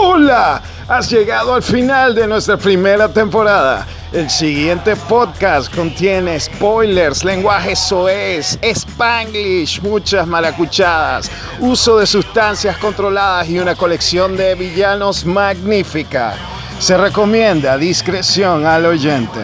Hola, 0.00 0.62
has 0.86 1.10
llegado 1.10 1.54
al 1.54 1.62
final 1.62 2.14
de 2.14 2.28
nuestra 2.28 2.56
primera 2.56 3.08
temporada. 3.08 3.84
El 4.12 4.30
siguiente 4.30 4.94
podcast 4.94 5.74
contiene 5.74 6.38
spoilers, 6.38 7.24
lenguaje 7.24 7.74
soez, 7.74 8.58
spanglish, 8.62 9.82
muchas 9.82 10.24
maracuchadas, 10.26 11.28
uso 11.58 11.98
de 11.98 12.06
sustancias 12.06 12.78
controladas 12.78 13.48
y 13.48 13.58
una 13.58 13.74
colección 13.74 14.36
de 14.36 14.54
villanos 14.54 15.26
magnífica. 15.26 16.36
Se 16.78 16.96
recomienda 16.96 17.76
discreción 17.76 18.66
al 18.66 18.86
oyente. 18.86 19.40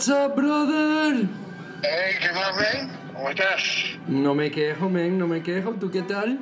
What's 0.00 0.08
up, 0.08 0.34
brother? 0.34 1.28
Hey, 1.82 2.14
¿qué 2.22 2.32
más, 2.32 2.56
ven? 2.56 2.90
¿Cómo 3.12 3.28
estás? 3.28 3.62
No 4.06 4.34
me 4.34 4.50
quejo, 4.50 4.88
men, 4.88 5.18
no 5.18 5.26
me 5.26 5.42
quejo. 5.42 5.72
¿Tú 5.72 5.90
qué 5.90 6.00
tal? 6.00 6.38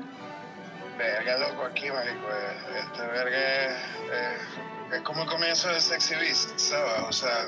Verga, 0.96 1.38
loco, 1.38 1.64
aquí, 1.64 1.90
marico. 1.90 2.28
eh, 2.30 2.78
Este 2.78 3.02
verga 3.04 3.64
es, 3.66 3.72
eh, 4.12 4.94
es 4.94 5.00
como 5.02 5.24
el 5.24 5.28
comienzo 5.28 5.70
de 5.70 5.80
Sexy 5.80 6.14
Beast, 6.14 6.56
¿sabes? 6.56 7.02
O 7.08 7.12
sea, 7.12 7.46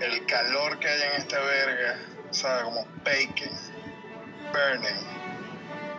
el 0.00 0.26
calor 0.26 0.78
que 0.78 0.88
hay 0.88 1.00
en 1.14 1.22
esta 1.22 1.38
verga, 1.40 1.96
¿sabes? 2.30 2.64
Como 2.64 2.86
bacon, 3.02 3.56
burning. 4.52 5.00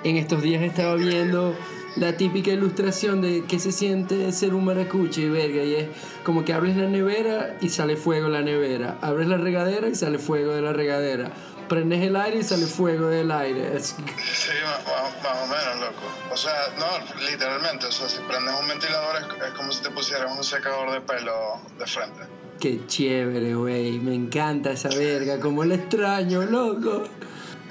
En 0.03 0.17
estos 0.17 0.44
días 0.44 0.61
estaba 0.61 0.94
viendo 0.94 1.57
la 1.95 2.17
típica 2.17 2.52
ilustración 2.52 3.22
de 3.22 3.44
qué 3.47 3.59
se 3.59 3.72
siente 3.72 4.31
ser 4.31 4.53
un 4.53 4.66
maracuche, 4.66 5.30
verga, 5.30 5.63
y 5.63 5.75
es 5.75 5.88
como 6.23 6.44
que 6.44 6.53
abres 6.53 6.75
la 6.75 6.88
nevera 6.88 7.58
y 7.61 7.69
sale 7.69 7.95
fuego 7.97 8.27
en 8.27 8.33
la 8.33 8.41
nevera, 8.41 8.97
abres 9.02 9.27
la 9.27 9.38
regadera 9.38 9.88
y 9.88 9.95
sale 9.95 10.17
fuego 10.19 10.53
de 10.53 10.61
la 10.61 10.73
regadera, 10.73 11.31
prendes 11.69 12.02
el 12.02 12.16
aire 12.16 12.39
y 12.39 12.44
sale 12.44 12.66
fuego 12.66 13.08
del 13.08 13.31
aire. 13.31 13.75
Es- 13.75 13.95
Sí, 13.95 14.52
más, 14.63 14.83
más- 15.23 15.44
o 15.44 15.47
menos, 15.47 15.80
loco. 15.91 16.03
O 16.31 16.38
sea, 16.38 16.53
no, 16.77 17.25
literalmente. 17.30 17.85
O 17.88 17.91
sea, 17.91 18.07
si 18.09 18.17
prendes 18.28 18.53
un 18.59 18.67
ventilador 18.67 19.16
es, 19.17 19.47
es 19.47 19.53
como 19.53 19.72
si 19.72 19.81
te 19.83 19.89
pusieras 19.91 20.31
un 20.35 20.44
secador 20.44 20.91
de 20.91 21.02
pelo 21.02 21.61
de 21.78 21.85
frente. 21.85 22.22
Qué 22.59 22.85
chévere, 22.88 23.55
güey, 23.55 24.00
me 24.00 24.13
encanta 24.16 24.72
esa 24.72 24.89
verga, 24.89 25.39
como 25.39 25.63
la 25.66 25.75
extraño, 25.75 26.44
loco. 26.44 27.03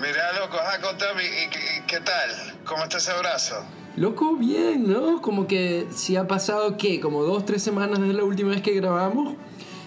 Mira, 0.01 0.33
loco, 0.41 0.57
ajá, 0.59 0.81
contame, 0.81 1.23
¿y, 1.25 1.49
qué- 1.51 1.77
y 1.79 1.87
qué 1.87 2.01
tal? 2.01 2.59
¿Cómo 2.65 2.83
está 2.85 2.99
ese 2.99 3.13
brazo? 3.19 3.65
Loco, 3.97 4.37
bien, 4.37 4.91
¿no? 4.91 5.21
Como 5.21 5.47
que 5.47 5.87
si 5.91 6.17
ha 6.17 6.27
pasado, 6.27 6.77
¿qué? 6.79 6.99
Como 6.99 7.23
dos, 7.23 7.45
tres 7.45 7.63
semanas 7.63 8.01
desde 8.01 8.15
la 8.15 8.25
última 8.25 8.51
vez 8.51 8.63
que 8.63 8.73
grabamos. 8.73 9.35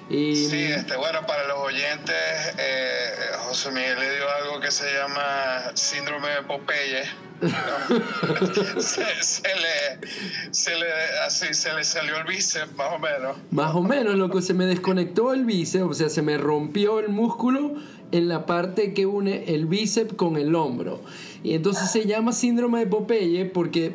Y 0.09 0.35
Sí, 0.35 0.63
este, 0.63 0.95
bueno, 0.97 1.25
para 1.25 1.47
los 1.47 1.57
oyentes, 1.57 2.15
eh, 2.59 3.09
José 3.47 3.71
Miguel 3.71 3.99
le 3.99 4.15
dio 4.15 4.29
algo 4.29 4.59
que 4.59 4.69
se 4.69 4.85
llama 4.93 5.71
síndrome 5.73 6.29
de 6.29 6.43
Popeye. 6.43 7.03
¿no? 7.41 8.81
se, 8.81 9.23
se 9.23 9.47
le, 9.47 10.07
se 10.51 10.75
le, 10.75 10.85
así, 11.25 11.53
se 11.53 11.73
le 11.73 11.83
salió 11.83 12.17
el 12.17 12.25
bíceps, 12.25 12.75
más 12.75 12.93
o 12.93 12.99
menos. 12.99 13.37
Más 13.49 13.73
o 13.73 13.81
menos, 13.81 14.13
loco, 14.15 14.41
se 14.41 14.53
me 14.53 14.65
desconectó 14.65 15.33
el 15.33 15.45
bíceps, 15.45 15.83
o 15.83 15.93
sea, 15.95 16.09
se 16.09 16.21
me 16.21 16.37
rompió 16.37 16.99
el 16.99 17.09
músculo 17.09 17.73
en 18.11 18.27
la 18.27 18.45
parte 18.45 18.93
que 18.93 19.07
une 19.07 19.45
el 19.55 19.65
bíceps 19.65 20.13
con 20.13 20.37
el 20.37 20.53
hombro. 20.53 21.01
Y 21.45 21.53
entonces 21.53 21.91
se 21.91 22.07
llama 22.07 22.31
síndrome 22.31 22.79
de 22.79 22.87
Popeye 22.87 23.45
porque 23.45 23.93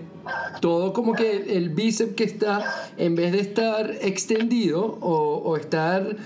todo 0.60 0.92
como 0.92 1.14
que 1.14 1.56
el 1.56 1.70
bíceps 1.70 2.14
que 2.14 2.22
está, 2.22 2.92
en 2.96 3.16
vez 3.16 3.32
de 3.32 3.40
estar 3.40 3.90
extendido 4.02 4.98
o, 5.00 5.42
o 5.44 5.56
estar, 5.56 6.16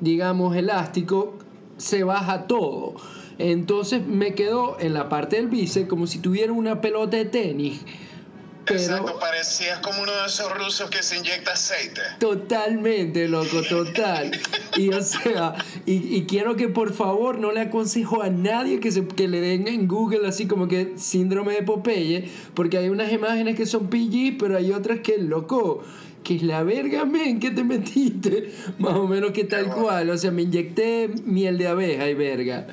digamos, 0.00 0.54
elástico, 0.54 1.38
se 1.78 2.04
baja 2.04 2.46
todo. 2.46 2.96
Entonces 3.38 4.06
me 4.06 4.34
quedó 4.34 4.78
en 4.78 4.92
la 4.92 5.08
parte 5.08 5.36
del 5.36 5.48
bíceps 5.48 5.88
como 5.88 6.06
si 6.06 6.18
tuviera 6.18 6.52
una 6.52 6.82
pelota 6.82 7.16
de 7.16 7.24
tenis. 7.24 7.80
Pero 8.64 8.80
Exacto, 8.80 9.18
parecías 9.18 9.78
como 9.80 10.02
uno 10.02 10.12
de 10.12 10.26
esos 10.26 10.50
rusos 10.56 10.88
que 10.88 11.02
se 11.02 11.18
inyecta 11.18 11.52
aceite. 11.52 12.00
Totalmente, 12.18 13.28
loco, 13.28 13.62
total. 13.68 14.30
Y 14.76 14.90
o 14.90 15.02
sea, 15.02 15.54
y, 15.86 16.16
y 16.16 16.24
quiero 16.24 16.56
que 16.56 16.68
por 16.68 16.92
favor 16.92 17.38
no 17.38 17.52
le 17.52 17.60
aconsejo 17.60 18.22
a 18.22 18.30
nadie 18.30 18.80
que, 18.80 18.90
se, 18.90 19.06
que 19.06 19.28
le 19.28 19.40
den 19.40 19.68
en 19.68 19.86
Google 19.86 20.26
así 20.26 20.46
como 20.46 20.66
que 20.68 20.94
síndrome 20.96 21.54
de 21.54 21.62
Popeye, 21.62 22.30
porque 22.54 22.78
hay 22.78 22.88
unas 22.88 23.12
imágenes 23.12 23.56
que 23.56 23.66
son 23.66 23.88
PG, 23.88 24.38
pero 24.38 24.56
hay 24.56 24.72
otras 24.72 25.00
que, 25.00 25.18
loco, 25.18 25.82
que 26.24 26.36
es 26.36 26.42
la 26.42 26.62
verga, 26.62 27.04
men, 27.04 27.38
que 27.38 27.50
te 27.50 27.62
metiste. 27.62 28.50
Más 28.78 28.94
o 28.94 29.06
menos 29.06 29.30
que 29.32 29.44
tal 29.44 29.66
cual. 29.66 30.10
O 30.10 30.18
sea, 30.18 30.30
me 30.30 30.42
inyecté 30.42 31.10
miel 31.24 31.58
de 31.58 31.68
abeja 31.68 32.08
y 32.08 32.14
verga. 32.14 32.66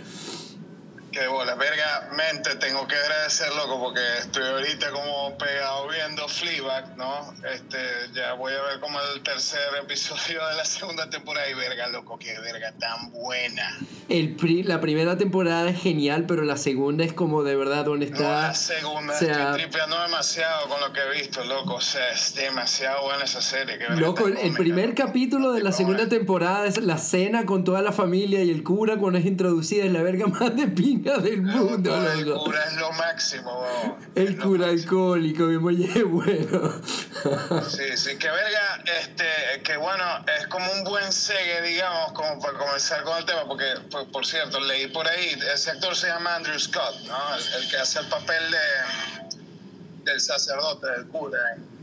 Que 1.11 1.27
bola, 1.27 1.55
verga, 1.55 2.09
mente, 2.15 2.55
tengo 2.55 2.87
que 2.87 2.95
agradecer, 2.95 3.49
loco, 3.53 3.81
porque 3.81 3.99
estoy 4.19 4.43
ahorita 4.43 4.91
como 4.91 5.37
pegado 5.37 5.89
viendo 5.89 6.25
Fleabag, 6.29 6.95
¿no? 6.95 7.33
Este, 7.53 7.77
ya 8.13 8.33
voy 8.35 8.53
a 8.53 8.61
ver 8.61 8.79
como 8.79 8.97
el 9.13 9.21
tercer 9.21 9.59
episodio 9.83 10.39
de 10.47 10.55
la 10.55 10.63
segunda 10.63 11.09
temporada 11.09 11.49
y 11.49 11.53
verga, 11.53 11.87
loco, 11.89 12.17
qué 12.17 12.39
verga 12.39 12.71
tan 12.79 13.11
buena. 13.11 13.77
El 14.07 14.35
pri- 14.37 14.63
la 14.63 14.79
primera 14.79 15.17
temporada 15.17 15.69
es 15.69 15.81
genial, 15.81 16.25
pero 16.27 16.43
la 16.43 16.55
segunda 16.55 17.03
es 17.03 17.11
como 17.11 17.43
de 17.43 17.57
verdad 17.57 17.83
donde 17.83 18.05
No, 18.09 18.15
está. 18.15 18.41
la 18.47 18.53
segunda, 18.53 19.13
o 19.13 19.17
sea, 19.19 19.31
estoy 19.49 19.63
tripeando 19.63 20.01
demasiado 20.01 20.69
con 20.69 20.79
lo 20.79 20.93
que 20.93 21.01
he 21.01 21.19
visto, 21.19 21.43
loco, 21.43 21.73
o 21.75 21.81
sea, 21.81 22.09
es 22.13 22.35
demasiado 22.35 23.03
buena 23.03 23.25
esa 23.25 23.41
serie. 23.41 23.77
qué 23.77 23.89
Loco, 23.97 24.27
el, 24.27 24.53
primer 24.53 24.95
capítulo 24.95 25.51
de 25.51 25.61
la 25.61 25.73
segunda 25.73 26.07
temporada 26.07 26.65
es 26.67 26.77
la 26.81 26.97
cena 26.97 27.45
con 27.45 27.65
toda 27.65 27.81
la 27.81 27.91
familia 27.91 28.41
y 28.43 28.49
el 28.49 28.63
cura 28.63 28.95
cuando 28.97 29.19
es 29.19 29.25
introducida 29.25 29.83
es 29.83 29.91
la 29.91 30.01
verga 30.03 30.27
más 30.27 30.55
de 30.55 30.67
del 31.01 31.41
mundo, 31.41 32.11
El 32.11 32.21
loco. 32.25 32.45
cura 32.45 32.63
es 32.65 32.73
lo 32.77 32.91
máximo, 32.93 33.97
El 34.15 34.37
cura 34.37 34.67
alcohólico, 34.67 35.43
mi 35.43 35.55
oye, 35.55 36.03
bueno. 36.03 36.81
Sí, 37.69 37.97
sí, 37.97 38.17
que 38.17 38.29
verga, 38.29 38.83
este, 39.01 39.61
que 39.63 39.77
bueno, 39.77 40.03
es 40.39 40.47
como 40.47 40.71
un 40.73 40.83
buen 40.83 41.11
segue, 41.11 41.61
digamos, 41.61 42.13
como 42.13 42.39
para 42.39 42.57
comenzar 42.57 43.03
con 43.03 43.17
el 43.17 43.25
tema, 43.25 43.45
porque, 43.47 43.65
por, 43.89 44.09
por 44.11 44.25
cierto, 44.25 44.59
leí 44.59 44.87
por 44.87 45.07
ahí, 45.07 45.37
ese 45.53 45.71
actor 45.71 45.95
se 45.95 46.07
llama 46.07 46.35
Andrew 46.35 46.59
Scott, 46.59 46.95
¿no? 47.07 47.35
El, 47.35 47.63
el 47.63 47.69
que 47.69 47.77
hace 47.77 47.99
el 47.99 48.07
papel 48.07 48.43
de, 48.51 50.11
del 50.11 50.19
sacerdote, 50.19 50.87
del 50.87 51.07
cura. 51.07 51.37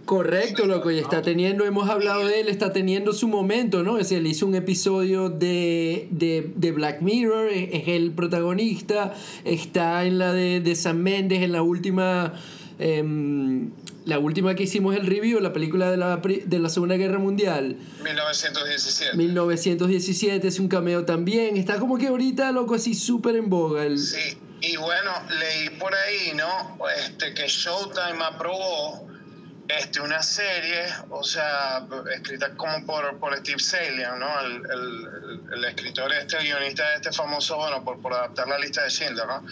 Correcto, 0.08 0.64
loco, 0.64 0.90
y 0.90 0.98
está 0.98 1.20
teniendo, 1.20 1.66
hemos 1.66 1.90
hablado 1.90 2.26
de 2.26 2.40
él, 2.40 2.48
está 2.48 2.72
teniendo 2.72 3.12
su 3.12 3.28
momento, 3.28 3.82
¿no? 3.82 3.98
Es 3.98 4.10
él 4.10 4.26
hizo 4.26 4.46
un 4.46 4.54
episodio 4.54 5.28
de, 5.28 6.08
de, 6.10 6.50
de 6.56 6.72
Black 6.72 7.02
Mirror, 7.02 7.50
es, 7.50 7.68
es 7.74 7.88
el 7.88 8.12
protagonista, 8.12 9.12
está 9.44 10.06
en 10.06 10.18
la 10.18 10.32
de, 10.32 10.60
de 10.60 10.76
Sam 10.76 10.96
Mendes, 10.96 11.42
en 11.42 11.52
la 11.52 11.60
última, 11.60 12.32
em, 12.78 13.70
la 14.06 14.18
última 14.18 14.54
que 14.54 14.62
hicimos 14.62 14.96
el 14.96 15.06
review, 15.06 15.40
la 15.40 15.52
película 15.52 15.90
de 15.90 15.98
la, 15.98 16.16
de 16.16 16.58
la 16.58 16.70
Segunda 16.70 16.96
Guerra 16.96 17.18
Mundial. 17.18 17.76
1917. 18.02 19.14
1917 19.14 20.48
es 20.48 20.58
un 20.58 20.68
cameo 20.68 21.04
también. 21.04 21.58
Está 21.58 21.78
como 21.78 21.98
que 21.98 22.06
ahorita, 22.06 22.50
loco, 22.52 22.76
así 22.76 22.94
súper 22.94 23.36
en 23.36 23.50
boga. 23.50 23.84
El... 23.84 23.98
Sí, 23.98 24.38
y 24.62 24.74
bueno, 24.78 25.10
leí 25.38 25.78
por 25.78 25.94
ahí, 25.94 26.32
¿no? 26.34 26.78
Este, 26.98 27.34
que 27.34 27.46
Showtime 27.46 28.24
aprobó 28.24 29.06
este, 29.68 30.00
una 30.00 30.22
serie, 30.22 30.84
o 31.10 31.22
sea, 31.22 31.86
escrita 32.14 32.54
como 32.56 32.84
por, 32.86 33.18
por 33.18 33.36
Steve 33.38 33.58
Salian, 33.58 34.18
¿no? 34.18 34.40
El, 34.40 34.62
el- 35.52 35.64
escritor 35.66 36.12
este, 36.12 36.36
el 36.38 36.44
guionista 36.44 36.88
de 36.90 36.96
este 36.96 37.12
famoso, 37.12 37.56
bueno, 37.56 37.84
por, 37.84 38.00
por 38.00 38.12
adaptar 38.14 38.48
la 38.48 38.58
lista 38.58 38.82
de 38.84 38.90
Schindler, 38.90 39.26
¿no? 39.26 39.42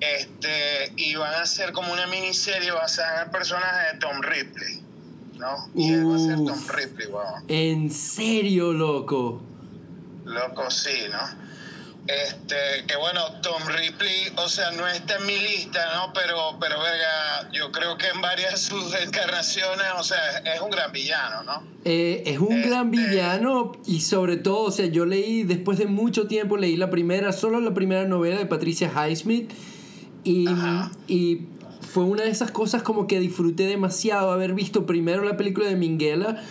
Este, 0.00 0.92
y 0.96 1.14
van 1.16 1.34
a 1.34 1.42
hacer 1.42 1.72
como 1.72 1.92
una 1.92 2.06
miniserie 2.06 2.70
basada 2.70 3.16
en 3.22 3.24
el 3.26 3.30
personaje 3.30 3.92
de 3.92 3.98
Tom 3.98 4.20
Ripley, 4.22 4.82
¿no? 5.36 5.68
Y 5.74 5.92
él 5.92 6.06
va 6.10 6.16
a 6.16 6.18
ser. 6.18 6.36
Tom 6.36 6.68
Ripley, 6.68 7.06
weón. 7.08 7.44
En 7.48 7.90
serio, 7.90 8.72
loco. 8.72 9.42
Loco, 10.24 10.70
sí, 10.70 11.04
¿no? 11.10 11.49
Este, 12.26 12.86
que 12.86 12.96
bueno, 12.96 13.20
Tom 13.42 13.62
Ripley, 13.68 14.32
o 14.36 14.48
sea, 14.48 14.70
no 14.72 14.86
está 14.88 15.16
en 15.18 15.26
mi 15.26 15.38
lista, 15.38 15.80
¿no? 15.94 16.12
Pero, 16.12 16.56
pero 16.60 16.80
verga, 16.80 17.50
yo 17.52 17.70
creo 17.70 17.96
que 17.98 18.08
en 18.08 18.20
varias 18.20 18.52
de 18.52 18.56
sus 18.58 18.94
encarnaciones, 18.94 19.86
o 19.98 20.02
sea, 20.02 20.18
es 20.38 20.60
un 20.60 20.70
gran 20.70 20.90
villano, 20.92 21.42
¿no? 21.44 21.62
Eh, 21.84 22.22
es 22.26 22.38
un 22.38 22.62
gran 22.62 22.92
Este- 22.92 23.06
villano 23.06 23.72
y 23.86 24.00
sobre 24.00 24.36
todo, 24.38 24.62
o 24.64 24.70
sea, 24.70 24.86
yo 24.86 25.06
leí, 25.06 25.44
después 25.44 25.78
de 25.78 25.86
mucho 25.86 26.26
tiempo, 26.26 26.56
leí 26.56 26.76
la 26.76 26.90
primera, 26.90 27.32
solo 27.32 27.60
la 27.60 27.74
primera 27.74 28.04
novela 28.06 28.38
de 28.38 28.46
Patricia 28.46 28.90
Highsmith 28.92 29.50
y, 30.24 30.48
Ajá. 30.48 30.90
y 31.06 31.42
fue 31.80 32.04
una 32.04 32.24
de 32.24 32.30
esas 32.30 32.50
cosas 32.50 32.82
como 32.82 33.06
que 33.06 33.20
disfruté 33.20 33.66
demasiado 33.66 34.32
haber 34.32 34.54
visto 34.54 34.84
primero 34.84 35.22
la 35.24 35.36
película 35.36 35.68
de 35.68 35.76
Minghella 35.76 36.42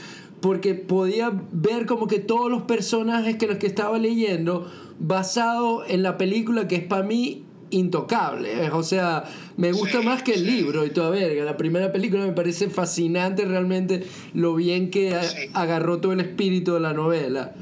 porque 0.42 0.74
podía 0.74 1.32
ver 1.52 1.86
como 1.86 2.08
que 2.08 2.20
todos 2.20 2.50
los 2.50 2.64
personajes 2.64 3.36
que 3.38 3.46
los 3.46 3.58
que 3.58 3.68
estaba 3.68 3.98
leyendo 4.00 4.72
basado 5.00 5.86
en 5.88 6.04
la 6.04 6.18
película 6.18 6.68
que 6.68 6.76
es 6.76 6.84
para 6.84 7.04
mí 7.04 7.46
intocable. 7.72 8.70
O 8.72 8.84
sea, 8.84 9.24
me 9.58 9.72
gusta 9.72 10.02
más 10.02 10.24
que 10.24 10.34
el 10.34 10.46
libro 10.46 10.86
y 10.86 10.92
toda 10.92 11.10
verga. 11.10 11.44
La 11.44 11.58
primera 11.58 11.92
película 11.92 12.26
me 12.26 12.34
parece 12.34 12.70
fascinante 12.70 13.46
realmente 13.46 14.06
lo 14.34 14.56
bien 14.56 14.92
que 14.92 15.18
agarró 15.54 16.00
todo 16.00 16.14
el 16.14 16.20
espíritu 16.20 16.74
de 16.74 16.80
la 16.80 16.94
novela. 16.94 17.54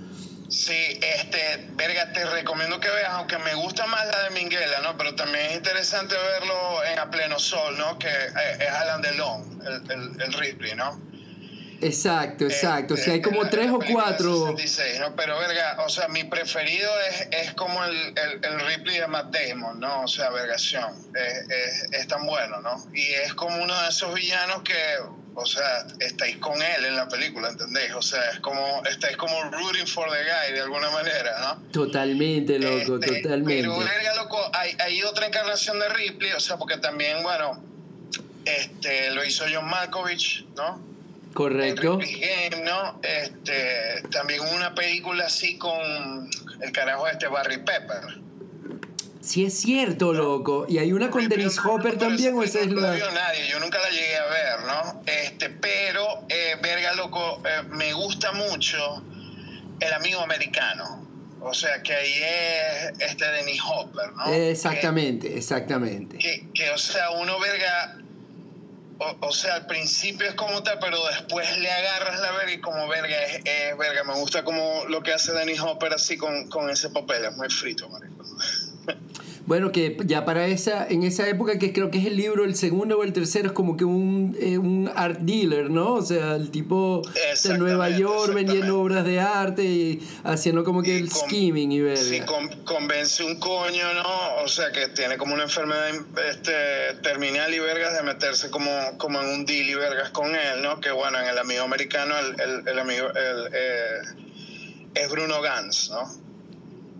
Sí, 0.49 0.97
este, 1.01 1.67
verga, 1.75 2.13
te 2.13 2.25
recomiendo 2.25 2.79
que 2.79 2.87
veas, 2.89 3.09
aunque 3.09 3.37
me 3.39 3.53
gusta 3.55 3.85
más 3.87 4.07
la 4.07 4.23
de 4.23 4.29
Minguela, 4.29 4.79
¿no? 4.81 4.97
Pero 4.97 5.13
también 5.13 5.45
es 5.47 5.57
interesante 5.57 6.15
verlo 6.15 6.83
en 6.89 6.99
A 6.99 7.11
Pleno 7.11 7.37
Sol, 7.37 7.77
¿no? 7.77 7.99
Que 7.99 8.07
eh, 8.07 8.57
es 8.61 8.69
Alan 8.69 9.01
Delon, 9.01 9.61
el, 9.61 9.91
el, 9.91 10.21
el 10.21 10.33
Ripley, 10.33 10.73
¿no? 10.75 11.01
Exacto, 11.81 12.45
exacto. 12.45 12.95
o 12.95 12.97
sea, 12.97 13.13
hay 13.13 13.21
como 13.21 13.47
tres 13.49 13.69
o 13.69 13.79
cuatro. 13.79 14.55
¿no? 14.99 15.15
Pero, 15.15 15.39
verga, 15.39 15.77
o 15.85 15.89
sea, 15.89 16.07
mi 16.07 16.23
preferido 16.23 16.89
es, 17.09 17.27
es 17.31 17.53
como 17.53 17.83
el, 17.83 17.95
el, 18.17 18.43
el, 18.43 18.59
Ripley 18.67 18.97
de 18.99 19.07
Matt 19.07 19.35
Damon, 19.35 19.79
¿no? 19.79 20.03
O 20.03 20.07
sea, 20.07 20.29
vergación. 20.31 20.93
Es, 21.13 21.49
es, 21.49 21.93
es, 21.93 22.07
tan 22.07 22.25
bueno, 22.25 22.61
¿no? 22.61 22.83
Y 22.93 23.03
es 23.13 23.33
como 23.33 23.61
uno 23.61 23.79
de 23.81 23.89
esos 23.89 24.13
villanos 24.13 24.63
que, 24.63 24.73
o 25.35 25.45
sea, 25.45 25.85
estáis 25.99 26.37
con 26.37 26.59
él 26.61 26.85
en 26.85 26.95
la 26.95 27.07
película, 27.07 27.49
¿entendéis? 27.49 27.93
O 27.93 28.01
sea, 28.01 28.31
es 28.31 28.39
como, 28.39 28.83
estáis 28.89 29.15
como 29.17 29.43
rooting 29.51 29.85
for 29.85 30.09
the 30.09 30.23
guy 30.23 30.53
de 30.53 30.61
alguna 30.61 30.89
manera, 30.89 31.39
¿no? 31.39 31.71
Totalmente, 31.71 32.57
loco, 32.57 32.95
este, 32.95 33.21
totalmente. 33.21 33.61
Pero, 33.61 33.77
verga, 33.77 34.15
loco, 34.15 34.39
hay, 34.53 34.75
hay 34.79 35.03
otra 35.03 35.27
encarnación 35.27 35.79
de 35.79 35.89
Ripley, 35.89 36.31
o 36.31 36.39
sea, 36.39 36.57
porque 36.57 36.77
también, 36.77 37.21
bueno, 37.21 37.61
este, 38.45 39.11
lo 39.11 39.23
hizo 39.23 39.45
John 39.51 39.69
Malkovich, 39.69 40.45
¿no? 40.55 40.96
Correcto. 41.33 41.97
Game, 41.97 42.63
¿no? 42.63 42.99
Este, 43.03 44.01
también 44.11 44.41
una 44.55 44.73
película 44.73 45.25
así 45.25 45.57
con 45.57 46.29
el 46.61 46.71
carajo 46.71 47.05
de 47.05 47.11
este 47.11 47.27
Barry 47.27 47.57
Pepper. 47.57 48.27
Sí 49.21 49.45
es 49.45 49.59
cierto, 49.59 50.13
loco. 50.13 50.65
Y 50.69 50.77
hay 50.77 50.93
una 50.93 51.09
con 51.09 51.27
Dennis 51.27 51.59
Hopper 51.59 51.97
también, 51.97 52.33
o 52.35 52.43
esa 52.43 52.61
es 52.61 52.67
la... 52.71 52.95
No 52.95 53.11
nadie, 53.11 53.47
yo 53.49 53.59
nunca 53.59 53.77
la 53.77 53.89
llegué 53.89 54.15
a 54.15 54.25
ver, 54.25 54.59
¿no? 54.65 55.03
Este, 55.05 55.49
pero, 55.49 56.25
eh, 56.29 56.55
verga, 56.61 56.93
loco, 56.93 57.41
eh, 57.45 57.63
me 57.69 57.91
gusta 57.91 58.31
mucho 58.31 59.03
El 59.81 59.93
Amigo 59.93 60.21
Americano. 60.21 61.05
O 61.41 61.53
sea, 61.53 61.83
que 61.83 61.93
ahí 61.93 62.23
es 62.23 62.99
este 62.99 63.25
Dennis 63.25 63.61
Hopper, 63.69 64.13
¿no? 64.13 64.31
Exactamente, 64.31 65.37
exactamente. 65.37 66.17
Que, 66.17 66.47
que, 66.53 66.69
o 66.71 66.77
sea, 66.77 67.11
uno, 67.11 67.37
verga, 67.39 67.97
o, 68.99 69.31
sea, 69.31 69.55
al 69.55 69.65
principio 69.67 70.27
es 70.27 70.35
como 70.35 70.63
tal, 70.63 70.79
pero 70.79 70.97
después 71.07 71.57
le 71.59 71.71
agarras 71.71 72.19
la 72.19 72.31
verga 72.31 72.51
y 72.53 72.61
como 72.61 72.87
verga 72.87 73.15
es, 73.23 73.77
verga. 73.77 74.03
Me 74.03 74.13
gusta 74.15 74.43
como 74.43 74.85
lo 74.87 75.01
que 75.03 75.13
hace 75.13 75.33
Danny 75.33 75.57
Hopper 75.59 75.93
así 75.93 76.17
con, 76.17 76.47
con 76.49 76.69
ese 76.69 76.89
papel, 76.89 77.25
es 77.25 77.35
muy 77.37 77.49
frito, 77.49 77.89
marico. 77.89 78.16
Bueno, 79.47 79.71
que 79.71 79.95
ya 80.03 80.25
para 80.25 80.45
esa, 80.47 80.85
en 80.89 81.03
esa 81.03 81.25
época 81.25 81.57
que 81.57 81.71
creo 81.71 81.89
que 81.89 81.99
es 81.99 82.05
el 82.05 82.17
libro, 82.17 82.43
el 82.43 82.53
segundo 82.53 82.99
o 82.99 83.03
el 83.03 83.13
tercero, 83.13 83.47
es 83.47 83.53
como 83.53 83.77
que 83.77 83.85
un, 83.85 84.35
eh, 84.41 84.57
un 84.57 84.91
art 84.93 85.19
dealer, 85.21 85.69
¿no? 85.69 85.93
O 85.93 86.01
sea, 86.01 86.35
el 86.35 86.51
tipo 86.51 87.01
de 87.45 87.57
Nueva 87.57 87.89
York 87.89 88.33
vendiendo 88.33 88.81
obras 88.81 89.05
de 89.05 89.21
arte 89.21 89.63
y 89.63 90.05
haciendo 90.25 90.65
como 90.65 90.83
que 90.83 90.97
el 90.97 91.09
skimming 91.09 91.71
y 91.71 91.79
ver. 91.79 91.97
Sí, 91.97 92.19
convence 92.65 93.23
un 93.23 93.39
coño, 93.39 93.93
¿no? 93.93 94.43
O 94.43 94.49
sea, 94.49 94.73
que 94.73 94.89
tiene 94.89 95.15
como 95.15 95.33
una 95.33 95.43
enfermedad 95.43 95.91
este, 96.29 96.95
terminal 97.01 97.53
y 97.53 97.59
vergas 97.59 97.95
de 97.95 98.03
meterse 98.03 98.49
como, 98.49 98.69
como 98.97 99.21
en 99.21 99.29
un 99.29 99.45
deal 99.45 99.69
y 99.69 99.75
vergas 99.75 100.09
con 100.09 100.35
él, 100.35 100.61
¿no? 100.61 100.81
Que 100.81 100.91
bueno, 100.91 101.21
en 101.21 101.25
el 101.25 101.37
amigo 101.37 101.63
americano, 101.63 102.15
el, 102.19 102.67
el, 102.67 102.79
amigo, 102.79 103.07
el, 103.15 103.49
eh, 103.53 104.01
es 104.93 105.09
Bruno 105.09 105.41
Gans, 105.41 105.89
¿no? 105.89 106.26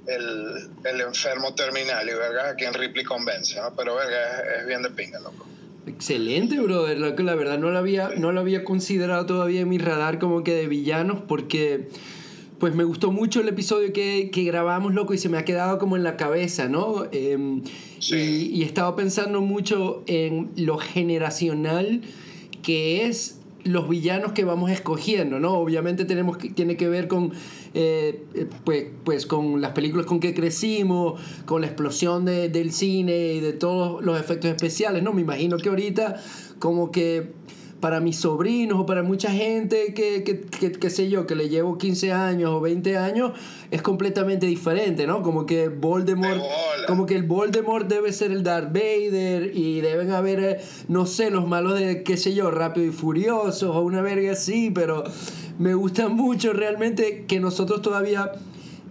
El, 0.08 0.70
el 0.84 1.02
enfermo 1.02 1.54
terminal 1.54 2.08
y 2.08 2.14
verga 2.14 2.50
a 2.50 2.56
quien 2.56 2.74
Ripley 2.74 3.04
convence, 3.04 3.60
¿no? 3.60 3.74
Pero 3.76 3.96
verga 3.96 4.60
es, 4.60 4.68
bien 4.68 4.82
de 4.82 4.90
pinga, 4.90 5.20
loco. 5.20 5.46
Excelente, 5.86 6.60
brother. 6.60 6.98
Loco, 6.98 7.24
la 7.24 7.36
verdad 7.36 7.58
no 7.58 7.70
lo 7.70 7.78
había, 7.78 8.10
no 8.18 8.32
lo 8.32 8.40
había 8.40 8.64
considerado 8.64 9.26
todavía 9.26 9.62
en 9.62 9.70
mi 9.70 9.78
radar 9.78 10.20
como 10.20 10.44
que 10.44 10.54
de 10.54 10.68
villanos 10.68 11.22
porque 11.28 11.90
pues 12.60 12.74
me 12.74 12.84
gustó 12.84 13.12
mucho 13.12 13.42
el 13.42 13.48
episodio 13.50 13.94
que, 13.94 14.32
que, 14.32 14.44
grabamos, 14.44 14.92
loco, 14.94 15.14
y 15.14 15.20
se 15.20 15.30
me 15.30 15.38
ha 15.38 15.46
quedado 15.46 15.78
como 15.78 15.96
en 15.96 16.04
la 16.04 16.18
cabeza, 16.18 16.68
¿no? 16.68 17.06
Em, 17.12 17.62
sí. 18.00 18.50
y, 18.52 18.58
y, 18.58 18.64
he 18.64 18.66
estado 18.66 18.96
pensando 18.96 19.42
mucho 19.42 20.04
en 20.08 20.50
lo 20.56 20.80
generacional 20.80 22.02
que 22.64 23.06
es 23.06 23.38
los 23.64 23.88
villanos 23.88 24.32
que 24.32 24.44
vamos 24.44 24.72
escogiendo, 24.72 25.40
¿no? 25.40 25.54
Obviamente 25.54 26.06
tenemos 26.06 26.38
que, 26.38 26.50
tiene 26.50 26.78
que 26.78 26.88
ver 26.88 27.08
con, 27.08 27.34
eh, 27.80 28.24
eh, 28.34 28.48
pues, 28.64 28.88
pues, 29.04 29.28
con 29.28 29.62
las 29.62 29.74
películas 29.74 30.08
con 30.08 30.20
que 30.20 30.34
crecimos, 30.34 31.22
con 31.46 31.62
la 31.62 31.68
explosión 31.68 32.26
de, 32.26 32.50
del 32.50 32.72
cine 32.72 33.34
y 33.34 33.40
de 33.40 33.54
todos 33.54 34.04
los 34.04 34.20
efectos 34.20 34.50
especiales, 34.50 35.04
¿no? 35.04 35.14
Me 35.14 35.22
imagino 35.22 35.58
que 35.58 35.70
ahorita 35.70 36.20
como 36.58 36.90
que 36.90 37.34
para 37.80 38.00
mis 38.00 38.18
sobrinos 38.18 38.80
o 38.80 38.86
para 38.86 39.04
mucha 39.04 39.32
gente 39.32 39.94
que, 39.94 40.24
que, 40.24 40.42
que, 40.42 40.72
que, 40.72 40.90
sé 40.90 41.10
yo, 41.10 41.28
que 41.28 41.36
le 41.36 41.50
llevo 41.50 41.78
15 41.78 42.12
años 42.12 42.52
o 42.52 42.60
20 42.60 42.98
años, 42.98 43.34
es 43.70 43.82
completamente 43.82 44.48
diferente, 44.48 45.06
¿no? 45.06 45.22
Como 45.22 45.46
que 45.46 45.68
Voldemort, 45.70 46.42
como 46.88 47.06
que 47.06 47.16
el 47.16 47.24
Voldemort 47.24 47.88
debe 47.88 48.12
ser 48.14 48.32
el 48.32 48.44
Darth 48.44 48.74
Vader 48.74 49.56
y 49.56 49.82
deben 49.82 50.12
haber, 50.12 50.40
eh, 50.40 50.58
no 50.88 51.06
sé, 51.06 51.30
los 51.30 51.48
malos 51.48 51.80
de, 51.80 52.04
qué 52.04 52.18
sé 52.18 52.34
yo, 52.34 52.50
Rápido 52.50 52.88
y 52.88 52.92
Furiosos 52.92 53.76
o 53.76 53.82
una 53.82 54.02
verga 54.02 54.32
así, 54.32 54.72
pero 54.72 55.04
me 55.60 55.76
gusta 55.76 56.08
mucho 56.10 56.54
realmente 56.54 57.26
que 57.28 57.40
nosotros 57.40 57.82
todavía 57.82 58.32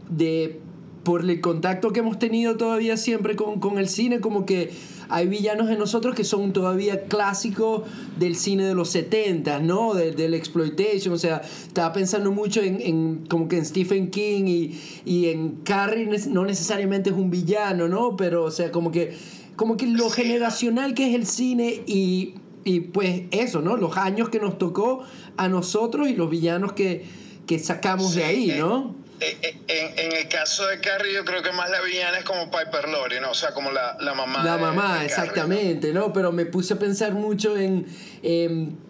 de 0.08 0.60
por 1.02 1.22
el 1.22 1.40
contacto 1.40 1.92
que 1.92 2.00
hemos 2.00 2.18
tenido 2.18 2.56
todavía 2.56 2.96
siempre 2.96 3.36
con, 3.36 3.60
con 3.60 3.78
el 3.78 3.88
cine, 3.88 4.20
como 4.20 4.44
que 4.44 4.72
hay 5.08 5.26
villanos 5.26 5.70
en 5.70 5.78
nosotros 5.78 6.14
que 6.14 6.24
son 6.24 6.52
todavía 6.52 7.04
clásicos 7.04 7.82
del 8.18 8.36
cine 8.36 8.64
de 8.64 8.74
los 8.74 8.90
70, 8.90 9.60
¿no? 9.60 9.94
Del, 9.94 10.34
exploitation, 10.34 11.14
o 11.14 11.18
sea, 11.18 11.42
estaba 11.66 11.92
pensando 11.92 12.32
mucho 12.32 12.60
en, 12.60 12.80
en, 12.80 13.26
como 13.28 13.48
que 13.48 13.58
en 13.58 13.64
Stephen 13.64 14.10
King 14.10 14.44
y, 14.46 14.80
y 15.04 15.26
en 15.26 15.56
Carrie 15.64 16.08
no 16.28 16.44
necesariamente 16.44 17.10
es 17.10 17.16
un 17.16 17.30
villano, 17.30 17.88
¿no? 17.88 18.16
Pero, 18.16 18.44
o 18.44 18.50
sea, 18.50 18.70
como 18.72 18.90
que, 18.90 19.16
como 19.54 19.76
que 19.76 19.86
lo 19.86 20.10
generacional 20.10 20.94
que 20.94 21.08
es 21.08 21.14
el 21.14 21.26
cine 21.26 21.82
y, 21.86 22.34
y 22.64 22.80
pues 22.80 23.22
eso, 23.30 23.62
¿no? 23.62 23.76
Los 23.76 23.96
años 23.96 24.28
que 24.28 24.40
nos 24.40 24.58
tocó 24.58 25.04
a 25.36 25.48
nosotros 25.48 26.08
y 26.08 26.14
los 26.14 26.28
villanos 26.28 26.72
que, 26.72 27.04
que 27.46 27.58
sacamos 27.58 28.14
de 28.14 28.24
ahí, 28.24 28.54
¿no? 28.58 29.05
Eh, 29.20 29.38
eh, 29.68 29.94
en, 29.96 30.12
el 30.12 30.28
caso 30.28 30.66
de 30.66 30.80
Carrie, 30.80 31.14
yo 31.14 31.24
creo 31.24 31.42
que 31.42 31.52
más 31.52 31.70
la 31.70 31.80
villana 31.80 32.18
es 32.18 32.24
como 32.24 32.50
Piper 32.50 32.88
Laurie, 32.88 33.20
¿no? 33.20 33.30
O 33.30 33.34
sea, 33.34 33.52
como 33.52 33.70
la, 33.70 33.96
la 34.00 34.14
mamá. 34.14 34.44
La 34.44 34.58
mamá, 34.58 35.04
exactamente, 35.04 35.92
¿no? 35.92 36.12
Pero 36.12 36.32
me 36.32 36.44
puse 36.44 36.74
a 36.74 36.78
pensar 36.78 37.12
mucho 37.12 37.56
en, 37.56 37.86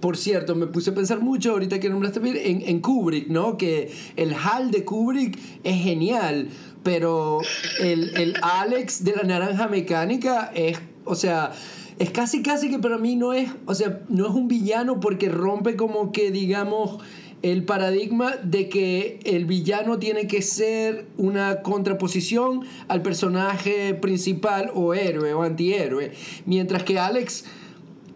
Por 0.00 0.16
cierto, 0.16 0.54
me 0.54 0.66
puse 0.66 0.90
a 0.90 0.94
pensar 0.94 1.20
mucho, 1.20 1.52
ahorita 1.52 1.78
que 1.78 1.88
nombraste 1.88 2.20
en, 2.50 2.62
en 2.62 2.80
Kubrick, 2.80 3.28
¿no? 3.28 3.56
Que 3.56 3.92
el 4.16 4.34
HAL 4.34 4.70
de 4.70 4.84
Kubrick 4.84 5.38
es 5.62 5.82
genial, 5.82 6.48
pero 6.82 7.40
el, 7.80 8.16
el 8.16 8.36
Alex 8.42 9.04
de 9.04 9.16
la 9.16 9.22
Naranja 9.22 9.68
Mecánica 9.68 10.50
es. 10.54 10.78
O 11.04 11.14
sea 11.14 11.52
es 11.98 12.10
casi 12.10 12.42
casi 12.42 12.70
que 12.70 12.78
para 12.78 12.98
mí 12.98 13.16
no 13.16 13.32
es, 13.32 13.50
o 13.66 13.74
sea, 13.74 14.00
no 14.08 14.26
es 14.26 14.34
un 14.34 14.48
villano 14.48 15.00
porque 15.00 15.28
rompe 15.28 15.76
como 15.76 16.12
que 16.12 16.30
digamos 16.30 16.98
el 17.42 17.64
paradigma 17.64 18.36
de 18.42 18.68
que 18.68 19.20
el 19.24 19.44
villano 19.44 19.98
tiene 19.98 20.26
que 20.26 20.42
ser 20.42 21.06
una 21.16 21.62
contraposición 21.62 22.66
al 22.88 23.02
personaje 23.02 23.94
principal 23.94 24.70
o 24.74 24.94
héroe 24.94 25.32
o 25.34 25.42
antihéroe, 25.42 26.12
mientras 26.44 26.82
que 26.82 26.98
Alex 26.98 27.44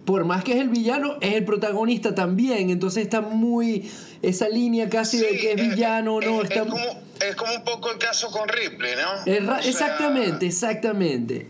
por 0.04 0.24
más 0.24 0.42
que 0.42 0.52
es 0.52 0.58
el 0.58 0.70
villano, 0.70 1.18
es 1.20 1.34
el 1.34 1.44
protagonista 1.44 2.14
también. 2.14 2.70
Entonces 2.70 3.04
está 3.04 3.20
muy. 3.20 3.88
Esa 4.22 4.48
línea 4.48 4.88
casi 4.88 5.18
de 5.18 5.36
que 5.36 5.52
es 5.52 5.56
villano 5.56 6.16
o 6.16 6.20
no. 6.20 6.42
Es, 6.42 6.50
está... 6.50 6.66
como, 6.66 6.78
es, 7.20 7.36
como, 7.36 7.54
un 7.54 7.62
poco 7.62 7.92
el 7.92 7.98
caso 7.98 8.28
con 8.30 8.48
Ripley, 8.48 8.94
¿no? 8.96 9.56
exactamente, 9.58 10.46
exactamente. 10.46 11.46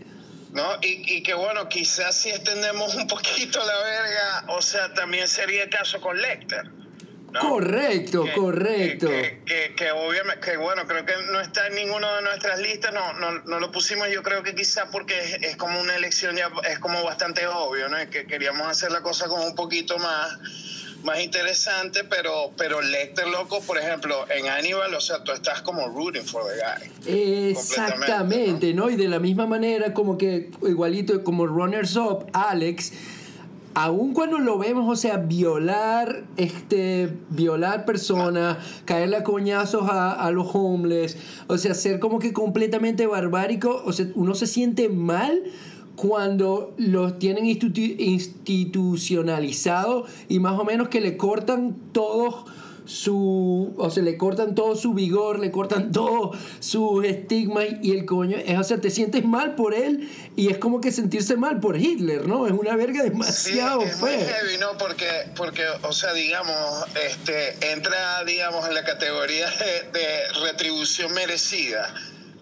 ¿no? 0.53 0.63
Y, 0.81 1.15
y, 1.15 1.23
que 1.23 1.33
bueno, 1.33 1.67
quizás 1.69 2.15
si 2.15 2.29
extendemos 2.29 2.93
un 2.95 3.07
poquito 3.07 3.59
la 3.59 3.83
verga, 3.83 4.53
o 4.55 4.61
sea, 4.61 4.93
también 4.93 5.27
sería 5.27 5.63
el 5.63 5.69
caso 5.69 5.99
con 5.99 6.21
Lecter. 6.21 6.80
Correcto, 7.39 8.25
correcto. 8.35 9.07
Que, 9.07 9.73
que, 9.75 9.91
obviamente, 9.91 10.41
que 10.41 10.57
bueno, 10.57 10.85
creo 10.87 11.05
que 11.05 11.13
no 11.31 11.39
está 11.39 11.67
en 11.67 11.75
ninguna 11.75 12.17
de 12.17 12.21
nuestras 12.23 12.59
listas, 12.59 12.93
no, 12.93 13.13
no, 13.13 13.39
no 13.45 13.59
lo 13.59 13.71
pusimos 13.71 14.09
yo 14.09 14.23
creo 14.23 14.43
que 14.43 14.55
quizá 14.55 14.89
porque 14.91 15.13
es, 15.41 15.55
como 15.55 15.79
una 15.79 15.95
elección 15.95 16.35
ya, 16.35 16.51
es 16.69 16.79
como 16.79 17.03
bastante 17.03 17.47
obvio, 17.47 17.87
¿no? 17.89 17.97
Que 18.09 18.25
queríamos 18.25 18.67
hacer 18.67 18.91
la 18.91 19.01
cosa 19.01 19.27
como 19.27 19.45
un 19.45 19.55
poquito 19.55 19.97
más 19.97 20.37
más 21.03 21.19
interesante, 21.19 22.03
pero, 22.03 22.51
pero 22.57 22.81
Lecter, 22.81 23.27
loco, 23.27 23.61
por 23.61 23.77
ejemplo, 23.77 24.25
en 24.29 24.47
Aníbal, 24.47 24.93
o 24.93 25.01
sea, 25.01 25.23
tú 25.23 25.31
estás 25.31 25.61
como 25.61 25.87
rooting 25.87 26.23
for 26.23 26.43
the 26.45 26.59
guy. 26.59 27.49
Exactamente, 27.49 28.73
¿no? 28.73 28.85
¿no? 28.85 28.89
Y 28.91 28.95
de 28.95 29.07
la 29.07 29.19
misma 29.19 29.47
manera, 29.47 29.93
como 29.93 30.17
que, 30.17 30.49
igualito 30.61 31.23
como 31.23 31.47
Runners 31.47 31.95
Up, 31.95 32.27
Alex, 32.33 32.93
aun 33.73 34.13
cuando 34.13 34.39
lo 34.39 34.57
vemos, 34.57 34.89
o 34.89 34.95
sea, 34.95 35.17
violar, 35.17 36.23
este, 36.37 37.13
violar 37.29 37.83
personas, 37.85 38.57
caerle 38.85 39.17
a 39.17 39.23
coñazos 39.23 39.89
a, 39.89 40.11
a, 40.11 40.31
los 40.31 40.47
homeless, 40.53 41.17
o 41.47 41.57
sea, 41.57 41.73
ser 41.73 41.99
como 41.99 42.19
que 42.19 42.31
completamente 42.33 43.07
barbárico, 43.07 43.81
o 43.85 43.93
sea, 43.93 44.07
uno 44.15 44.35
se 44.35 44.47
siente 44.47 44.89
mal 44.89 45.43
cuando 45.95 46.73
los 46.77 47.19
tienen 47.19 47.45
institucionalizados 47.45 50.09
y 50.29 50.39
más 50.39 50.59
o 50.59 50.63
menos 50.63 50.87
que 50.87 51.01
le 51.01 51.17
cortan 51.17 51.75
todos 51.91 52.45
su, 52.85 53.73
o 53.77 53.89
sea, 53.89 54.03
le 54.03 54.17
cortan 54.17 54.55
todo 54.55 54.75
su 54.75 54.93
vigor, 54.93 55.39
le 55.39 55.51
cortan 55.51 55.91
todo 55.91 56.31
su 56.59 57.01
estigma 57.03 57.61
y 57.81 57.91
el 57.91 58.05
coño, 58.05 58.37
es, 58.37 58.57
o 58.57 58.63
sea, 58.63 58.79
te 58.79 58.89
sientes 58.89 59.23
mal 59.25 59.55
por 59.55 59.73
él 59.73 60.09
y 60.35 60.49
es 60.49 60.57
como 60.57 60.81
que 60.81 60.91
sentirse 60.91 61.37
mal 61.37 61.59
por 61.59 61.77
Hitler, 61.77 62.27
¿no? 62.27 62.47
Es 62.47 62.53
una 62.53 62.75
verga 62.75 63.03
demasiado 63.03 63.81
sí, 63.81 63.87
es 63.87 63.99
Muy 63.99 64.09
heavy, 64.09 64.57
¿no? 64.59 64.77
Porque, 64.77 65.09
porque, 65.35 65.65
o 65.83 65.93
sea, 65.93 66.13
digamos, 66.13 66.85
este, 66.95 67.71
entra, 67.71 68.23
digamos, 68.25 68.67
en 68.67 68.73
la 68.73 68.83
categoría 68.83 69.49
de, 69.49 69.99
de 69.99 70.33
retribución 70.43 71.13
merecida, 71.13 71.93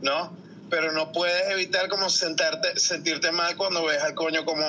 ¿no? 0.02 0.39
Pero 0.70 0.92
no 0.92 1.12
puedes 1.12 1.50
evitar 1.52 1.90
como 1.90 2.10
sentarte, 2.10 2.80
sentirte 2.80 3.32
mal 3.32 3.56
cuando 3.56 3.86
ves 3.86 4.02
al 4.02 4.14
coño 4.14 4.46
como, 4.46 4.64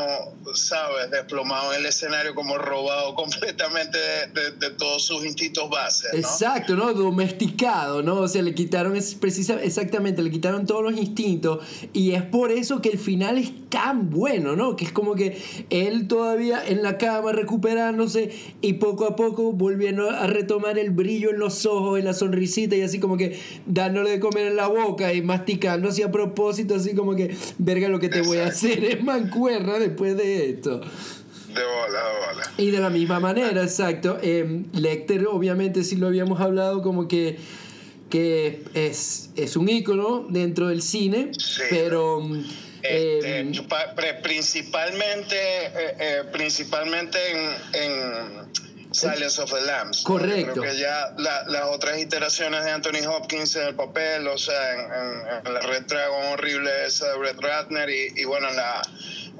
sabes, 0.54 1.10
desplomado 1.10 1.72
en 1.74 1.80
el 1.80 1.86
escenario, 1.86 2.34
como 2.34 2.58
robado 2.58 3.14
completamente 3.20 3.98
de, 3.98 4.70
todos 4.78 5.04
sus 5.04 5.24
instintos 5.24 5.68
bases. 5.68 6.12
Exacto, 6.14 6.76
¿no? 6.76 6.92
Domesticado, 6.94 8.02
¿no? 8.02 8.16
O 8.16 8.28
sea, 8.28 8.42
le 8.42 8.54
quitaron, 8.54 8.96
es 8.96 9.14
precisa, 9.14 9.60
exactamente, 9.62 10.22
le 10.22 10.30
quitaron 10.30 10.66
todos 10.66 10.82
los 10.82 10.96
instintos 10.96 11.64
y 11.92 12.12
es 12.12 12.22
por 12.22 12.52
eso 12.52 12.80
que 12.80 12.88
el 12.88 12.98
final 12.98 13.36
es 13.36 13.52
tan 13.68 14.10
bueno, 14.10 14.56
¿no? 14.56 14.76
Que 14.76 14.84
es 14.84 14.92
como 14.92 15.14
que 15.14 15.40
él 15.70 16.08
todavía 16.08 16.62
en 16.66 16.82
la 16.82 16.98
cama 16.98 17.32
recuperándose 17.32 18.30
y 18.60 18.74
poco 18.74 19.06
a 19.06 19.16
poco 19.16 19.52
volviendo 19.52 20.10
a 20.10 20.26
retomar 20.26 20.78
el 20.78 20.90
brillo 20.90 21.30
en 21.30 21.38
los 21.38 21.66
ojos, 21.66 21.98
en 21.98 22.04
la 22.04 22.14
sonrisita 22.14 22.76
y 22.76 22.82
así 22.82 22.98
como 22.98 23.16
que 23.16 23.38
dándole 23.66 24.10
de 24.10 24.20
comer 24.20 24.48
en 24.48 24.56
la 24.56 24.66
boca 24.66 25.12
y 25.12 25.22
masticando 25.22 25.89
así 25.90 26.02
a 26.02 26.10
propósito, 26.10 26.74
así 26.74 26.94
como 26.94 27.14
que, 27.14 27.36
verga 27.58 27.88
lo 27.88 28.00
que 28.00 28.08
te 28.08 28.22
voy 28.22 28.38
a 28.38 28.46
hacer 28.46 28.84
es 28.84 29.02
mancuerna 29.02 29.78
después 29.78 30.16
de 30.16 30.50
esto. 30.50 30.80
De 30.80 31.64
bola, 31.64 31.98
de 32.04 32.26
bola. 32.26 32.52
Y 32.58 32.70
de 32.70 32.80
la 32.80 32.90
misma 32.90 33.20
manera, 33.20 33.62
exacto. 33.62 34.18
Eh, 34.22 34.62
Lecter, 34.72 35.26
obviamente, 35.26 35.84
sí 35.84 35.96
lo 35.96 36.06
habíamos 36.06 36.40
hablado, 36.40 36.82
como 36.82 37.08
que, 37.08 37.38
que 38.08 38.62
es, 38.74 39.30
es 39.36 39.56
un 39.56 39.68
ícono 39.68 40.26
dentro 40.28 40.68
del 40.68 40.82
cine, 40.82 41.32
pero... 41.68 42.22
Este, 42.82 43.40
em, 43.40 43.52
principalmente, 44.22 45.36
eh, 45.36 45.96
eh, 46.00 46.22
principalmente 46.32 47.18
en 47.74 48.69
Silence 48.92 49.40
of 49.40 49.50
the 49.50 49.60
Lambs. 49.60 50.02
Correcto. 50.02 50.60
Creo 50.60 50.72
que 50.72 50.78
ya 50.78 51.14
las 51.16 51.64
otras 51.64 51.98
iteraciones 51.98 52.64
de 52.64 52.70
Anthony 52.70 53.06
Hopkins 53.06 53.54
en 53.56 53.68
el 53.68 53.74
papel, 53.74 54.26
o 54.26 54.36
sea, 54.36 54.72
en, 54.72 55.52
la 55.52 55.60
Red 55.60 55.84
Dragon 55.86 56.26
horrible 56.32 56.86
esa 56.86 57.12
de 57.12 57.18
Brett 57.18 57.40
Ratner 57.40 57.88
y, 57.88 58.24
bueno, 58.24 58.48
en, 58.48 58.56
la, 58.56 58.82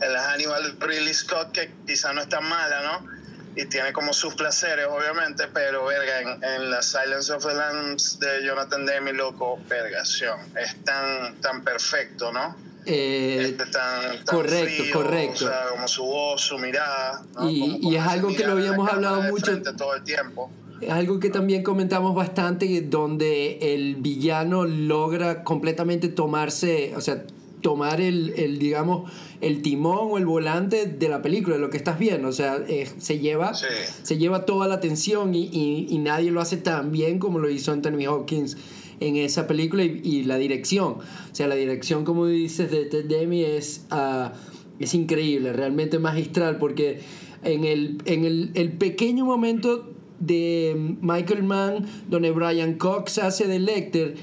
en 0.00 0.12
las 0.12 0.26
Animal 0.28 0.76
Ridley 0.80 1.14
Scott, 1.14 1.52
que 1.52 1.70
quizá 1.86 2.12
no 2.12 2.22
es 2.22 2.28
tan 2.28 2.48
mala, 2.48 2.80
¿no? 2.82 3.20
Y 3.56 3.66
tiene 3.66 3.92
como 3.92 4.12
sus 4.12 4.34
placeres, 4.34 4.86
obviamente, 4.88 5.48
pero 5.52 5.84
verga, 5.86 6.20
en, 6.20 6.70
la 6.70 6.82
Silence 6.82 7.32
of 7.32 7.44
the 7.44 7.52
Lambs 7.52 8.20
de 8.20 8.44
Jonathan 8.44 8.86
Demme, 8.86 9.12
loco, 9.12 9.58
vergación. 9.68 10.38
Es 10.56 10.76
tan, 10.84 11.40
tan 11.40 11.64
perfecto, 11.64 12.32
¿no? 12.32 12.69
Eh, 12.86 13.38
este 13.50 13.66
tan, 13.66 14.24
correcto, 14.24 14.84
correcto. 14.92 15.44
O 15.44 15.48
sea, 15.48 15.66
como 15.70 15.88
su 15.88 16.04
voz, 16.04 16.40
su 16.40 16.58
mirada. 16.58 17.22
Y, 17.48 17.94
es 17.94 18.02
algo 18.02 18.28
que 18.28 18.44
lo 18.44 18.52
habíamos 18.52 18.90
hablado 18.90 19.22
mucho. 19.22 19.60
Todo 19.62 19.94
el 19.94 20.02
tiempo. 20.02 20.50
Es 20.80 20.90
algo 20.90 21.20
que 21.20 21.28
también 21.28 21.62
comentamos 21.62 22.14
bastante, 22.14 22.80
donde 22.80 23.58
el 23.74 23.96
villano 23.96 24.64
logra 24.64 25.44
completamente 25.44 26.08
tomarse, 26.08 26.94
o 26.96 27.02
sea, 27.02 27.22
tomar 27.60 28.00
el, 28.00 28.32
el, 28.38 28.58
digamos, 28.58 29.10
el 29.42 29.60
timón 29.60 30.12
o 30.12 30.16
el 30.16 30.24
volante 30.24 30.86
de 30.86 31.08
la 31.10 31.20
película, 31.20 31.56
de 31.56 31.60
lo 31.60 31.68
que 31.68 31.76
estás 31.76 31.98
viendo. 31.98 32.28
O 32.28 32.32
sea, 32.32 32.64
se, 32.98 33.18
lleva, 33.18 33.52
se 33.54 34.16
lleva 34.16 34.46
toda 34.46 34.68
la 34.68 34.76
atención 34.76 35.34
y, 35.34 35.50
y, 35.52 35.86
y, 35.90 35.98
nadie 35.98 36.30
lo 36.30 36.40
hace 36.40 36.56
tan 36.56 36.90
bien 36.92 37.18
como 37.18 37.38
lo 37.38 37.50
hizo 37.50 37.72
Anthony 37.72 38.06
Hopkins 38.08 38.56
en 39.00 39.16
esa 39.16 39.46
película 39.46 39.82
y, 39.82 40.24
la 40.24 40.36
dirección. 40.36 40.92
O 40.92 41.34
sea, 41.34 41.48
la 41.48 41.56
dirección, 41.56 42.04
como 42.04 42.26
dices, 42.26 42.70
de 42.70 42.84
Ted 42.84 43.06
Demi 43.06 43.42
es, 43.42 43.86
uh, 43.90 44.30
es 44.78 44.94
increíble, 44.94 45.52
realmente 45.52 45.98
magistral, 45.98 46.58
porque 46.58 47.00
en 47.42 47.64
el, 47.64 47.98
en 48.04 48.24
el, 48.24 48.50
el 48.54 48.72
pequeño 48.72 49.24
momento 49.24 49.90
de 50.20 50.96
Michael 51.00 51.42
Mann, 51.42 51.86
donde 52.08 52.30
Brian 52.30 52.74
Cox 52.74 53.18
hace 53.18 53.48
de 53.48 53.58
Lecter, 53.58 54.16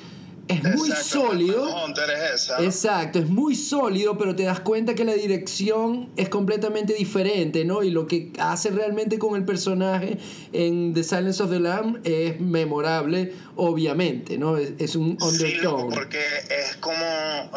es 0.48 0.64
muy 0.64 0.92
sólido. 0.92 1.68
Exacto, 2.60 3.20
es 3.20 3.28
muy 3.28 3.56
sólido, 3.56 4.18
pero 4.18 4.36
te 4.36 4.44
das 4.44 4.60
cuenta 4.60 4.96
que 4.96 5.04
la 5.04 5.14
dirección 5.14 6.10
es 6.16 6.30
completamente 6.30 6.94
diferente, 6.94 7.66
¿no? 7.66 7.84
Y 7.84 7.90
lo 7.90 8.08
que 8.08 8.32
hace 8.40 8.72
realmente 8.72 9.20
con 9.20 9.36
el 9.36 9.46
personaje 9.46 10.18
en 10.54 10.94
The 10.94 11.04
Silence 11.04 11.44
of 11.44 11.50
the 11.50 11.60
Lamb 11.60 12.00
es 12.04 12.40
memorable, 12.40 13.34
obviamente, 13.56 14.38
¿no? 14.38 14.58
Es, 14.58 14.96
un 14.96 15.18
undertone. 15.22 15.92
Sí, 15.92 16.00
porque 16.00 16.24
es 16.50 16.78
como, 16.78 17.06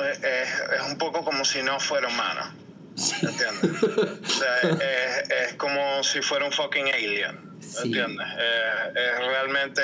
es, 0.01 0.91
un 0.91 0.99
poco 0.99 1.25
como 1.25 1.45
si 1.45 1.63
no 1.63 1.79
fuera 1.79 2.09
humano. 2.09 2.55
¿Entiendes? 3.23 3.83
o 3.83 4.29
sea, 4.29 4.79
es, 5.47 5.55
como 5.55 6.03
si 6.03 6.21
fuera 6.23 6.47
un 6.47 6.53
fucking 6.53 6.89
alien. 6.93 7.51
¿Entiendes? 7.85 8.27
es 8.95 9.27
realmente 9.27 9.83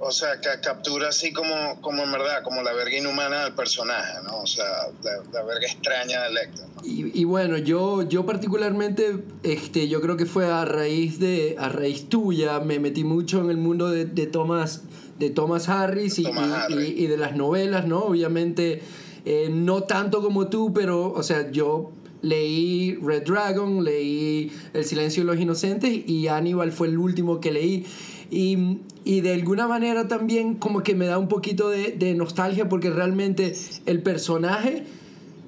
o 0.00 0.12
sea, 0.12 0.40
que 0.40 0.48
captura 0.62 1.08
así 1.08 1.32
como, 1.32 1.80
como 1.80 2.04
en 2.04 2.12
verdad, 2.12 2.42
como 2.44 2.62
la 2.62 2.72
verga 2.72 2.96
inhumana 2.96 3.44
del 3.44 3.54
personaje, 3.54 4.18
¿no? 4.24 4.40
O 4.42 4.46
sea, 4.46 4.64
la, 5.02 5.42
verga 5.42 5.66
extraña 5.66 6.22
del 6.24 6.38
Héctor. 6.38 6.66
Y, 6.84 7.20
y, 7.20 7.24
bueno, 7.24 7.58
yo, 7.58 8.02
yo 8.02 8.24
particularmente, 8.24 9.24
este, 9.42 9.88
yo 9.88 10.00
creo 10.00 10.16
que 10.16 10.26
fue 10.26 10.46
a 10.46 10.64
raíz 10.64 11.18
de, 11.18 11.56
a 11.58 11.68
raíz 11.68 12.08
tuya, 12.08 12.60
me 12.60 12.78
metí 12.78 13.02
mucho 13.02 13.40
en 13.40 13.50
el 13.50 13.56
mundo 13.56 13.90
de, 13.90 14.04
de 14.04 14.26
Thomas, 14.26 14.82
de 15.18 15.30
Thomas 15.30 15.68
Harris, 15.68 16.18
y, 16.18 16.28
y, 16.68 17.06
de 17.06 17.16
las 17.16 17.34
novelas, 17.34 17.86
¿no? 17.86 18.00
Obviamente, 18.00 18.82
eh, 19.24 19.48
no 19.50 19.82
tanto 19.82 20.22
como 20.22 20.48
tú, 20.48 20.72
pero, 20.72 21.12
o 21.12 21.22
sea, 21.24 21.50
yo 21.50 21.90
leí 22.22 22.98
Red 23.00 23.24
Dragon, 23.24 23.84
leí 23.84 24.50
El 24.74 24.84
silencio 24.84 25.22
de 25.22 25.26
los 25.26 25.40
inocentes 25.40 25.90
y 26.06 26.26
Aníbal 26.28 26.72
fue 26.72 26.88
el 26.88 26.98
último 26.98 27.40
que 27.40 27.52
leí. 27.52 27.86
Y, 28.30 28.78
y, 29.04 29.22
de 29.22 29.32
alguna 29.32 29.66
manera 29.66 30.06
también 30.06 30.54
como 30.54 30.82
que 30.82 30.94
me 30.94 31.06
da 31.06 31.18
un 31.18 31.28
poquito 31.28 31.70
de, 31.70 31.92
de, 31.92 32.14
nostalgia 32.14 32.68
porque 32.68 32.90
realmente 32.90 33.54
el 33.86 34.02
personaje, 34.02 34.84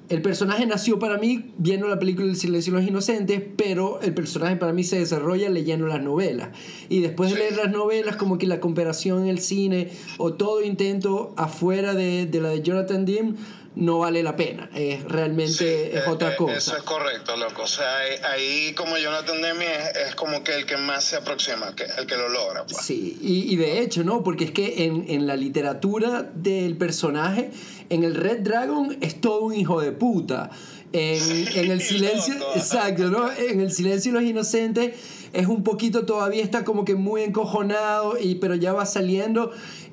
el 0.09 0.23
personaje 0.23 0.65
nació 0.65 0.97
para 0.97 1.19
mí 1.19 1.51
viendo 1.59 1.87
la 1.87 1.99
película 1.99 2.27
El 2.27 2.35
silencio 2.35 2.73
de 2.73 2.79
los 2.79 2.89
inocentes, 2.89 3.41
pero 3.55 4.01
el 4.01 4.15
personaje 4.15 4.55
para 4.55 4.73
mí 4.73 4.83
se 4.83 4.97
desarrolla 4.97 5.49
leyendo 5.49 5.85
las 5.85 6.01
novelas. 6.01 6.49
Y 6.89 7.01
después 7.01 7.31
de 7.31 7.37
leer 7.37 7.55
las 7.55 7.71
novelas, 7.71 8.15
como 8.15 8.39
que 8.39 8.47
la 8.47 8.59
comparación 8.59 9.23
en 9.23 9.27
el 9.27 9.39
cine 9.39 9.89
o 10.17 10.33
todo 10.33 10.63
intento 10.63 11.33
afuera 11.37 11.93
de, 11.93 12.25
de 12.25 12.41
la 12.41 12.49
de 12.49 12.63
Jonathan 12.63 13.05
Demme 13.05 13.35
no 13.75 13.99
vale 13.99 14.21
la 14.21 14.35
pena. 14.35 14.69
Es 14.75 15.03
realmente 15.05 15.97
es, 15.97 16.07
otra 16.07 16.35
cosa. 16.35 16.57
Eso 16.57 16.77
es 16.77 16.83
correcto, 16.83 17.37
loco. 17.37 17.63
O 17.63 17.67
sea, 17.67 17.99
ahí 18.31 18.73
como 18.75 18.97
Jonathan 18.97 19.41
Demme 19.41 19.65
es, 19.65 20.09
es 20.09 20.15
como 20.15 20.43
que 20.43 20.55
el 20.55 20.65
que 20.65 20.77
más 20.77 21.05
se 21.05 21.15
aproxima, 21.15 21.75
que, 21.75 21.85
el 21.97 22.05
que 22.05 22.17
lo 22.17 22.29
logra. 22.29 22.65
Pues. 22.65 22.83
Sí, 22.85 23.17
y, 23.21 23.53
y, 23.53 23.55
de 23.55 23.79
hecho, 23.79 24.03
¿no? 24.03 24.23
Porque 24.23 24.45
es 24.45 24.51
que 24.51 24.85
en, 24.85 25.05
en, 25.07 25.25
la 25.25 25.35
literatura 25.35 26.29
del 26.33 26.75
personaje, 26.77 27.51
en 27.89 28.03
el 28.03 28.15
Red 28.15 28.41
Dragon 28.41 28.97
es 29.01 29.21
todo 29.21 29.41
un 29.41 29.55
hijo 29.55 29.79
de 29.81 29.91
puta. 29.91 30.49
En, 30.93 31.47
en 31.55 31.71
el 31.71 31.81
silencio, 31.81 32.35
exacto, 32.55 33.09
¿no? 33.09 33.31
En 33.31 33.61
el 33.61 33.71
silencio 33.71 34.11
de 34.11 34.19
los 34.19 34.29
inocentes 34.29 34.95
es 35.33 35.47
un 35.47 35.63
poquito 35.63 36.05
todavía 36.05 36.43
está 36.43 36.63
como 36.63 36.83
que 36.83 36.95
muy 36.95 37.21
encojonado, 37.21 38.17
y, 38.19 38.35
pero 38.35 38.55
ya 38.55 38.73
va 38.73 38.85
saliendo 38.85 39.51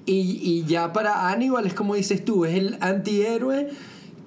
y, 0.09 0.41
y 0.43 0.65
ya 0.67 0.93
para 0.93 1.29
Aníbal 1.29 1.67
es 1.67 1.75
como 1.75 1.95
dices 1.95 2.25
tú, 2.25 2.45
es 2.45 2.55
el 2.55 2.79
antihéroe 2.81 3.69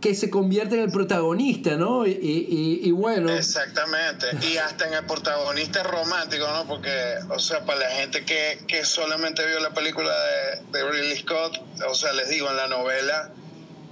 que 0.01 0.15
se 0.15 0.29
convierte 0.29 0.75
en 0.75 0.81
el 0.81 0.91
protagonista, 0.91 1.75
¿no? 1.75 2.07
Y, 2.07 2.11
y, 2.11 2.81
y, 2.83 2.91
bueno. 2.91 3.31
Exactamente. 3.31 4.25
Y 4.41 4.57
hasta 4.57 4.87
en 4.87 4.95
el 4.95 5.05
protagonista 5.05 5.83
romántico, 5.83 6.47
¿no? 6.51 6.67
Porque, 6.67 7.17
o 7.29 7.37
sea, 7.37 7.63
para 7.65 7.81
la 7.81 7.89
gente 7.91 8.25
que, 8.25 8.59
que 8.67 8.83
solamente 8.83 9.45
vio 9.45 9.59
la 9.59 9.69
película 9.73 10.11
de, 10.11 10.79
de 10.79 10.91
Ridley 10.91 11.17
Scott, 11.17 11.61
o 11.87 11.93
sea, 11.93 12.11
les 12.13 12.29
digo, 12.29 12.49
en 12.49 12.57
la 12.57 12.67
novela, 12.67 13.29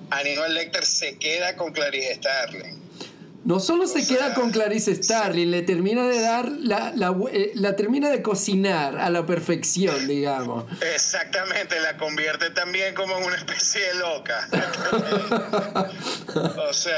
Aníbal 0.09 0.55
Lecter 0.55 0.83
se 0.83 1.15
queda 1.17 1.55
con 1.55 1.71
Clarice 1.71 2.15
Starling. 2.15 2.78
No 3.45 3.61
solo 3.61 3.87
se 3.87 4.05
queda 4.05 4.33
con 4.33 4.51
Clarice 4.51 5.01
Starling, 5.01 5.49
le 5.49 5.61
termina 5.61 6.05
de 6.07 6.19
dar 6.19 6.51
la, 6.51 6.91
la, 6.93 7.15
eh, 7.31 7.51
la, 7.55 7.73
termina 7.75 8.09
de 8.09 8.21
cocinar 8.21 8.97
a 8.97 9.09
la 9.09 9.25
perfección, 9.25 10.07
digamos. 10.07 10.65
Exactamente, 10.93 11.79
la 11.79 11.95
convierte 11.95 12.49
también 12.49 12.93
como 12.93 13.17
en 13.17 13.23
una 13.23 13.37
especie 13.37 13.81
de 13.81 13.93
loca. 13.95 14.47
o 16.69 16.73
sea, 16.73 16.93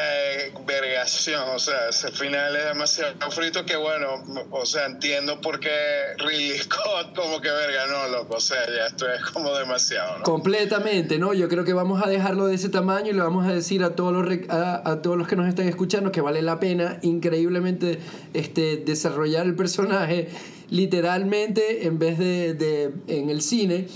vergación, 0.66 1.44
o 1.50 1.60
sea, 1.60 1.90
ese 1.90 2.12
final 2.12 2.56
es 2.56 2.66
demasiado 2.66 3.30
frito 3.30 3.64
que 3.64 3.76
bueno, 3.76 4.08
o 4.50 4.66
sea, 4.66 4.88
entiendo 4.88 5.40
por 5.42 5.60
qué 5.60 5.70
Ridley 6.18 6.58
Scott 6.58 7.16
como 7.16 7.40
que 7.40 7.52
verga, 7.52 7.86
no, 7.86 8.08
loco, 8.08 8.38
o 8.38 8.42
sea, 8.42 8.66
ya 8.66 8.88
esto 8.88 9.08
es 9.08 9.22
como 9.26 9.56
demasiado, 9.56 10.18
¿no? 10.18 10.24
Completamente, 10.24 11.20
¿no? 11.20 11.36
Yo 11.36 11.48
creo 11.48 11.64
que 11.64 11.74
vamos 11.74 12.02
a 12.04 12.10
dejarlo 12.10 12.48
de 12.48 12.56
ese 12.56 12.70
tamaño 12.70 13.12
y 13.12 13.14
le 13.14 13.22
vamos 13.22 13.48
a 13.48 13.54
decir 13.54 13.84
a 13.84 13.96
todos 13.96 14.12
los, 14.12 14.50
a, 14.50 14.90
a 14.90 15.02
todos 15.04 15.18
los 15.18 15.28
que 15.28 15.36
nos 15.36 15.48
están 15.48 15.68
escuchando 15.68 16.12
que 16.12 16.20
va 16.20 16.31
vale 16.32 16.42
la 16.42 16.62
pena 16.62 16.98
increíblemente 17.02 18.00
este, 18.34 18.78
desarrollar 18.78 19.46
el 19.46 19.56
personaje 19.56 20.30
literalmente 20.70 21.86
en 21.86 22.00
vez 22.00 22.18
de, 22.18 22.54
de 22.54 22.92
en 23.08 23.30
el 23.30 23.42
cine. 23.42 23.88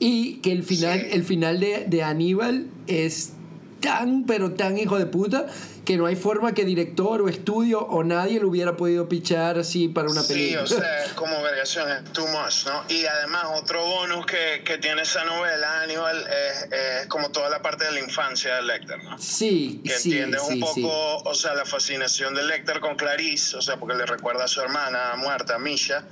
Y 0.00 0.34
que 0.38 0.50
el 0.52 0.64
final, 0.64 1.06
el 1.12 1.22
final 1.22 1.60
de, 1.60 1.86
de 1.86 2.02
Aníbal 2.02 2.66
es 2.88 3.32
tan, 3.80 4.24
pero 4.24 4.52
tan 4.52 4.76
hijo 4.76 4.98
de 4.98 5.06
puta 5.06 5.46
que 5.86 5.96
no 5.96 6.06
hay 6.06 6.16
forma 6.16 6.52
que 6.52 6.64
director 6.64 7.22
o 7.22 7.28
estudio 7.28 7.78
o 7.78 8.02
nadie 8.02 8.40
lo 8.40 8.48
hubiera 8.48 8.76
podido 8.76 9.08
pichar 9.08 9.56
así 9.56 9.86
para 9.86 10.10
una 10.10 10.24
película. 10.24 10.66
Sí, 10.66 10.74
o 10.74 10.78
sea, 10.78 11.04
es 11.04 11.12
como 11.14 11.40
vergación, 11.42 11.88
es 11.88 12.12
too 12.12 12.26
much, 12.26 12.66
¿no? 12.66 12.84
Y 12.88 13.06
además, 13.06 13.44
otro 13.54 13.86
bonus 13.86 14.26
que, 14.26 14.62
que 14.64 14.78
tiene 14.78 15.02
esa 15.02 15.24
novela, 15.24 15.82
Aníbal, 15.82 16.26
es, 16.26 16.72
es, 16.72 17.06
como 17.06 17.30
toda 17.30 17.48
la 17.48 17.62
parte 17.62 17.84
de 17.84 17.92
la 17.92 18.00
infancia 18.00 18.56
de 18.56 18.62
Lecter, 18.62 19.02
¿no? 19.04 19.16
Sí, 19.18 19.80
que 19.84 19.96
sí. 19.96 20.10
entiende 20.10 20.38
sí, 20.40 20.54
un 20.54 20.60
poco, 20.60 20.74
sí. 20.74 21.22
o 21.24 21.34
sea, 21.34 21.54
la 21.54 21.64
fascinación 21.64 22.34
de 22.34 22.42
Lecter 22.42 22.80
con 22.80 22.96
Clarice, 22.96 23.56
o 23.56 23.62
sea, 23.62 23.76
porque 23.76 23.94
le 23.94 24.06
recuerda 24.06 24.44
a 24.44 24.48
su 24.48 24.60
hermana 24.60 25.14
muerta, 25.16 25.56
Misha 25.58 26.04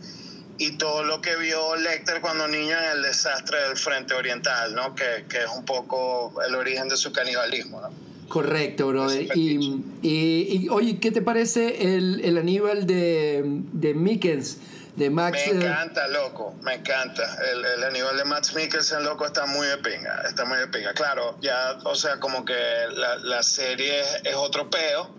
y 0.57 0.77
todo 0.79 1.03
lo 1.03 1.21
que 1.21 1.35
vio 1.35 1.75
Lecter 1.75 2.21
cuando 2.21 2.47
niño 2.47 2.79
en 2.79 2.91
el 2.93 3.03
desastre 3.03 3.61
del 3.63 3.77
Frente 3.77 4.15
Oriental, 4.15 4.73
¿no? 4.73 4.95
Que, 4.95 5.25
que 5.29 5.43
es 5.43 5.51
un 5.51 5.65
poco 5.65 6.33
el 6.47 6.55
origen 6.55 6.89
de 6.89 6.97
su 6.97 7.13
canibalismo, 7.13 7.81
¿no? 7.81 8.04
Correcto, 8.29 8.89
brother. 8.89 9.29
Y, 9.35 9.83
y, 10.03 10.65
y, 10.65 10.69
oye, 10.71 10.99
¿qué 10.99 11.11
te 11.11 11.23
parece 11.23 11.95
el, 11.95 12.21
el 12.25 12.39
Aníbal 12.39 12.87
de, 12.87 13.43
de 13.45 13.95
Mickens? 13.95 14.59
De 14.97 15.11
Max, 15.11 15.41
me 15.51 15.57
encanta, 15.57 16.07
loco, 16.07 16.55
me 16.63 16.75
encanta. 16.75 17.37
El, 17.51 17.65
el 17.65 17.83
Aníbal 17.83 18.17
de 18.17 18.25
Max 18.25 18.55
Mikkelsen, 18.55 19.03
loco, 19.03 19.27
está 19.27 19.45
muy 19.45 19.67
de 19.67 19.79
pinga, 19.79 20.23
está 20.29 20.45
muy 20.45 20.57
de 20.57 20.69
pinga. 20.69 20.93
Claro, 20.93 21.37
ya, 21.41 21.79
o 21.83 21.97
sea, 21.97 22.21
como 22.21 22.45
que 22.45 22.55
la, 22.95 23.17
la 23.17 23.43
serie 23.43 24.01
es, 24.01 24.21
es 24.23 24.37
otro 24.37 24.71
peo 24.71 25.11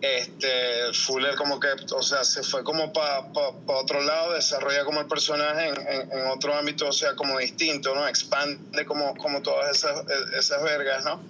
este 0.00 0.92
Fuller 0.94 1.34
como 1.36 1.60
que, 1.60 1.68
o 1.92 2.02
sea, 2.02 2.24
se 2.24 2.42
fue 2.42 2.64
como 2.64 2.92
para 2.92 3.32
pa, 3.32 3.52
pa 3.66 3.74
otro 3.74 4.02
lado, 4.02 4.32
desarrolla 4.32 4.84
como 4.84 5.00
el 5.00 5.06
personaje 5.06 5.68
en, 5.68 5.76
en, 5.86 6.12
en, 6.12 6.26
otro 6.28 6.54
ámbito, 6.54 6.88
o 6.88 6.92
sea, 6.92 7.14
como 7.14 7.38
distinto, 7.38 7.94
¿no? 7.94 8.06
Expande 8.08 8.84
como, 8.86 9.14
como 9.16 9.42
todas 9.42 9.76
esas, 9.76 10.04
esas 10.38 10.62
vergas, 10.62 11.04
¿no? 11.04 11.20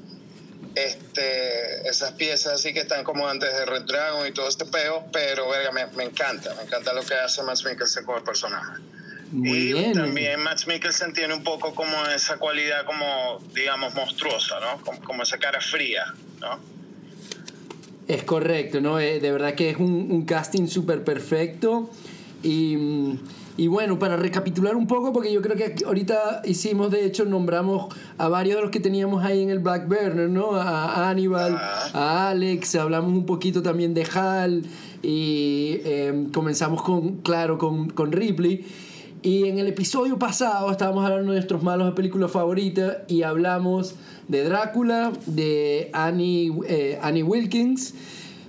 Este, 0.75 1.89
esas 1.89 2.12
piezas 2.12 2.55
así 2.55 2.73
que 2.73 2.81
están 2.81 3.03
como 3.05 3.27
antes 3.27 3.53
de 3.53 3.67
Red 3.67 3.83
Dragon 3.83 4.27
y 4.27 4.33
todo 4.33 4.49
este 4.49 4.65
peo, 4.65 5.05
pero 5.12 5.49
verga, 5.49 5.73
me, 5.73 5.87
me 5.97 6.05
encanta, 6.05 6.55
me 6.55 6.62
encanta 6.62 6.93
lo 6.93 7.03
que 7.05 7.15
hace 7.15 7.43
Max 7.43 7.65
Mikkelsen 7.65 8.05
con 8.05 8.19
el 8.19 8.23
personaje. 8.23 8.81
Muy 9.33 9.50
y 9.50 9.73
bien. 9.73 9.93
también 9.93 10.41
Max 10.41 10.67
Mikkelsen 10.67 11.12
tiene 11.12 11.35
un 11.35 11.45
poco 11.45 11.75
como 11.75 12.07
esa 12.07 12.37
cualidad 12.39 12.85
como, 12.85 13.41
digamos, 13.55 13.95
monstruosa, 13.95 14.59
¿no? 14.61 14.81
Como, 14.85 15.00
como 15.03 15.23
esa 15.23 15.39
cara 15.39 15.61
fría, 15.61 16.15
¿no? 16.41 16.59
Es 18.09 18.25
correcto, 18.25 18.81
¿no? 18.81 18.99
Eh, 18.99 19.21
de 19.21 19.31
verdad 19.31 19.55
que 19.55 19.71
es 19.71 19.77
un, 19.77 20.11
un 20.11 20.25
casting 20.25 20.67
súper 20.67 21.05
perfecto. 21.05 21.91
Y, 22.43 23.19
y, 23.61 23.69
bueno, 23.69 23.99
para 23.99 24.17
recapitular 24.17 24.75
un 24.75 24.87
poco, 24.87 25.12
porque 25.12 25.33
yo 25.33 25.43
creo 25.43 25.57
que 25.57 25.85
ahorita 25.85 26.43
hicimos, 26.45 26.90
de 26.90 27.05
hecho, 27.05 27.26
nombramos 27.26 27.95
a 28.17 28.29
varios 28.29 28.57
de 28.57 28.62
los 28.62 28.71
que 28.71 28.81
teníamos 28.81 29.25
ahí 29.25 29.43
en 29.43 29.50
el 29.50 29.59
Black 29.59 29.87
Burner, 29.87 30.31
¿no? 30.31 30.55
A 30.55 31.11
Aníbal, 31.11 31.57
ah. 31.61 31.90
a 31.93 32.31
Alex, 32.31 32.75
hablamos 32.76 33.12
un 33.12 33.26
poquito 33.26 33.62
también 33.62 33.93
de 33.93 34.05
Hal 34.05 34.62
y 35.02 35.81
eh, 35.85 36.29
comenzamos 36.33 36.83
con, 36.83 37.19
claro, 37.19 37.59
con, 37.59 37.90
con 37.90 38.12
Ripley. 38.12 38.64
Y 39.23 39.49
en 39.49 39.59
el 39.59 39.67
episodio 39.67 40.19
pasado 40.19 40.71
estábamos 40.71 41.05
hablando 41.05 41.33
de 41.33 41.38
nuestros 41.38 41.62
malos 41.62 41.87
de 41.88 41.93
películas 41.93 42.31
favoritas 42.31 42.99
y 43.09 43.23
hablamos 43.23 43.95
de 44.28 44.45
Drácula, 44.45 45.13
de 45.26 45.91
Annie, 45.93 46.50
eh, 46.67 46.99
Annie 47.02 47.23
Wilkins, 47.23 47.93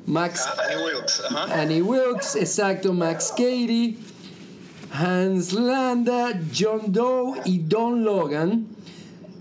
Max. 0.05 0.45
Ah, 0.47 0.61
Annie 0.69 0.83
Wilkes. 0.85 1.21
Annie 1.51 1.81
Wilkes, 1.81 2.35
exacto, 2.37 2.93
Max 2.93 3.33
Cady, 3.35 3.97
Hans 4.91 5.53
Landa, 5.53 6.39
John 6.53 6.91
Doe 6.91 7.41
y 7.45 7.59
Don 7.59 8.03
Logan. 8.03 8.67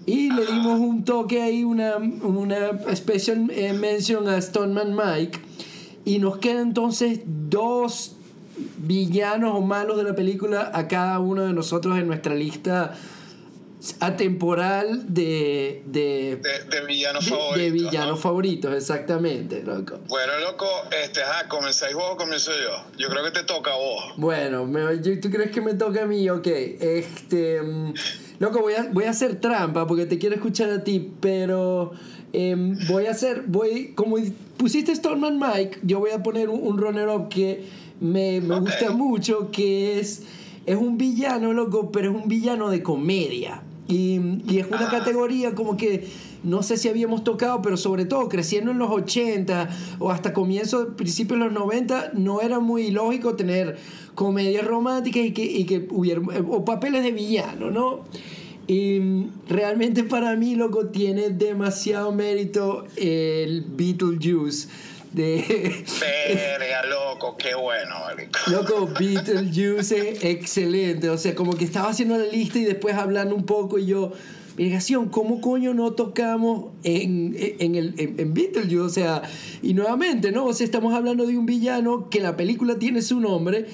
Y 0.07 0.31
le 0.31 0.47
dimos 0.47 0.81
un 0.81 1.05
toque 1.05 1.43
ahí, 1.43 1.63
una, 1.63 1.97
una 1.97 2.71
special 2.95 3.51
eh, 3.51 3.73
mention 3.73 4.29
a 4.29 4.41
Stoneman 4.41 4.95
Mike. 4.95 5.39
Y 6.05 6.19
nos 6.19 6.39
quedan 6.39 6.69
entonces 6.69 7.21
dos 7.27 8.17
villanos 8.79 9.55
o 9.55 9.61
malos 9.61 9.97
de 9.97 10.05
la 10.05 10.15
película 10.15 10.71
a 10.75 10.89
cada 10.89 11.19
uno 11.19 11.43
de 11.43 11.53
nosotros 11.53 11.99
en 11.99 12.07
nuestra 12.07 12.35
lista 12.35 12.95
atemporal 14.01 15.13
de 15.13 15.83
de, 15.87 16.37
de, 16.37 16.65
de 16.71 16.87
villanos 16.87 17.25
de, 17.25 17.31
favoritos. 17.31 17.59
De 17.59 17.71
villanos 17.71 18.09
¿no? 18.09 18.17
favoritos, 18.17 18.75
exactamente, 18.75 19.63
loco. 19.63 20.01
Bueno, 20.07 20.39
loco, 20.39 20.67
este, 21.03 21.23
ajá, 21.23 21.49
comenzáis 21.49 21.95
vos 21.95 22.05
o 22.13 22.17
comienzo 22.17 22.53
yo. 22.53 22.85
Yo 22.99 23.09
creo 23.09 23.25
que 23.25 23.31
te 23.31 23.45
toca 23.45 23.73
a 23.73 23.77
vos. 23.77 24.05
Bueno, 24.17 24.67
me, 24.67 24.99
¿tú 24.99 25.31
crees 25.31 25.51
que 25.51 25.61
me 25.61 25.75
toca 25.75 26.03
a 26.03 26.07
mí? 26.07 26.29
Ok, 26.29 26.47
este. 26.47 27.61
Um, 27.63 27.95
loco, 28.39 28.61
voy 28.61 28.75
a, 28.75 28.89
voy 28.93 29.05
a 29.05 29.11
hacer 29.11 29.41
trampa 29.41 29.87
porque 29.87 30.07
te 30.07 30.19
quiero 30.19 30.35
escuchar 30.35 30.71
a 30.71 30.85
ti, 30.85 31.13
pero. 31.21 31.93
Eh, 32.33 32.55
voy 32.89 33.07
a 33.07 33.13
hacer. 33.13 33.45
Voy. 33.47 33.93
Como 33.95 34.17
pusiste 34.57 34.95
Storman 34.95 35.39
Mike, 35.39 35.79
yo 35.83 36.01
voy 36.01 36.11
a 36.11 36.23
poner 36.23 36.51
un, 36.51 36.61
un 36.61 36.79
runner-up 36.79 37.29
que 37.29 37.65
me, 38.01 38.41
me 38.43 38.57
okay. 38.57 38.61
gusta 38.61 38.91
mucho, 38.91 39.51
que 39.51 39.99
es. 39.99 40.23
Es 40.67 40.77
un 40.77 40.99
villano, 40.99 41.55
loco, 41.55 41.91
pero 41.91 42.11
es 42.11 42.23
un 42.23 42.29
villano 42.29 42.69
de 42.69 42.83
comedia. 42.83 43.63
Y, 43.91 44.21
y, 44.49 44.59
es 44.59 44.67
una 44.69 44.87
ah. 44.87 44.91
categoría 44.91 45.55
como 45.55 45.77
que 45.77 46.07
no 46.43 46.63
sé 46.63 46.77
si 46.77 46.89
habíamos 46.89 47.25
tocado, 47.25 47.61
pero 47.61 47.77
sobre 47.77 48.05
todo 48.05 48.29
creciendo 48.29 48.71
en 48.71 48.79
los 48.79 48.91
80 48.91 49.69
o 49.99 50.11
hasta 50.11 50.33
comienzos, 50.33 50.95
principios 50.97 51.39
de 51.39 51.47
los 51.47 51.55
90, 51.55 52.13
no 52.15 52.41
era 52.41 52.61
muy 52.61 52.91
lógico 52.91 53.35
tener 53.35 53.77
comedias 54.15 54.65
románticas 54.67 55.25
y 55.25 55.33
que, 55.33 55.45
y 55.45 55.65
que 55.65 55.87
hubiera, 55.91 56.21
o 56.49 56.65
papeles 56.65 57.03
de 57.03 57.13
villano, 57.13 57.71
¿no? 57.71 58.05
Y 58.67 59.27
realmente 59.49 60.05
para 60.05 60.37
mí, 60.37 60.55
loco, 60.55 60.87
tiene 60.87 61.31
demasiado 61.31 62.13
mérito 62.13 62.85
el 62.97 63.65
Beetlejuice 63.69 64.69
de 65.13 65.85
Verga, 66.01 66.87
loco, 66.87 67.37
qué 67.37 67.55
bueno, 67.55 67.97
marico. 68.01 68.39
Loco, 68.51 68.89
Beetlejuice 68.99 70.31
excelente. 70.31 71.11
O 71.11 71.19
sea, 71.19 71.35
como 71.35 71.55
que 71.55 71.65
estaba 71.65 71.91
haciendo 71.91 72.17
la 72.17 72.27
lista 72.27 72.59
y 72.59 72.65
después 72.65 72.95
hablando 72.95 73.35
un 73.35 73.45
poco 73.45 73.79
y 73.79 73.87
yo, 73.87 74.13
Vergación, 74.57 75.09
¿cómo 75.09 75.41
coño 75.41 75.75
no 75.75 75.93
tocamos 75.93 76.73
en, 76.83 77.35
en, 77.39 77.75
el, 77.75 77.95
en, 77.99 78.21
en 78.21 78.35
Beetlejuice? 78.35 78.81
O 78.81 78.89
sea, 78.89 79.23
y 79.63 79.75
nuevamente, 79.75 80.33
¿no? 80.33 80.47
O 80.47 80.53
sea, 80.53 80.65
estamos 80.65 80.95
hablando 80.95 81.27
de 81.27 81.39
un 81.39 81.47
villano 81.47 82.09
que 82.11 82.21
la 82.21 82.37
película 82.37 82.79
tiene 82.79 83.03
su 83.03 83.21
nombre 83.21 83.67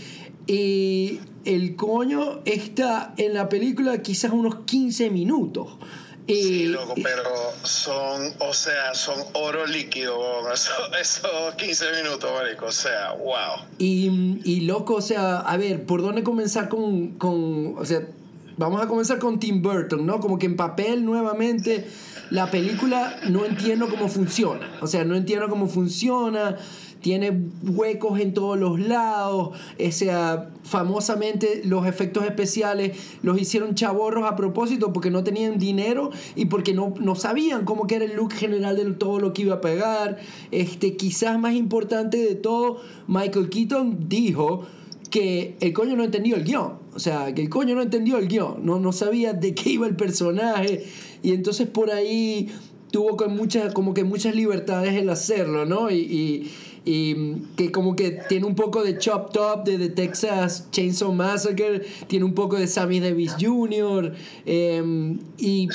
y 0.47 1.19
el 1.45 1.77
coño 1.77 2.41
está 2.45 3.15
en 3.17 3.35
la 3.35 3.49
película 3.49 4.03
quizás 4.03 4.33
unos 4.33 4.61
15 4.67 5.11
minutos. 5.11 5.77
Sí, 6.27 6.67
loco, 6.67 6.95
pero 7.03 7.31
son, 7.63 8.33
o 8.41 8.53
sea, 8.53 8.95
son 8.95 9.23
oro 9.35 9.65
líquido, 9.67 10.19
esos 10.53 10.75
eso 11.01 11.29
15 11.57 12.03
minutos, 12.03 12.31
marico, 12.33 12.67
o 12.67 12.73
sea, 12.73 13.13
wow. 13.13 13.67
Y, 13.79 14.41
y, 14.45 14.63
loco, 14.63 14.97
o 14.97 15.03
sea, 15.03 15.39
a 15.39 15.57
ver, 15.57 15.85
¿por 15.85 16.03
dónde 16.03 16.25
comenzar 16.25 16.69
con, 16.69 17.11
con, 17.13 17.79
o 17.79 17.85
sea, 17.85 18.01
vamos 18.57 18.83
a 18.83 18.89
comenzar 18.89 19.19
con 19.21 19.39
Tim 19.39 19.63
Burton, 19.63 20.05
¿no? 20.05 20.19
Como 20.19 20.39
que 20.39 20.47
en 20.47 20.57
papel 20.57 21.05
nuevamente 21.05 21.87
la 22.31 22.51
película 22.51 23.21
no 23.29 23.45
entiendo 23.45 23.89
cómo 23.89 24.09
funciona, 24.09 24.79
o 24.81 24.89
sea, 24.89 25.05
no 25.05 25.15
entiendo 25.15 25.49
cómo 25.49 25.69
funciona 25.69 26.57
tiene 27.07 27.33
huecos 27.63 28.19
en 28.19 28.35
todos 28.35 28.59
los 28.59 28.81
lados, 28.81 29.51
o 29.51 29.93
sea, 29.93 30.51
famosamente 30.65 31.63
los 31.65 31.87
efectos 31.87 32.25
especiales 32.25 32.99
los 33.23 33.41
hicieron 33.41 33.77
chaborros 33.77 34.29
a 34.29 34.35
propósito 34.35 34.93
porque 34.93 35.13
no 35.13 35.23
tenían 35.23 35.57
dinero 35.57 36.11
y 36.35 36.47
porque 36.47 36.75
no, 36.75 36.95
no 36.99 37.15
sabían 37.15 37.65
cómo 37.65 37.87
era 37.89 38.05
el 38.05 38.17
look 38.17 38.33
general 38.33 38.77
de 38.77 38.87
todo 38.95 39.21
lo 39.21 39.33
que 39.33 39.43
iba 39.43 39.55
a 39.55 39.61
pegar. 39.61 40.19
Este, 40.51 40.97
quizás 40.97 41.39
más 41.39 41.55
importante 41.55 42.17
de 42.17 42.35
todo, 42.35 42.81
Michael 43.07 43.51
Keaton 43.51 44.09
dijo 44.09 44.67
que 45.09 45.55
el 45.61 45.73
coño 45.73 45.95
no 45.95 46.03
entendió 46.03 46.35
el 46.35 46.43
guion. 46.43 46.73
O 46.93 46.99
sea, 46.99 47.33
que 47.33 47.43
el 47.43 47.49
coño 47.49 47.77
no 47.77 47.83
entendió 47.83 48.19
el 48.19 48.27
guion. 48.27 48.67
No, 48.67 48.81
no 48.81 48.91
sabía 48.91 49.33
de 49.33 49.55
qué 49.55 49.71
iba 49.71 49.87
el 49.87 49.95
personaje. 49.95 50.85
Y 51.23 51.35
entonces 51.35 51.69
por 51.69 51.93
ahí 51.93 52.49
tuvo 52.91 53.17
con 53.17 53.37
muchas, 53.37 53.73
como 53.73 53.95
que 53.95 54.05
muchas 54.05 54.35
libertades 54.35 54.95
el 54.95 55.11
hacerlo, 55.11 55.67
¿no? 55.67 55.91
Y, 55.91 56.51
y 56.89 57.43
que 57.57 57.73
como 57.73 57.97
que 57.97 58.13
tiene 58.13 58.47
un 58.47 58.55
poco 58.55 58.85
de 58.85 58.97
Chop 58.97 59.33
Top 59.33 59.65
de 59.65 59.77
The 59.77 59.89
Texas 59.89 60.69
Chainsaw 60.71 61.13
Massacre, 61.13 61.81
tiene 62.07 62.25
un 62.25 62.33
poco 62.33 62.57
de 62.57 62.69
Sammy 62.69 63.01
Davis 63.01 63.35
Jr. 63.41 64.15
em, 64.47 65.19
y, 65.37 65.69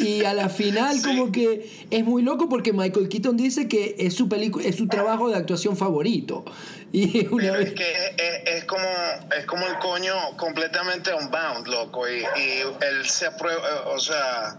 y 0.00 0.24
a 0.24 0.34
la 0.34 0.50
final 0.50 1.00
como 1.02 1.32
que 1.32 1.66
es 1.90 2.04
muy 2.04 2.22
loco 2.22 2.48
porque 2.50 2.74
Michael 2.74 3.08
Keaton 3.08 3.36
dice 3.38 3.68
que 3.68 3.96
es 3.98 4.12
su 4.14 4.28
película, 4.28 4.66
es 4.66 4.76
su 4.76 4.86
trabajo 4.86 5.28
de 5.30 5.36
actuación 5.36 5.76
favorito. 5.76 6.44
Y 6.92 7.24
una 7.28 7.36
Pero 7.44 7.52
vez- 7.54 7.68
es 7.68 7.74
que 7.74 7.84
es, 8.18 8.56
es 8.58 8.64
como, 8.64 8.82
es 9.38 9.46
como 9.46 9.64
el 9.64 9.78
coño 9.78 10.12
completamente 10.36 11.10
unbound, 11.14 11.68
loco. 11.68 12.02
Y, 12.08 12.18
y 12.18 12.60
él 12.84 13.06
se 13.06 13.26
aprueba, 13.26 13.62
o 13.94 13.98
sea, 14.00 14.58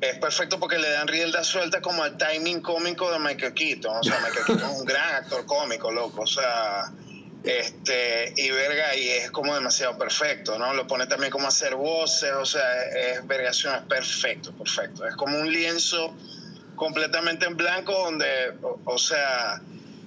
es 0.00 0.18
perfecto 0.18 0.58
porque 0.58 0.78
le 0.78 0.90
dan 0.90 1.08
rienda 1.08 1.44
suelta 1.44 1.80
como 1.80 2.02
al 2.02 2.16
timing 2.16 2.60
cómico 2.60 3.10
de 3.12 3.18
Michael 3.18 3.54
Keaton. 3.54 3.96
O 3.98 4.02
sea, 4.02 4.18
Michael 4.22 4.46
Keaton 4.46 4.70
es 4.70 4.78
un 4.78 4.84
gran 4.84 5.14
actor 5.16 5.44
cómico, 5.46 5.90
loco. 5.90 6.22
O 6.22 6.26
sea, 6.26 6.90
este, 7.44 8.32
y 8.36 8.50
verga, 8.50 8.94
y 8.96 9.08
es 9.08 9.30
como 9.30 9.54
demasiado 9.54 9.96
perfecto, 9.98 10.58
¿no? 10.58 10.74
Lo 10.74 10.86
pone 10.86 11.06
también 11.06 11.30
como 11.30 11.46
a 11.46 11.48
hacer 11.48 11.74
voces, 11.74 12.32
o 12.32 12.44
sea, 12.44 12.84
es, 12.84 13.18
es 13.18 13.26
vergación, 13.26 13.74
es 13.74 13.82
perfecto, 13.82 14.52
perfecto. 14.52 15.06
Es 15.06 15.14
como 15.16 15.38
un 15.38 15.50
lienzo 15.50 16.14
completamente 16.76 17.46
en 17.46 17.56
blanco 17.56 17.92
donde, 17.92 18.54
o, 18.62 18.80
o 18.84 18.98
sea, 18.98 19.60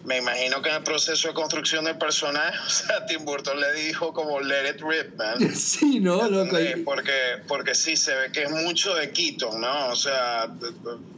me 0.06 0.18
imagino 0.18 0.62
que 0.62 0.70
en 0.70 0.76
el 0.76 0.84
proceso 0.84 1.30
de 1.30 1.34
construcción 1.34 1.86
del 1.86 1.98
personaje, 1.98 2.58
o 2.68 2.70
sea, 2.70 3.06
Tim 3.06 3.24
Burton 3.26 3.60
le 3.60 3.72
dijo 3.84 4.14
como 4.14 4.40
let 4.42 4.70
it 4.76 4.82
rip, 4.82 5.16
man. 5.18 5.36
Sí, 5.56 6.00
¿no? 6.00 6.28
Loco. 6.30 6.58
Porque, 6.86 7.12
porque 7.48 7.74
sí, 7.76 7.96
se 7.96 8.14
ve 8.16 8.32
que 8.32 8.44
es 8.44 8.52
mucho 8.52 8.94
de 8.96 9.12
Keaton, 9.12 9.62
¿no? 9.62 9.88
O 9.90 9.96
sea, 9.96 10.48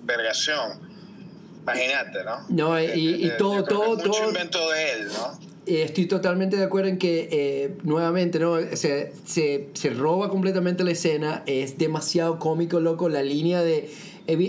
vergación. 0.04 0.80
Imagínate, 1.64 2.24
¿no? 2.24 2.46
No, 2.50 2.80
y- 2.80 2.86
y 2.86 3.24
Eh, 3.26 3.28
eh, 3.28 3.34
todo- 3.38 3.64
todo- 3.64 3.96
mucho 3.98 4.12
todo- 4.12 4.28
invento 4.30 4.70
de 4.70 4.92
él, 4.92 5.08
¿no? 5.08 5.40
Eh, 5.66 5.82
Estoy 5.82 6.06
totalmente 6.06 6.58
de 6.58 6.64
acuerdo 6.64 6.90
en 6.90 7.00
que 7.00 7.28
eh, 7.32 7.78
nuevamente 7.82 8.38
no 8.38 8.58
se, 8.76 9.14
se, 9.26 9.70
se 9.74 9.90
roba 9.90 10.30
completamente 10.30 10.84
la 10.84 10.92
escena, 10.92 11.42
es 11.48 11.80
demasiado 11.80 12.38
cómico, 12.38 12.80
loco, 12.80 13.10
la 13.10 13.24
línea 13.24 13.62
de... 13.64 13.90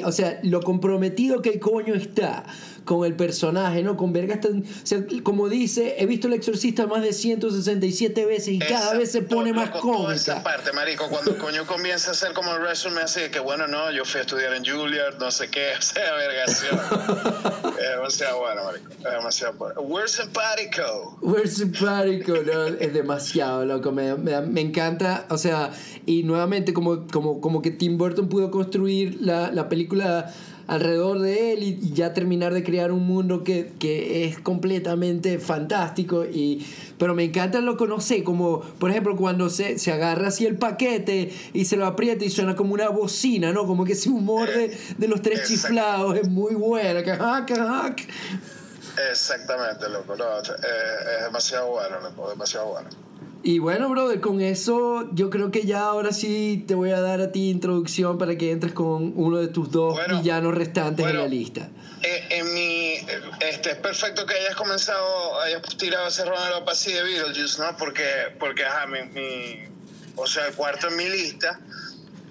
O 0.05 0.12
sea, 0.12 0.38
lo 0.42 0.61
comprometido 0.61 1.40
que 1.42 1.51
el 1.51 1.59
coño 1.61 1.94
está 1.94 2.44
con 2.87 3.05
el 3.05 3.14
personaje, 3.14 3.83
¿no? 3.83 3.99
Con 3.99 4.14
vergas 4.14 4.40
tan... 4.40 4.61
O 4.62 4.64
sea, 4.87 5.05
como 5.22 5.51
dice, 5.51 5.96
he 5.99 6.07
visto 6.07 6.29
El 6.29 6.33
Exorcista 6.33 6.87
más 6.87 7.03
de 7.03 7.12
167 7.12 8.25
veces 8.25 8.49
y 8.49 8.59
cada 8.61 8.87
Esa- 8.90 8.99
vez 8.99 9.12
se 9.12 9.20
pone 9.22 9.51
loco, 9.51 9.61
más 9.61 9.70
Toda 9.83 10.14
esa 10.14 10.33
cómica. 10.35 10.42
parte, 10.42 10.72
marico, 10.72 11.09
cuando 11.11 11.33
el 11.33 11.37
coño 11.37 11.66
comienza 11.66 12.09
a 12.09 12.12
hacer 12.12 12.33
como 12.33 12.55
el 12.55 12.62
resumen 12.62 13.01
así 13.05 13.20
de 13.20 13.31
que, 13.31 13.40
bueno, 13.40 13.66
no, 13.66 13.90
yo 13.92 14.05
fui 14.07 14.18
a 14.18 14.22
estudiar 14.22 14.55
en 14.55 14.64
Juilliard, 14.64 15.18
no 15.18 15.31
sé 15.31 15.51
qué, 15.51 15.72
o 15.79 15.83
sea, 15.83 16.14
vergación. 16.14 16.81
es 17.79 17.90
demasiado 17.96 18.38
bueno, 18.40 18.64
marico. 18.64 18.88
Es 18.90 19.12
demasiado 19.12 19.53
bueno. 19.55 19.81
We're 19.83 20.09
simpático. 20.09 21.18
We're 21.22 21.49
simpático, 21.49 22.35
¿no? 22.46 22.66
Es 22.66 22.94
demasiado, 22.94 23.64
loco. 23.64 23.92
Me, 23.92 24.14
me, 24.16 24.40
me 24.42 24.61
encanta, 24.61 25.27
o 25.31 25.38
sea, 25.38 25.72
y 26.07 26.22
nuevamente 26.22 26.72
como, 26.72 27.07
como, 27.09 27.40
como 27.40 27.62
que 27.62 27.70
Tim 27.72 27.99
Burton 27.99 28.29
pudo 28.29 28.51
construir 28.51 29.18
la, 29.20 29.51
la 29.51 29.68
película 29.68 30.33
alrededor 30.66 31.20
de 31.20 31.52
él 31.52 31.62
y, 31.62 31.79
y 31.83 31.92
ya 31.92 32.12
terminar 32.12 32.52
de 32.52 32.62
crear 32.64 32.92
un 32.92 33.07
mundo 33.07 33.44
que, 33.44 33.72
que 33.79 34.24
es 34.24 34.38
completamente 34.38 35.38
fantástico. 35.38 36.24
Y, 36.24 36.66
pero 36.98 37.14
me 37.14 37.24
encanta, 37.24 37.61
loco, 37.61 37.87
no 37.87 38.00
sé, 38.00 38.24
como 38.24 38.61
por 38.61 38.90
ejemplo 38.90 39.16
cuando 39.16 39.48
se, 39.50 39.79
se 39.79 39.92
agarra 39.92 40.29
así 40.29 40.46
el 40.46 40.57
paquete 40.57 41.33
y 41.52 41.64
se 41.64 41.76
lo 41.76 41.87
aprieta 41.87 42.24
y 42.24 42.31
suena 42.31 42.57
como 42.57 42.74
una 42.74 42.88
bocina, 42.88 43.52
¿no? 43.52 43.66
Como 43.66 43.85
que 43.85 43.92
ese 43.92 44.09
humor 44.09 44.48
de, 44.48 44.76
de 44.98 45.09
los 45.09 45.22
tres 45.22 45.46
chiflados 45.48 46.16
es 46.16 46.29
muy 46.29 46.55
bueno. 46.55 47.02
que 47.02 47.12
hack, 47.12 47.57
hack. 47.57 48.09
Exactamente, 49.11 49.88
loco. 49.88 50.16
No, 50.16 50.38
eh, 50.38 50.42
es 51.18 51.24
demasiado 51.24 51.68
bueno, 51.68 52.00
loco, 52.00 52.31
demasiado 52.31 52.68
bueno. 52.68 52.88
Y 53.42 53.59
bueno, 53.61 53.88
brother, 53.88 54.20
con 54.20 54.40
eso 54.40 55.09
yo 55.12 55.31
creo 55.31 55.51
que 55.53 55.62
ya 55.64 55.83
ahora 55.85 56.12
sí 56.12 56.64
te 56.66 56.75
voy 56.75 56.90
a 56.90 57.01
dar 57.01 57.20
a 57.20 57.31
ti 57.31 57.51
introducción 57.51 58.18
para 58.18 58.37
que 58.37 58.51
entres 58.51 58.72
con 58.72 59.12
uno 59.14 59.38
de 59.38 59.49
tus 59.49 59.70
dos 59.70 59.94
Bueno, 59.94 60.16
villanos 60.20 60.55
restantes 60.55 61.05
bueno. 61.05 61.20
en 61.20 61.25
la 61.25 61.29
lista. 61.31 61.68
Eh, 62.03 62.25
en 62.31 62.53
mi, 62.55 62.94
este, 63.40 63.70
es 63.70 63.77
perfecto 63.77 64.27
que 64.27 64.35
hayas 64.35 64.57
comenzado, 64.57 65.40
hayas 65.40 65.62
tirado 65.77 66.09
ese 66.09 66.25
Ronald 66.25 66.68
así 66.68 66.92
de 66.92 67.03
Beetlejuice, 67.05 67.62
¿no? 67.62 67.77
Porque, 67.77 68.05
porque 68.40 68.64
ajá, 68.64 68.87
mi, 68.87 69.03
mi- 69.12 69.61
o 70.16 70.27
sea, 70.27 70.46
el 70.49 70.55
cuarto 70.55 70.88
en 70.88 70.96
mi 70.96 71.09
lista 71.09 71.61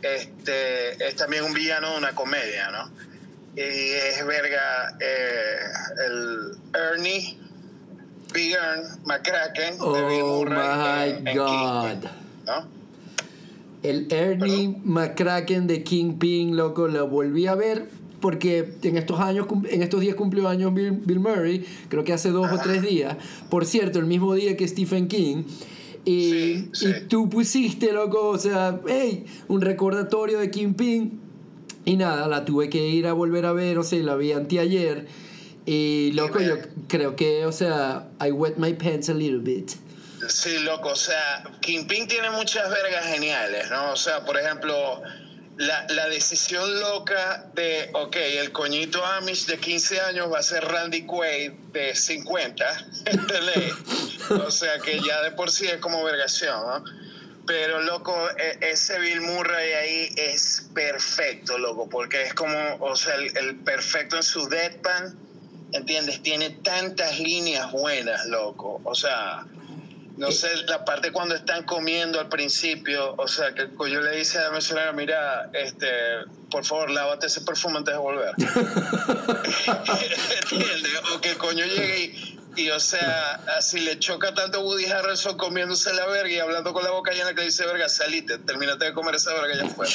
este, 0.01 1.07
es 1.07 1.15
también 1.15 1.43
un 1.45 1.53
villano 1.53 1.91
de 1.91 1.97
una 1.97 2.13
comedia, 2.13 2.69
¿no? 2.71 2.91
Y 3.55 3.61
es 3.61 4.25
verga 4.25 4.97
eh, 4.99 5.59
el 6.07 6.57
Ernie 6.73 7.37
Big 8.33 8.51
Ern 8.53 8.99
McCracken 9.05 9.77
de 9.77 10.05
Bill 10.07 10.21
Oh 10.23 10.45
Murray 10.45 11.09
en- 11.11 11.23
my 11.23 11.29
en 11.31 11.37
God. 11.37 11.91
Kingpin, 11.91 12.09
¿no? 12.47 12.75
El 13.83 14.07
Ernie 14.11 14.75
McCracken 14.83 15.67
de 15.67 15.83
Kingpin, 15.83 16.57
loco, 16.57 16.87
lo 16.87 17.07
volví 17.07 17.45
a 17.47 17.55
ver 17.55 17.87
porque 18.19 18.73
en 18.81 18.97
estos 18.97 19.19
años, 19.19 19.45
en 19.69 19.83
estos 19.83 20.01
días 20.01 20.15
cumplió 20.15 20.47
años 20.49 20.73
Bill, 20.73 20.91
Bill 21.05 21.19
Murray, 21.19 21.63
creo 21.89 22.03
que 22.03 22.11
hace 22.13 22.29
dos 22.31 22.51
o 22.51 22.57
tres 22.57 22.81
días. 22.81 23.15
Por 23.51 23.65
cierto, 23.65 23.99
el 23.99 24.05
mismo 24.05 24.33
día 24.33 24.57
que 24.57 24.67
Stephen 24.67 25.07
King. 25.07 25.43
Y, 26.05 26.31
Sí, 26.31 26.69
sí. 26.73 26.87
y 26.87 27.07
tú 27.07 27.29
pusiste, 27.29 27.91
loco, 27.93 28.29
o 28.29 28.37
sea, 28.39 28.79
hey, 28.87 29.25
un 29.47 29.61
recordatorio 29.61 30.39
de 30.39 30.49
Kingpin. 30.49 31.19
Y 31.83 31.97
nada, 31.97 32.27
la 32.27 32.45
tuve 32.45 32.69
que 32.69 32.89
ir 32.89 33.05
a 33.05 33.13
volver 33.13 33.45
a 33.45 33.53
ver, 33.53 33.77
o 33.77 33.83
sea, 33.83 34.01
la 34.01 34.15
vi 34.15 34.31
anteayer. 34.31 35.05
Y 35.65 36.11
loco, 36.13 36.39
yo 36.39 36.57
creo 36.87 37.15
que, 37.15 37.45
o 37.45 37.51
sea, 37.51 38.07
I 38.21 38.31
wet 38.31 38.57
my 38.57 38.73
pants 38.73 39.09
a 39.09 39.13
little 39.13 39.39
bit. 39.39 39.71
Sí, 40.27 40.59
loco, 40.59 40.89
o 40.89 40.95
sea, 40.95 41.43
Kingpin 41.61 42.07
tiene 42.07 42.29
muchas 42.31 42.69
vergas 42.69 43.05
geniales, 43.07 43.69
¿no? 43.69 43.91
O 43.91 43.95
sea, 43.95 44.23
por 44.25 44.37
ejemplo, 44.37 45.01
la, 45.57 45.85
la 45.89 46.07
decisión 46.09 46.79
loca 46.79 47.49
de, 47.53 47.89
ok, 47.93 48.15
el 48.15 48.51
coñito 48.51 49.03
Amish 49.05 49.45
de 49.45 49.57
15 49.57 50.01
años 50.01 50.31
va 50.31 50.39
a 50.39 50.43
ser 50.43 50.63
Randy 50.65 51.05
Quaid 51.05 51.51
de 51.73 51.95
50, 51.95 52.65
¿entendés? 53.05 53.73
O 54.29 54.51
sea, 54.51 54.79
que 54.79 54.99
ya 55.01 55.21
de 55.23 55.31
por 55.31 55.51
sí 55.51 55.65
es 55.67 55.77
como 55.77 56.03
vergación, 56.03 56.59
¿no? 56.65 56.83
Pero, 57.47 57.81
loco, 57.81 58.15
e- 58.37 58.57
ese 58.71 58.99
Bill 58.99 59.21
Murray 59.21 59.73
ahí 59.73 60.09
es 60.17 60.67
perfecto, 60.73 61.57
loco, 61.59 61.87
porque 61.87 62.23
es 62.23 62.33
como, 62.33 62.57
o 62.79 62.95
sea, 62.95 63.15
el, 63.15 63.37
el 63.37 63.55
perfecto 63.57 64.17
en 64.17 64.23
su 64.23 64.47
deadpan, 64.47 65.15
¿entiendes? 65.75 66.21
Tiene 66.23 66.49
tantas 66.49 67.19
líneas 67.19 67.71
buenas, 67.71 68.25
loco. 68.25 68.81
O 68.83 68.95
sea, 68.95 69.45
no 70.17 70.31
sé, 70.31 70.47
la 70.67 70.85
parte 70.85 71.11
cuando 71.11 71.35
están 71.35 71.63
comiendo 71.65 72.19
al 72.19 72.29
principio, 72.29 73.13
o 73.17 73.27
sea, 73.27 73.53
que 73.53 73.63
el 73.63 73.73
coño 73.75 73.99
le 74.01 74.15
dice 74.17 74.37
a 74.39 74.43
la 74.43 74.51
mesonera, 74.51 74.91
mira, 74.93 75.49
este, 75.53 75.87
por 76.49 76.63
favor, 76.63 76.89
lávate 76.89 77.27
ese 77.27 77.41
perfume 77.41 77.77
antes 77.79 77.93
de 77.93 77.99
volver. 77.99 78.31
¿Entiendes? 80.51 80.91
O 81.15 81.21
que 81.21 81.31
el 81.31 81.37
coño 81.37 81.65
llegue 81.65 82.05
y, 82.05 82.39
y, 82.63 82.69
o 82.69 82.79
sea, 82.79 83.33
así 83.57 83.79
le 83.79 83.99
choca 83.99 84.33
tanto 84.33 84.61
Woody 84.61 84.85
Harrelson 84.85 85.37
comiéndose 85.37 85.93
la 85.93 86.05
verga 86.07 86.29
y 86.31 86.39
hablando 86.39 86.71
con 86.73 86.83
la 86.83 86.91
boca 86.91 87.11
llena 87.11 87.33
que 87.33 87.41
dice, 87.43 87.65
verga, 87.65 87.89
salite, 87.89 88.37
terminate 88.39 88.85
de 88.85 88.93
comer 88.93 89.15
esa 89.15 89.33
verga 89.33 89.55
ya 89.63 89.69
fue. 89.69 89.87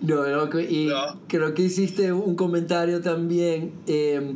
No, 0.00 0.22
loco, 0.24 0.60
y 0.60 0.86
No. 0.86 1.20
creo 1.28 1.52
que 1.54 1.62
hiciste 1.62 2.12
un 2.12 2.36
comentario 2.36 3.02
también. 3.02 3.74
eh, 3.86 4.34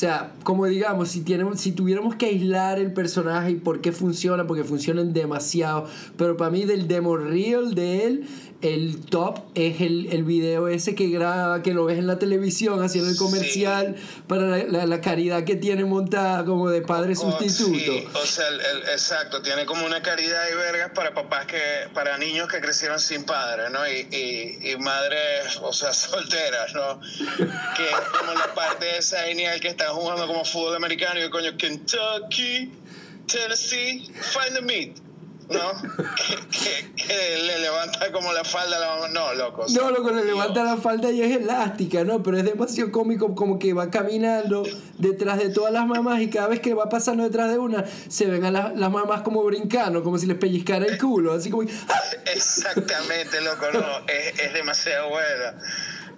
sea, 0.00 0.32
como 0.42 0.66
digamos, 0.66 1.10
si, 1.10 1.20
tenemos, 1.22 1.60
si 1.60 1.72
tuviéramos 1.72 2.14
que 2.16 2.26
aislar 2.26 2.78
el 2.78 2.92
personaje 2.92 3.50
y 3.52 3.54
por 3.56 3.80
qué 3.80 3.92
funciona, 3.92 4.46
porque 4.46 4.64
funcionan 4.64 5.12
demasiado. 5.12 5.86
Pero 6.16 6.36
para 6.36 6.50
mí, 6.50 6.64
del 6.64 6.88
demo 6.88 7.16
real 7.16 7.74
de 7.74 8.06
él, 8.06 8.26
el 8.62 9.00
top 9.06 9.38
es 9.54 9.80
el, 9.80 10.08
el 10.12 10.22
video 10.24 10.68
ese 10.68 10.94
que 10.94 11.08
graba, 11.08 11.62
que 11.62 11.72
lo 11.72 11.86
ves 11.86 11.98
en 11.98 12.06
la 12.06 12.18
televisión 12.18 12.82
haciendo 12.82 13.08
el 13.08 13.16
Sí. 13.16 13.24
comercial 13.24 13.96
para 14.26 14.42
la, 14.46 14.58
la- 14.64 14.86
la 14.86 15.00
caridad 15.00 15.44
que 15.44 15.56
tiene 15.56 15.84
montada 15.86 16.44
como 16.44 16.68
de 16.68 16.82
padre 16.82 17.14
Oh, 17.16 17.16
sustituto. 17.30 17.78
sí, 17.78 18.04
o 18.14 18.26
sea, 18.26 18.48
el- 18.48 18.60
el- 18.60 18.88
exacto, 18.92 19.40
tiene 19.40 19.64
como 19.64 19.86
una 19.86 20.02
caridad 20.02 20.42
y 20.52 20.56
vergas 20.56 20.90
para 20.94 21.14
papás 21.14 21.46
que, 21.46 21.58
para 21.94 22.18
niños 22.18 22.48
que 22.48 22.60
crecieron 22.60 23.00
sin 23.00 23.24
padres, 23.24 23.70
¿no? 23.70 23.78
Y, 23.88 24.06
y, 24.14 24.70
y 24.72 24.76
madres, 24.76 25.58
o 25.62 25.72
sea, 25.72 25.92
solteras, 25.94 26.74
¿no? 26.74 27.00
Que 27.76 27.84
es 27.84 28.18
como 28.18 28.34
la 28.34 28.54
parte 28.54 28.98
esa 28.98 29.20
genial 29.22 29.58
que 29.60 29.68
jugando 29.94 30.26
como 30.26 30.44
fútbol 30.44 30.76
americano 30.76 31.24
y 31.24 31.30
coño, 31.30 31.56
Kentucky, 31.56 32.72
Tennessee, 33.26 34.10
find 34.14 34.54
the 34.54 34.62
meat, 34.62 34.96
¿no? 35.48 35.72
Que, 36.16 36.36
que- 36.50 36.90
que 37.10 37.38
le 37.44 37.58
levanta 37.60 38.12
como 38.12 38.32
la 38.32 38.44
falda 38.44 38.76
a 38.76 38.80
la 38.80 38.88
mamá. 38.94 39.08
No, 39.08 39.34
loco. 39.34 39.66
No, 39.70 39.90
loco, 39.90 40.10
le 40.10 40.24
levanta 40.24 40.62
la 40.62 40.76
falda 40.76 41.10
y 41.10 41.22
es 41.22 41.36
elástica, 41.36 42.04
¿no? 42.04 42.22
Pero 42.22 42.38
es 42.38 42.44
demasiado 42.44 42.92
cómico 42.92 43.34
como 43.34 43.58
que 43.58 43.72
va 43.72 43.90
caminando 43.90 44.62
detrás 44.98 45.38
de 45.38 45.48
todas 45.50 45.72
las 45.72 45.86
mamás 45.86 46.20
y 46.20 46.30
cada 46.30 46.46
vez 46.48 46.60
que 46.60 46.74
va 46.74 46.88
pasando 46.88 47.24
detrás 47.24 47.50
de 47.50 47.58
una, 47.58 47.84
se 48.08 48.26
ven 48.26 48.44
a 48.44 48.50
las, 48.50 48.76
las 48.76 48.90
mamás 48.90 49.22
como 49.22 49.42
brincando, 49.44 50.02
como 50.04 50.18
si 50.18 50.26
les 50.26 50.36
pellizcara 50.38 50.86
el 50.86 50.98
culo, 50.98 51.32
así 51.32 51.50
como... 51.50 51.68
¡ah! 51.88 52.00
Exactamente, 52.32 53.40
loco, 53.40 53.66
no, 53.72 53.80
es, 54.08 54.38
es 54.40 54.52
demasiado 54.52 55.08
buena. 55.08 55.56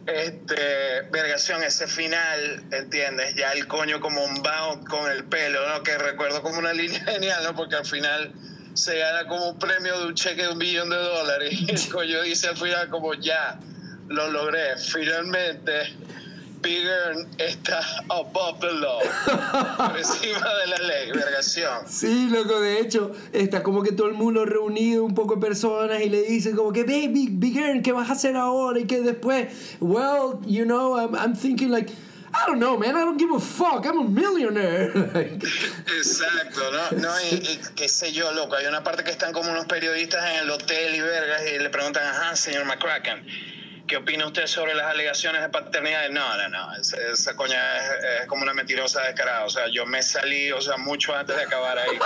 Este, 0.06 1.02
vergación, 1.10 1.62
ese 1.62 1.86
final, 1.86 2.62
¿entiendes? 2.72 3.34
Ya 3.36 3.52
el 3.52 3.66
coño 3.66 4.00
como 4.00 4.24
un 4.24 4.34
bound 4.42 4.86
con 4.88 5.10
el 5.10 5.24
pelo, 5.24 5.68
¿no? 5.68 5.82
Que 5.82 5.96
recuerdo 5.98 6.42
como 6.42 6.58
una 6.58 6.72
línea 6.72 7.00
genial, 7.04 7.42
¿no? 7.44 7.54
Porque 7.54 7.76
al 7.76 7.86
final 7.86 8.32
se 8.74 8.98
gana 8.98 9.26
como 9.28 9.50
un 9.50 9.58
premio 9.58 9.98
de 10.00 10.06
un 10.06 10.14
cheque 10.14 10.42
de 10.42 10.48
un 10.48 10.58
billón 10.58 10.90
de 10.90 10.96
dólares. 10.96 11.52
Y 11.60 11.70
el 11.70 11.88
coño 11.88 12.22
dice 12.22 12.48
al 12.48 12.56
final 12.56 12.88
como 12.88 13.14
ya, 13.14 13.58
lo 14.08 14.28
logré, 14.30 14.76
finalmente. 14.78 15.94
Big 16.62 16.87
Earn 16.87 17.27
está 17.38 17.81
above 18.09 18.61
the 18.61 18.72
law, 18.72 19.01
por 19.77 19.98
encima 19.98 20.55
de 20.61 20.66
la 20.68 20.79
ley, 20.79 21.11
vergación. 21.12 21.88
Sí, 21.88 22.29
loco, 22.31 22.61
de 22.61 22.79
hecho, 22.79 23.12
está 23.33 23.62
como 23.62 23.83
que 23.83 23.92
todo 23.92 24.07
el 24.07 24.14
mundo 24.14 24.44
reunido, 24.44 25.05
un 25.05 25.14
poco 25.14 25.35
de 25.35 25.40
personas, 25.40 26.01
y 26.03 26.09
le 26.09 26.22
dicen 26.22 26.55
como 26.55 26.72
que, 26.72 26.85
baby, 26.85 27.29
Big 27.31 27.59
Earn, 27.59 27.83
¿qué 27.83 27.90
vas 27.90 28.09
a 28.11 28.12
hacer 28.12 28.37
ahora? 28.37 28.79
Y 28.79 28.85
que 28.85 29.01
después, 29.01 29.48
well, 29.81 30.38
you 30.46 30.64
know, 30.64 30.96
I'm, 30.96 31.16
I'm 31.16 31.35
thinking 31.35 31.70
like, 31.70 31.92
I 32.35 32.46
don't 32.46 32.61
know, 32.61 32.79
man, 32.79 32.96
I 32.96 33.01
don't 33.01 33.18
give 33.18 33.31
a 33.31 33.40
fuck, 33.40 33.85
I'm 33.85 33.98
a 33.98 34.05
millionaire. 34.05 34.90
Exacto, 35.98 36.70
¿no? 36.70 36.98
no 36.98 37.20
y, 37.31 37.35
y 37.35 37.61
qué 37.75 37.88
sé 37.88 38.12
yo, 38.12 38.33
loco, 38.33 38.55
hay 38.55 38.66
una 38.66 38.83
parte 38.83 39.03
que 39.05 39.11
están 39.11 39.33
como 39.33 39.51
unos 39.51 39.66
periodistas 39.66 40.25
en 40.31 40.44
el 40.44 40.51
hotel 40.51 40.94
y 40.94 41.01
vergas 41.01 41.42
y 41.53 41.59
le 41.59 41.68
preguntan, 41.70 42.07
ajá, 42.07 42.37
señor 42.37 42.64
McCracken, 42.64 43.27
¿qué 43.92 43.98
opina 43.98 44.26
usted 44.26 44.46
sobre 44.46 44.74
las 44.74 44.87
alegaciones 44.87 45.42
de 45.42 45.50
paternidad? 45.50 46.09
No, 46.09 46.24
no, 46.38 46.48
no, 46.48 46.74
esa, 47.12 47.37
coña 47.37 47.76
es, 47.76 48.22
es, 48.22 48.26
como 48.26 48.42
una 48.42 48.55
mentirosa 48.55 49.02
descarada, 49.02 49.44
o 49.44 49.50
sea, 49.50 49.68
yo 49.70 49.85
me 49.85 50.02
salí, 50.02 50.50
o 50.50 50.62
sea, 50.62 50.78
mucho 50.78 51.14
antes 51.14 51.37
de 51.37 51.42
acabar 51.42 51.76
ahí. 51.78 51.98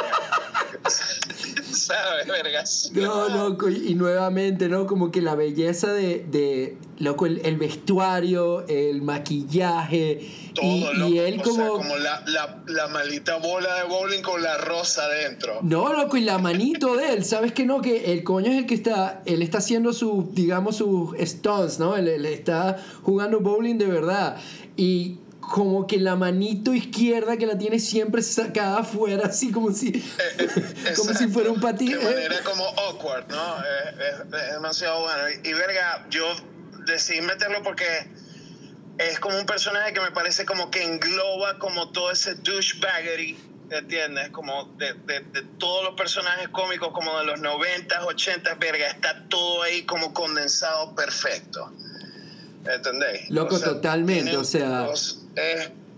¿Sabes, 1.72 2.27
vergas? 2.27 2.90
No, 2.92 3.29
loco, 3.29 3.68
y, 3.68 3.92
y, 3.92 3.94
nuevamente, 3.94 4.68
¿no? 4.68 4.85
Como 4.88 5.12
que 5.12 5.22
la 5.22 5.37
belleza 5.37 5.92
de, 5.92 6.25
de 6.27 6.77
loco, 6.98 7.26
el, 7.26 7.40
el 7.44 7.56
vestuario, 7.56 8.66
el 8.68 9.02
maquillaje. 9.02 10.50
Todo, 10.54 10.64
y, 10.64 10.80
loco, 10.80 11.12
y 11.12 11.18
él 11.18 11.40
o 11.40 11.42
como... 11.42 11.56
sea, 11.56 11.68
como 11.68 11.96
la, 11.96 12.22
la, 12.26 12.62
la 12.66 12.88
malita 12.88 13.37
bola 13.37 13.82
de 13.82 13.88
bowling 13.88 14.22
con 14.22 14.42
la 14.42 14.56
rosa 14.59 15.04
adentro. 15.04 15.59
No, 15.62 15.92
loco, 15.92 16.16
y 16.16 16.22
la 16.22 16.38
manito 16.38 16.96
de 16.96 17.12
él, 17.12 17.24
¿sabes 17.24 17.52
que 17.52 17.64
no? 17.64 17.80
Que 17.80 18.12
el 18.12 18.24
coño 18.24 18.50
es 18.50 18.59
el 18.59 18.66
que 18.66 18.74
está, 18.74 19.22
él 19.26 19.42
está 19.42 19.59
haciendo 19.59 19.92
sus, 19.92 20.35
digamos, 20.35 20.76
sus 20.76 21.16
stunts, 21.20 21.78
¿no? 21.78 21.96
Él, 21.96 22.09
él 22.09 22.26
está 22.26 22.76
jugando 23.02 23.40
bowling 23.40 23.78
de 23.78 23.87
verdad. 23.87 24.37
Y 24.76 25.18
como 25.40 25.87
que 25.87 25.98
la 25.98 26.16
manito 26.16 26.74
izquierda 26.74 27.37
que 27.37 27.46
la 27.46 27.56
tiene 27.56 27.78
siempre 27.78 28.22
sacada 28.22 28.80
afuera, 28.80 29.26
así 29.26 29.52
como 29.52 29.70
si, 29.72 29.88
Eh, 29.88 30.02
eh, 30.38 30.94
como 30.96 31.14
si 31.14 31.28
fuera 31.28 31.50
un 31.50 31.61
patín. 31.61 31.90
De 31.90 31.98
manera 32.04 32.37
como 32.44 32.64
awkward, 32.64 33.28
¿no? 33.28 33.59
Eh, 33.59 33.94
es, 34.00 34.40
es 34.40 34.52
demasiado 34.52 35.02
bueno. 35.02 35.22
Y, 35.44 35.48
y, 35.48 35.52
verga, 35.52 36.06
yo 36.11 36.24
decidí 36.87 37.20
meterlo 37.20 37.62
porque 37.62 37.87
es 38.99 39.18
como 39.20 39.38
un 39.38 39.46
personaje 39.46 39.92
que 39.92 40.01
me 40.01 40.11
parece 40.12 40.44
como 40.46 40.70
que 40.70 40.83
engloba 40.83 41.59
como 41.59 41.90
todo 41.92 42.11
ese 42.11 42.35
douchebaggery, 42.37 43.37
¿entiendes? 43.70 44.31
Como 44.31 44.64
de, 44.79 44.94
de, 44.94 45.20
de 45.20 45.42
todos 45.59 45.85
los 45.85 45.94
personajes 45.94 46.49
cómicos 46.49 46.92
como 46.92 47.18
de 47.18 47.27
los 47.27 47.40
90s, 47.40 48.01
80s, 48.01 48.59
verga, 48.59 48.88
está 48.88 49.25
todo 49.29 49.62
ahí 49.62 49.83
como 49.85 50.14
condensado 50.14 50.94
perfecto. 50.94 51.70
¿Entendéis? 52.64 53.31
Loco, 53.31 53.61
totalmente, 53.61 54.37
o 54.37 54.44
sea- 54.44 54.87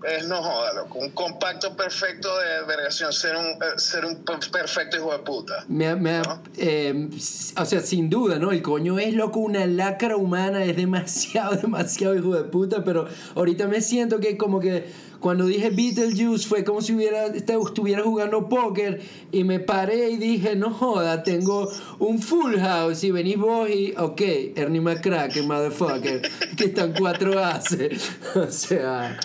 es 0.05 0.29
no 0.29 0.43
joda, 0.43 0.75
loco. 0.75 0.99
Un 0.99 1.11
compacto 1.11 1.77
perfecto 1.77 2.29
de 2.39 2.67
vergación. 2.67 3.13
Ser 3.13 3.37
un, 3.37 3.47
eh, 3.47 3.79
ser 3.79 4.05
un 4.05 4.17
per- 4.25 4.39
perfecto 4.51 4.97
hijo 4.97 5.13
de 5.13 5.19
puta. 5.21 5.65
Me, 5.69 5.95
me 5.97 6.19
¿No? 6.21 6.43
eh, 6.57 7.09
o 7.57 7.65
sea, 7.65 7.81
sin 7.81 8.09
duda, 8.11 8.39
¿no? 8.39 8.53
El 8.53 8.63
coño 8.63 8.99
es 8.99 9.15
loco, 9.15 9.41
una 9.41 9.67
lacra 9.67 10.17
humana, 10.17 10.65
es 10.65 10.77
demasiado, 10.77 11.57
demasiado 11.63 12.15
hijo 12.15 12.35
de 12.35 12.45
puta, 12.45 12.85
pero 12.85 13.07
ahorita 13.35 13.67
me 13.67 13.81
siento 13.81 14.21
que 14.21 14.37
como 14.37 14.61
que 14.61 15.09
cuando 15.19 15.47
dije 15.47 15.71
Beetlejuice 15.71 16.47
fue 16.47 16.63
como 16.63 16.81
si 16.81 16.95
hubiera, 16.95 17.27
este- 17.27 17.55
estuviera 17.61 18.03
jugando 18.05 18.49
póker 18.49 19.01
y 19.33 19.43
me 19.43 19.59
paré 19.59 20.11
y 20.11 20.17
dije, 20.17 20.55
no 20.55 20.71
joda, 20.73 21.25
tengo 21.25 21.69
un 21.99 22.23
full 22.23 22.57
house 22.57 23.03
y 23.03 23.11
venís 23.11 23.37
vos 23.37 23.69
y, 23.69 23.95
ok, 23.99 24.21
Ernie 24.55 24.81
McCracken, 24.81 25.49
motherfucker, 25.49 26.23
que 26.57 26.65
están 26.67 26.93
cuatro 26.93 27.43
ases. 27.43 28.11
O 28.37 28.49
sea... 28.49 29.19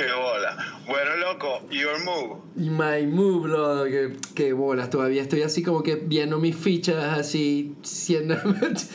Qué 0.00 0.06
bola. 0.14 0.56
Bueno, 0.86 1.16
loco, 1.16 1.68
your 1.70 2.02
move. 2.02 2.40
My 2.56 3.06
Move, 3.06 3.50
bro, 3.50 3.84
que, 3.84 4.16
que 4.34 4.54
bolas, 4.54 4.88
todavía 4.88 5.20
estoy 5.20 5.42
así 5.42 5.62
como 5.62 5.82
que 5.82 5.96
viendo 5.96 6.38
mis 6.38 6.56
fichas 6.56 7.18
así, 7.18 7.74
siendo 7.82 8.34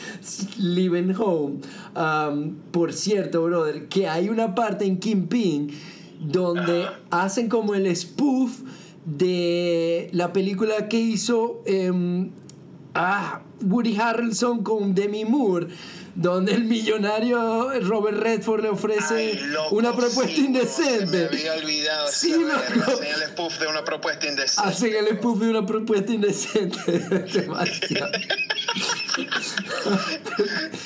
living 0.58 1.14
home. 1.16 1.60
Um, 1.94 2.56
por 2.72 2.92
cierto, 2.92 3.44
brother, 3.44 3.86
que 3.86 4.08
hay 4.08 4.28
una 4.28 4.56
parte 4.56 4.84
en 4.84 4.98
Kingpin 4.98 5.70
donde 6.18 6.86
Ajá. 6.86 6.98
hacen 7.10 7.48
como 7.48 7.76
el 7.76 7.94
spoof 7.94 8.62
de 9.04 10.10
la 10.10 10.32
película 10.32 10.88
que 10.88 10.98
hizo 10.98 11.62
em, 11.66 12.32
ah, 12.94 13.42
Woody 13.62 13.96
Harrelson 13.96 14.64
con 14.64 14.92
Demi 14.92 15.24
Moore. 15.24 15.68
Donde 16.16 16.52
el 16.54 16.64
millonario 16.64 17.78
Robert 17.80 18.16
Redford 18.16 18.62
le 18.62 18.70
ofrece 18.70 19.14
Ay, 19.14 19.38
loco, 19.48 19.74
una 19.76 19.94
propuesta 19.94 20.34
sí, 20.34 20.46
indecente. 20.46 21.18
Me 21.18 21.24
había 21.26 21.52
olvidado 21.52 22.08
Sí, 22.10 22.32
loco. 22.32 22.90
Hacen 22.90 23.06
el 23.06 23.28
spoof 23.28 23.58
de 23.58 23.66
una 23.66 23.84
propuesta 23.84 24.26
indecente. 24.26 24.68
Hacen 24.70 24.94
el 24.94 25.18
spoof 25.18 25.40
de 25.40 25.50
una 25.50 25.66
propuesta 25.66 26.12
indecente. 26.12 26.78
Demasiado. 27.32 28.12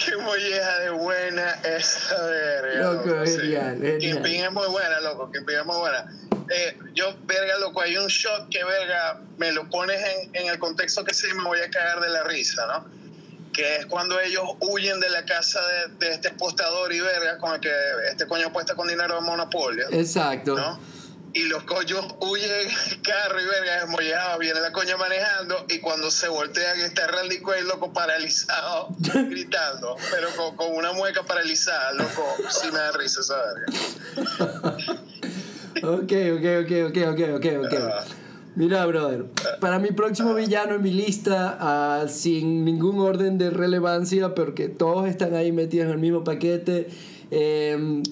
Qué 0.05 0.17
molleja 0.17 0.79
de 0.81 0.91
buena 0.91 1.51
esa 1.63 2.23
verga. 2.25 2.93
Loco, 2.93 3.25
genial, 3.25 3.79
genial. 3.81 3.99
Kingpin 3.99 4.45
es 4.45 4.53
muy 4.53 4.67
buena, 4.67 5.01
loco. 5.01 5.31
Kingpin 5.31 5.59
es 5.59 5.67
muy 5.67 5.77
buena. 5.77 6.13
Eh, 6.51 6.77
yo, 6.95 7.15
verga, 7.27 7.57
loco, 7.61 7.81
hay 7.81 7.97
un 7.97 8.09
shot 8.09 8.49
que, 8.49 8.65
verga, 8.65 9.21
me 9.39 9.53
lo 9.53 9.71
pones 9.71 10.01
en, 10.03 10.35
en 10.35 10.49
el 10.51 10.59
contexto 10.59 11.05
que 11.05 11.15
sí 11.15 11.29
me 11.37 11.45
voy 11.45 11.61
a 11.61 11.71
cagar 11.71 12.01
de 12.01 12.09
la 12.09 12.25
risa, 12.25 12.67
¿no? 12.67 13.01
Que 13.53 13.77
es 13.77 13.87
cuando 13.87 14.21
ellos 14.21 14.45
huyen 14.61 15.01
de 15.01 15.11
la 15.11 15.25
casa 15.25 15.61
de, 15.67 16.07
de 16.07 16.15
este 16.15 16.29
apostador 16.29 16.93
y 16.93 17.01
verga, 17.01 17.39
con 17.39 17.55
el 17.55 17.61
que 17.61 17.73
este 18.11 18.27
coño 18.27 18.49
apuesta 18.49 18.75
con 18.75 18.89
dinero 18.89 19.17
de 19.17 19.21
monopolio. 19.23 19.87
Exacto. 19.91 20.57
¿no? 20.57 20.79
Y 21.33 21.45
los 21.45 21.63
coños 21.63 22.05
huyen 22.21 22.69
carro 23.03 23.41
y 23.41 23.45
verga 23.45 23.81
desmollado, 23.81 24.39
viene 24.39 24.61
la 24.61 24.73
coña 24.73 24.97
manejando 24.97 25.65
y 25.69 25.79
cuando 25.79 26.11
se 26.11 26.29
voltean 26.29 26.81
está 26.81 27.07
Randy 27.07 27.41
Quaid, 27.41 27.67
loco, 27.67 27.93
paralizado, 27.93 28.89
gritando, 28.99 29.97
pero 30.11 30.29
con, 30.37 30.57
con 30.57 30.75
una 30.75 30.93
mueca 30.93 31.23
paralizada, 31.25 31.93
loco, 31.93 32.37
sí 32.49 32.73
me 32.73 32.79
da 32.79 32.93
risa 32.93 33.21
esa 33.21 33.37
verga. 33.37 34.97
Ok, 35.83 36.13
ok, 36.13 36.47
ok, 36.61 36.73
ok, 36.89 36.97
ok, 37.09 37.21
ok, 37.37 37.47
ok. 37.65 37.75
Ah. 37.81 38.05
Mira, 38.57 38.85
brother, 38.87 39.27
para 39.61 39.79
mi 39.79 39.93
próximo 39.93 40.35
villano 40.35 40.75
en 40.75 40.83
mi 40.83 40.91
lista, 40.93 41.57
ah, 41.61 42.07
sin 42.09 42.65
ningún 42.65 42.99
orden 42.99 43.39
de 43.39 43.49
relevancia, 43.51 44.35
porque 44.35 44.69
todos 44.69 45.09
están 45.09 45.35
ahí 45.35 45.53
metidos 45.53 45.87
en 45.87 45.93
el 45.93 45.99
mismo 45.99 46.25
paquete, 46.25 46.89
em, 47.31 48.03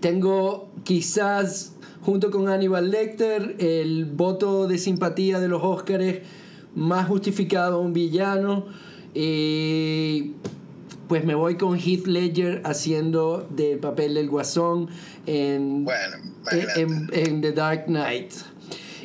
tengo 0.00 0.68
quizás, 0.84 1.72
junto 2.02 2.30
con 2.30 2.48
Aníbal 2.48 2.90
Lecter, 2.90 3.56
el 3.58 4.06
voto 4.06 4.66
de 4.66 4.76
simpatía 4.78 5.38
de 5.38 5.48
los 5.48 5.62
Óscares 5.62 6.20
más 6.74 7.06
justificado 7.08 7.76
a 7.76 7.80
un 7.80 7.92
villano. 7.92 8.66
Y 9.14 10.32
pues 11.08 11.24
me 11.24 11.34
voy 11.34 11.56
con 11.56 11.76
Heath 11.78 12.06
Ledger 12.06 12.60
haciendo 12.64 13.46
del 13.50 13.78
papel 13.78 14.14
del 14.14 14.28
guasón 14.28 14.88
en, 15.26 15.84
Bueno, 15.84 16.16
en, 16.52 16.66
en- 16.92 17.10
en 17.12 17.40
The 17.40 17.52
Dark 17.52 17.86
Knight. 17.86 18.32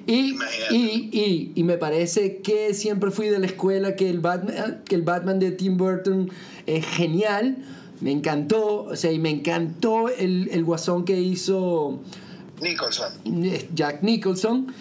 Y, 0.06 0.36
y, 0.70 1.10
y, 1.12 1.52
y 1.56 1.64
me 1.64 1.78
parece 1.78 2.38
que 2.38 2.74
siempre 2.74 3.12
fui 3.12 3.30
de 3.30 3.40
la 3.40 3.46
escuela 3.46 3.96
que 3.96 4.10
el 4.10 4.20
Batman, 4.20 4.82
que 4.86 4.96
el 4.96 5.02
Batman 5.04 5.40
de 5.40 5.52
Tim 5.52 5.78
Burton 5.78 6.30
es 6.66 6.86
genial. 6.86 7.58
Me 8.02 8.12
encantó, 8.12 8.84
o 8.84 8.96
sea, 8.98 9.12
y 9.12 9.20
me 9.20 9.30
encantó 9.30 10.10
el, 10.10 10.50
el 10.52 10.64
guasón 10.66 11.06
que 11.06 11.20
hizo 11.22 12.02
Nicholson. 12.62 13.14
Jack 13.74 14.04
Nicholson. 14.04 14.74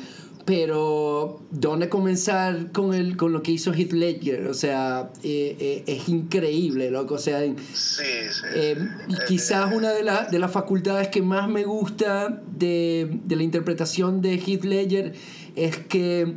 Pero, 0.45 1.41
¿dónde 1.53 1.89
comenzar 1.89 2.73
con, 2.73 2.95
el, 2.95 3.17
con 3.17 3.33
lo 3.33 3.43
que 3.43 3.53
hizo 3.53 3.73
Heath 3.73 3.93
Ledger? 3.93 4.49
O 4.49 4.55
sea, 4.55 5.13
eh, 5.23 5.57
eh, 5.61 5.85
es 5.87 6.09
increíble, 6.09 6.91
loco. 6.91 7.15
O 7.15 7.19
sea, 7.19 7.45
en- 7.45 7.57
Sí, 7.59 8.03
sí. 8.31 8.43
eh, 8.57 8.77
sí. 9.09 9.17
quizás 9.29 9.73
una 9.73 9.93
de, 9.93 10.03
la- 10.03 10.25
de 10.25 10.39
las 10.41 10.51
facultades 10.51 11.09
que 11.09 11.23
más 11.23 11.49
me 11.49 11.63
gusta 11.63 12.43
de, 12.59 13.21
de 13.25 13.37
la 13.37 13.45
interpretación 13.45 14.21
de 14.21 14.35
Heath 14.35 14.65
Ledger 14.65 15.13
es 15.55 15.77
que 15.77 16.35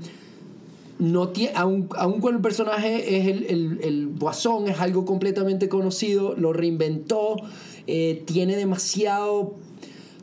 no 0.99 1.33
tie- 1.33 1.51
aun, 1.55 1.89
aun 1.97 2.21
cuando 2.21 2.37
el 2.37 2.43
personaje 2.43 3.17
es 3.17 3.27
el, 3.27 3.43
el, 3.45 3.79
el 3.83 4.07
guasón, 4.19 4.67
es 4.67 4.79
algo 4.79 5.03
completamente 5.05 5.67
conocido, 5.67 6.35
lo 6.37 6.53
reinventó, 6.53 7.37
tiene 8.25 8.55
demasiado 8.55 9.55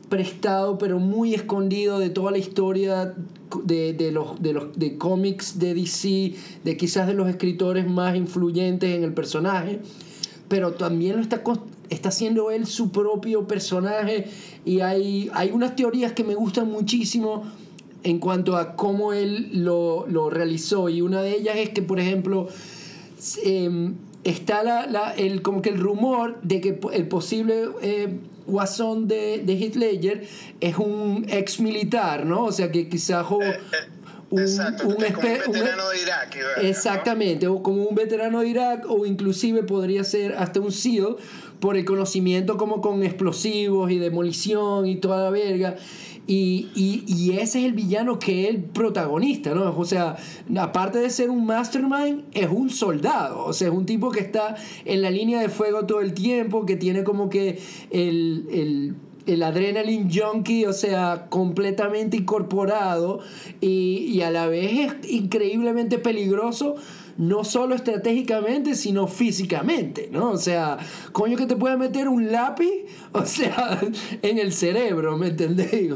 prestado 0.09 0.77
pero 0.77 0.99
muy 0.99 1.33
escondido 1.33 1.97
de 1.97 2.09
toda 2.09 2.29
la 2.31 2.37
historia 2.37 3.15
de, 3.63 3.93
de 3.93 4.11
los, 4.11 4.41
de 4.41 4.53
los 4.53 4.77
de 4.77 4.97
cómics 4.97 5.59
de 5.59 5.73
DC, 5.73 6.33
de 6.63 6.77
quizás 6.77 7.07
de 7.07 7.13
los 7.13 7.29
escritores 7.29 7.89
más 7.89 8.15
influyentes 8.15 8.95
en 8.95 9.03
el 9.03 9.13
personaje. 9.13 9.79
pero 10.47 10.73
también 10.73 11.15
lo 11.15 11.21
está, 11.21 11.41
está 11.89 12.09
haciendo 12.09 12.51
él 12.51 12.65
su 12.65 12.91
propio 12.91 13.47
personaje 13.47 14.25
y 14.65 14.79
hay, 14.81 15.29
hay 15.33 15.51
unas 15.51 15.75
teorías 15.75 16.13
que 16.13 16.23
me 16.23 16.35
gustan 16.35 16.69
muchísimo 16.69 17.43
en 18.03 18.19
cuanto 18.19 18.57
a 18.57 18.75
cómo 18.75 19.13
él 19.13 19.49
lo, 19.53 20.05
lo 20.07 20.29
realizó 20.29 20.89
y 20.89 21.01
una 21.01 21.21
de 21.21 21.35
ellas 21.35 21.55
es 21.57 21.69
que, 21.69 21.81
por 21.81 21.99
ejemplo, 21.99 22.47
em, 23.43 23.95
está 24.23 24.63
la, 24.63 24.85
la, 24.87 25.13
el, 25.13 25.41
como 25.41 25.61
que 25.61 25.69
el 25.69 25.79
rumor 25.79 26.39
de 26.43 26.61
que 26.61 26.79
el 26.93 27.07
posible 27.07 27.69
eh, 27.81 28.19
guasón 28.45 29.07
de, 29.07 29.41
de 29.43 29.53
Heath 29.53 29.75
Ledger 29.75 30.27
es 30.59 30.77
un 30.77 31.25
ex 31.29 31.59
militar, 31.59 32.25
¿no? 32.25 32.45
O 32.45 32.51
sea 32.51 32.71
que 32.71 32.89
quizás... 32.89 33.25
Eh, 33.31 33.35
eh, 33.41 33.57
un, 34.29 34.39
Exacto, 34.39 34.87
un, 34.87 34.93
un, 34.93 34.99
veterano 34.99 35.89
de 35.89 36.01
Irak. 36.01 36.37
Exactamente, 36.63 37.45
¿no? 37.45 37.53
o 37.53 37.63
como 37.63 37.83
un 37.83 37.93
veterano 37.93 38.41
de 38.41 38.47
Irak, 38.47 38.85
o 38.89 39.05
inclusive 39.05 39.61
podría 39.61 40.03
ser 40.03 40.33
hasta 40.33 40.59
un 40.59 40.71
SEAL, 40.71 41.17
por 41.63 41.77
el 41.77 41.85
conocimiento 41.85 42.57
como 42.57 42.81
con 42.81 43.03
explosivos 43.03 43.89
y 43.89 43.97
demolición 43.97 44.85
y 44.85 44.97
toda 44.97 45.23
la 45.23 45.29
verga. 45.29 45.77
Y, 46.25 46.69
y, 46.73 47.03
y, 47.05 47.31
ese 47.31 47.59
es 47.59 47.65
el 47.65 47.73
villano 47.73 48.17
que 48.17 48.43
es 48.43 48.49
el 48.49 48.63
protagonista, 48.63 49.53
¿no? 49.53 49.77
O 49.77 49.83
sea, 49.83 50.15
aparte 50.57 50.99
de 50.99 51.09
ser 51.09 51.29
un 51.29 51.45
mastermind, 51.45 52.23
es 52.31 52.49
un 52.49 52.69
soldado. 52.69 53.43
O 53.45 53.51
sea, 53.51 53.67
es 53.67 53.73
un 53.73 53.85
tipo 53.85 54.09
que 54.09 54.21
está 54.21 54.55
en 54.85 55.01
la 55.01 55.11
línea 55.11 55.41
de 55.41 55.49
fuego 55.49 55.85
todo 55.85 55.99
el 55.99 56.13
tiempo, 56.13 56.65
que 56.65 56.77
tiene 56.77 57.03
como 57.03 57.29
que 57.29 57.59
el, 57.91 58.47
el 58.51 58.95
el 59.25 59.43
adrenaline 59.43 60.09
junkie, 60.11 60.65
o 60.65 60.73
sea, 60.73 61.27
completamente 61.29 62.17
incorporado 62.17 63.19
y, 63.61 64.05
y, 64.09 64.21
a 64.21 64.31
la 64.31 64.47
vez 64.47 64.91
es 65.01 65.11
increíblemente 65.11 65.97
peligroso, 65.97 66.75
no 67.17 67.43
solo 67.43 67.75
estratégicamente, 67.75 68.75
sino 68.75 69.07
físicamente, 69.07 70.09
¿no? 70.11 70.31
O 70.31 70.37
sea, 70.37 70.77
coño 71.11 71.37
que 71.37 71.45
te 71.45 71.55
puede 71.55 71.77
meter 71.77 72.07
un 72.07 72.31
lápiz, 72.31 72.85
o 73.11 73.25
sea, 73.25 73.79
en 74.21 74.37
el 74.37 74.53
cerebro, 74.53 75.17
¿me 75.17 75.27
entendés? 75.27 75.93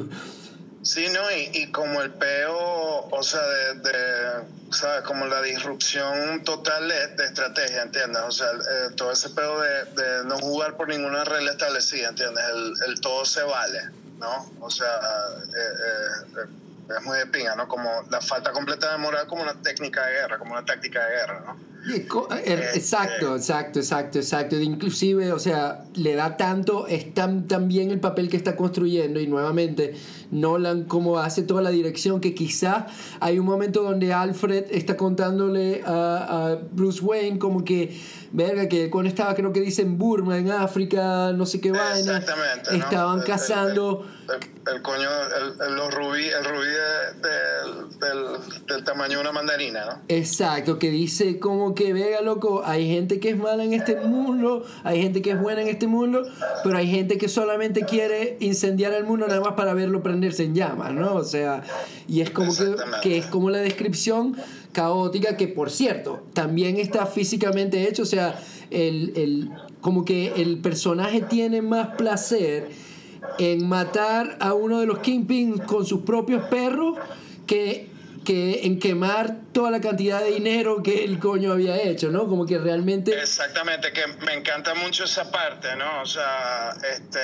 Sí, 0.83 1.05
¿no? 1.11 1.19
Y, 1.31 1.63
y 1.63 1.71
como 1.71 2.01
el 2.01 2.11
peo, 2.11 3.09
o 3.09 3.23
sea, 3.23 3.41
de, 3.41 4.45
¿sabes? 4.71 5.01
Como 5.03 5.25
la 5.25 5.41
disrupción 5.41 6.43
total 6.43 6.87
de, 6.87 7.25
estrategia, 7.25 7.81
¿entiendes? 7.81 8.21
O 8.25 8.31
sea, 8.31 8.47
eh, 8.51 8.93
todo 8.95 9.11
ese 9.11 9.29
peo 9.31 9.59
de, 9.59 9.85
de, 9.85 10.23
no 10.25 10.37
jugar 10.37 10.77
por 10.77 10.87
ninguna 10.87 11.23
regla 11.25 11.51
establecida, 11.51 12.09
¿entiendes? 12.09 12.43
El, 12.87 13.01
todo 13.01 13.25
se 13.25 13.43
vale, 13.43 13.81
¿no? 14.19 14.49
O 14.61 14.69
sea, 14.69 14.87
eh, 14.87 16.37
eh, 16.37 16.47
es 16.89 17.05
muy 17.05 17.17
de 17.17 17.27
pinga, 17.27 17.55
¿no? 17.55 17.67
Como 17.67 17.89
la 18.09 18.21
falta 18.21 18.51
completa 18.51 18.91
de 18.91 18.97
moral 18.97 19.27
como 19.27 19.43
una 19.43 19.61
técnica 19.61 20.05
de 20.05 20.13
guerra, 20.13 20.37
como 20.37 20.53
una 20.53 20.65
táctica 20.65 21.03
de 21.05 21.15
guerra, 21.15 21.43
¿no? 21.45 21.76
Exacto, 21.95 23.35
exacto, 23.35 23.79
exacto, 23.79 24.19
exacto. 24.19 24.55
Inclusive, 24.59 25.31
o 25.31 25.39
sea, 25.39 25.85
le 25.95 26.15
da 26.15 26.37
tanto, 26.37 26.87
es 26.87 27.13
tan, 27.13 27.47
tan 27.47 27.67
bien 27.67 27.91
el 27.91 27.99
papel 27.99 28.29
que 28.29 28.37
está 28.37 28.55
construyendo 28.55 29.19
y 29.19 29.27
nuevamente 29.27 29.95
Nolan 30.31 30.83
como 30.83 31.19
hace 31.19 31.43
toda 31.43 31.61
la 31.61 31.69
dirección 31.69 32.19
que 32.19 32.33
quizá 32.33 32.87
hay 33.19 33.39
un 33.39 33.45
momento 33.45 33.83
donde 33.83 34.13
Alfred 34.13 34.65
está 34.71 34.97
contándole 34.97 35.81
a, 35.85 36.51
a 36.51 36.55
Bruce 36.55 37.01
Wayne 37.01 37.39
como 37.39 37.63
que, 37.63 37.97
verga, 38.31 38.67
que 38.67 38.89
cuando 38.89 39.09
estaba 39.09 39.33
creo 39.35 39.53
que 39.53 39.61
dice 39.61 39.83
en 39.83 39.97
Burma, 39.97 40.37
en 40.37 40.51
África, 40.51 41.31
no 41.33 41.45
sé 41.45 41.61
qué 41.61 41.71
vaina, 41.71 42.21
estaban 42.71 43.19
¿no? 43.19 43.23
cazando... 43.23 44.05
El, 44.27 44.33
el, 44.35 44.75
el, 44.75 44.81
coño, 44.81 45.09
el, 45.65 45.75
los 45.75 45.93
rubí, 45.93 46.25
el 46.25 46.43
rubí 46.43 46.67
de, 46.67 47.29
de, 47.29 48.05
del, 48.05 48.65
del 48.67 48.83
tamaño 48.83 49.15
de 49.15 49.21
una 49.21 49.31
mandarina, 49.31 49.85
¿no? 49.85 50.01
Exacto, 50.09 50.77
que 50.77 50.89
dice 50.89 51.39
como 51.39 51.73
que, 51.77 51.93
vega, 51.93 52.21
loco, 52.21 52.63
hay 52.65 52.89
gente 52.89 53.19
que 53.21 53.29
es 53.29 53.37
mala 53.37 53.63
en 53.63 53.73
este 53.73 53.95
mundo, 53.95 54.65
hay 54.83 55.01
gente 55.01 55.21
que 55.21 55.31
es 55.31 55.39
buena 55.39 55.61
en 55.61 55.69
este 55.69 55.87
mundo, 55.87 56.23
pero 56.63 56.77
hay 56.77 56.89
gente 56.89 57.17
que 57.17 57.29
solamente 57.29 57.85
quiere 57.85 58.35
incendiar 58.41 58.93
el 58.93 59.05
mundo 59.05 59.27
nada 59.27 59.39
más 59.39 59.53
para 59.53 59.73
verlo 59.73 60.03
prenderse 60.03 60.43
en 60.43 60.55
llamas, 60.55 60.93
¿no? 60.93 61.15
O 61.15 61.23
sea, 61.23 61.63
y 62.07 62.21
es 62.21 62.31
como 62.31 62.53
que, 62.53 62.75
que 63.01 63.17
es 63.17 63.25
como 63.27 63.49
la 63.49 63.59
descripción 63.59 64.35
caótica 64.73 65.37
que, 65.37 65.47
por 65.47 65.69
cierto, 65.69 66.23
también 66.33 66.77
está 66.77 67.05
físicamente 67.05 67.87
hecho, 67.87 68.03
o 68.03 68.07
sea, 68.07 68.39
el, 68.71 69.13
el, 69.15 69.51
como 69.79 70.03
que 70.03 70.33
el 70.37 70.57
personaje 70.57 71.21
tiene 71.21 71.61
más 71.61 71.95
placer 71.95 72.69
en 73.39 73.67
matar 73.67 74.37
a 74.39 74.53
uno 74.53 74.79
de 74.79 74.87
los 74.87 74.99
Kingpins 74.99 75.61
con 75.61 75.85
sus 75.85 76.01
propios 76.01 76.43
perros 76.45 76.97
que 77.45 77.96
que 78.27 78.65
en 78.65 78.77
quemar 78.77 79.37
toda 79.53 79.71
la 79.71 79.79
cantidad 79.79 80.19
de 80.21 80.31
dinero 80.31 80.83
que 80.83 81.05
el 81.05 81.17
coño 81.17 81.53
había 81.53 81.81
hecho, 81.81 82.09
¿no? 82.09 82.27
Como 82.27 82.45
que 82.45 82.57
realmente... 82.57 83.17
Exactamente, 83.17 83.93
que 83.93 84.05
me 84.25 84.33
encanta 84.33 84.75
mucho 84.75 85.05
esa 85.05 85.31
parte, 85.31 85.73
¿no? 85.77 86.01
O 86.01 86.05
sea, 86.05 86.75
este, 86.93 87.21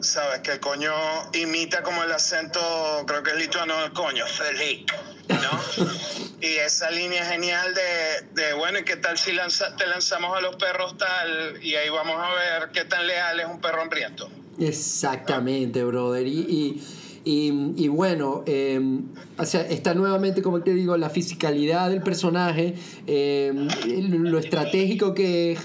sabes, 0.00 0.40
que 0.40 0.50
el 0.50 0.58
coño 0.58 0.92
imita 1.34 1.84
como 1.84 2.02
el 2.02 2.10
acento, 2.10 2.60
creo 3.06 3.22
que 3.22 3.30
es 3.30 3.36
lituano 3.36 3.84
el 3.84 3.92
coño, 3.92 4.26
feliz, 4.26 4.86
¿no? 5.28 5.84
y 6.40 6.56
esa 6.56 6.90
línea 6.90 7.24
genial 7.26 7.72
de, 7.72 8.42
de, 8.42 8.52
bueno, 8.54 8.80
¿y 8.80 8.82
qué 8.82 8.96
tal 8.96 9.16
si 9.18 9.30
lanza, 9.30 9.76
te 9.76 9.86
lanzamos 9.86 10.36
a 10.36 10.40
los 10.40 10.56
perros 10.56 10.98
tal? 10.98 11.62
Y 11.62 11.76
ahí 11.76 11.90
vamos 11.90 12.16
a 12.18 12.34
ver 12.34 12.70
qué 12.72 12.84
tan 12.86 13.06
leal 13.06 13.38
es 13.38 13.46
un 13.46 13.60
perro 13.60 13.82
hambriento. 13.82 14.28
Exactamente, 14.58 15.84
brother. 15.84 16.26
Y, 16.26 16.40
y, 16.40 16.84
y, 17.24 17.84
y 17.84 17.86
bueno, 17.86 18.42
eh, 18.46 18.80
o 19.40 19.46
sea, 19.46 19.62
está 19.62 19.94
nuevamente, 19.94 20.42
como 20.42 20.62
te 20.62 20.74
digo, 20.74 20.96
la 20.96 21.10
fisicalidad 21.10 21.90
del 21.90 22.02
personaje, 22.02 22.74
eh, 23.06 23.52
lo 23.86 24.38
estratégico 24.38 25.14
que 25.14 25.52
es, 25.52 25.58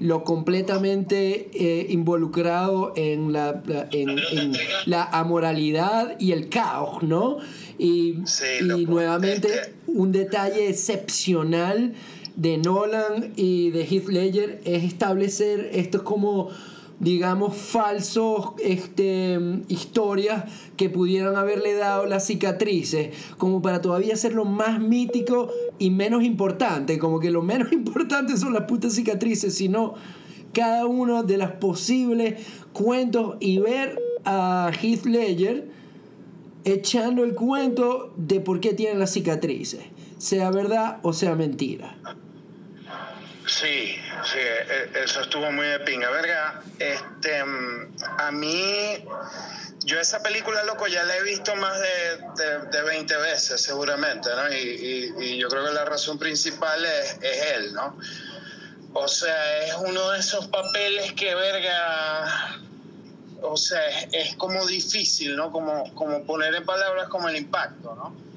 lo 0.00 0.24
completamente 0.24 1.50
eh, 1.54 1.86
involucrado 1.90 2.92
en 2.96 3.32
la, 3.32 3.62
en, 3.92 4.10
en 4.32 4.52
la 4.86 5.04
amoralidad 5.04 6.16
y 6.18 6.32
el 6.32 6.48
caos, 6.48 7.02
¿no? 7.02 7.38
Y, 7.78 8.16
Sí, 8.24 8.44
y 8.60 8.86
nuevamente 8.86 9.48
un 9.86 10.12
detalle 10.12 10.68
excepcional 10.68 11.94
de 12.36 12.58
Nolan 12.58 13.32
y 13.36 13.70
de 13.70 13.84
Heath 13.84 14.08
Ledger 14.08 14.60
es 14.64 14.84
establecer 14.84 15.70
estos 15.72 16.02
como 16.02 16.50
digamos 17.00 17.56
falsos 17.56 18.52
este, 18.62 19.38
historias 19.68 20.44
que 20.76 20.88
pudieran 20.88 21.36
haberle 21.36 21.74
dado 21.74 22.06
las 22.06 22.26
cicatrices 22.26 23.10
como 23.38 23.62
para 23.62 23.80
todavía 23.80 24.14
hacerlo 24.14 24.44
más 24.44 24.80
mítico 24.80 25.50
y 25.78 25.90
menos 25.90 26.22
importante 26.22 26.98
como 26.98 27.18
que 27.18 27.30
lo 27.30 27.42
menos 27.42 27.72
importante 27.72 28.36
son 28.36 28.52
las 28.52 28.64
putas 28.64 28.94
cicatrices 28.94 29.54
sino 29.54 29.94
cada 30.52 30.86
uno 30.86 31.22
de 31.22 31.36
las 31.36 31.52
posibles 31.52 32.46
cuentos 32.72 33.36
y 33.40 33.58
ver 33.58 33.98
a 34.24 34.70
Heath 34.80 35.06
Ledger 35.06 35.68
echando 36.64 37.24
el 37.24 37.34
cuento 37.34 38.12
de 38.16 38.40
por 38.40 38.60
qué 38.60 38.74
tienen 38.74 38.98
las 38.98 39.12
cicatrices, 39.12 39.80
sea 40.18 40.50
verdad 40.50 40.98
o 41.02 41.12
sea 41.12 41.34
mentira. 41.34 41.96
Sí, 43.50 43.96
sí, 44.24 44.38
e- 44.38 44.90
eso 45.02 45.22
estuvo 45.22 45.50
muy 45.50 45.66
de 45.66 45.80
pinga, 45.80 46.08
verga. 46.10 46.62
Este, 46.78 47.40
a 47.40 48.30
mí, 48.30 49.04
yo 49.84 49.98
esa 49.98 50.22
película, 50.22 50.62
loco, 50.62 50.86
ya 50.86 51.02
la 51.02 51.16
he 51.16 51.22
visto 51.24 51.56
más 51.56 51.76
de, 51.80 52.44
de, 52.44 52.66
de 52.70 52.82
20 52.82 53.16
veces, 53.16 53.60
seguramente, 53.60 54.30
¿no? 54.30 54.52
Y, 54.52 54.56
y, 54.56 55.14
y, 55.24 55.36
yo 55.38 55.48
creo 55.48 55.64
que 55.66 55.72
la 55.72 55.84
razón 55.84 56.16
principal 56.16 56.84
es, 56.84 57.18
es 57.22 57.42
él, 57.56 57.74
¿no? 57.74 57.98
O 58.92 59.08
sea, 59.08 59.58
es 59.64 59.74
uno 59.84 60.10
de 60.10 60.20
esos 60.20 60.46
papeles 60.46 61.12
que, 61.14 61.34
verga, 61.34 62.56
o 63.42 63.56
sea, 63.56 63.84
es, 63.88 64.08
es 64.12 64.36
como 64.36 64.64
difícil, 64.64 65.34
¿no? 65.34 65.50
Como, 65.50 65.92
como 65.96 66.24
poner 66.24 66.54
en 66.54 66.64
palabras 66.64 67.08
como 67.08 67.28
el 67.28 67.36
impacto, 67.36 67.96
¿no? 67.96 68.29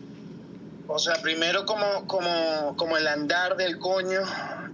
O 0.88 1.00
sea, 1.00 1.22
primero 1.22 1.65
como, 1.65 2.08
como, 2.08 2.76
como 2.76 2.98
el 2.98 3.08
andar 3.08 3.56
del 3.56 3.80
coño, 3.80 4.22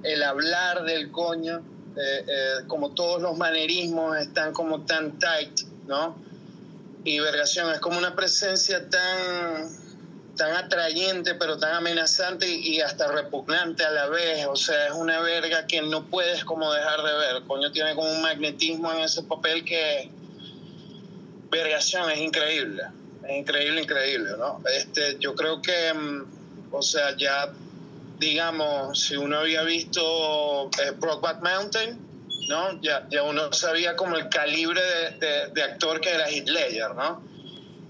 el 0.04 0.24
hablar 0.24 0.84
del 0.84 1.12
coño, 1.12 1.62
eh, 1.96 2.26
eh, 2.28 2.64
como 2.68 2.92
todos 2.92 3.22
los 3.22 3.38
manerismos 3.38 4.18
están 4.18 4.54
como 4.54 4.86
tan 4.86 5.20
tight, 5.20 5.62
¿no? 5.88 6.18
Y 7.04 7.20
vergación, 7.20 7.72
es 7.72 7.80
como 7.80 7.98
una 7.98 8.16
presencia 8.16 8.90
tan, 8.90 9.70
tan 10.36 10.56
atrayente, 10.56 11.36
pero 11.36 11.58
tan 11.58 11.74
amenazante 11.74 12.50
y, 12.50 12.82
hasta 12.82 13.12
repugnante 13.12 13.84
a 13.84 13.92
la 13.92 14.08
vez. 14.08 14.48
O 14.48 14.56
sea, 14.56 14.88
es 14.88 14.94
una 14.94 15.20
verga 15.22 15.68
que 15.68 15.82
no 15.82 16.06
puedes 16.06 16.44
como 16.44 16.72
dejar 16.74 17.04
de 17.04 17.14
ver. 17.14 17.44
Coño 17.48 17.72
tiene 17.72 17.94
como 17.96 18.12
un 18.12 18.22
magnetismo 18.22 18.92
en 18.94 19.00
ese 19.00 19.24
papel 19.24 19.64
que, 19.64 20.10
vergación, 21.52 22.10
es 22.10 22.20
increíble. 22.20 22.84
Increíble, 23.30 23.82
increíble, 23.82 24.32
¿no? 24.38 24.62
Este, 24.78 25.18
yo 25.20 25.36
creo 25.36 25.62
que, 25.62 25.94
mm, 25.94 26.26
o 26.72 26.82
sea, 26.82 27.16
ya, 27.18 27.52
digamos, 28.20 29.00
si 29.00 29.16
uno 29.16 29.40
había 29.40 29.64
visto 29.64 30.70
eh, 30.84 30.94
Mountain, 31.42 31.98
¿no? 32.48 32.82
Ya, 32.82 33.08
ya 33.10 33.24
uno 33.24 33.52
sabía 33.54 33.96
como 33.96 34.16
el 34.18 34.30
calibre 34.30 34.82
de, 34.82 35.26
de, 35.28 35.48
de 35.54 35.64
actor 35.64 36.02
que 36.02 36.10
era 36.10 36.30
Heath 36.30 36.50
Ledger, 36.50 36.96
¿no? 36.96 37.22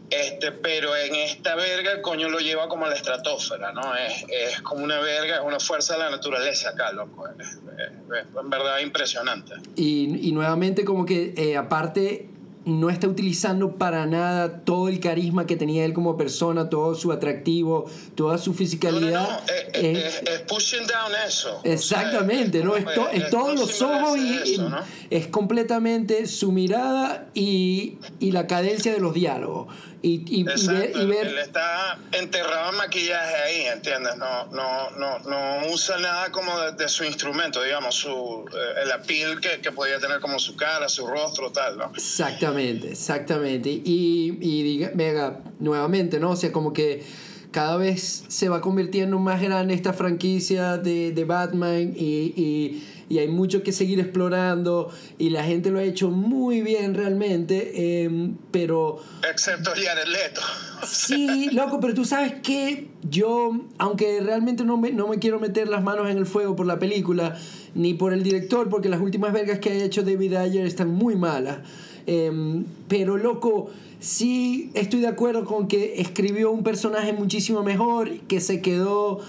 Este, 0.09 0.51
pero 0.51 0.95
en 0.95 1.13
esta 1.15 1.53
verga 1.55 1.91
el 1.91 2.01
coño 2.01 2.29
lo 2.29 2.39
lleva 2.39 2.67
como 2.67 2.85
a 2.85 2.89
la 2.89 2.95
estratosfera, 2.95 3.71
¿no? 3.73 3.95
Es, 3.95 4.25
es 4.29 4.59
como 4.61 4.83
una 4.83 4.99
verga, 4.99 5.35
es 5.35 5.41
una 5.45 5.59
fuerza 5.59 5.93
de 5.93 5.99
la 5.99 6.09
naturaleza 6.09 6.69
acá, 6.69 6.91
loco. 6.91 7.27
Es, 7.39 7.47
es- 7.47 7.57
es 7.57 8.25
en 8.41 8.49
verdad 8.49 8.79
impresionante. 8.79 9.53
Y, 9.75 10.27
y 10.27 10.31
nuevamente 10.31 10.83
como 10.83 11.05
que 11.05 11.33
eh, 11.37 11.55
aparte 11.55 12.27
no 12.65 12.89
está 12.89 13.07
utilizando 13.07 13.75
para 13.77 14.05
nada 14.05 14.59
todo 14.65 14.89
el 14.89 14.99
carisma 14.99 15.47
que 15.47 15.55
tenía 15.55 15.85
él 15.85 15.93
como 15.93 16.17
persona, 16.17 16.69
todo 16.69 16.93
su 16.93 17.11
atractivo, 17.11 17.85
toda 18.15 18.37
su 18.37 18.49
No, 18.49 18.53
no, 18.53 18.57
fisicalidad. 18.57 19.29
no, 19.29 19.37
es, 19.73 19.83
Eh, 19.83 20.07
es- 20.07 20.29
es 20.29 20.39
pushing 20.41 20.85
down 20.85 21.11
eso. 21.25 21.57
O 21.57 21.61
sea, 21.63 21.73
Exactamente, 21.73 22.63
¿no? 22.63 22.75
Es, 22.75 22.83
to- 22.85 23.09
es 23.09 23.29
todos 23.29 23.57
los 23.59 23.81
ojos 23.81 24.17
y, 24.17 24.33
eso, 24.53 24.69
es 25.09 25.27
completamente 25.27 26.27
su 26.27 26.51
mirada 26.51 27.29
y, 27.33 27.97
y 28.19 28.31
la 28.31 28.45
cadencia 28.45 28.91
de 28.93 28.99
los 28.99 29.13
diálogos. 29.13 29.67
Y, 30.01 30.23
y- 30.33 30.39
y 30.39 30.43
ver, 30.43 30.55
Exacto, 30.57 31.01
y 31.01 31.05
ver- 31.07 31.27
él 31.27 31.37
está 31.39 31.99
enterrado 32.13 32.69
en 32.71 32.77
maquillaje 32.77 33.35
ahí, 33.35 33.61
¿entiendes? 33.65 34.15
No, 34.17 34.45
no, 34.47 34.89
no, 34.91 35.19
no 35.19 35.67
usa 35.73 35.97
nada 35.97 36.31
como 36.31 36.57
de, 36.57 36.71
de 36.71 36.87
su 36.87 37.03
instrumento, 37.03 37.61
digamos, 37.61 37.95
su, 37.95 38.09
eh, 38.53 38.83
el 38.83 38.91
appeal 38.93 39.41
que, 39.41 39.59
que 39.61 39.71
podía 39.73 39.99
tener 39.99 40.21
como 40.21 40.39
su 40.39 40.55
cara, 40.55 40.87
su 40.87 41.05
rostro, 41.05 41.51
tal, 41.51 41.77
¿no? 41.77 41.91
Exactamente, 41.95 42.91
exactamente. 42.91 43.69
Y, 43.69 44.37
y 44.39 44.63
diga, 44.63 44.91
venga, 44.93 45.39
nuevamente, 45.59 46.17
¿no? 46.19 46.31
O 46.31 46.35
sea, 46.37 46.51
como 46.53 46.71
que 46.71 47.03
cada 47.51 47.75
vez 47.77 48.23
se 48.29 48.47
va 48.47 48.61
convirtiendo 48.61 49.19
más 49.19 49.41
grande 49.41 49.73
esta 49.73 49.91
franquicia 49.91 50.77
de, 50.77 51.11
de 51.11 51.23
Batman 51.25 51.93
y, 51.95 52.83
y- 53.09 53.17
hay 53.17 53.27
mucho 53.27 53.63
que 53.63 53.71
seguir 53.71 53.99
explorando 53.99 54.89
y 55.17 55.29
la 55.31 55.43
gente 55.43 55.71
lo 55.71 55.79
ha 55.79 55.83
hecho 55.83 56.09
muy 56.09 56.61
bien 56.61 56.93
realmente, 56.93 58.03
em, 58.03 58.35
pero... 58.51 58.99
Excepto 59.29 59.71
Jared 59.71 60.07
Leto. 60.07 60.41
Sí, 60.87 61.49
loco, 61.51 61.79
pero 61.79 61.93
tú 61.93 62.05
sabes 62.05 62.33
que 62.41 62.87
yo, 63.09 63.51
aunque 63.77 64.21
realmente 64.21 64.63
no 64.63 64.77
me, 64.77 64.91
no 64.91 65.07
me 65.07 65.19
quiero 65.19 65.39
meter 65.39 65.67
las 65.67 65.83
manos 65.83 66.09
en 66.09 66.17
el 66.17 66.25
fuego 66.25 66.55
por 66.55 66.65
la 66.65 66.79
película, 66.79 67.37
ni 67.75 67.93
por 67.93 68.13
el 68.13 68.23
director, 68.23 68.69
porque 68.69 68.89
las 68.89 69.01
últimas 69.01 69.33
vergas 69.33 69.59
que 69.59 69.69
ha 69.69 69.83
hecho 69.83 70.03
David 70.03 70.35
Ayer 70.35 70.65
están 70.65 70.89
muy 70.89 71.15
malas. 71.15 71.59
Em, 72.07 72.65
pero, 72.87 73.17
loco, 73.17 73.69
sí 73.99 74.71
estoy 74.73 75.01
de 75.01 75.07
acuerdo 75.07 75.45
con 75.45 75.67
que 75.67 76.01
escribió 76.01 76.51
un 76.51 76.63
personaje 76.63 77.13
muchísimo 77.13 77.63
mejor, 77.63 78.11
que 78.21 78.39
se 78.39 78.61
quedó 78.61 79.19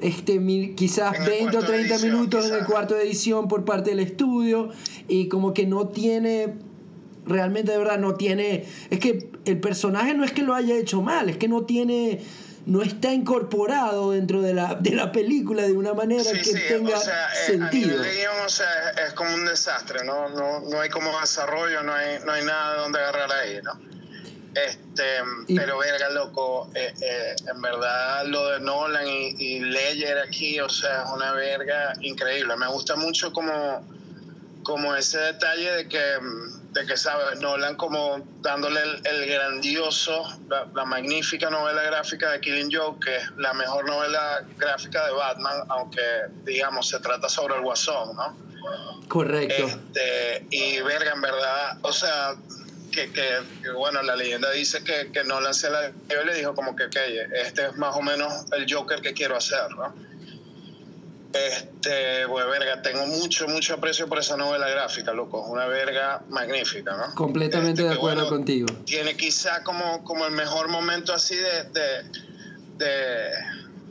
este, 0.00 0.40
mi- 0.40 0.74
quizás 0.74 1.14
En 1.14 1.22
el 1.22 1.28
20 1.28 1.44
o 1.48 1.50
cuarto 1.50 1.60
de 1.72 1.78
30 1.78 1.94
edición, 1.94 2.12
minutos 2.12 2.46
en 2.46 2.54
el 2.54 2.64
cuarto 2.64 2.94
de 2.94 3.02
edición 3.04 3.48
por 3.48 3.64
parte 3.64 3.90
del 3.90 4.00
estudio 4.00 4.70
y 5.08 5.28
como 5.28 5.54
que 5.54 5.66
no 5.66 5.88
tiene 5.88 6.54
realmente 7.26 7.72
de 7.72 7.78
verdad 7.78 7.98
no 7.98 8.14
tiene 8.14 8.66
es 8.90 8.98
que 8.98 9.30
el 9.46 9.58
personaje 9.60 10.12
no 10.14 10.24
es 10.24 10.32
que 10.32 10.42
lo 10.42 10.54
haya 10.54 10.74
hecho 10.76 11.00
mal 11.00 11.28
es 11.30 11.36
que 11.38 11.48
no 11.48 11.62
tiene 11.64 12.20
no 12.66 12.82
está 12.82 13.12
incorporado 13.12 14.12
dentro 14.12 14.40
de 14.40 14.54
la, 14.54 14.74
de 14.74 14.90
la 14.92 15.12
película 15.12 15.62
de 15.64 15.72
una 15.72 15.92
manera 15.94 16.24
Sí, 16.24 16.38
que 16.38 16.44
sí, 16.44 16.58
tenga 16.66 16.96
o 16.96 17.00
sea, 17.00 17.26
a 17.26 17.34
sentido 17.34 17.88
nivel 17.98 18.02
de 18.02 18.14
guion, 18.20 18.32
o 18.46 18.48
sea, 18.48 18.66
es, 18.96 19.08
es 19.08 19.12
como 19.12 19.34
un 19.34 19.44
desastre, 19.44 19.98
¿no? 20.04 20.30
No, 20.30 20.60
no 20.60 20.80
hay 20.80 20.88
como 20.88 21.10
desarrollo, 21.20 21.82
no 21.82 21.92
hay, 21.92 22.20
no 22.24 22.32
hay 22.32 22.42
nada 22.42 22.72
de 22.74 22.80
donde 22.80 22.98
agarrar 23.00 23.30
ahí, 23.32 23.58
¿no? 23.62 23.72
Este, 24.54 25.02
Y- 25.48 25.56
pero 25.56 25.78
verga, 25.78 26.10
loco, 26.10 26.70
eh, 26.74 26.92
eh, 27.00 27.34
en 27.50 27.60
verdad 27.60 28.24
lo 28.26 28.50
de 28.50 28.60
Nolan 28.60 29.06
y, 29.06 29.34
y 29.38 29.60
Ledger 29.60 30.18
aquí, 30.18 30.60
o 30.60 30.68
sea, 30.68 31.02
es 31.04 31.10
una 31.10 31.32
verga 31.32 31.92
increíble. 32.00 32.56
Me 32.56 32.68
gusta 32.68 32.94
mucho 32.96 33.32
como, 33.32 33.86
como 34.62 34.94
ese 34.94 35.18
detalle 35.18 35.72
de 35.72 35.88
que, 35.88 35.98
de 36.72 36.86
que 36.86 36.96
sabes, 36.96 37.40
Nolan 37.40 37.74
como 37.76 38.24
dándole 38.42 38.80
el, 38.80 39.06
el 39.06 39.26
grandioso, 39.28 40.24
la, 40.48 40.66
la 40.74 40.84
magnífica 40.84 41.50
novela 41.50 41.82
gráfica 41.82 42.30
de 42.30 42.40
Killing 42.40 42.70
Joke, 42.72 43.04
que 43.04 43.16
es 43.16 43.30
la 43.36 43.52
mejor 43.54 43.86
novela 43.86 44.44
gráfica 44.56 45.04
de 45.06 45.12
Batman, 45.12 45.64
aunque 45.68 46.00
digamos 46.44 46.88
se 46.88 47.00
trata 47.00 47.28
sobre 47.28 47.56
el 47.56 47.62
guasón, 47.62 48.14
¿no? 48.16 48.44
correcto 49.08 49.66
Este, 49.66 50.46
y 50.50 50.80
verga, 50.80 51.12
en 51.12 51.20
verdad, 51.20 51.76
o 51.82 51.92
sea, 51.92 52.34
que, 52.94 53.10
que, 53.10 53.28
que, 53.62 53.70
bueno, 53.72 54.02
la 54.02 54.14
leyenda 54.14 54.50
dice 54.52 54.84
que, 54.84 55.10
que 55.12 55.24
Nolan 55.24 55.52
se 55.52 55.68
la 55.68 55.90
dio 55.90 56.22
y 56.22 56.26
le 56.26 56.34
dijo 56.36 56.54
como 56.54 56.76
que, 56.76 56.84
este 57.34 57.66
es 57.66 57.76
más 57.76 57.96
o 57.96 58.02
menos 58.02 58.32
el 58.52 58.72
Joker 58.72 59.00
que 59.00 59.12
quiero 59.12 59.36
hacer, 59.36 59.70
¿no? 59.76 59.92
Este, 61.32 62.28
pues 62.28 62.46
verga, 62.46 62.80
tengo 62.80 63.06
mucho, 63.06 63.48
mucho 63.48 63.74
aprecio 63.74 64.08
por 64.08 64.20
esa 64.20 64.36
novela 64.36 64.68
gráfica, 64.68 65.12
loco, 65.12 65.44
es 65.44 65.50
una 65.50 65.66
verga 65.66 66.22
magnífica, 66.28 66.96
¿no? 66.96 67.12
completamente 67.16 67.82
Este, 67.82 67.88
de 67.88 67.94
acuerdo 67.94 68.22
bueno, 68.22 68.36
contigo 68.36 68.66
Tiene 68.84 69.16
quizá 69.16 69.64
como, 69.64 70.04
como 70.04 70.26
el 70.26 70.32
mejor 70.32 70.68
momento 70.68 71.12
así 71.12 71.34
de, 71.34 71.64
de, 71.64 72.04
de 72.76 73.30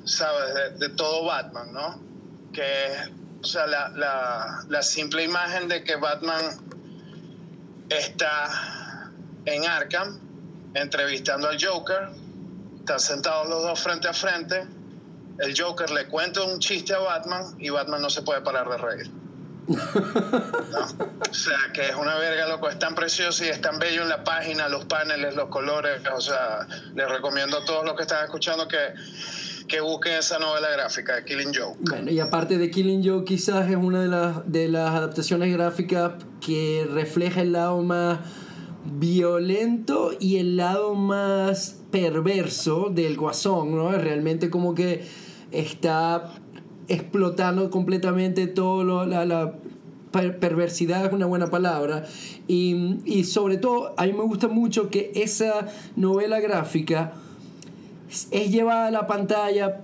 ¿sabes? 0.05 0.79
De, 0.79 0.87
de 0.87 0.95
todo 0.95 1.25
Batman, 1.25 1.73
¿no? 1.73 2.01
Que 2.53 2.61
es, 2.85 3.09
o 3.41 3.45
sea, 3.45 3.67
la, 3.67 3.89
la, 3.89 4.63
la 4.69 4.81
simple 4.81 5.25
imagen 5.25 5.67
de 5.67 5.83
que 5.83 5.97
Batman 5.97 6.45
está 7.89 8.82
en 9.45 9.65
Arkham 9.65 10.19
entrevistando 10.73 11.47
al 11.49 11.57
Joker, 11.63 12.09
están 12.79 12.99
sentados 12.99 13.47
los 13.47 13.63
dos 13.63 13.79
frente 13.79 14.07
a 14.07 14.13
frente, 14.13 14.65
el 15.39 15.59
Joker 15.59 15.89
le 15.91 16.07
cuenta 16.07 16.41
un 16.43 16.59
chiste 16.59 16.93
a 16.93 16.99
Batman 16.99 17.55
y 17.59 17.69
Batman 17.69 18.01
no 18.01 18.09
se 18.09 18.21
puede 18.21 18.41
parar 18.41 18.69
de 18.69 18.77
reír. 18.77 19.11
¿no? 19.67 19.77
O 21.29 21.33
sea, 21.33 21.57
que 21.73 21.89
es 21.89 21.95
una 21.95 22.15
verga, 22.15 22.47
loco, 22.47 22.69
es 22.69 22.77
tan 22.77 22.95
precioso 22.95 23.45
y 23.45 23.47
es 23.47 23.61
tan 23.61 23.79
bello 23.79 24.03
en 24.03 24.09
la 24.09 24.23
página, 24.23 24.67
los 24.67 24.85
paneles, 24.85 25.35
los 25.35 25.49
colores, 25.49 26.01
o 26.13 26.21
sea, 26.21 26.67
les 26.93 27.09
recomiendo 27.09 27.57
a 27.57 27.65
todos 27.65 27.85
los 27.85 27.95
que 27.95 28.03
están 28.03 28.23
escuchando 28.25 28.67
que, 28.67 28.93
que 29.67 29.79
busquen 29.79 30.13
esa 30.13 30.37
novela 30.39 30.69
gráfica 30.69 31.15
de 31.15 31.25
Killing 31.25 31.53
Joke. 31.53 31.77
Bueno, 31.79 32.11
y 32.11 32.19
aparte 32.19 32.57
de 32.57 32.69
Killing 32.69 33.07
Joke, 33.07 33.25
quizás 33.25 33.69
es 33.69 33.75
una 33.75 34.01
de 34.01 34.07
las, 34.07 34.51
de 34.51 34.67
las 34.67 34.89
adaptaciones 34.91 35.51
gráficas 35.53 36.13
que 36.41 36.87
refleja 36.91 37.41
el 37.41 37.53
lado 37.53 37.81
más 37.81 38.19
violento 38.85 40.11
y 40.19 40.37
el 40.37 40.57
lado 40.57 40.93
más 40.95 41.81
perverso 41.91 42.89
del 42.93 43.17
guasón, 43.17 43.75
¿no? 43.75 43.91
Realmente 43.91 44.49
como 44.49 44.75
que 44.75 45.03
está 45.51 46.33
explotando 46.87 47.69
completamente 47.69 48.47
todo 48.47 48.83
lo, 48.83 49.05
la, 49.05 49.25
la 49.25 49.53
per- 50.11 50.37
perversidad 50.39 51.05
es 51.05 51.13
una 51.13 51.25
buena 51.27 51.47
palabra 51.47 52.05
y, 52.47 52.97
y 53.05 53.23
sobre 53.23 53.57
todo 53.57 53.93
a 53.95 54.05
mí 54.05 54.13
me 54.13 54.23
gusta 54.23 54.47
mucho 54.49 54.89
que 54.89 55.11
esa 55.15 55.67
novela 55.95 56.39
gráfica 56.41 57.13
es 58.31 58.51
llevada 58.51 58.87
a 58.87 58.91
la 58.91 59.07
pantalla 59.07 59.81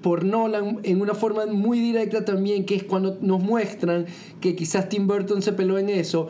por 0.00 0.24
Nolan 0.24 0.78
en 0.84 1.00
una 1.00 1.14
forma 1.14 1.44
muy 1.46 1.80
directa 1.80 2.24
también, 2.24 2.64
que 2.64 2.76
es 2.76 2.84
cuando 2.84 3.18
nos 3.20 3.40
muestran 3.40 4.06
que 4.40 4.54
quizás 4.56 4.88
Tim 4.88 5.06
Burton 5.06 5.42
se 5.42 5.52
peló 5.52 5.76
en 5.76 5.88
eso, 5.88 6.28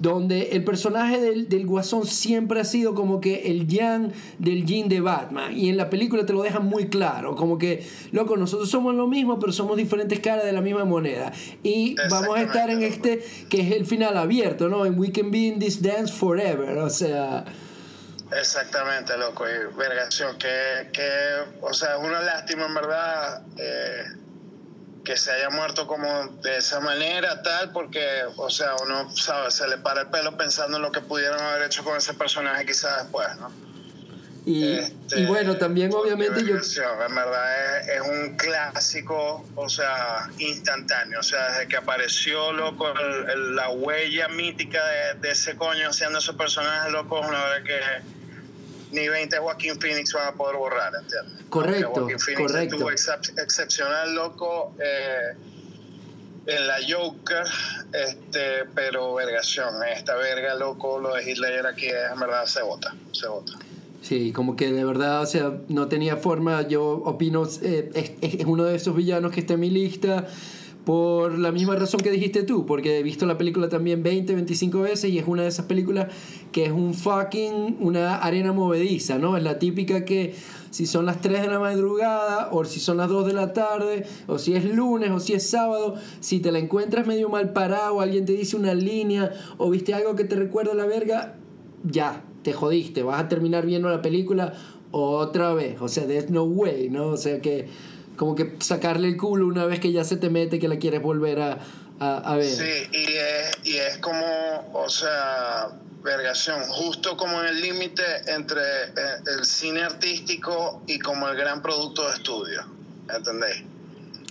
donde 0.00 0.50
el 0.52 0.64
personaje 0.64 1.20
del, 1.20 1.48
del 1.48 1.66
guasón 1.66 2.06
siempre 2.06 2.60
ha 2.60 2.64
sido 2.64 2.94
como 2.94 3.20
que 3.20 3.50
el 3.50 3.66
yang 3.66 4.12
del 4.38 4.64
yin 4.64 4.88
de 4.88 5.00
Batman, 5.00 5.56
y 5.56 5.68
en 5.68 5.76
la 5.76 5.90
película 5.90 6.24
te 6.24 6.32
lo 6.32 6.42
dejan 6.42 6.64
muy 6.64 6.88
claro, 6.88 7.34
como 7.34 7.58
que, 7.58 7.86
loco, 8.12 8.36
nosotros 8.36 8.70
somos 8.70 8.94
lo 8.94 9.06
mismo, 9.06 9.38
pero 9.38 9.52
somos 9.52 9.76
diferentes 9.76 10.20
caras 10.20 10.44
de 10.44 10.52
la 10.52 10.60
misma 10.60 10.84
moneda, 10.84 11.32
y 11.62 11.96
vamos 12.10 12.36
a 12.36 12.42
estar 12.42 12.70
en 12.70 12.82
este, 12.82 13.24
que 13.48 13.60
es 13.60 13.72
el 13.72 13.86
final 13.86 14.16
abierto, 14.16 14.68
¿no? 14.68 14.86
En 14.86 14.98
We 14.98 15.12
Can 15.12 15.30
Be 15.30 15.38
in 15.38 15.58
This 15.58 15.82
Dance 15.82 16.12
Forever, 16.12 16.78
o 16.78 16.90
sea... 16.90 17.44
Exactamente, 18.30 19.16
loco. 19.16 19.44
Y 19.48 19.74
vergación, 19.74 20.36
que, 20.36 20.90
que, 20.92 21.08
o 21.62 21.72
sea, 21.72 21.96
es 21.96 22.04
una 22.04 22.20
lástima 22.20 22.66
en 22.66 22.74
verdad 22.74 23.42
eh, 23.56 24.02
que 25.08 25.16
se 25.16 25.32
haya 25.32 25.48
muerto 25.48 25.86
como 25.86 26.26
de 26.42 26.58
esa 26.58 26.80
manera, 26.80 27.42
tal, 27.42 27.72
porque, 27.72 28.24
o 28.36 28.50
sea, 28.50 28.74
uno, 28.84 29.10
sabe, 29.16 29.50
se 29.50 29.66
le 29.66 29.78
para 29.78 30.02
el 30.02 30.08
pelo 30.08 30.36
pensando 30.36 30.76
en 30.76 30.82
lo 30.82 30.92
que 30.92 31.00
pudieron 31.00 31.40
haber 31.40 31.62
hecho 31.62 31.82
con 31.82 31.96
ese 31.96 32.12
personaje 32.12 32.66
quizás 32.66 33.04
después, 33.04 33.26
¿no? 33.40 33.50
Y, 34.44 34.78
Este, 34.78 35.20
y 35.20 35.24
bueno, 35.24 35.56
también 35.56 35.94
obviamente 35.94 36.44
yo... 36.44 36.56
En 36.56 37.14
verdad 37.14 37.80
es, 37.80 37.88
es 37.88 38.00
un 38.02 38.36
clásico, 38.36 39.46
o 39.56 39.68
sea, 39.70 40.28
instantáneo. 40.38 41.20
O 41.20 41.22
sea, 41.22 41.52
desde 41.52 41.68
que 41.68 41.76
apareció, 41.78 42.52
loco, 42.52 42.92
el- 42.92 43.30
el- 43.30 43.56
la 43.56 43.70
huella 43.70 44.28
mítica 44.28 44.84
de, 44.86 45.20
de 45.20 45.30
ese 45.30 45.56
coño 45.56 45.88
haciendo 45.88 46.18
ese 46.18 46.34
personaje, 46.34 46.90
loco, 46.90 47.20
es 47.22 47.28
una 47.28 47.44
verdad 47.44 47.62
que 47.64 47.80
ni 48.92 49.08
20 49.08 49.38
Joaquín 49.38 49.80
Phoenix 49.80 50.12
van 50.12 50.28
a 50.28 50.32
poder 50.32 50.56
borrar, 50.56 50.92
¿entiendes? 50.94 51.44
Correcto, 51.48 51.92
Joaquin 51.94 52.18
Phoenix 52.18 52.52
correcto. 52.52 52.74
estuvo 52.76 52.90
excep- 52.90 53.42
excepcional, 53.42 54.14
loco, 54.14 54.74
eh, 54.82 55.34
en 56.46 56.66
la 56.66 56.76
Joker, 56.88 57.44
este, 57.92 58.64
pero 58.74 59.14
vergación, 59.14 59.74
esta 59.94 60.14
verga, 60.16 60.54
loco, 60.54 60.98
lo 60.98 61.14
de 61.14 61.30
Hitler 61.30 61.66
aquí 61.66 61.86
es, 61.86 61.94
en 62.12 62.18
verdad, 62.20 62.46
se 62.46 62.62
vota, 62.62 62.94
se 63.12 63.28
vota. 63.28 63.52
Sí, 64.00 64.32
como 64.32 64.56
que 64.56 64.72
de 64.72 64.84
verdad, 64.84 65.20
o 65.22 65.26
sea, 65.26 65.52
no 65.68 65.88
tenía 65.88 66.16
forma, 66.16 66.62
yo 66.66 66.84
opino, 66.86 67.46
eh, 67.62 67.90
es, 67.94 68.12
es 68.40 68.46
uno 68.46 68.64
de 68.64 68.76
esos 68.76 68.96
villanos 68.96 69.32
que 69.32 69.40
está 69.40 69.54
en 69.54 69.60
mi 69.60 69.70
lista, 69.70 70.26
por 70.88 71.38
la 71.38 71.52
misma 71.52 71.76
razón 71.76 72.00
que 72.00 72.10
dijiste 72.10 72.44
tú, 72.44 72.64
porque 72.64 72.98
he 72.98 73.02
visto 73.02 73.26
la 73.26 73.36
película 73.36 73.68
también 73.68 74.02
20, 74.02 74.34
25 74.34 74.80
veces 74.80 75.10
y 75.10 75.18
es 75.18 75.28
una 75.28 75.42
de 75.42 75.48
esas 75.48 75.66
películas 75.66 76.06
que 76.50 76.64
es 76.64 76.72
un 76.72 76.94
fucking, 76.94 77.76
una 77.80 78.16
arena 78.16 78.54
movediza, 78.54 79.18
¿no? 79.18 79.36
Es 79.36 79.42
la 79.42 79.58
típica 79.58 80.06
que 80.06 80.34
si 80.70 80.86
son 80.86 81.04
las 81.04 81.20
3 81.20 81.42
de 81.42 81.48
la 81.48 81.58
madrugada, 81.58 82.48
o 82.52 82.64
si 82.64 82.80
son 82.80 82.96
las 82.96 83.10
2 83.10 83.26
de 83.26 83.32
la 83.34 83.52
tarde, 83.52 84.06
o 84.28 84.38
si 84.38 84.54
es 84.54 84.64
lunes, 84.64 85.10
o 85.10 85.20
si 85.20 85.34
es 85.34 85.46
sábado, 85.46 85.96
si 86.20 86.40
te 86.40 86.50
la 86.52 86.58
encuentras 86.58 87.06
medio 87.06 87.28
mal 87.28 87.52
parado, 87.52 88.00
alguien 88.00 88.24
te 88.24 88.32
dice 88.32 88.56
una 88.56 88.72
línea, 88.72 89.30
o 89.58 89.68
viste 89.68 89.92
algo 89.92 90.16
que 90.16 90.24
te 90.24 90.36
recuerda 90.36 90.72
a 90.72 90.74
la 90.74 90.86
verga, 90.86 91.36
ya, 91.84 92.24
te 92.42 92.54
jodiste, 92.54 93.02
vas 93.02 93.20
a 93.20 93.28
terminar 93.28 93.66
viendo 93.66 93.90
la 93.90 94.00
película 94.00 94.54
otra 94.90 95.52
vez, 95.52 95.82
o 95.82 95.88
sea, 95.88 96.06
there's 96.06 96.30
no 96.30 96.44
way, 96.44 96.88
¿no? 96.88 97.08
O 97.08 97.18
sea 97.18 97.42
que 97.42 97.68
como 98.18 98.34
que 98.34 98.56
sacarle 98.58 99.08
el 99.08 99.16
culo 99.16 99.46
una 99.46 99.64
vez 99.64 99.80
que 99.80 99.92
ya 99.92 100.04
se 100.04 100.16
te 100.16 100.28
mete 100.28 100.58
que 100.58 100.68
la 100.68 100.78
quieres 100.78 101.00
volver 101.00 101.40
a, 101.40 101.58
a, 102.00 102.36
ver. 102.36 102.50
Sí, 102.50 102.88
y 102.92 103.14
es, 103.14 103.58
y 103.64 103.76
es 103.76 103.98
como, 103.98 104.70
o 104.74 104.88
sea, 104.90 105.68
vergación, 106.02 106.60
justo 106.64 107.16
como 107.16 107.40
en 107.40 107.46
el 107.46 107.60
límite 107.60 108.02
entre 108.26 108.60
eh, 108.60 109.22
el 109.38 109.44
cine 109.44 109.82
artístico 109.82 110.82
y 110.86 110.98
como 110.98 111.28
el 111.28 111.36
gran 111.36 111.62
producto 111.62 112.06
de 112.08 112.14
estudio, 112.14 112.64
¿entendés? 113.14 113.62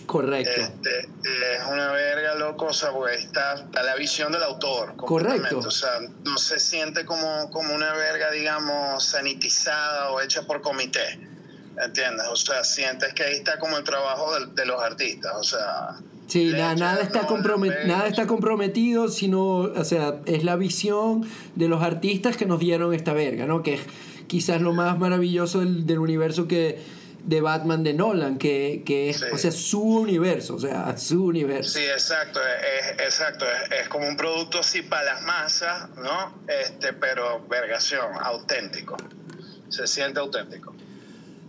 Correcto. 0.05 0.61
Este, 0.61 0.99
es 0.99 1.65
una 1.69 1.91
verga, 1.91 2.35
loco, 2.35 2.67
o 2.67 2.73
sea, 2.73 2.91
porque 2.91 3.15
está 3.15 3.67
la 3.73 3.95
visión 3.95 4.31
del 4.31 4.43
autor. 4.43 4.95
Correcto. 4.95 5.59
O 5.59 5.71
sea, 5.71 5.99
no 6.23 6.37
se 6.37 6.59
siente 6.59 7.05
como, 7.05 7.49
como 7.51 7.73
una 7.73 7.93
verga, 7.93 8.31
digamos, 8.31 9.03
sanitizada 9.03 10.11
o 10.11 10.21
hecha 10.21 10.43
por 10.43 10.61
comité. 10.61 11.19
¿Entiendes? 11.83 12.25
O 12.31 12.35
sea, 12.35 12.63
sientes 12.63 13.13
que 13.13 13.23
ahí 13.23 13.35
está 13.35 13.59
como 13.59 13.77
el 13.77 13.83
trabajo 13.83 14.39
de, 14.39 14.47
de 14.47 14.65
los 14.65 14.81
artistas. 14.81 15.33
O 15.35 15.43
sea, 15.43 15.97
Sí, 16.27 16.51
nada, 16.51 16.73
está 17.01 17.25
nada 17.85 18.07
está 18.07 18.27
comprometido, 18.27 19.07
sino, 19.07 19.59
o 19.59 19.85
sea, 19.85 20.15
es 20.25 20.43
la 20.43 20.57
visión 20.57 21.25
de 21.55 21.69
los 21.69 21.81
artistas 21.81 22.35
que 22.35 22.45
nos 22.45 22.59
dieron 22.59 22.93
esta 22.93 23.13
verga, 23.13 23.45
¿no? 23.45 23.63
Que 23.63 23.75
es 23.75 23.81
quizás 24.27 24.61
lo 24.61 24.73
más 24.73 24.99
maravilloso 24.99 25.59
del, 25.59 25.85
del 25.85 25.99
universo 25.99 26.45
que 26.45 26.79
de 27.23 27.41
Batman 27.41 27.83
de 27.83 27.93
Nolan, 27.93 28.37
que, 28.37 28.83
que 28.85 29.09
es, 29.09 29.21
o 29.21 29.37
sea, 29.37 29.51
su 29.51 29.81
universo, 29.81 30.55
o 30.55 30.59
sea, 30.59 30.97
su 30.97 31.25
universo. 31.25 31.71
Sí, 31.71 31.85
exacto, 31.85 32.39
es, 32.41 33.01
exacto, 33.01 33.45
es, 33.81 33.89
como 33.89 34.07
un 34.07 34.15
producto 34.15 34.59
así 34.59 34.81
para 34.81 35.13
las 35.13 35.21
masas, 35.23 35.89
¿no? 35.97 36.33
Este, 36.47 36.93
pero 36.93 37.45
vergación, 37.47 38.13
auténtico. 38.21 38.95
Se 39.67 39.87
siente 39.87 40.19
auténtico. 40.21 40.73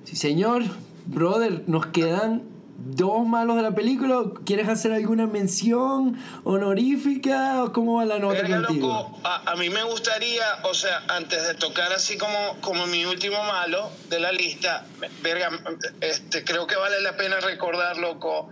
Sí, 0.08 0.16
señor. 0.16 0.62
Brother, 1.04 1.64
nos 1.66 1.86
quedan 1.86 2.42
dos 2.78 3.26
malos 3.26 3.56
de 3.56 3.62
la 3.62 3.72
película? 3.72 4.22
¿Quieres 4.46 4.68
hacer 4.68 4.92
alguna 4.92 5.26
mención 5.26 6.18
honorífica 6.44 7.62
o 7.62 7.74
cómo 7.74 7.96
va 7.96 8.06
la 8.06 8.18
nota 8.18 8.40
contigo? 8.46 9.20
a, 9.22 9.54
mí 9.56 9.68
me 9.68 9.82
gustaría, 9.84 10.44
o 10.62 10.72
sea, 10.72 11.02
antes 11.08 11.46
de 11.46 11.54
tocar 11.54 11.92
así 11.92 12.16
como, 12.16 12.56
como 12.62 12.86
mi 12.86 13.04
último 13.04 13.42
malo 13.44 13.90
de 14.08 14.18
la 14.20 14.32
lista, 14.32 14.86
verga, 15.22 15.50
este, 16.00 16.42
creo 16.42 16.66
que 16.66 16.76
vale 16.76 17.02
la 17.02 17.14
pena 17.18 17.40
recordar, 17.40 17.98
loco, 17.98 18.48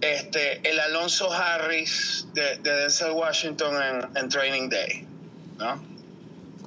este, 0.00 0.66
el 0.66 0.80
Alonso 0.80 1.30
Harris 1.30 2.28
de, 2.32 2.56
Denzel 2.58 3.10
Washington 3.10 4.08
en, 4.14 4.28
Training 4.30 4.70
Day, 4.70 5.06
¿no? 5.58 5.91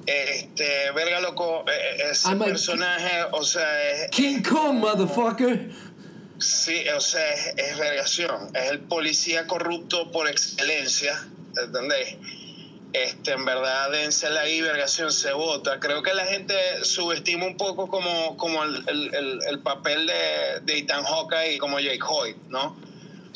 Este, 0.06 0.92
verga, 0.92 1.20
loco, 1.20 1.64
e, 1.68 2.02
e, 2.02 2.10
ese 2.10 2.36
personaje, 2.36 3.24
o 3.32 3.42
sea, 3.42 3.90
es... 3.90 4.10
King 4.10 4.40
Kong, 4.42 4.78
motherfucker. 4.78 5.70
Sí, 6.38 6.88
o 6.88 7.00
sea, 7.00 7.32
es, 7.32 7.54
es 7.56 7.78
vergación. 7.78 8.50
Es 8.54 8.70
el 8.70 8.80
policía 8.80 9.46
corrupto 9.46 10.12
por 10.12 10.28
excelencia, 10.28 11.26
¿entendéis? 11.60 12.16
Este, 12.92 13.32
en 13.32 13.44
verdad, 13.44 13.90
Denzel 13.90 14.36
ahí, 14.36 14.62
vergación, 14.62 15.12
se 15.12 15.32
vota. 15.32 15.80
Creo 15.80 16.02
que 16.02 16.14
la 16.14 16.24
gente 16.24 16.54
subestima 16.82 17.44
un 17.46 17.56
poco 17.56 17.88
como, 17.88 18.36
como 18.36 18.62
el, 18.64 18.84
el, 18.88 19.40
el 19.46 19.58
papel 19.60 20.06
de, 20.06 20.60
de 20.62 20.78
Ethan 20.78 21.04
Hawkeye 21.04 21.54
y 21.54 21.58
como 21.58 21.80
Jake 21.80 22.00
Hoyt, 22.08 22.36
¿no? 22.48 22.76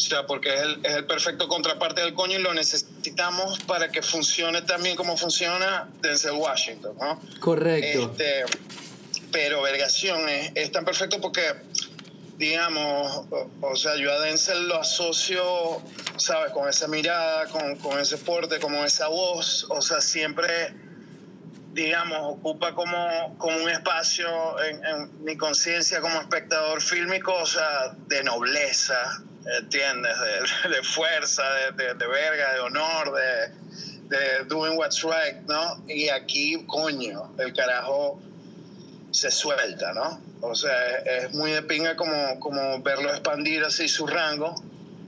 O 0.01 0.03
sea, 0.03 0.27
porque 0.27 0.55
es 0.55 0.61
el, 0.63 0.81
es 0.83 0.95
el, 0.95 1.05
perfecto 1.05 1.47
contraparte 1.47 2.01
del 2.01 2.15
coño 2.15 2.39
y 2.39 2.43
lo 2.43 2.55
necesitamos 2.55 3.59
para 3.61 3.91
que 3.91 4.01
funcione 4.01 4.63
también 4.63 4.97
como 4.97 5.15
funciona 5.15 5.91
Denzel 6.01 6.33
Washington, 6.33 6.97
¿no? 6.99 7.21
Correcto. 7.39 8.11
Este, 8.11 8.45
pero 9.31 9.61
Vergación 9.61 10.27
es, 10.27 10.53
es 10.55 10.73
tan 10.73 10.87
perfecto 10.87 11.21
porque 11.21 11.43
digamos, 12.39 13.27
o, 13.61 13.77
sea, 13.77 13.97
yo 13.97 14.11
a 14.11 14.21
Denzel 14.21 14.69
lo 14.69 14.81
asocio, 14.81 15.83
¿sabes? 16.17 16.51
Con 16.53 16.67
esa 16.67 16.89
mirada, 16.89 17.47
con, 17.49 17.77
con 17.77 18.01
ese 18.01 18.17
porte, 18.17 18.59
como 18.59 18.83
esa 18.83 19.09
voz, 19.09 19.67
o 19.69 19.83
sea, 19.83 20.01
siempre, 20.01 20.73
digamos, 21.75 22.19
ocupa 22.23 22.75
como, 22.75 23.37
como 23.37 23.59
un 23.59 23.69
espacio 23.69 24.27
en, 24.63 25.23
mi 25.23 25.37
conciencia 25.37 26.01
como 26.01 26.19
espectador 26.19 26.81
fílmico, 26.81 27.35
o 27.35 27.45
sea, 27.45 27.95
de 28.07 28.25
nobleza, 28.25 29.23
¿entiendes? 29.61 30.15
De, 30.69 30.83
fuerza, 30.83 31.43
de, 31.77 31.95
de, 31.95 32.07
verga, 32.07 32.55
de 32.55 32.61
honor, 32.61 33.13
de, 33.15 34.17
de 34.17 34.45
doing 34.45 34.77
what's 34.77 35.03
right, 35.03 35.37
¿no? 35.47 35.83
Y 35.89 36.09
aquí, 36.09 36.65
coño, 36.67 37.33
el 37.39 37.53
carajo 37.55 38.21
se 39.11 39.31
suelta, 39.31 39.93
¿no? 39.93 40.21
O 40.43 40.55
sea, 40.55 40.99
es 40.99 41.35
muy 41.35 41.51
de 41.51 41.63
pinga 41.63 41.97
como, 41.97 42.41
como 42.41 42.83
verlo 42.83 43.11
expandir 43.11 43.63
así 43.65 43.89
su 43.89 44.07
rango 44.07 44.55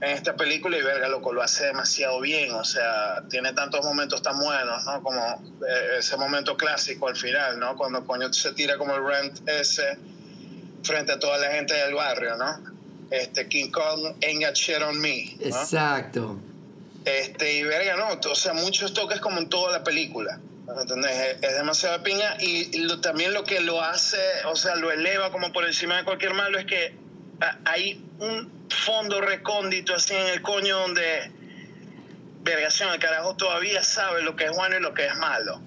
en 0.01 0.11
esta 0.11 0.35
película 0.35 0.77
y 0.77 0.81
verga, 0.81 1.07
loco, 1.07 1.31
lo 1.31 1.41
hace 1.41 1.67
demasiado 1.67 2.19
bien. 2.19 2.53
O 2.53 2.63
sea, 2.63 3.23
tiene 3.29 3.53
tantos 3.53 3.83
momentos 3.85 4.21
tan 4.21 4.37
buenos, 4.37 4.83
¿no? 4.85 5.01
Como 5.01 5.21
eh, 5.67 5.97
ese 5.99 6.17
momento 6.17 6.57
clásico 6.57 7.07
al 7.07 7.15
final, 7.15 7.57
¿no? 7.57 7.75
Cuando 7.77 8.05
coño 8.05 8.31
se 8.33 8.51
tira 8.51 8.77
como 8.77 8.95
el 8.95 9.03
rent 9.05 9.47
ese 9.47 9.97
frente 10.83 11.13
a 11.13 11.19
toda 11.19 11.37
la 11.37 11.51
gente 11.51 11.73
del 11.73 11.93
barrio, 11.93 12.35
¿no? 12.35 12.72
Este, 13.13 13.47
King 13.47 13.69
Kong 13.69 14.15
ain't 14.23 14.41
got 14.41 14.55
shit 14.55 14.81
on 14.81 14.99
me. 14.99 15.37
Exacto. 15.39 16.39
Este, 17.05 17.59
y 17.59 17.63
verga, 17.63 17.95
¿no? 17.95 18.31
O 18.31 18.35
sea, 18.35 18.53
muchos 18.53 18.91
toques 18.91 19.19
como 19.19 19.37
en 19.37 19.49
toda 19.49 19.71
la 19.71 19.83
película. 19.83 20.39
¿Entendés? 20.67 21.37
Es, 21.39 21.53
demasiada 21.55 22.01
piña 22.01 22.35
y 22.39 22.87
también 23.01 23.33
lo 23.33 23.43
que 23.43 23.59
lo 23.59 23.79
hace, 23.83 24.17
o 24.45 24.55
sea, 24.55 24.75
lo 24.77 24.91
eleva 24.91 25.31
como 25.31 25.53
por 25.53 25.63
encima 25.63 25.97
de 25.97 26.05
cualquier 26.05 26.33
malo 26.33 26.57
es 26.57 26.65
que 26.65 26.95
hay 27.65 28.03
un 28.17 28.51
fondo 28.69 29.21
recóndito 29.21 29.93
así 29.93 30.15
en 30.15 30.29
el 30.29 30.41
coño 30.41 30.79
donde, 30.79 31.31
vergación, 32.41 32.91
el 32.93 32.99
carajo 32.99 33.35
todavía 33.35 33.83
sabe 33.83 34.23
lo 34.23 34.35
que 34.35 34.45
es 34.45 34.51
bueno 34.55 34.77
y 34.77 34.81
lo 34.81 34.95
que 34.95 35.05
es 35.05 35.15
malo. 35.17 35.61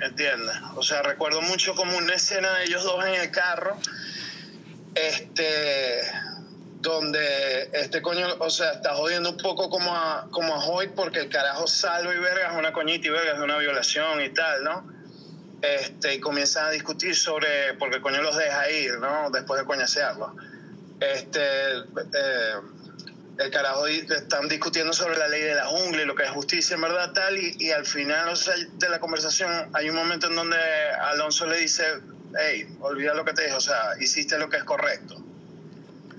¿Entiendes? 0.00 0.56
O 0.74 0.82
sea, 0.82 1.02
recuerdo 1.02 1.42
mucho 1.42 1.74
como 1.74 1.98
una 1.98 2.14
escena 2.14 2.54
de 2.54 2.64
ellos 2.64 2.82
dos 2.82 3.04
en 3.04 3.14
el 3.14 3.30
carro. 3.30 3.76
Este 4.94 6.00
donde 6.86 7.68
este 7.72 8.00
coño, 8.00 8.26
o 8.38 8.48
sea, 8.48 8.72
está 8.72 8.94
jodiendo 8.94 9.30
un 9.30 9.36
poco 9.36 9.68
como 9.68 9.92
a, 9.92 10.28
como 10.30 10.54
a 10.54 10.64
Hoyt 10.64 10.92
porque 10.94 11.18
el 11.18 11.28
carajo 11.28 11.66
salvo 11.66 12.12
y 12.12 12.18
verga 12.18 12.52
es 12.52 12.56
una 12.56 12.72
coñita 12.72 13.08
y 13.08 13.10
verga 13.10 13.32
es 13.32 13.40
una 13.40 13.58
violación 13.58 14.22
y 14.22 14.30
tal, 14.30 14.62
¿no? 14.62 14.86
Este, 15.62 16.14
y 16.14 16.20
comienzan 16.20 16.66
a 16.66 16.70
discutir 16.70 17.16
sobre, 17.16 17.74
porque 17.74 17.96
el 17.96 18.02
coño 18.02 18.22
los 18.22 18.36
deja 18.36 18.70
ir, 18.70 18.98
¿no? 19.00 19.30
Después 19.30 19.60
de 19.60 19.66
coñasearlos. 19.66 20.30
Este, 21.00 21.40
eh, 21.40 22.54
el 23.38 23.50
carajo 23.50 23.88
están 23.88 24.48
discutiendo 24.48 24.92
sobre 24.92 25.18
la 25.18 25.26
ley 25.26 25.42
de 25.42 25.56
la 25.56 25.66
jungla 25.66 26.02
y 26.02 26.04
lo 26.04 26.14
que 26.14 26.22
es 26.22 26.30
justicia, 26.30 26.74
en 26.74 26.82
verdad, 26.82 27.12
tal, 27.12 27.36
y, 27.36 27.56
y 27.58 27.72
al 27.72 27.84
final 27.84 28.28
o 28.28 28.36
sea, 28.36 28.54
de 28.56 28.88
la 28.88 29.00
conversación 29.00 29.70
hay 29.72 29.90
un 29.90 29.96
momento 29.96 30.28
en 30.28 30.36
donde 30.36 30.56
Alonso 31.00 31.46
le 31.46 31.58
dice, 31.58 31.84
hey, 32.38 32.76
olvida 32.80 33.12
lo 33.14 33.24
que 33.24 33.32
te 33.32 33.42
dije, 33.42 33.54
o 33.54 33.60
sea, 33.60 33.90
hiciste 34.00 34.38
lo 34.38 34.48
que 34.48 34.58
es 34.58 34.64
correcto. 34.64 35.25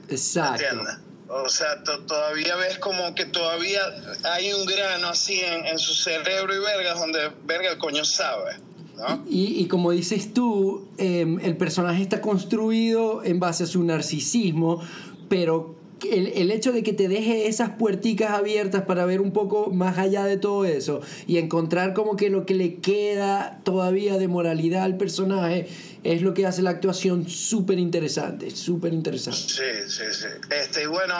Exacto. 0.10 0.84
O 1.30 1.49
sea, 1.49 1.84
todavía 1.84 2.55
ves 2.55 2.78
como 2.80 3.14
que 3.14 3.26
todavía 3.26 3.82
hay 4.24 4.53
un 4.53 4.66
grano 4.66 5.10
así 5.10 5.41
en, 5.41 5.78
su 5.78 5.93
cerebro 5.93 6.55
y 6.55 6.60
verga 6.60 6.93
donde 6.93 7.32
verga 7.45 7.72
el 7.72 7.78
coño 7.78 8.05
sabe. 8.05 8.55
¿no? 8.95 9.26
Y, 9.30 9.62
y, 9.62 9.68
como 9.68 9.91
dices 9.91 10.34
tú, 10.34 10.88
em, 10.97 11.39
el 11.41 11.58
personaje 11.58 12.01
está 12.01 12.22
construido 12.22 13.24
en 13.24 13.39
base 13.39 13.66
a 13.66 13.68
su 13.68 13.84
narcisismo, 13.84 14.82
pero 15.30 15.76
el, 16.10 16.28
el, 16.28 16.51
hecho 16.51 16.72
de 16.72 16.82
que 16.82 16.93
te 16.93 17.08
deje 17.08 17.47
esas 17.47 17.72
puerticas 17.72 18.32
abiertas 18.32 18.84
para 18.84 19.05
ver 19.05 19.22
un 19.22 19.32
poco 19.32 19.70
más 19.72 19.97
allá 19.97 20.26
de 20.26 20.38
todo 20.38 20.66
eso 20.66 21.01
y 21.28 21.38
encontrar 21.38 21.93
como 21.93 22.16
que 22.16 22.30
lo 22.30 22.45
que 22.45 22.53
le 22.53 22.76
queda 22.76 23.60
todavía 23.64 24.18
de 24.18 24.28
moralidad 24.28 24.84
al 24.84 24.97
personaje 24.97 25.68
es 26.08 26.22
lo 26.22 26.34
que 26.34 26.45
hace 26.45 26.62
la 26.62 26.70
actuación 26.70 27.28
súper 27.28 27.78
interesante, 27.80 28.49
súper 28.51 28.93
interesante. 28.93 29.39
Sí, 29.39 29.89
sí, 29.89 30.03
sí. 30.14 30.28
Este, 30.49 30.84
y 30.84 30.86
bueno, 30.86 31.16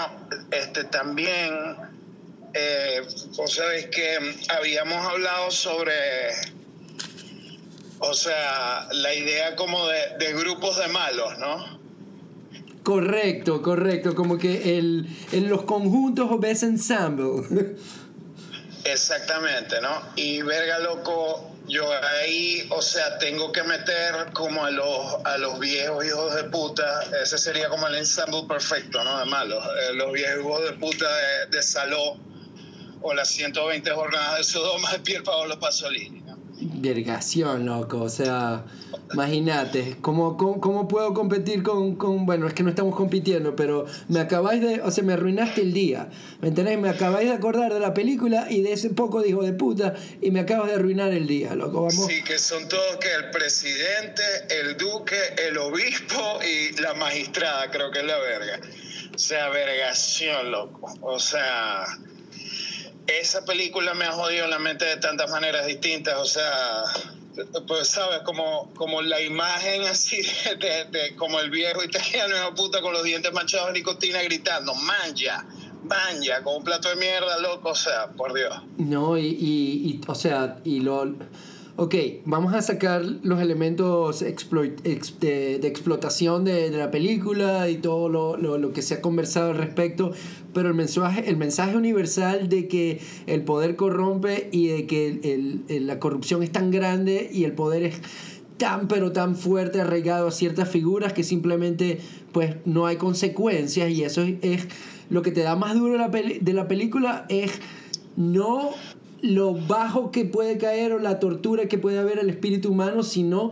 este, 0.50 0.86
también, 0.86 1.76
eh, 2.54 3.02
vos 3.36 3.54
sabés 3.54 3.88
que 3.88 4.18
habíamos 4.48 5.06
hablado 5.06 5.52
sobre, 5.52 5.94
o 8.00 8.14
sea, 8.14 8.88
la 8.94 9.14
idea 9.14 9.58
como 9.58 9.88
de, 9.88 10.00
de 10.20 10.34
grupos 10.34 10.78
de 10.78 10.88
malos, 10.88 11.38
¿no? 11.38 11.78
Correcto, 12.82 13.62
correcto. 13.62 14.16
Como 14.16 14.38
que 14.38 14.78
el, 14.78 15.06
en 15.34 15.50
los 15.50 15.64
conjuntos 15.64 16.32
o 16.32 16.40
best 16.40 16.64
ensemble. 16.64 17.44
Exactamente, 18.86 19.82
¿no? 19.82 20.02
Y 20.16 20.42
verga, 20.44 20.80
loco, 20.80 21.57
yo 21.68 21.92
ahí, 22.20 22.66
o 22.70 22.82
sea, 22.82 23.18
tengo 23.18 23.52
que 23.52 23.64
meter 23.64 24.32
como 24.34 24.64
a 24.64 24.72
los, 24.72 25.26
a 25.26 25.38
los 25.38 25.60
viejos 25.60 26.06
hijos 26.06 26.36
de 26.36 26.46
puta, 26.46 27.04
ese 27.22 27.38
sería 27.38 27.70
como 27.70 27.88
el 27.88 27.96
ensemble 27.96 28.44
perfecto, 28.48 29.04
¿no? 29.04 29.20
De 29.20 29.26
malos, 29.26 29.64
eh, 29.66 29.94
los 29.94 30.12
viejos 30.14 30.40
hijos 30.40 30.64
de 30.64 30.74
puta 30.74 31.06
de, 31.16 31.46
de 31.58 31.64
Saló 31.64 32.18
o 33.02 33.14
las 33.14 33.30
120 33.30 33.90
jornadas 33.92 34.38
de 34.38 34.44
Sodoma 34.44 34.92
de 34.92 35.00
Pier 35.00 35.24
Paolo 35.24 35.60
Pasolini. 35.60 36.27
Vergación, 36.60 37.66
loco. 37.68 38.02
O 38.02 38.10
sea, 38.10 38.66
imagínate, 39.14 39.98
¿cómo, 40.02 40.38
cómo, 40.38 40.88
puedo 40.88 41.14
competir 41.14 41.62
con, 41.62 41.96
con, 41.96 42.26
Bueno, 42.26 42.48
es 42.48 42.54
que 42.54 42.64
no 42.64 42.70
estamos 42.70 42.96
compitiendo, 42.96 43.56
pero 43.56 43.86
me 44.08 44.20
acabáis 44.20 44.62
de. 44.62 44.82
O 44.82 44.90
sea, 44.90 45.04
me 45.04 45.14
arruinaste 45.14 45.62
el 45.62 45.74
día. 45.74 46.10
¿Me 46.42 46.48
entendés? 46.48 46.80
Me 46.80 46.90
acabáis 46.90 47.30
de 47.30 47.36
acordar 47.36 47.74
de 47.74 47.80
la 47.80 47.94
película 47.94 48.48
y 48.50 48.62
de 48.62 48.74
ese 48.74 48.90
poco 48.90 49.22
de 49.22 49.30
hijo 49.30 49.44
de 49.44 49.54
puta 49.54 49.94
y 50.20 50.32
me 50.32 50.40
acabas 50.40 50.70
de 50.70 50.76
arruinar 50.76 51.14
el 51.14 51.28
día, 51.28 51.54
loco. 51.54 51.84
Vamos. 51.84 52.08
Sí, 52.08 52.24
que 52.24 52.40
son 52.40 52.68
todos 52.68 52.98
que 52.98 53.14
el 53.14 53.30
presidente, 53.30 54.24
el 54.50 54.78
duque, 54.78 55.20
el 55.48 55.58
obispo 55.60 56.40
y 56.44 56.82
la 56.82 56.96
magistrada, 56.96 57.70
creo 57.70 57.92
que 57.92 58.00
es 58.00 58.06
la 58.06 58.18
verga. 58.18 58.60
O 59.14 59.20
sea, 59.20 59.50
vergación, 59.50 60.52
loco. 60.52 60.92
O 61.02 61.20
sea 61.20 61.86
esa 63.08 63.46
película 63.46 63.94
me 63.94 64.06
ha 64.06 64.12
jodido 64.12 64.48
la 64.48 64.60
mente 64.60 64.86
de 64.86 64.98
tantas 64.98 65.30
maneras 65.32 65.66
distintas, 65.66 66.16
o 66.18 66.26
sea, 66.26 66.84
pues 67.68 67.90
sabes, 67.90 68.22
como, 68.24 68.72
como 68.76 69.02
la 69.02 69.22
imagen 69.22 69.84
así 69.84 70.22
de, 70.60 70.86
de, 70.86 71.16
como 71.16 71.40
el 71.40 71.50
viejo 71.50 71.84
italiano 71.84 72.36
una 72.36 72.56
puta 72.56 72.82
con 72.82 72.94
los 72.94 73.04
dientes 73.04 73.32
manchados 73.34 73.68
de 73.68 73.74
nicotina 73.74 74.22
gritando, 74.24 74.74
manja, 74.76 75.46
manja, 75.84 76.44
con 76.44 76.58
un 76.58 76.64
plato 76.64 76.90
de 76.90 76.96
mierda, 76.96 77.40
loco, 77.40 77.70
o 77.70 77.76
sea, 77.76 78.12
por 78.12 78.34
Dios. 78.34 78.54
No, 78.78 79.18
y, 79.18 79.28
y, 79.28 79.90
y 79.90 80.02
o 80.06 80.16
sea, 80.16 80.58
y 80.64 80.82
lo 80.82 81.16
ok, 81.78 81.96
vamos 82.26 82.56
a 82.56 82.62
sacar 82.64 83.04
los 83.04 83.40
elementos 83.40 84.22
de, 84.22 84.28
explotación 85.64 86.44
de, 86.44 86.72
de, 86.72 86.78
la 86.78 86.90
película 86.90 87.70
y 87.70 87.76
todo 87.76 88.10
lo, 88.10 88.36
lo, 88.36 88.58
lo, 88.58 88.74
que 88.74 88.82
se 88.82 88.96
ha 88.96 89.02
conversado 89.02 89.52
al 89.52 89.58
respecto, 89.58 90.12
pero 90.56 90.70
el 90.70 90.74
mensaje, 90.74 91.30
el 91.30 91.38
mensaje 91.38 91.78
universal 91.78 92.50
de 92.50 92.68
que 92.68 93.00
el 93.28 93.44
poder 93.44 93.76
corrompe 93.76 94.50
y 94.52 94.68
de 94.70 94.88
que 94.88 95.20
el, 95.68 95.86
la 95.86 96.00
corrupción 96.00 96.42
es 96.42 96.52
tan 96.52 96.72
grande 96.72 97.30
y 97.32 97.44
el 97.44 97.54
poder 97.54 97.84
es 97.84 98.02
tan 98.58 98.88
pero 98.88 99.12
tan 99.12 99.36
fuerte 99.36 99.80
arraigado 99.80 100.30
a 100.30 100.32
ciertas 100.32 100.68
figuras 100.68 101.14
que 101.14 101.24
simplemente 101.24 102.00
pues 102.32 102.56
no 102.66 102.88
hay 102.88 102.96
consecuencias 102.96 103.92
y 103.92 104.04
eso 104.04 104.24
es, 104.24 104.34
es 104.42 104.68
lo 105.12 105.22
que 105.22 105.30
te 105.30 105.42
da 105.42 105.56
más 105.56 105.76
duro 105.76 105.94
de 105.94 106.00
la, 106.00 106.10
de 106.10 106.54
la 106.54 106.68
película 106.68 107.28
es 107.30 107.52
no 108.16 108.72
lo 109.22 109.54
bajo 109.54 110.12
que 110.12 110.26
puede 110.26 110.58
caer 110.58 110.94
o 110.94 111.00
la 111.00 111.20
tortura 111.20 111.68
que 111.68 111.78
puede 111.78 112.00
haber 112.00 112.20
al 112.20 112.30
espíritu 112.30 112.72
humano, 112.72 113.04
sino 113.04 113.52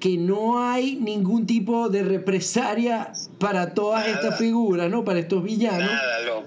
que 0.00 0.16
no 0.16 0.62
hay 0.62 0.96
ningún 0.96 1.46
tipo 1.46 1.88
de 1.88 2.02
represalia 2.02 3.12
para 3.38 3.72
todas 3.74 4.06
estas 4.06 4.38
figuras, 4.38 4.90
¿no? 4.90 5.04
Para 5.04 5.20
estos 5.20 5.42
villanos 5.42 5.90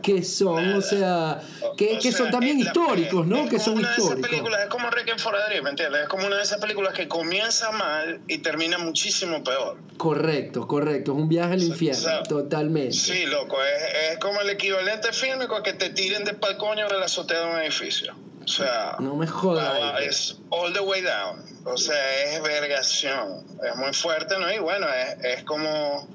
que 0.01 0.24
son, 0.24 0.74
o 0.74 0.82
sea, 0.82 1.41
que, 1.78 1.97
que 1.99 2.12
son 2.12 2.32
también 2.32 2.60
históricos, 2.60 3.26
¿no? 3.26 3.43
Es 3.43 3.49
que 3.49 3.60
son 3.60 3.78
una 3.78 3.89
históricos. 3.89 4.16
De 4.16 4.22
esas 4.22 4.30
películas, 4.30 4.62
es 4.64 4.70
como 4.70 4.89
Rick 4.89 5.10
and 5.10 5.64
¿me 5.64 5.70
entiendes? 5.70 6.01
Es 6.03 6.07
como 6.07 6.28
una 6.28 6.38
de 6.38 6.43
esas 6.43 6.60
películas 6.60 6.93
que 6.93 7.07
comienza 7.07 7.72
mal 7.72 8.22
y 8.28 8.39
termina 8.39 8.78
muchísimo 8.78 9.43
peor. 9.43 9.78
Correcto, 9.97 10.68
correcto, 10.68 11.12
es 11.12 11.18
un 11.18 11.28
viaje 11.28 11.53
al 11.53 11.64
infierno, 11.64 11.99
O 11.99 12.03
sea, 12.03 12.24
totalmente. 12.24 12.93
Sí, 12.93 13.26
loco, 13.26 13.57
es, 13.64 14.14
es 14.14 14.20
como 14.20 14.41
el 14.41 14.49
equivalente 14.49 15.12
fílmico 15.12 15.55
a 15.55 15.64
que 15.64 15.74
te 15.74 15.89
tiren 15.89 16.24
de 16.24 16.34
palcoño 16.34 16.88
de 16.88 16.97
la 16.97 17.05
azotea 17.05 17.39
de 17.41 17.51
un 17.51 17.60
edificio. 17.60 18.16
O 18.49 18.51
sea, 18.51 18.95
no 18.99 19.15
me 19.15 19.27
jodas. 19.27 19.77
ah, 19.79 19.99
es 20.01 20.39
all 20.49 20.73
the 20.73 20.79
way 20.79 21.01
down. 21.01 21.43
O 21.65 21.77
sea, 21.77 22.23
es 22.23 22.41
vergación. 22.41 23.45
Es 23.63 23.75
muy 23.75 23.93
fuerte, 23.93 24.39
¿no? 24.39 24.51
Y 24.51 24.57
bueno, 24.57 24.87
es, 24.89 25.37
es 25.37 25.43
como, 25.43 26.07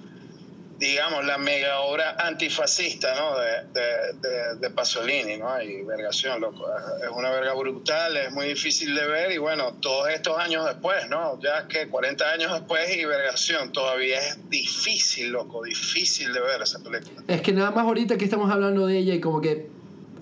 digamos, 0.80 1.24
la 1.26 1.38
mega 1.38 1.78
obra 1.82 2.16
antifascista, 2.18 3.14
¿no? 3.14 3.38
De, 3.38 3.62
de, 3.72 4.12
de, 4.28 4.54
de 4.56 4.70
Pasolini, 4.70 5.36
¿no? 5.36 5.62
Y 5.62 5.84
vergación, 5.84 6.40
loco. 6.40 6.66
Es, 6.76 7.04
es 7.04 7.08
una 7.10 7.30
verga 7.30 7.54
brutal, 7.54 8.16
es 8.16 8.32
muy 8.32 8.48
difícil 8.48 8.96
de 8.96 9.06
ver. 9.06 9.30
Y 9.30 9.38
bueno, 9.38 9.74
todos 9.74 10.08
estos 10.08 10.36
años 10.36 10.64
después, 10.66 11.08
¿no? 11.08 11.38
Ya 11.40 11.68
que 11.68 11.86
40 11.88 12.32
años 12.32 12.52
después 12.52 12.96
y 12.96 13.04
vergación, 13.04 13.70
todavía 13.70 14.18
es 14.18 14.50
difícil, 14.50 15.28
loco, 15.28 15.62
difícil 15.62 16.32
de 16.32 16.40
ver 16.40 16.60
esa 16.62 16.80
película. 16.80 17.22
Es 17.28 17.40
que 17.42 17.52
nada 17.52 17.70
más 17.70 17.84
ahorita 17.86 18.16
que 18.18 18.24
estamos 18.24 18.50
hablando 18.50 18.88
de 18.88 18.98
ella 18.98 19.14
y 19.14 19.20
como 19.20 19.40
que 19.40 19.72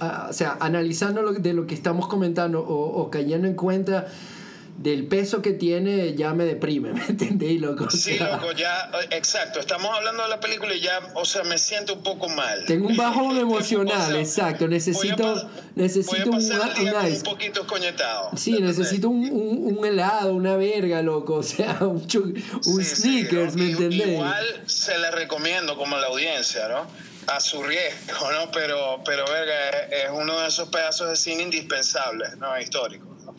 uh, 0.02 0.30
o 0.30 0.32
sea, 0.32 0.56
analizando 0.60 1.22
lo, 1.22 1.32
de 1.32 1.52
lo 1.52 1.66
que 1.66 1.74
estamos 1.74 2.08
comentando 2.08 2.60
o, 2.60 3.00
o, 3.02 3.10
cayendo 3.10 3.46
en 3.46 3.54
cuenta 3.54 4.06
del 4.78 5.06
peso 5.06 5.42
que 5.42 5.52
tiene, 5.52 6.14
ya 6.14 6.32
me 6.32 6.44
deprime, 6.44 6.92
¿me 6.94 7.04
entendéis, 7.06 7.60
loco? 7.60 7.84
O 7.84 7.90
Sí, 7.90 8.16
sea, 8.16 8.36
loco, 8.36 8.52
ya, 8.52 8.90
exacto. 9.10 9.60
Estamos 9.60 9.90
hablando 9.94 10.22
de 10.24 10.28
la 10.30 10.40
película 10.40 10.74
y 10.74 10.80
ya, 10.80 10.98
o 11.14 11.24
sea, 11.24 11.44
me 11.44 11.58
siento 11.58 11.94
un 11.94 12.02
poco 12.02 12.28
mal. 12.28 12.64
Tengo 12.66 12.88
un 12.88 12.96
bajón 12.96 13.36
emocional, 13.38 14.00
O 14.00 14.06
sea, 14.10 14.20
exacto. 14.20 14.68
Necesito, 14.68 15.26
a 15.36 15.50
necesito 15.76 16.32
a 16.32 16.36
un, 16.36 16.42
un 16.42 17.06
ice. 17.06 17.18
un 17.18 17.22
poquito 17.22 17.66
coñetado. 17.66 18.30
Sí, 18.36 18.60
necesito 18.60 19.08
un, 19.10 19.30
un, 19.30 19.78
un 19.78 19.84
helado, 19.84 20.34
una 20.34 20.56
verga, 20.56 21.02
loco. 21.02 21.34
O 21.42 21.44
sea, 21.44 21.78
un, 21.82 21.96
un 22.66 22.84
Sí, 22.84 22.84
sí, 22.84 22.84
sneakers, 22.84 23.56
¿no? 23.56 23.62
¿me 23.64 23.70
entendés? 23.72 24.08
Igual 24.08 24.62
se 24.66 24.96
la 24.98 25.10
recomiendo 25.10 25.76
como 25.76 25.96
a 25.96 26.00
la 26.00 26.06
audiencia, 26.06 26.68
¿no? 26.68 26.86
A 27.28 27.40
su 27.40 27.62
riesgo, 27.62 28.30
¿no? 28.32 28.50
Pero, 28.52 29.00
pero 29.04 29.24
verga, 29.26 29.52
es, 29.70 30.04
es 30.04 30.10
uno 30.12 30.40
de 30.40 30.48
esos 30.48 30.68
pedazos 30.68 31.08
de 31.10 31.16
cine 31.16 31.44
indispensables, 31.44 32.36
¿no? 32.38 32.58
Históricos. 32.60 33.08
¿no? 33.24 33.34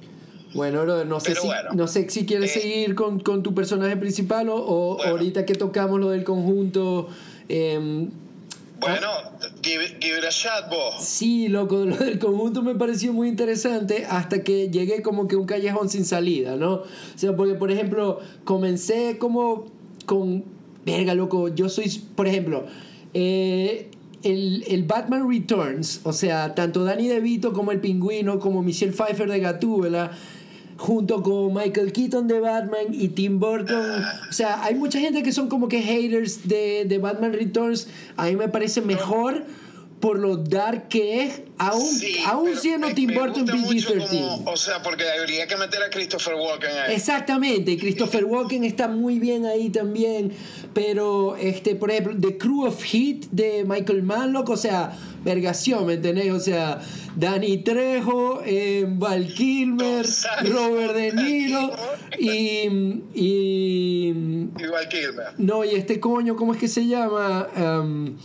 Bueno, 0.54 0.84
brother, 0.84 1.06
no 1.06 1.20
sé, 1.20 1.36
si, 1.36 1.46
bueno. 1.48 1.72
no 1.74 1.88
sé 1.88 2.10
si 2.10 2.26
quieres 2.26 2.56
Eh. 2.56 2.62
seguir 2.62 2.96
con, 2.96 3.20
con 3.20 3.44
tu 3.44 3.54
personaje 3.54 3.98
principal 3.98 4.50
o, 4.50 4.56
o 4.56 4.96
Bueno. 4.98 5.12
ahorita 5.12 5.46
que 5.46 5.56
tocamos 5.56 6.00
lo 6.00 6.10
del 6.12 6.24
conjunto. 6.24 7.10
em, 7.50 8.10
Bueno, 8.80 9.08
give, 9.62 9.86
give 10.02 10.18
it 10.18 10.26
a 10.26 10.30
shot, 10.30 10.70
vos. 10.70 10.96
Sí, 11.04 11.48
loco, 11.50 11.86
lo 11.86 11.98
del 11.98 12.20
conjunto 12.20 12.62
me 12.62 12.76
pareció 12.76 13.12
muy 13.14 13.28
interesante 13.30 14.06
hasta 14.10 14.44
que 14.44 14.70
llegué 14.70 15.02
como 15.02 15.28
que 15.28 15.36
un 15.36 15.46
callejón 15.46 15.90
sin 15.90 16.06
salida, 16.06 16.56
¿no? 16.56 16.74
O 16.76 16.86
sea, 17.16 17.36
porque 17.36 17.56
por 17.56 17.72
ejemplo, 17.72 18.20
comencé 18.46 19.18
como 19.18 19.66
con, 20.06 20.44
verga, 20.86 21.14
loco, 21.16 21.48
yo 21.50 21.68
soy, 21.70 21.90
por 22.16 22.28
ejemplo, 22.28 22.66
eh, 23.14 23.90
el, 24.24 24.64
el 24.68 24.84
Batman 24.84 25.30
Returns, 25.30 26.02
o 26.04 26.14
sea, 26.14 26.56
tanto 26.56 26.84
Danny 26.84 27.08
DeVito 27.08 27.54
como 27.54 27.72
el 27.72 27.80
pingüino, 27.80 28.40
como 28.40 28.62
Michelle 28.62 28.94
Pfeiffer 28.94 29.30
de 29.30 29.40
Gatúbela, 29.40 30.12
junto 30.78 31.22
con 31.22 31.54
Michael 31.54 31.92
Keaton 31.92 32.28
de 32.28 32.40
Batman 32.40 32.88
y 32.92 33.10
Tim 33.10 33.40
Burton. 33.40 34.04
O 34.30 34.34
sea, 34.34 34.64
hay 34.64 34.76
mucha 34.76 35.00
gente 35.00 35.24
que 35.24 35.32
son 35.32 35.48
como 35.48 35.68
que 35.68 35.82
haters 35.82 36.48
de, 36.48 36.86
de 36.86 36.98
Batman 36.98 37.34
Returns. 37.34 37.88
A 38.18 38.26
mí 38.26 38.36
me 38.36 38.50
parece 38.50 38.82
mejor 38.82 39.44
por 40.04 40.20
lo 40.20 40.36
dark 40.36 40.90
que 40.90 41.24
es, 41.24 41.42
aún, 41.58 41.82
Sí, 41.82 42.18
aún 42.28 42.58
siendo 42.58 42.88
me- 42.88 42.94
Tim 42.94 43.08
me 43.12 43.18
Burton 43.20 43.44
gusta 43.44 43.56
mucho 43.56 43.94
PG-13. 43.94 44.10
como- 44.10 44.52
O 44.52 44.58
sea, 44.58 44.84
porque 44.84 45.06
habría 45.10 45.48
que 45.48 45.56
meter 45.56 45.82
a 45.82 45.90
Christopher 45.90 46.34
Walken 46.36 46.70
ahí. 46.72 46.94
Exactamente, 46.94 47.72
y 47.72 47.78
Christopher 47.78 48.26
Walken 48.26 48.66
está 48.66 48.90
muy 48.90 49.18
bien 49.18 49.46
ahí 49.46 49.70
también, 49.70 50.34
pero 50.74 51.38
este, 51.38 51.76
por 51.76 51.90
ejemplo, 51.90 52.18
The 52.20 52.38
Crew 52.38 52.66
of 52.66 52.84
Heat 52.84 53.28
de 53.32 53.64
Michael 53.66 54.04
Mann, 54.04 54.34
loco, 54.34 54.52
o 54.52 54.58
sea, 54.58 54.92
vergación, 55.24 55.86
¿me 55.86 55.94
entendés? 55.94 56.34
O 56.34 56.40
sea, 56.42 56.82
Danny 57.16 57.60
Trejo, 57.60 58.42
eh, 58.46 58.86
Val 58.86 59.34
Kilmer, 59.34 60.06
Robert 60.52 60.96
De 60.96 61.14
Niro 61.14 61.72
y, 62.20 62.68
y 63.16 64.08
Igual 64.60 64.90
Kilmer. 64.90 65.28
no, 65.38 65.64
y 65.64 65.70
este 65.76 66.02
coño, 66.02 66.36
¿cómo 66.36 66.54
es 66.54 66.60
que 66.60 66.68
se 66.68 66.88
llama? 66.88 67.48
Um, 67.56 68.18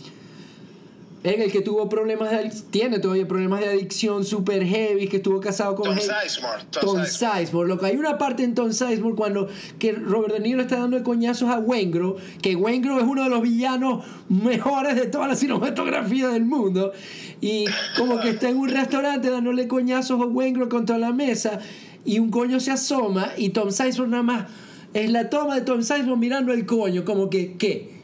Venga, 1.21 1.43
el 1.43 1.51
que 1.51 1.59
tuvo 1.59 1.89
problemas 1.89 2.31
de 2.31 2.49
tiene 2.71 2.99
todavía 2.99 3.27
problemas 3.27 3.59
de 3.59 3.67
adicción 3.67 4.23
super 4.23 4.65
heavy, 4.65 5.09
que 5.09 5.17
estuvo 5.17 5.41
casado 5.41 5.75
con 5.75 5.87
Tom 5.87 5.97
Sizemore. 5.97 6.63
Tom 6.71 6.81
Tom 6.81 7.05
Sizemore. 7.05 7.39
Sizemore, 7.41 7.69
loco. 7.69 7.85
Hay 7.85 7.97
una 7.97 8.17
parte 8.17 8.43
en 8.43 8.55
Tom 8.55 8.71
Sizemore 8.71 9.15
cuando 9.15 9.49
que 9.79 9.91
Robert 9.91 10.35
De 10.35 10.39
Niro 10.39 10.61
está 10.61 10.79
dando 10.79 10.95
de 10.95 11.03
coñazos 11.03 11.49
a 11.49 11.59
Wengro, 11.59 12.15
que 12.41 12.55
Wengro 12.55 12.99
es 12.99 13.03
uno 13.03 13.23
de 13.23 13.29
los 13.29 13.41
villanos 13.41 14.05
mejores 14.29 14.95
de 14.95 15.07
toda 15.07 15.27
la 15.27 15.35
cinematografía 15.35 16.29
del 16.29 16.45
mundo, 16.45 16.93
y 17.41 17.65
como 17.97 18.21
que 18.21 18.29
está 18.29 18.47
en 18.47 18.57
un 18.57 18.69
restaurante 18.69 19.29
dándole 19.29 19.67
coñazos 19.67 20.21
a 20.21 20.25
Wengro 20.25 20.69
contra 20.69 20.97
la 20.97 21.11
mesa, 21.11 21.59
y 22.05 22.19
un 22.19 22.31
coño 22.31 22.61
se 22.61 22.71
asoma, 22.71 23.31
y 23.35 23.49
Tom 23.49 23.71
Sizemore 23.71 24.09
nada 24.09 24.23
más 24.23 24.45
es 24.93 25.09
la 25.11 25.29
toma 25.29 25.55
de 25.55 25.61
Tom 25.61 25.81
Sizemore 25.81 26.17
mirando 26.17 26.53
el 26.53 26.65
coño, 26.65 27.03
como 27.03 27.29
que, 27.29 27.57
¿qué? 27.57 27.98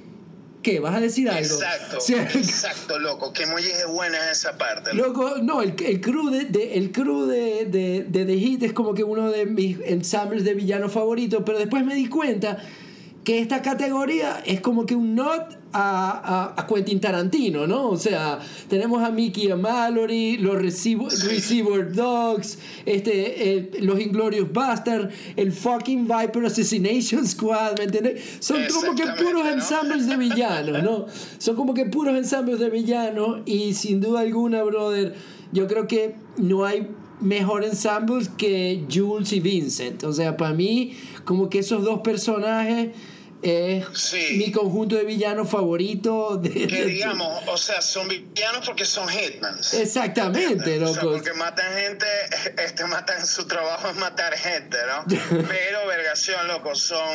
¿Qué? 0.65 0.79
¿Vas 0.79 0.95
a 0.95 0.99
decir 0.99 1.29
algo? 1.29 1.43
Exacto, 1.61 1.97
exacto, 2.39 2.97
loco. 2.97 3.31
Qué 3.33 3.43
es 3.43 3.87
buena 3.87 4.31
esa 4.31 4.57
parte. 4.57 4.95
loco. 4.95 5.21
Loco, 5.29 5.37
no, 5.43 5.61
el, 5.61 5.75
el 5.85 6.01
crew, 6.01 6.31
de, 6.31 6.45
de- 6.45 6.73
el 6.79 6.91
crew 6.91 7.27
de, 7.27 7.65
de, 7.65 8.03
de 8.09 8.25
The 8.25 8.35
Hit 8.35 8.63
es 8.63 8.73
como 8.73 8.95
que 8.95 9.03
uno 9.03 9.29
de 9.29 9.45
mis 9.45 9.77
ensambles 9.85 10.43
de 10.43 10.55
villanos 10.55 10.91
favoritos, 10.91 11.43
pero 11.45 11.59
después 11.59 11.85
me 11.85 11.93
di 11.93 12.07
cuenta 12.09 12.57
que 13.23 13.41
esta 13.41 13.61
categoría 13.61 14.41
es 14.43 14.59
como 14.59 14.87
que 14.87 14.95
un 14.95 15.13
not 15.13 15.64
a, 15.77 16.53
a, 16.55 16.61
a, 16.61 16.67
Quentin 16.67 17.01
Tarantino, 17.01 17.67
¿no? 17.67 17.89
O 17.89 17.97
sea, 17.97 18.39
tenemos 18.69 19.03
a 19.03 19.11
Mickey 19.11 19.47
y 19.47 19.51
a 19.51 19.57
Mallory, 19.57 20.37
los 20.37 20.55
Receiver, 20.55 21.07
Receiver 21.09 21.91
Dogs, 21.91 22.57
este, 22.85 23.57
eh, 23.57 23.71
los 23.81 23.99
Inglorious 23.99 24.51
Bastard, 24.53 25.09
el 25.35 25.51
fucking 25.51 26.07
Viper 26.07 26.45
Assassination 26.45 27.27
Squad, 27.27 27.77
¿me 27.77 27.83
entiendes? 27.83 28.37
Son 28.39 28.61
como 28.73 28.95
que 28.95 29.03
puros 29.21 29.43
¿no? 29.43 29.49
ensambles 29.49 30.07
de 30.07 30.15
villanos, 30.15 30.81
¿no? 30.81 31.07
Son 31.39 31.57
como 31.57 31.73
que 31.73 31.85
puros 31.85 32.15
ensambles 32.15 32.59
de 32.59 32.69
villanos 32.69 33.41
y 33.45 33.73
sin 33.73 33.99
duda 33.99 34.21
alguna, 34.21 34.63
brother, 34.63 35.13
yo 35.51 35.67
creo 35.67 35.87
que 35.87 36.15
no 36.37 36.63
hay 36.63 36.87
mejor 37.19 37.65
ensambles 37.65 38.29
que 38.29 38.85
Jules 38.89 39.33
y 39.33 39.41
Vincent. 39.41 40.05
O 40.05 40.13
sea, 40.13 40.37
para 40.37 40.53
mí, 40.53 40.93
como 41.25 41.49
que 41.49 41.59
esos 41.59 41.83
dos 41.83 41.99
personajes 41.99 42.91
es 43.41 43.85
Sí. 43.93 44.35
mi 44.37 44.51
conjunto 44.51 44.95
de 44.95 45.03
villanos 45.03 45.49
favorito. 45.49 46.37
De, 46.37 46.49
Que 46.49 46.65
de- 46.67 46.85
digamos, 46.85 47.43
o 47.47 47.57
sea, 47.57 47.81
son 47.81 48.07
villanos 48.07 48.65
porque 48.65 48.85
son 48.85 49.07
hitmans. 49.09 49.73
Exactamente, 49.75 50.81
O 50.83 50.93
sea, 50.93 51.03
loco. 51.03 51.15
porque 51.17 51.33
matan 51.33 51.73
gente, 51.77 52.05
este 52.57 52.85
matan 52.85 53.25
su 53.27 53.45
trabajo 53.47 53.89
es 53.89 53.95
matar 53.97 54.33
gente, 54.35 54.77
¿no? 54.87 55.05
Pero 55.47 55.85
vergación, 55.87 56.47
loco, 56.47 56.75
son, 56.75 57.07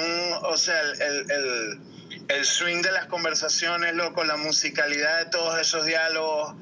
o 0.43 0.57
sea, 0.57 0.81
el, 0.81 1.03
el, 1.03 1.31
el, 1.31 1.81
el 2.29 2.45
swing 2.45 2.83
de 2.83 2.93
las 2.93 3.07
conversaciones, 3.07 3.95
loco, 3.95 4.23
la 4.25 4.37
musicalidad 4.37 5.25
de 5.25 5.31
todos 5.31 5.59
esos 5.61 5.85
diálogos. 5.87 6.55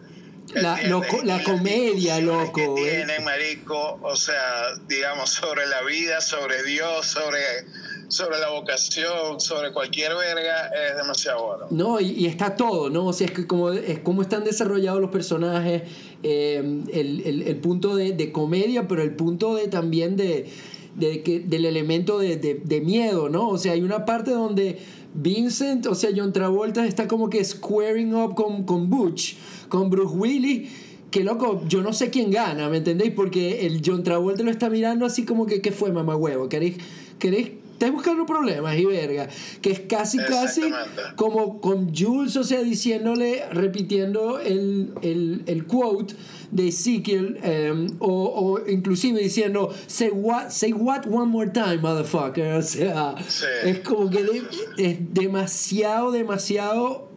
La- 0.54 0.80
loco- 0.84 1.20
la 1.24 1.42
comedia, 1.42 2.20
loco, 2.20 2.54
Que 2.54 2.64
eh. 2.64 2.74
tienen, 3.04 3.22
marico, 3.24 3.98
o 4.02 4.16
sea, 4.16 4.72
digamos, 4.86 5.28
sobre 5.28 5.66
la 5.66 5.82
vida, 5.82 6.22
sobre 6.22 6.62
Dios, 6.62 7.06
sobre, 7.06 7.38
sobre 8.08 8.38
la 8.38 8.50
vocación, 8.50 9.38
sobre 9.38 9.72
cualquier 9.72 10.14
verga, 10.14 10.68
es 10.90 10.96
demasiado 10.96 11.46
bueno. 11.46 11.66
No, 11.70 12.00
y, 12.00 12.26
está 12.26 12.56
todo, 12.56 12.88
¿no? 12.90 13.06
O 13.06 13.12
sea, 13.12 13.26
es 13.26 13.32
que 13.32 13.46
como, 13.46 13.70
es 13.70 13.98
como 14.00 14.22
están 14.22 14.44
desarrollados 14.44 15.00
los 15.00 15.10
personajes, 15.10 15.82
eh, 16.22 16.82
el, 16.92 17.22
el- 17.24 17.42
el 17.42 17.56
punto 17.56 17.94
de, 17.96 18.12
de 18.12 18.32
comedia, 18.32 18.88
pero 18.88 19.02
el 19.02 19.14
punto 19.14 19.54
de 19.54 19.68
también 19.68 20.16
de, 20.16 20.46
de 20.96 21.22
que, 21.22 21.40
del 21.40 21.64
elemento 21.66 22.18
de, 22.18 22.36
de- 22.36 22.80
miedo, 22.80 23.28
¿no? 23.28 23.48
O 23.50 23.58
sea, 23.58 23.72
hay 23.72 23.82
una 23.82 24.04
parte 24.04 24.30
donde 24.30 24.78
Vincent, 25.14 25.86
o 25.86 25.94
sea, 25.94 26.10
John 26.16 26.32
Travolta 26.32 26.86
está 26.86 27.08
como 27.08 27.28
que 27.28 27.44
squaring 27.44 28.14
up 28.14 28.34
con, 28.34 28.64
con 28.64 28.88
Butch, 28.88 29.36
con 29.68 29.90
Bruce 29.90 30.14
Willis. 30.16 30.70
Que 31.10 31.24
loco, 31.24 31.62
yo 31.66 31.80
no 31.82 31.94
sé 31.94 32.10
quién 32.10 32.30
gana, 32.30 32.68
¿me 32.68 32.76
entendéis? 32.76 33.12
Porque 33.14 33.64
el 33.66 33.80
John 33.84 34.02
Travolta 34.02 34.42
lo 34.42 34.50
está 34.50 34.68
mirando 34.68 35.06
así 35.06 35.24
como 35.24 35.46
que, 35.46 35.62
¿qué 35.62 35.72
fue, 35.72 35.90
mamá 35.90 36.14
huevo? 36.16 36.50
¿Queréis, 36.50 36.76
queréis, 37.18 37.52
estáis 37.78 37.92
buscando 37.92 38.26
problemas 38.26 38.76
y 38.76 38.84
verga? 38.84 39.28
Que 39.62 39.70
es 39.70 39.80
casi, 39.80 40.18
casi 40.18 40.62
como 41.14 41.60
con 41.60 41.94
Jules, 41.94 42.36
o 42.36 42.42
sea, 42.44 42.60
diciéndole, 42.62 43.44
repitiendo 43.52 44.40
el, 44.40 44.92
el, 45.02 45.42
el 45.46 45.64
quote 45.66 46.14
de 46.50 46.68
Ezekiel, 46.68 47.38
em, 47.42 47.86
o, 48.00 48.08
o 48.10 48.68
inclusive 48.68 49.20
diciendo, 49.20 49.72
say 49.86 50.08
what, 50.10 50.48
say 50.50 50.72
what 50.72 51.06
one 51.06 51.26
more 51.30 51.50
time, 51.50 51.78
motherfucker. 51.78 52.54
O 52.54 52.62
sea, 52.62 53.14
Sí. 53.28 53.44
es 53.64 53.78
como 53.80 54.10
que 54.10 54.24
de- 54.24 54.42
es 54.78 55.14
demasiado, 55.14 56.10
demasiado 56.10 57.08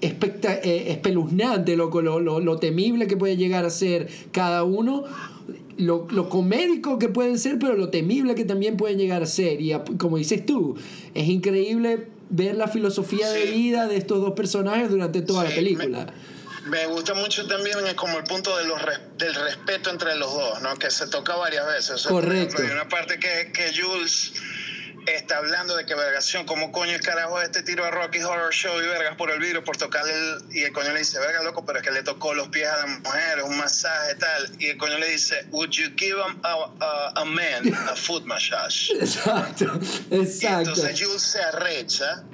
especta- 0.00 0.58
eh, 0.62 0.90
espeluznante, 0.90 1.76
loco, 1.76 2.02
lo, 2.02 2.18
lo, 2.20 2.40
lo 2.40 2.56
temible 2.58 3.06
que 3.06 3.16
puede 3.16 3.36
llegar 3.36 3.64
a 3.64 3.70
ser 3.70 4.08
cada 4.32 4.64
uno. 4.64 5.04
Lo, 5.78 6.06
lo 6.10 6.28
comédico 6.30 6.98
que 6.98 7.08
pueden 7.08 7.38
ser, 7.38 7.58
pero 7.58 7.74
lo 7.74 7.90
temible 7.90 8.34
que 8.34 8.44
también 8.44 8.76
pueden 8.76 8.98
llegar 8.98 9.22
a 9.22 9.26
ser. 9.26 9.60
Y 9.60 9.72
como 9.98 10.16
dices 10.16 10.46
tú, 10.46 10.74
es 11.14 11.28
increíble 11.28 12.08
ver 12.30 12.56
la 12.56 12.66
filosofía 12.66 13.30
de 13.30 13.44
vida 13.52 13.86
de 13.86 13.96
estos 13.96 14.20
dos 14.20 14.32
personajes 14.32 14.88
durante 14.90 15.20
toda 15.22 15.44
la 15.44 15.50
película. 15.50 16.06
Me 16.70 16.86
gusta 16.86 17.14
mucho 17.14 17.46
también 17.46 17.76
eh, 17.86 17.94
como 17.94 18.16
el 18.18 18.24
punto 18.24 18.56
de 18.56 18.64
los 18.64 18.80
res- 18.82 18.98
del 19.18 19.34
respeto 19.34 19.90
entre 19.90 20.16
los 20.16 20.32
dos, 20.32 20.62
¿no? 20.62 20.74
Que 20.76 20.90
se 20.90 21.06
toca 21.06 21.36
varias 21.36 21.64
veces. 21.66 21.90
O 21.90 21.98
sea, 21.98 22.10
por 22.10 22.24
Correcto. 22.24 22.54
ejemplo, 22.56 22.64
hay 22.66 22.72
una 22.80 22.88
parte 22.88 23.18
que, 23.20 23.52
que 23.52 23.70
Jules 23.80 24.32
está 25.06 25.38
hablando 25.38 25.76
de 25.76 25.86
que 25.86 25.94
vergación, 25.94 26.44
¿cómo 26.46 26.72
coño 26.72 26.92
el 26.92 27.00
carajo 27.00 27.40
este 27.40 27.62
tiro 27.62 27.84
a 27.84 27.90
Rocky 27.90 28.22
Horror 28.22 28.52
Show 28.52 28.80
y 28.82 28.86
vergas 28.86 29.16
por 29.16 29.30
el 29.30 29.38
vidrio 29.38 29.62
por 29.64 29.76
tocarle 29.76 30.12
el... 30.12 30.38
Y 30.50 30.62
el 30.64 30.72
coño 30.72 30.92
le 30.92 31.00
dice, 31.00 31.18
verga 31.18 31.42
loco, 31.42 31.64
pero 31.64 31.78
es 31.78 31.84
que 31.84 31.90
le 31.92 32.02
tocó 32.02 32.34
los 32.34 32.48
pies 32.48 32.68
a 32.68 32.76
la 32.78 32.86
mujer, 32.86 33.42
un 33.44 33.56
masaje 33.56 34.14
tal. 34.16 34.50
Y 34.58 34.66
el 34.70 34.76
coño 34.78 34.98
le 34.98 35.08
dice, 35.08 35.46
would 35.50 35.70
you 35.70 35.90
give 35.96 36.16
a, 36.20 36.48
a, 36.48 36.72
a- 36.80 37.20
a 37.20 37.24
man 37.24 37.72
a 37.88 37.94
foot 37.96 38.24
massage? 38.24 38.90
Exacto, 39.00 39.78
Y 40.10 40.20
exacto. 40.22 40.58
entonces 40.70 41.00
Jules 41.00 41.22
se 41.22 41.42
arrecha, 41.42 42.24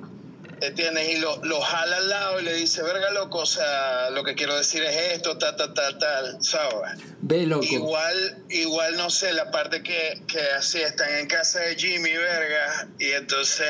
¿entiendes? 0.63 1.09
Y 1.11 1.17
lo, 1.19 1.45
lo 1.45 1.61
jala 1.61 1.97
al 1.97 2.09
lado 2.09 2.41
y 2.41 2.45
le 2.45 2.55
dice, 2.55 2.83
verga 2.83 3.11
loco, 3.11 3.39
o 3.39 3.47
sea, 3.47 4.11
lo 4.11 4.23
que 4.23 4.35
quiero 4.35 4.57
decir 4.57 4.83
es 4.85 5.15
esto, 5.15 5.37
tal, 5.37 5.57
tal, 5.57 5.75
tal, 5.75 5.99
tal, 5.99 6.39
¿sabes? 6.41 7.01
Ve, 7.21 7.47
loco. 7.47 7.65
Igual, 7.65 8.45
igual, 8.49 8.97
no 8.97 9.11
sé, 9.11 9.33
la 9.33 9.51
parte 9.51 9.83
que, 9.83 10.23
que 10.29 10.41
así 10.57 10.81
están 10.81 11.13
en 11.17 11.27
casa 11.27 11.61
de 11.61 11.75
Jimmy, 11.75 12.13
verga, 12.13 12.89
y 12.99 13.11
entonces 13.11 13.67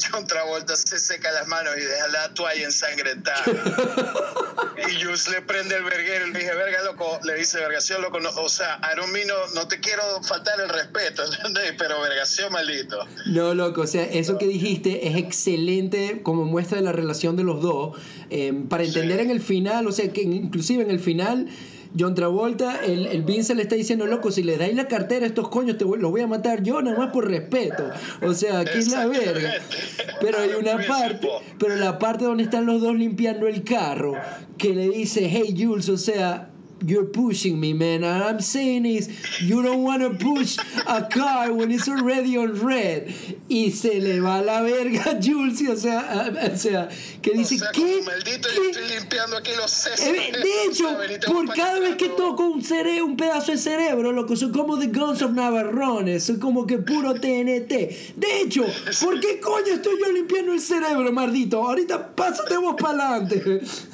John 0.10 0.26
Travolta 0.26 0.74
se 0.76 0.98
seca 0.98 1.30
las 1.32 1.46
manos 1.48 1.74
y 1.76 1.80
deja 1.80 2.08
la 2.08 2.32
toalla 2.34 2.64
ensangrentada. 2.64 3.44
y 4.88 5.02
Jules 5.02 5.28
le 5.28 5.42
prende 5.42 5.76
el 5.76 5.84
verguero 5.84 6.28
y 6.28 6.32
le 6.32 6.38
dije, 6.38 6.54
verga, 6.54 6.82
loco, 6.84 7.20
le 7.24 7.34
dice, 7.34 7.58
vergación, 7.58 8.00
loco, 8.00 8.20
no, 8.20 8.30
o 8.30 8.48
sea, 8.48 8.80
don't 8.96 9.12
mean, 9.12 9.26
no, 9.26 9.34
no 9.54 9.68
te 9.68 9.80
quiero 9.80 10.02
faltar 10.22 10.58
el 10.60 10.70
respeto, 10.70 11.24
¿entendés? 11.32 11.74
Pero 11.76 12.00
vergación, 12.00 12.52
maldito. 12.52 13.06
No, 13.26 13.52
loco, 13.52 13.82
o 13.82 13.86
sea, 13.86 14.04
eso 14.04 14.38
que 14.38 14.46
dijiste 14.46 15.08
es 15.08 15.16
excelente 15.16 16.05
como 16.22 16.44
muestra 16.44 16.78
de 16.78 16.84
la 16.84 16.92
relación 16.92 17.36
de 17.36 17.44
los 17.44 17.60
dos. 17.62 17.96
eh, 18.30 18.52
para 18.68 18.84
entender 18.84 19.18
Sí. 19.18 19.24
en 19.24 19.30
el 19.30 19.40
final, 19.40 19.86
o 19.86 19.92
sea, 19.92 20.12
que 20.12 20.22
inclusive 20.22 20.82
en 20.82 20.90
el 20.90 20.98
final, 20.98 21.46
John 21.98 22.14
Travolta, 22.14 22.84
el, 22.84 23.06
el 23.06 23.22
Vince 23.22 23.54
le 23.54 23.62
está 23.62 23.74
diciendo, 23.74 24.06
loco, 24.06 24.30
si 24.30 24.42
le 24.42 24.58
dais 24.58 24.74
la 24.74 24.86
cartera 24.88 25.24
a 25.24 25.28
estos 25.28 25.48
coños, 25.48 25.78
te 25.78 25.84
voy- 25.84 25.98
los 25.98 26.10
voy 26.10 26.20
a 26.20 26.26
matar 26.26 26.62
yo 26.62 26.82
nada 26.82 26.98
más 26.98 27.10
por 27.12 27.26
respeto. 27.28 27.88
O 28.22 28.34
sea, 28.34 28.58
aquí 28.60 28.78
es 28.78 28.90
la 28.90 29.06
verga. 29.06 29.54
Pero 30.20 30.38
hay 30.38 30.50
una 30.60 30.76
parte, 30.86 31.28
pero 31.58 31.76
la 31.76 31.98
parte 31.98 32.24
donde 32.24 32.42
están 32.42 32.66
los 32.66 32.80
dos 32.82 32.94
limpiando 32.96 33.46
el 33.46 33.62
carro, 33.62 34.14
que 34.58 34.74
le 34.74 34.88
dice, 34.90 35.28
hey 35.30 35.54
Jules, 35.58 35.88
o 35.88 35.96
sea, 35.96 36.50
You're 36.84 37.06
pushing 37.06 37.58
me, 37.58 37.72
man. 37.72 38.04
And 38.04 38.22
I'm 38.22 38.40
saying 38.40 38.84
is, 38.84 39.08
you 39.40 39.62
don't 39.62 39.82
want 39.82 40.02
to 40.02 40.10
push 40.10 40.58
a 40.86 41.02
car 41.04 41.50
when 41.52 41.70
it's 41.70 41.88
already 41.88 42.36
on 42.36 42.52
red. 42.64 43.14
Y 43.48 43.70
se 43.70 43.98
le 44.00 44.20
va 44.20 44.42
la 44.42 44.60
verga 44.60 45.18
Jules, 45.22 45.62
o 45.68 45.76
sea, 45.76 46.32
o 46.52 46.56
sea, 46.56 46.88
que 47.22 47.32
dice, 47.32 47.54
o 47.54 47.58
sea, 47.58 47.70
¿qué? 47.72 48.02
maldito, 48.04 48.48
yo 48.54 48.62
estoy 48.70 48.88
limpiando 48.98 49.36
aquí 49.38 49.52
los 49.56 49.70
sesos. 49.70 50.06
Eh, 50.06 50.32
De 50.32 50.64
hecho, 50.66 50.96
por 51.26 51.52
cada 51.54 51.80
vez 51.80 51.96
que 51.96 52.10
toco 52.10 52.46
un 52.46 52.62
cere 52.62 53.02
un 53.02 53.16
pedazo 53.16 53.52
de 53.52 53.58
cerebro, 53.58 54.12
loco, 54.12 54.36
son 54.36 54.52
como 54.52 54.78
The 54.78 54.88
Guns 54.88 55.22
of 55.22 55.32
Navarrones, 55.32 56.24
son 56.24 56.38
como 56.38 56.66
que 56.66 56.78
puro 56.78 57.14
TNT. 57.14 58.14
De 58.16 58.40
hecho, 58.42 58.66
¿por 59.00 59.18
qué 59.20 59.40
coño 59.40 59.74
estoy 59.74 59.94
yo 59.98 60.12
limpiando 60.12 60.52
el 60.52 60.60
cerebro, 60.60 61.10
maldito? 61.10 61.64
Ahorita 61.64 62.14
pásate 62.14 62.56
vos 62.58 62.76
para 62.78 63.14
adelante. 63.14 63.42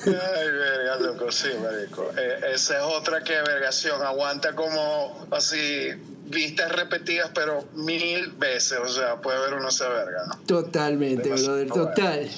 Ay, 0.07 0.51
verga, 0.51 0.99
loco, 1.01 1.31
sí, 1.31 1.49
marico. 1.63 2.11
Eh, 2.19 2.55
esa 2.73 2.87
es 2.89 2.95
otra 2.97 3.23
que 3.23 3.35
vergación, 3.35 4.03
aguanta 4.03 4.55
como 4.55 5.27
así 5.31 5.91
vistas 6.25 6.73
repetidas, 6.73 7.31
pero 7.35 7.65
mil 7.75 8.33
veces. 8.33 8.79
O 8.79 8.89
sea, 8.89 9.17
puede 9.17 9.39
ver 9.41 9.55
uno 9.55 9.69
esa 9.69 9.89
verga, 9.89 10.25
¿no? 10.29 10.39
Totalmente, 10.47 11.25
Demasiado 11.25 11.57
brother, 11.57 11.69
bueno. 11.69 11.89
total. 11.89 12.31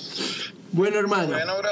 Bueno, 0.72 0.98
hermano. 0.98 1.28
Bueno, 1.28 1.56
bro, 1.58 1.70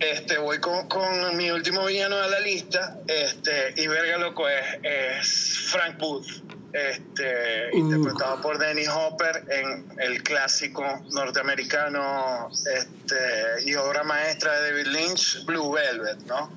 este, 0.00 0.38
voy 0.38 0.58
con, 0.60 0.86
con 0.88 1.36
mi 1.36 1.50
último 1.50 1.86
villano 1.86 2.18
de 2.18 2.30
la 2.30 2.40
lista. 2.40 2.98
Este, 3.06 3.72
y 3.76 3.86
verga, 3.86 4.18
loco, 4.18 4.46
es, 4.48 4.64
es 4.82 5.58
Frank 5.70 5.98
Booth. 5.98 6.26
Este, 6.70 7.70
Uh. 7.72 7.78
interpretado 7.78 8.42
por 8.42 8.58
Dennis 8.58 8.88
Hopper 8.88 9.42
en 9.48 9.86
el 10.00 10.22
clásico 10.22 10.84
norteamericano 11.12 12.50
este, 12.76 13.64
y 13.64 13.74
obra 13.74 14.04
maestra 14.04 14.60
de 14.60 14.70
David 14.72 14.86
Lynch, 14.88 15.44
Blue 15.46 15.72
Velvet, 15.72 16.18
¿no? 16.26 16.52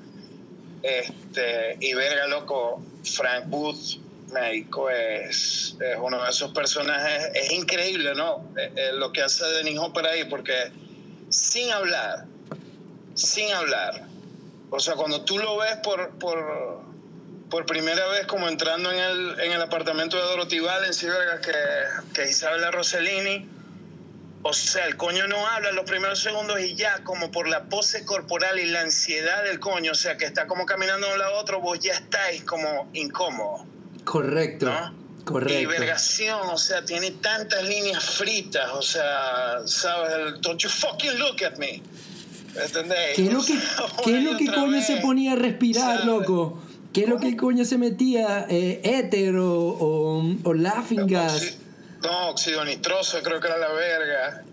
Este, 0.83 1.77
y 1.79 1.93
verga, 1.93 2.27
loco, 2.27 2.81
Frank 3.03 3.45
Booth, 3.47 3.99
médico, 4.31 4.89
es, 4.89 5.75
es 5.79 5.97
uno 6.01 6.23
de 6.23 6.29
esos 6.29 6.51
personajes, 6.51 7.29
es 7.35 7.51
increíble, 7.51 8.15
¿no? 8.15 8.47
Eh, 8.57 8.71
eh, 8.75 8.89
lo 8.93 9.11
que 9.11 9.21
hace 9.21 9.45
Dennis 9.45 9.77
Hopper 9.77 10.05
ahí, 10.05 10.23
porque 10.25 10.71
sin 11.29 11.71
hablar, 11.71 12.25
sin 13.13 13.51
hablar, 13.51 14.05
o 14.69 14.79
sea, 14.79 14.95
cuando 14.95 15.23
tú 15.23 15.37
lo 15.37 15.57
ves 15.57 15.77
por, 15.83 16.17
por, 16.17 16.81
por 17.49 17.65
primera 17.65 18.07
vez 18.07 18.25
como 18.25 18.47
entrando 18.47 18.91
en 18.91 18.99
el, 18.99 19.39
en 19.41 19.51
el 19.51 19.61
apartamento 19.61 20.17
de 20.17 20.23
Dorothy 20.23 20.59
verga, 20.59 21.41
que, 21.41 22.13
que 22.13 22.29
Isabella 22.29 22.71
Rossellini, 22.71 23.47
o 24.43 24.53
sea, 24.53 24.87
el 24.87 24.97
coño 24.97 25.27
no 25.27 25.45
habla 25.47 25.71
los 25.71 25.85
primeros 25.85 26.19
segundos 26.19 26.59
y 26.59 26.75
ya, 26.75 27.03
como 27.03 27.31
por 27.31 27.47
la 27.47 27.65
pose 27.65 28.05
corporal 28.05 28.59
y 28.59 28.65
la 28.65 28.81
ansiedad 28.81 29.43
del 29.43 29.59
coño, 29.59 29.91
o 29.91 29.95
sea, 29.95 30.17
que 30.17 30.25
está 30.25 30.47
como 30.47 30.65
caminando 30.65 31.07
de 31.07 31.13
un 31.13 31.19
lado 31.19 31.35
a 31.35 31.41
otro, 31.41 31.61
vos 31.61 31.79
ya 31.79 31.93
estáis 31.93 32.43
como 32.43 32.89
incómodo, 32.93 33.65
Correcto. 34.03 34.65
¿no? 34.65 35.01
Correcto. 35.25 35.59
Y 35.59 35.65
vergación, 35.67 36.49
o 36.49 36.57
sea, 36.57 36.83
tiene 36.83 37.11
tantas 37.11 37.63
líneas 37.63 38.03
fritas, 38.03 38.69
o 38.73 38.81
sea, 38.81 39.59
¿sabes? 39.65 40.41
Don't 40.41 40.59
you 40.59 40.69
fucking 40.69 41.19
look 41.19 41.43
at 41.45 41.57
me. 41.57 41.81
¿Entendés? 42.55 43.15
¿Qué 43.15 43.27
es 43.27 43.33
lo 43.33 43.43
que, 43.45 43.53
qué 44.03 44.17
es 44.17 44.23
lo 44.23 44.37
que 44.37 44.47
coño 44.47 44.71
vez. 44.71 44.87
se 44.87 44.97
ponía 44.97 45.33
a 45.33 45.35
respirar, 45.35 45.99
¿Sabes? 45.99 46.05
loco? 46.05 46.59
¿Qué 46.91 47.03
es 47.03 47.09
lo 47.09 47.19
que 47.19 47.29
el 47.29 47.37
coño 47.37 47.63
se 47.63 47.77
metía? 47.77 48.47
Eh, 48.49 48.81
éter 48.83 49.35
o, 49.35 49.53
o, 49.53 50.35
o 50.43 50.53
laughing 50.53 51.07
gas. 51.07 51.57
No, 52.03 52.29
óxido 52.29 52.65
nitroso, 52.65 53.21
creo 53.21 53.39
que 53.39 53.47
era 53.47 53.57
la 53.57 53.71
verga. 53.71 54.43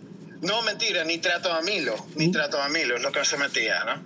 No, 0.43 0.63
mentira, 0.63 1.05
nitrato 1.05 1.49
de 1.49 1.59
amilo. 1.59 1.97
Nitrato 2.15 2.59
de 2.59 2.63
amilo 2.65 2.97
es 2.97 3.03
lo 3.03 3.11
que 3.11 3.25
se 3.25 3.37
metía, 3.39 3.85
¿no? 3.85 4.05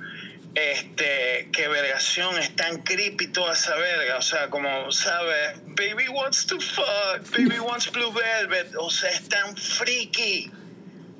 Este, 0.55 1.49
qué 1.53 1.67
vergación, 1.69 2.39
es 2.39 2.55
tan 2.57 2.83
creepy 2.83 3.29
toda 3.29 3.55
esa 3.55 3.75
verga. 3.77 4.19
O 4.19 4.23
sea, 4.23 4.49
como, 4.49 4.93
¿sabes? 4.93 5.59
Baby 5.67 6.09
wants 6.09 6.47
to 6.47 6.61
fuck, 6.61 7.31
baby 7.33 7.59
wants 7.67 7.91
blue 7.91 8.13
velvet. 8.13 8.75
O 8.77 8.91
sea, 8.91 9.11
es 9.11 9.29
tan 9.29 9.57
freaky, 9.57 10.51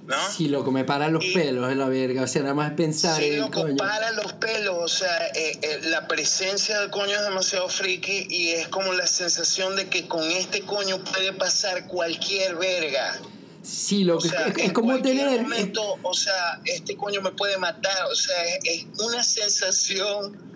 ¿no? 0.07 0.17
Sí, 0.37 0.49
loco, 0.49 0.71
me 0.73 0.85
paran 0.85 1.13
los 1.13 1.25
Y- 1.25 1.33
pelos 1.33 1.71
en 1.71 1.79
la 1.79 1.89
verga. 1.89 2.23
O 2.23 2.27
sea, 2.27 2.43
nada 2.43 2.55
más 2.55 2.73
pensar 2.73 3.19
Sí, 3.19 3.27
en 3.27 3.33
el 3.35 3.41
loco, 3.41 3.63
coño. 3.63 3.77
para 3.77 4.11
los 4.13 4.33
pelos, 4.35 4.77
o 4.79 4.89
sea, 4.89 5.27
eh, 5.29 5.59
eh, 5.63 5.81
la 5.85 6.09
presencia 6.09 6.81
del 6.81 6.91
coño 6.91 7.15
es 7.17 7.23
demasiado 7.23 7.69
friki 7.69 8.27
y 8.29 8.49
es 8.51 8.69
como 8.69 8.93
la 8.93 9.07
sensación 9.07 9.77
de 9.77 9.89
que 9.89 10.09
con 10.09 10.29
este 10.31 10.63
coño 10.63 11.03
puede 11.05 11.33
pasar 11.33 11.87
cualquier 11.87 12.57
verga. 12.57 13.19
Sí, 13.63 14.03
O 14.03 14.15
loco, 14.15 14.23
sea, 14.29 14.49
es, 14.49 14.59
es 14.59 14.73
como 14.73 15.01
tener. 15.01 15.41
momento, 15.43 15.97
o 16.03 16.15
sea, 16.15 16.61
este 16.65 16.97
coño 16.97 17.21
me 17.23 17.31
puede 17.31 17.57
matar, 17.59 18.07
o 18.11 18.15
sea, 18.17 18.35
es, 18.45 18.59
es 18.65 18.87
una 18.99 19.23
sensación 19.23 20.52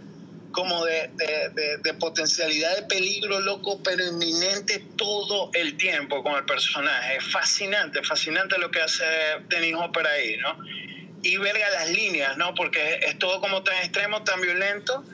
como 0.57 0.84
de, 0.86 1.11
de- 1.14 1.50
de- 1.54 1.78
de 1.78 1.94
potencialidad 1.96 2.76
de 2.76 2.84
peligro, 2.84 3.40
loco, 3.40 3.82
pero 3.84 4.04
inminente 4.07 4.80
todo 4.98 5.52
el 5.54 5.78
tiempo 5.78 6.24
con 6.24 6.36
el 6.36 6.46
personaje. 6.46 7.20
Fascinante, 7.20 8.02
fascinante 8.04 8.59
lo 8.59 8.72
que 8.72 8.82
hace 8.82 9.04
Dennis 9.50 9.76
Hopper 9.78 10.09
ahí, 10.09 10.38
¿no? 10.38 10.59
Y 11.22 11.38
verga 11.38 11.70
las 11.70 11.90
líneas, 11.90 12.36
¿no? 12.38 12.54
Porque 12.54 12.96
es, 12.96 13.04
es 13.12 13.20
todo 13.20 13.40
como 13.40 13.64
tan 13.64 13.76
extremo, 13.78 14.24
tan 14.24 14.40
violento 14.42 15.04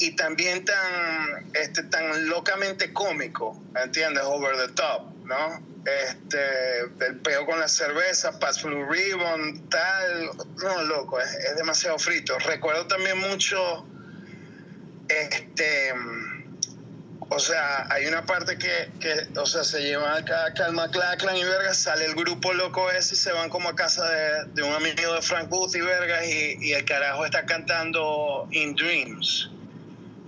y 0.00 0.16
también 0.16 0.64
tan, 0.66 1.50
este, 1.54 1.84
tan 1.84 2.28
locamente 2.28 2.92
cómico, 2.92 3.60
¿entiendes? 3.82 4.24
Over 4.26 4.56
the 4.58 4.74
top, 4.74 5.02
¿no? 5.24 5.62
Este, 5.86 6.80
el 7.06 7.20
peo 7.22 7.46
con 7.46 7.60
la 7.60 7.68
cerveza, 7.68 8.38
Pass 8.40 8.62
Blue 8.64 8.86
Ribbon, 8.90 9.68
tal, 9.70 10.30
no, 10.62 10.82
loco, 10.84 11.20
es, 11.20 11.32
es 11.34 11.56
demasiado 11.56 11.98
frito. 11.98 12.38
Recuerdo 12.40 12.86
también 12.88 13.18
mucho, 13.18 13.86
este, 15.10 15.92
o 17.28 17.38
sea, 17.38 17.86
hay 17.90 18.06
una 18.06 18.26
parte 18.26 18.58
que, 18.58 18.90
que 19.00 19.38
o 19.38 19.46
sea, 19.46 19.62
se 19.62 19.80
lleva 19.82 20.16
acá 20.16 20.52
Calma 20.54 20.90
Claclan 20.90 21.36
y 21.36 21.44
Vergas, 21.44 21.78
sale 21.78 22.04
el 22.04 22.14
grupo 22.14 22.52
loco 22.52 22.90
ese 22.90 23.14
y 23.14 23.16
se 23.16 23.32
van 23.32 23.50
como 23.50 23.68
a 23.68 23.76
casa 23.76 24.08
de, 24.08 24.44
de 24.54 24.62
un 24.62 24.72
amigo 24.72 25.14
de 25.14 25.22
Frank 25.22 25.48
Booth 25.48 25.74
y 25.74 25.80
Vergas 25.80 26.26
y, 26.26 26.56
y 26.60 26.72
el 26.72 26.84
carajo 26.84 27.24
está 27.24 27.46
cantando 27.46 28.48
In 28.50 28.74
Dreams 28.74 29.50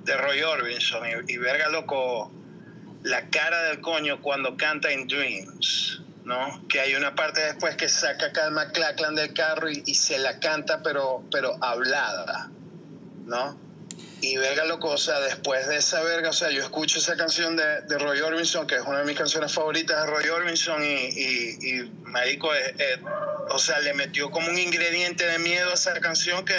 de 0.05 0.17
Roy 0.17 0.43
Orbison 0.43 1.03
y, 1.07 1.33
y 1.33 1.37
Verga 1.39 1.69
loco 1.69 2.31
la 3.03 3.29
cara 3.31 3.63
del 3.65 3.81
coño 3.81 4.21
cuando 4.23 4.57
canta 4.57 4.93
In 4.93 5.09
Dreams, 5.09 6.03
¿no? 6.25 6.63
Que 6.69 6.81
hay 6.81 6.95
una 6.95 7.15
parte 7.15 7.41
después 7.41 7.77
que 7.77 7.89
saca 7.89 8.33
Calma 8.33 8.71
Claclan 8.71 9.17
del 9.17 9.35
carro 9.35 9.69
y, 9.71 9.83
y 9.87 9.95
se 9.95 10.19
la 10.19 10.39
canta 10.39 10.83
pero, 10.83 11.25
pero 11.33 11.57
hablada, 11.61 12.49
¿no? 13.27 13.72
Y 14.23 14.37
verga 14.37 14.65
loco, 14.65 14.91
o 14.91 14.97
sea, 14.97 15.19
después 15.19 15.67
de 15.67 15.79
esa 15.79 16.01
verga, 16.03 16.31
o 16.31 16.33
sea, 16.33 16.49
yo 16.51 16.63
escucho 16.63 17.01
esa 17.01 17.17
canción 17.17 17.57
de, 17.57 17.81
de 17.83 17.99
Roy 17.99 18.21
Orbison, 18.21 18.69
que 18.69 18.77
es 18.77 18.83
una 18.83 19.01
de 19.01 19.05
mis 19.05 19.19
canciones 19.19 19.53
favoritas 19.53 20.01
de 20.01 20.07
Roy 20.07 20.29
Orbison, 20.29 20.81
y, 20.81 20.87
y, 20.87 21.59
y 21.61 21.93
marico, 22.05 22.55
eh, 22.55 22.73
eh, 22.79 23.03
o 23.51 23.59
sea, 23.59 23.81
le 23.81 23.93
metió 23.95 24.31
como 24.31 24.49
un 24.49 24.57
ingrediente 24.57 25.27
de 25.27 25.41
miedo 25.41 25.73
a 25.73 25.75
esa 25.75 25.93
canción 25.99 26.45
que, 26.45 26.55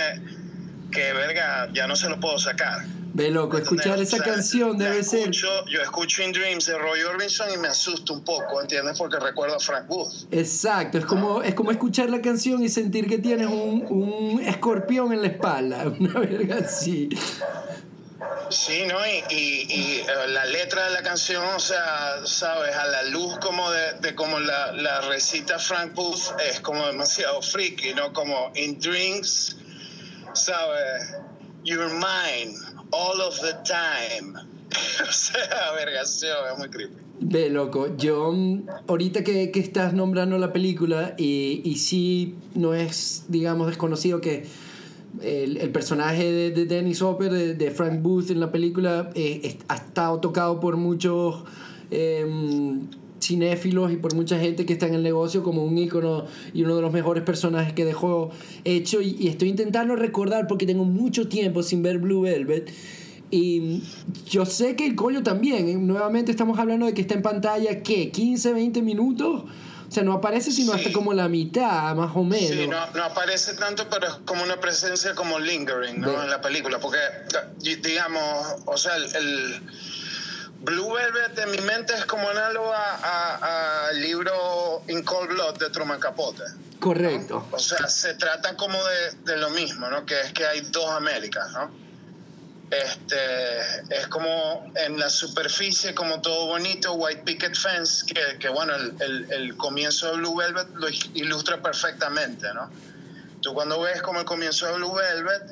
que 0.91 1.14
verga, 1.14 1.70
ya 1.72 1.88
no 1.88 1.95
se 1.95 2.09
lo 2.09 2.20
puedo 2.20 2.38
sacar. 2.38 2.84
Ve, 3.16 3.30
loco, 3.30 3.59
escuchar 3.59 3.99
esa 3.99 4.18
O 4.18 4.20
sea, 4.24 4.34
canción 4.34 4.76
debe 4.78 5.03
ser. 5.03 5.30
escucho- 5.30 5.66
Yo 5.68 5.82
escucho 5.82 6.24
In 6.24 6.32
Dreams 6.32 6.66
de 6.66 6.78
Roy 6.80 7.01
Orbison 7.03 7.47
y 7.53 7.57
me 7.57 7.68
asusto 7.68 8.11
un 8.14 8.24
poco, 8.24 8.59
¿entiendes? 8.59 8.97
Porque 8.97 9.20
recuerdo 9.20 9.55
a 9.57 9.59
Frank 9.59 9.86
Booth. 9.88 10.26
Exacto, 10.32 10.97
es 10.97 11.05
como, 11.05 11.43
es 11.43 11.53
como 11.53 11.70
escuchar 11.72 12.09
la 12.09 12.22
canción 12.22 12.64
y 12.64 12.70
sentir 12.70 13.07
que 13.07 13.20
tienes 13.20 13.45
un, 13.47 13.86
un 13.88 14.41
escorpión 14.41 15.14
en 15.14 15.22
la 15.22 15.28
espalda. 15.28 15.86
Una 15.99 16.14
verga 16.20 16.57
así. 16.66 17.09
Sí, 18.49 18.84
¿no? 18.88 18.97
Y, 19.05 19.24
y- 19.30 19.66
y, 19.70 19.99
eh, 19.99 20.05
la 20.30 20.45
letra 20.45 20.86
de 20.86 20.91
la 20.93 21.03
canción, 21.03 21.43
o 21.55 21.59
sea, 21.59 22.26
sabes, 22.26 22.76
a 22.76 22.86
la 22.86 23.03
luz 23.03 23.38
como 23.39 23.70
de, 23.72 23.93
de 24.01 24.16
como 24.16 24.39
la, 24.39 24.72
la 24.72 25.01
recita 25.01 25.59
Frank 25.59 25.93
Booth, 25.93 26.34
es 26.49 26.59
como 26.61 26.86
demasiado 26.88 27.41
freaky, 27.41 27.93
¿no? 27.93 28.11
Como 28.14 28.51
in 28.55 28.80
drinks, 28.80 29.55
sabes, 30.34 31.16
you're 31.64 31.89
mine 31.93 32.55
all 32.94 33.20
of 33.22 33.39
the 33.41 33.54
time. 33.66 34.38
o 35.10 35.12
sea, 35.12 36.52
es 36.52 36.58
muy 36.58 36.70
creepy. 36.70 36.94
Ve, 37.20 37.50
loco, 37.50 37.96
yo 37.96 38.32
mm, 38.32 38.68
ahorita 38.88 39.24
que, 39.24 39.52
que 39.52 39.60
estás 39.60 39.94
nombrando 39.94 40.38
la 40.38 40.52
película 40.52 41.16
y, 41.18 41.62
y 41.64 41.76
sí 41.78 42.36
no 42.56 42.74
es, 42.74 43.26
digamos, 43.28 43.68
desconocido 43.68 44.20
que 44.20 44.46
el, 45.22 45.58
el 45.58 45.70
personaje 45.72 46.32
de, 46.32 46.52
de 46.52 46.66
Dennis 46.66 47.02
Hopper, 47.02 47.32
de, 47.32 47.54
de 47.54 47.72
Frank 47.72 48.02
Booth 48.02 48.32
en 48.32 48.39
la 48.39 48.52
película, 48.52 49.10
eh, 49.16 49.58
ha 49.68 49.76
estado 49.76 50.20
tocado 50.20 50.60
por 50.60 50.76
muchos 50.78 51.44
em, 51.91 52.88
cinéfilos 53.24 53.92
y 53.92 53.98
por 53.98 54.14
mucha 54.16 54.38
gente 54.40 54.66
que 54.66 54.74
está 54.74 54.88
en 54.88 54.94
el 54.96 55.04
negocio 55.04 55.44
como 55.44 55.64
un 55.64 55.78
ícono 55.78 56.26
y 56.54 56.64
uno 56.64 56.76
de 56.76 56.82
los 56.82 56.92
mejores 56.92 57.24
personajes 57.24 57.74
que 57.74 57.86
dejó 57.86 58.32
hecho 58.64 59.02
y, 59.02 59.16
y 59.20 59.28
estoy 59.28 59.50
intentando 59.50 59.96
recordar 59.96 60.48
porque 60.48 60.66
tengo 60.66 60.86
mucho 60.86 61.28
tiempo 61.28 61.64
sin 61.64 61.82
ver 61.84 61.98
Blue 62.00 62.22
Velvet 62.22 62.72
y 63.32 63.82
yo 64.28 64.46
sé 64.46 64.76
que 64.76 64.86
el 64.86 64.94
coño 64.96 65.24
también, 65.24 65.68
¿eh? 65.68 65.74
nuevamente 65.76 66.30
estamos 66.30 66.60
hablando 66.60 66.86
de 66.86 66.94
que 66.94 67.02
está 67.02 67.16
en 67.16 67.24
pantalla, 67.24 67.82
¿qué? 67.82 68.12
¿15, 68.12 68.54
20 68.54 68.82
minutos? 68.84 69.44
O 69.90 69.92
sea, 69.96 70.04
no 70.04 70.14
aparece 70.14 70.52
sino 70.52 70.74
Sí. 70.74 70.80
hasta 70.80 70.92
como 70.92 71.14
la 71.14 71.30
mitad, 71.30 71.96
más 71.96 72.16
o 72.16 72.24
menos. 72.24 72.50
Sí, 72.50 72.68
no, 72.68 72.78
no 72.96 73.04
aparece 73.04 73.54
tanto, 73.56 73.88
pero 73.92 74.08
es 74.08 74.14
como 74.26 74.44
una 74.44 74.60
presencia 74.60 75.14
como 75.16 75.40
lingering, 75.40 76.00
¿no? 76.02 76.22
En 76.24 76.30
la 76.30 76.42
película, 76.42 76.80
porque, 76.80 76.98
digamos, 77.82 78.22
o 78.66 78.78
sea, 78.78 78.96
el, 78.98 79.04
el 79.16 79.62
Blue 80.64 80.93
Velvet 80.93 81.38
en 81.39 81.51
mi 81.51 81.59
mente 81.59 81.93
es 81.93 82.05
como 82.05 82.30
análogo 82.30 82.72
al 82.74 84.01
libro 84.01 84.82
In 84.88 85.03
Cold 85.03 85.30
Blood 85.30 85.57
de 85.59 85.70
Truman 85.70 85.99
Capote. 85.99 86.43
Correcto. 86.80 87.45
O 87.51 87.59
sea, 87.59 87.88
se 87.88 88.14
trata 88.16 88.55
como 88.55 88.78
de, 88.84 89.11
de 89.34 89.38
lo 89.38 89.49
mismo, 89.51 89.89
¿no? 89.89 90.05
Que 90.05 90.20
es 90.22 90.34
que 90.34 90.45
hay 90.45 90.61
dos 90.61 90.89
Américas, 90.89 91.51
¿no? 91.51 91.72
Este, 92.72 93.59
es 93.89 94.07
como 94.07 94.72
en 94.76 94.97
la 94.99 95.09
superficie, 95.09 95.93
como 95.93 96.22
todo 96.22 96.47
bonito, 96.47 96.93
White 96.93 97.22
Picket 97.24 97.55
Fence, 97.55 98.05
que, 98.05 98.39
que 98.39 98.49
bueno, 98.49 98.74
el, 98.76 98.95
el- 98.99 99.32
el 99.32 99.57
comienzo 99.57 100.07
de 100.11 100.18
Blue 100.18 100.36
Velvet 100.38 100.68
lo 100.76 100.88
ilustra 101.14 101.61
perfectamente, 101.61 102.51
¿no? 102.53 102.70
Tú 103.41 103.53
cuando 103.53 103.80
ves 103.82 104.01
como 104.01 104.20
el 104.22 104.26
comienzo 104.26 104.66
de 104.68 104.74
Blue 104.74 104.93
Velvet, 104.95 105.43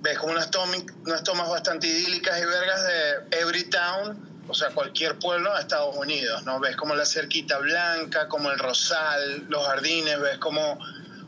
ves 0.00 0.18
como 0.18 0.32
unas, 0.32 0.50
tomi- 0.50 0.90
unas 1.04 1.22
tomas 1.24 1.48
bastante 1.50 1.88
idílicas 1.88 2.40
y 2.40 2.44
vergas 2.46 2.82
de 2.86 3.38
Every 3.38 3.64
Town, 3.64 4.35
o 4.48 4.54
sea, 4.54 4.70
cualquier 4.70 5.18
pueblo 5.18 5.52
de 5.54 5.60
Estados 5.60 5.96
Unidos, 5.96 6.44
¿no? 6.44 6.60
Ves 6.60 6.76
como 6.76 6.94
la 6.94 7.04
cerquita 7.04 7.58
blanca, 7.58 8.28
como 8.28 8.50
el 8.50 8.58
rosal, 8.58 9.46
los 9.48 9.66
jardines, 9.66 10.20
ves 10.20 10.38
como 10.38 10.78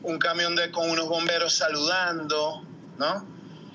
un 0.03 0.19
camión 0.19 0.55
de, 0.55 0.71
con 0.71 0.89
unos 0.89 1.09
bomberos 1.09 1.55
saludando, 1.55 2.63
¿no? 2.99 3.27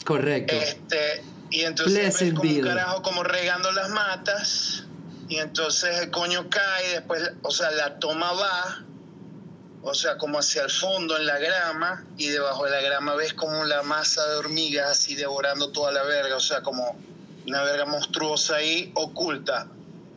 Correcto. 0.06 0.56
Este, 0.56 1.24
y 1.50 1.62
entonces 1.62 2.20
ves 2.20 2.34
como 2.34 2.50
un 2.50 2.62
carajo 2.62 3.02
como 3.02 3.24
regando 3.24 3.72
las 3.72 3.90
matas, 3.90 4.86
y 5.28 5.38
entonces 5.38 6.00
el 6.00 6.12
coño 6.12 6.50
cae, 6.50 6.90
y 6.90 6.94
después, 6.94 7.32
o 7.42 7.52
sea, 7.52 7.72
la 7.72 8.00
toma 8.00 8.32
va, 8.34 8.86
o 9.82 9.94
sea, 9.94 10.18
como 10.18 10.40
hacia 10.40 10.64
el 10.64 10.72
fondo 10.72 11.18
en 11.18 11.26
la 11.26 11.38
grama, 11.40 12.06
y 12.18 12.30
debajo 12.30 12.66
de 12.66 12.72
la 12.72 12.82
grama 12.82 13.16
ves 13.16 13.34
como 13.34 13.66
la 13.66 13.84
masa 13.84 14.26
de 14.30 14.36
hormigas 14.38 14.92
así 14.92 15.16
devorando 15.16 15.72
toda 15.72 15.92
la 15.92 16.04
verga, 16.04 16.38
o 16.38 16.42
sea, 16.42 16.62
como 16.62 16.98
una 17.48 17.62
verga 17.64 17.86
monstruosa 17.86 18.56
ahí 18.58 18.92
oculta, 18.96 19.68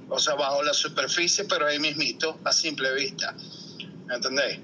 o 0.08 0.18
sea, 0.18 0.34
bajo 0.34 0.62
la 0.62 0.74
superficie, 0.74 1.44
pero 1.44 1.66
ahí 1.66 1.78
mismito, 1.78 2.38
a 2.44 2.52
simple 2.52 2.94
vista. 2.94 3.34
¿Entendéis? 4.12 4.60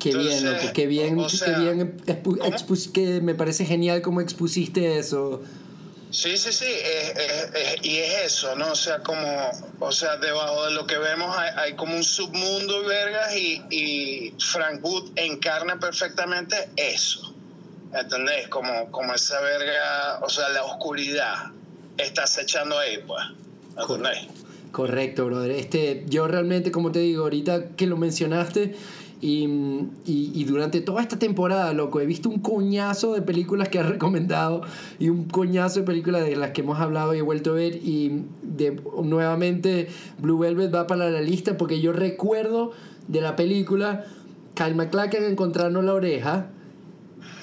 Qué 0.00 0.10
bien, 0.16 0.32
entonces, 0.32 0.62
loco, 0.62 0.72
qué 0.74 0.86
bien, 0.86 1.18
o 1.18 1.28
sea, 1.28 1.54
qué 1.54 1.60
bien 1.60 1.96
expus- 1.98 2.92
que 2.92 3.20
me 3.20 3.34
parece 3.34 3.64
genial 3.64 4.02
cómo 4.02 4.20
expusiste 4.20 4.98
eso. 4.98 5.42
Sí, 6.10 6.36
sí, 6.36 6.52
sí, 6.52 6.66
es- 6.66 7.10
es- 7.16 7.54
es- 7.54 7.76
y 7.86 7.98
es 7.98 8.14
eso, 8.26 8.54
¿no? 8.54 8.70
O 8.72 8.74
sea, 8.76 9.00
como, 9.00 9.50
o 9.80 9.92
sea, 9.92 10.16
debajo 10.16 10.66
de 10.66 10.72
lo 10.72 10.86
que 10.86 10.96
vemos 10.98 11.36
hay, 11.36 11.50
hay 11.56 11.74
como 11.74 11.96
un 11.96 12.04
submundo 12.04 12.82
y 12.82 12.86
vergas 12.86 13.34
y, 13.36 13.62
y 13.70 14.34
Frank 14.38 14.84
Wood 14.84 15.10
encarna 15.16 15.78
perfectamente 15.80 16.68
eso, 16.76 17.34
¿entendés? 17.92 18.46
Como, 18.48 18.90
como 18.92 19.12
esa 19.14 19.40
verga, 19.40 20.20
o 20.22 20.28
sea, 20.28 20.48
la 20.50 20.64
oscuridad 20.64 21.50
está 21.98 22.24
acechando 22.24 22.78
ahí, 22.78 22.98
pues, 23.06 23.22
¿entendés? 23.78 24.26
Correcto, 24.72 25.26
brother. 25.26 25.52
Este, 25.52 26.04
yo 26.08 26.26
realmente, 26.26 26.72
como 26.72 26.90
te 26.90 26.98
digo, 26.98 27.24
ahorita 27.24 27.70
que 27.76 27.86
lo 27.86 27.96
mencionaste, 27.96 28.74
y, 29.20 29.44
y, 30.04 30.32
y, 30.34 30.44
durante 30.44 30.82
toda 30.82 31.00
esta 31.00 31.18
temporada, 31.18 31.72
loco, 31.72 31.98
he 31.98 32.04
visto 32.04 32.28
un 32.28 32.40
coñazo 32.40 33.14
de 33.14 33.22
películas 33.22 33.70
que 33.70 33.78
has 33.78 33.88
recomendado 33.88 34.60
y 34.98 35.08
un 35.08 35.24
coñazo 35.24 35.80
de 35.80 35.86
películas 35.86 36.24
de 36.24 36.36
las 36.36 36.50
que 36.50 36.60
hemos 36.60 36.78
hablado 36.78 37.14
y 37.14 37.18
he 37.18 37.22
vuelto 37.22 37.52
a 37.52 37.54
ver. 37.54 37.76
Y 37.76 38.24
de, 38.42 38.78
nuevamente 39.02 39.88
Blue 40.18 40.38
Velvet 40.38 40.74
va 40.74 40.86
para 40.86 41.08
la 41.08 41.22
lista 41.22 41.56
porque 41.56 41.80
yo 41.80 41.94
recuerdo 41.94 42.72
de 43.08 43.22
la 43.22 43.34
película 43.34 44.04
Kyle 44.54 44.74
MacLachlan 44.74 45.24
encontrarnos 45.24 45.84
la 45.84 45.94
oreja 45.94 46.48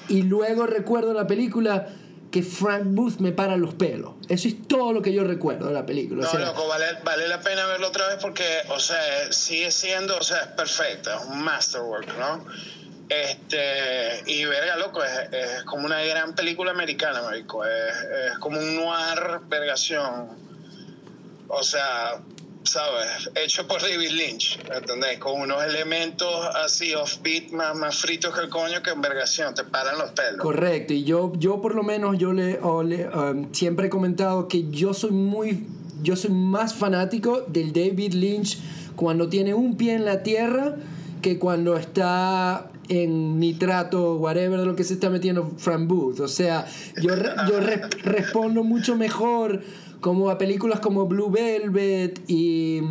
y 0.08 0.22
luego 0.22 0.66
recuerdo 0.66 1.14
la 1.14 1.26
película 1.26 1.88
que 2.32 2.42
Frank 2.42 2.84
Booth 2.86 3.18
me 3.18 3.30
para 3.30 3.56
los 3.56 3.74
pelos. 3.74 4.14
Eso 4.28 4.48
es 4.48 4.66
todo 4.66 4.92
lo 4.92 5.02
que 5.02 5.12
yo 5.12 5.22
recuerdo 5.22 5.66
de 5.66 5.74
la 5.74 5.86
película. 5.86 6.22
No, 6.22 6.28
o 6.28 6.30
sea, 6.30 6.40
loco, 6.40 6.66
vale, 6.66 6.86
vale 7.04 7.28
la 7.28 7.40
pena 7.40 7.66
verlo 7.66 7.88
otra 7.88 8.08
vez 8.08 8.16
porque, 8.20 8.44
o 8.70 8.80
sea, 8.80 9.30
sigue 9.30 9.70
siendo, 9.70 10.16
o 10.16 10.22
sea, 10.22 10.40
es 10.40 10.46
perfecta, 10.48 11.18
es 11.18 11.26
un 11.26 11.42
masterwork, 11.42 12.08
¿no? 12.18 12.44
Este, 13.08 14.22
y 14.26 14.46
verga, 14.46 14.76
loco, 14.76 15.04
es, 15.04 15.12
es 15.30 15.62
como 15.64 15.84
una 15.84 16.02
gran 16.02 16.34
película 16.34 16.70
americana, 16.70 17.20
marico. 17.22 17.66
Es, 17.66 17.94
es 18.32 18.38
como 18.38 18.58
un 18.58 18.76
noir 18.76 19.40
vergación. 19.48 20.30
O 21.48 21.62
sea, 21.62 22.22
¿sabes? 22.64 23.30
Hecho 23.34 23.66
por 23.66 23.80
David 23.80 24.10
Lynch, 24.10 24.58
¿entendés? 24.74 25.18
Con 25.18 25.40
unos 25.40 25.62
elementos 25.64 26.28
así 26.54 26.94
offbeat 26.94 27.50
más, 27.50 27.76
más 27.76 27.96
fritos 27.96 28.34
que 28.34 28.40
el 28.40 28.48
coño 28.48 28.82
que 28.82 28.90
en 28.90 29.00
vergación, 29.00 29.54
te 29.54 29.64
paran 29.64 29.98
los 29.98 30.10
pelos. 30.12 30.40
Correcto, 30.40 30.92
y 30.92 31.04
yo, 31.04 31.32
yo 31.36 31.60
por 31.60 31.74
lo 31.74 31.82
menos 31.82 32.18
yo 32.18 32.32
le, 32.32 32.58
o 32.58 32.80
um, 32.80 33.52
siempre 33.52 33.86
he 33.86 33.90
comentado 33.90 34.48
que 34.48 34.70
yo 34.70 34.94
soy 34.94 35.10
muy, 35.10 35.66
yo 36.02 36.16
soy 36.16 36.30
más 36.30 36.74
fanático 36.74 37.42
del 37.48 37.72
David 37.72 38.14
Lynch 38.14 38.58
cuando 38.96 39.28
tiene 39.28 39.54
un 39.54 39.76
pie 39.76 39.94
en 39.94 40.04
la 40.04 40.22
tierra 40.22 40.76
que 41.20 41.38
cuando 41.38 41.76
está 41.76 42.68
en 42.88 43.38
nitrato, 43.38 44.16
whatever, 44.16 44.60
de 44.60 44.66
lo 44.66 44.76
que 44.76 44.84
se 44.84 44.94
está 44.94 45.08
metiendo 45.08 45.44
Booth. 45.44 46.20
O 46.20 46.28
sea, 46.28 46.66
yo, 47.00 47.14
yo 47.48 47.60
re, 47.60 47.82
respondo 48.02 48.64
mucho 48.64 48.96
mejor 48.96 49.62
como 50.02 50.28
a 50.28 50.36
películas 50.36 50.80
como 50.80 51.06
Blue 51.06 51.30
Velvet 51.30 52.20
y 52.28 52.82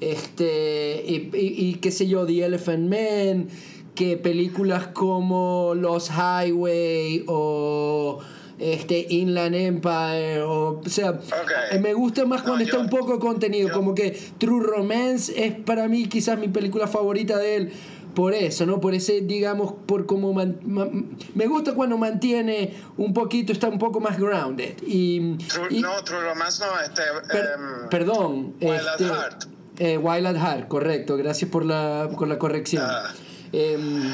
este 0.00 1.02
y, 1.06 1.14
y, 1.36 1.68
y, 1.70 1.74
qué 1.76 1.90
sé 1.90 2.06
yo 2.06 2.26
The 2.26 2.44
Elephant 2.44 2.88
Man 2.88 3.48
que 3.94 4.16
películas 4.18 4.88
como 4.88 5.72
Los 5.74 6.10
Highway 6.10 7.24
o 7.26 8.18
este 8.58 9.06
Inland 9.10 9.54
Empire 9.54 10.40
o, 10.42 10.80
o 10.84 10.88
sea 10.88 11.10
okay. 11.10 11.78
me 11.80 11.94
gusta 11.94 12.24
más 12.26 12.42
cuando 12.42 12.58
No, 12.58 12.64
está 12.64 12.76
yo- 12.76 12.82
un 12.82 12.88
poco 12.90 13.18
contenido 13.18 13.68
yo- 13.68 13.74
como 13.74 13.94
que 13.94 14.10
True 14.38 14.62
Romance 14.64 15.46
es 15.46 15.54
para 15.54 15.88
mí 15.88 16.06
quizás 16.06 16.38
mi 16.38 16.48
película 16.48 16.86
favorita 16.86 17.38
de 17.38 17.56
él 17.56 17.72
por 18.16 18.32
eso, 18.32 18.64
¿no? 18.64 18.80
Por 18.80 18.94
ese, 18.94 19.20
digamos, 19.20 19.74
por 19.86 20.06
cómo 20.06 20.32
man- 20.32 20.58
ma- 20.64 20.88
me 21.34 21.46
gusta 21.46 21.74
cuando 21.74 21.98
mantiene 21.98 22.72
un 22.96 23.12
poquito, 23.12 23.52
está 23.52 23.68
un 23.68 23.78
poco 23.78 24.00
más 24.00 24.18
grounded. 24.18 24.74
Y, 24.86 25.34
True- 25.36 25.68
y- 25.70 25.80
no, 25.82 26.02
True 26.02 26.22
Romance 26.22 26.64
no, 26.64 26.80
este. 26.80 27.02
Per- 27.30 27.44
em, 27.44 27.88
perdón. 27.90 28.54
Wild 28.60 28.72
at 28.80 29.00
este, 29.00 29.04
Heart. 29.04 29.44
eh, 29.78 29.98
Wild 29.98 30.26
at 30.28 30.36
Heart, 30.36 30.68
correcto. 30.68 31.16
Gracias 31.18 31.50
por 31.50 31.64
la, 31.66 32.08
por 32.18 32.26
la 32.26 32.38
corrección. 32.38 32.82
Ah. 32.86 33.12
Em, 33.52 34.10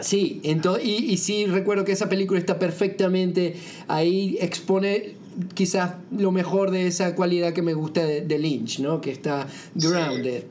sí, 0.00 0.40
ento- 0.42 0.80
y, 0.82 0.92
y 1.12 1.18
sí 1.18 1.44
recuerdo 1.44 1.84
que 1.84 1.92
esa 1.92 2.08
película 2.08 2.40
está 2.40 2.58
perfectamente 2.58 3.54
ahí, 3.86 4.38
expone 4.40 5.14
quizás 5.52 5.92
lo 6.10 6.32
mejor 6.32 6.70
de 6.70 6.86
esa 6.86 7.14
cualidad 7.14 7.52
que 7.52 7.60
me 7.60 7.74
gusta 7.74 8.02
de, 8.02 8.22
de 8.22 8.38
Lynch, 8.38 8.78
¿no? 8.80 9.02
Que 9.02 9.10
está 9.10 9.46
grounded. 9.74 10.44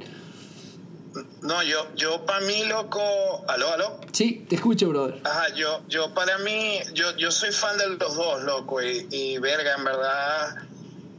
No, 1.45 1.63
yo, 1.63 1.87
yo 1.95 2.25
para 2.25 2.39
mí, 2.41 2.65
loco. 2.65 3.45
Aló, 3.47 3.71
aló. 3.73 3.99
Sí, 4.11 4.45
te 4.49 4.55
escucho, 4.55 4.89
brother. 4.89 5.21
Ajá, 5.23 5.53
yo, 5.55 5.81
yo 5.87 6.13
para 6.13 6.37
mí, 6.39 6.79
yo, 6.93 7.15
yo 7.17 7.31
soy 7.31 7.51
fan 7.51 7.77
de 7.77 7.87
los 7.89 8.15
dos, 8.15 8.43
loco, 8.43 8.81
y, 8.81 9.07
y 9.11 9.37
verga, 9.37 9.75
en 9.77 9.83
verdad, 9.83 10.55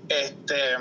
este, 0.09 0.77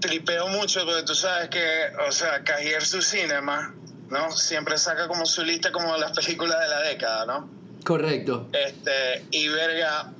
tripeo 0.00 0.48
mucho, 0.48 0.84
porque 0.84 1.02
tú 1.02 1.14
sabes 1.14 1.50
que, 1.50 1.92
o 2.08 2.12
sea, 2.12 2.42
Cahier 2.42 2.84
su 2.84 3.02
cinema, 3.02 3.74
¿no? 4.10 4.30
Siempre 4.32 4.78
saca 4.78 5.08
como 5.08 5.26
su 5.26 5.42
lista 5.42 5.72
como 5.72 5.96
las 5.96 6.12
películas 6.12 6.60
de 6.60 6.68
la 6.68 6.80
década, 6.82 7.26
¿no? 7.26 7.50
Correcto. 7.84 8.48
Este, 8.52 9.24
y 9.30 9.48
verga, 9.48 10.10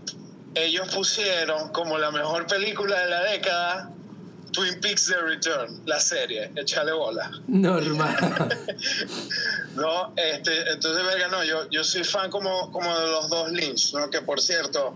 ellos 0.54 0.88
pusieron 0.94 1.70
como 1.70 1.98
la 1.98 2.10
mejor 2.10 2.46
película 2.46 3.00
de 3.00 3.10
la 3.10 3.22
década 3.24 3.90
Twin 4.56 4.80
Peaks 4.80 5.04
The 5.06 5.18
Return, 5.20 5.82
la 5.84 6.00
serie, 6.00 6.50
échale 6.56 6.92
bola. 6.92 7.30
Normal. 7.46 8.16
No, 9.76 10.14
este, 10.16 10.70
entonces, 10.72 11.04
verga, 11.04 11.28
no, 11.28 11.44
yo, 11.44 11.68
yo 11.68 11.84
soy 11.84 12.02
fan 12.02 12.30
como, 12.30 12.72
como 12.72 12.98
de 12.98 13.06
los 13.08 13.28
dos 13.28 13.52
Lynch, 13.52 13.92
¿no? 13.92 14.08
Que 14.08 14.22
por 14.22 14.40
cierto, 14.40 14.94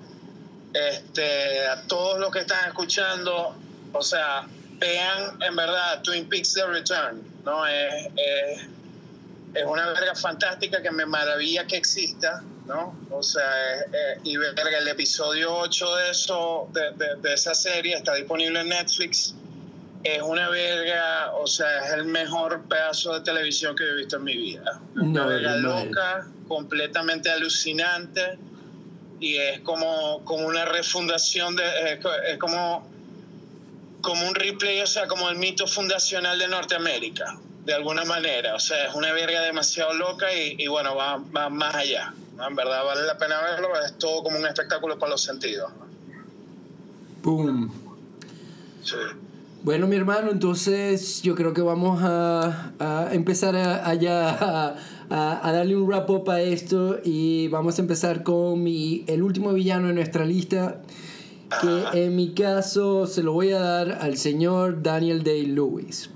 este, 0.72 1.66
a 1.66 1.82
todos 1.82 2.18
los 2.18 2.30
que 2.32 2.38
están 2.40 2.66
escuchando, 2.68 3.54
o 3.92 4.02
sea, 4.02 4.46
vean 4.78 5.38
en 5.42 5.54
verdad 5.54 6.00
Twin 6.02 6.26
Peaks 6.30 6.54
The 6.54 6.66
Return, 6.66 7.22
¿no? 7.44 7.66
Es, 7.66 8.06
es, 8.16 8.60
es 9.52 9.64
una 9.66 9.86
verga 9.88 10.14
fantástica 10.14 10.80
que 10.80 10.90
me 10.90 11.04
maravilla 11.04 11.66
que 11.66 11.76
exista, 11.76 12.42
¿no? 12.66 12.94
O 13.10 13.22
sea, 13.22 13.80
es- 13.80 14.20
y 14.24 14.38
verga, 14.38 14.78
el 14.78 14.88
episodio 14.88 15.54
8 15.58 15.96
de 15.96 16.10
eso, 16.10 16.68
de, 16.72 16.92
de, 16.92 17.16
de 17.16 17.34
esa 17.34 17.54
serie 17.54 17.96
está 17.96 18.14
disponible 18.14 18.60
en 18.60 18.70
Netflix. 18.70 19.34
Es 20.02 20.22
una 20.22 20.48
verga, 20.48 21.32
o 21.34 21.46
sea, 21.46 21.84
es 21.86 21.92
el 21.92 22.06
mejor 22.06 22.62
pedazo 22.68 23.12
de 23.14 23.20
televisión 23.20 23.76
que 23.76 23.84
he 23.84 23.94
visto 23.96 24.16
en 24.16 24.24
mi 24.24 24.36
vida. 24.36 24.80
Una 24.94 25.04
No, 25.22 25.26
verga 25.26 25.56
loca, 25.56 26.26
completamente 26.48 27.30
alucinante 27.30 28.38
y 29.20 29.36
es 29.36 29.60
como, 29.60 30.24
como 30.24 30.46
una 30.46 30.64
refundación 30.64 31.54
de 31.54 31.62
es, 31.92 32.00
co- 32.00 32.14
es 32.14 32.38
como 32.38 32.88
como 34.00 34.26
un 34.26 34.34
replay, 34.34 34.80
o 34.80 34.86
sea, 34.86 35.06
como 35.06 35.28
el 35.28 35.36
mito 35.36 35.66
fundacional 35.66 36.38
de 36.38 36.48
Norteamérica, 36.48 37.36
de 37.66 37.74
alguna 37.74 38.06
manera. 38.06 38.54
O 38.54 38.58
sea, 38.58 38.86
es 38.86 38.94
una 38.94 39.12
verga 39.12 39.42
demasiado 39.42 39.92
loca 39.92 40.32
y, 40.32 40.56
y 40.58 40.66
bueno, 40.68 40.96
va, 40.96 41.18
va 41.36 41.50
más 41.50 41.74
allá. 41.74 42.14
En 42.48 42.56
verdad 42.56 42.82
vale 42.82 43.02
la 43.02 43.18
pena 43.18 43.42
verlo, 43.42 43.68
es 43.84 43.98
todo 43.98 44.22
como 44.22 44.38
un 44.38 44.46
espectáculo 44.46 44.98
para 44.98 45.10
los 45.12 45.22
sentidos. 45.22 45.70
Boom. 47.22 47.70
Sí. 48.82 48.96
Bueno, 49.62 49.86
mi 49.86 49.96
hermano, 49.96 50.30
entonces 50.30 51.22
yo 51.22 51.34
creo 51.34 51.52
que 51.52 51.60
vamos 51.60 52.00
a, 52.02 52.72
a 52.78 53.14
empezar 53.14 53.56
a, 53.56 53.88
a 53.90 54.76
a, 55.10 55.52
darle 55.52 55.76
un 55.76 55.86
wrap 55.86 56.08
up 56.10 56.30
a 56.30 56.40
esto 56.40 56.98
y 57.04 57.48
vamos 57.48 57.78
a 57.78 57.82
empezar 57.82 58.22
con 58.22 58.62
mi, 58.62 59.04
el 59.06 59.22
último 59.22 59.52
villano 59.52 59.88
de 59.88 59.94
nuestra 59.94 60.24
lista, 60.24 60.80
que 61.60 62.04
en 62.04 62.14
mi 62.14 62.32
caso 62.32 63.06
se 63.06 63.22
lo 63.22 63.32
voy 63.32 63.50
a 63.50 63.58
dar 63.58 63.98
al 64.00 64.16
señor 64.16 64.82
Daniel 64.82 65.24
Day-Lewis. 65.24 66.10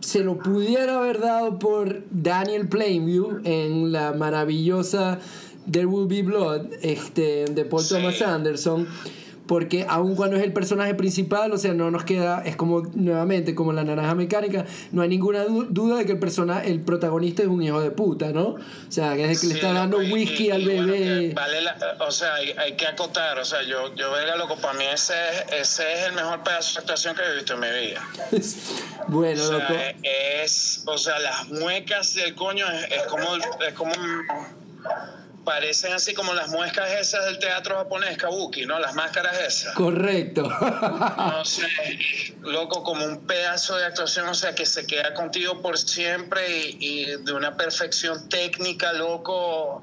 Se 0.00 0.24
lo 0.24 0.38
pudiera 0.38 0.98
haber 0.98 1.20
dado 1.20 1.58
por 1.58 2.02
Daniel 2.10 2.68
Plainview 2.68 3.40
en 3.44 3.92
la 3.92 4.12
maravillosa 4.12 5.20
There 5.70 5.86
Will 5.86 6.08
Be 6.08 6.22
Blood 6.22 6.66
este, 6.82 7.46
de 7.46 7.64
Paul 7.64 7.82
Sí. 7.82 7.94
Thomas 7.94 8.20
Anderson. 8.20 8.86
Porque 9.46 9.86
aun 9.88 10.16
cuando 10.16 10.36
es 10.36 10.42
el 10.42 10.52
personaje 10.52 10.94
principal, 10.94 11.52
o 11.52 11.58
sea, 11.58 11.72
no 11.72 11.90
nos 11.90 12.04
queda, 12.04 12.42
es 12.44 12.56
como 12.56 12.82
nuevamente 12.94 13.54
como 13.54 13.72
la 13.72 13.84
naranja 13.84 14.14
mecánica, 14.16 14.64
no 14.92 15.02
hay 15.02 15.08
ninguna 15.08 15.44
du- 15.44 15.66
duda 15.70 15.98
de 15.98 16.06
que 16.06 16.12
el 16.12 16.18
persona, 16.18 16.64
el 16.64 16.80
protagonista 16.80 17.42
es 17.42 17.48
un 17.48 17.62
hijo 17.62 17.80
de 17.80 17.90
puta, 17.92 18.32
¿no? 18.32 18.48
O 18.48 18.58
sea, 18.88 19.14
que 19.14 19.24
es 19.24 19.30
el 19.30 19.40
que 19.40 19.46
le 19.46 19.54
está 19.60 19.72
dando 19.72 20.02
y- 20.02 20.12
whisky 20.12 20.48
y- 20.48 20.50
al 20.50 20.64
bueno, 20.64 20.86
bebé. 20.92 21.32
vale 21.34 21.60
la- 21.60 21.76
o 22.00 22.10
sea, 22.10 22.34
hay, 22.34 22.50
hay 22.58 22.72
que 22.76 22.86
acotar, 22.86 23.38
o 23.38 23.44
sea, 23.44 23.62
yo, 23.62 23.94
yo 23.94 24.10
verga 24.10 24.34
loco, 24.36 24.56
para 24.56 24.74
mí 24.74 24.84
ese, 24.92 25.14
es- 25.52 25.60
ese 25.70 25.92
es 25.94 26.06
el 26.08 26.12
mejor 26.14 26.42
pedazo 26.42 26.74
de 26.74 26.80
actuación 26.80 27.14
que 27.14 27.22
he 27.22 27.34
visto 27.36 27.54
en 27.54 27.60
mi 27.60 27.68
vida. 27.86 28.02
bueno, 29.08 29.42
O 29.42 29.46
sea, 29.46 29.58
loco. 29.58 29.74
es, 30.02 30.82
o 30.86 30.98
sea, 30.98 31.18
las 31.20 31.48
muecas 31.50 32.14
del 32.14 32.34
coño 32.34 32.66
es, 32.68 32.90
es 32.90 33.02
como, 33.04 33.36
es 33.36 33.74
como, 33.74 33.92
parecen 35.46 35.92
así 35.92 36.12
como 36.12 36.34
las 36.34 36.48
muecas 36.48 36.90
esas 36.90 37.24
del 37.24 37.38
teatro 37.38 37.76
japonés, 37.76 38.18
kabuki, 38.18 38.66
¿no? 38.66 38.78
Las 38.80 38.94
máscaras 38.94 39.38
esas. 39.38 39.74
Correcto. 39.74 40.42
No 40.42 41.44
sé, 41.44 41.66
loco, 42.42 42.82
como 42.82 43.04
un 43.06 43.26
pedazo 43.26 43.76
de 43.76 43.86
actuación, 43.86 44.28
o 44.28 44.34
sea, 44.34 44.54
que 44.54 44.66
se 44.66 44.86
queda 44.86 45.14
contigo 45.14 45.62
por 45.62 45.78
siempre 45.78 46.58
y, 46.58 46.76
y 46.80 47.04
de 47.22 47.32
una 47.32 47.56
perfección 47.56 48.28
técnica, 48.28 48.92
loco, 48.92 49.82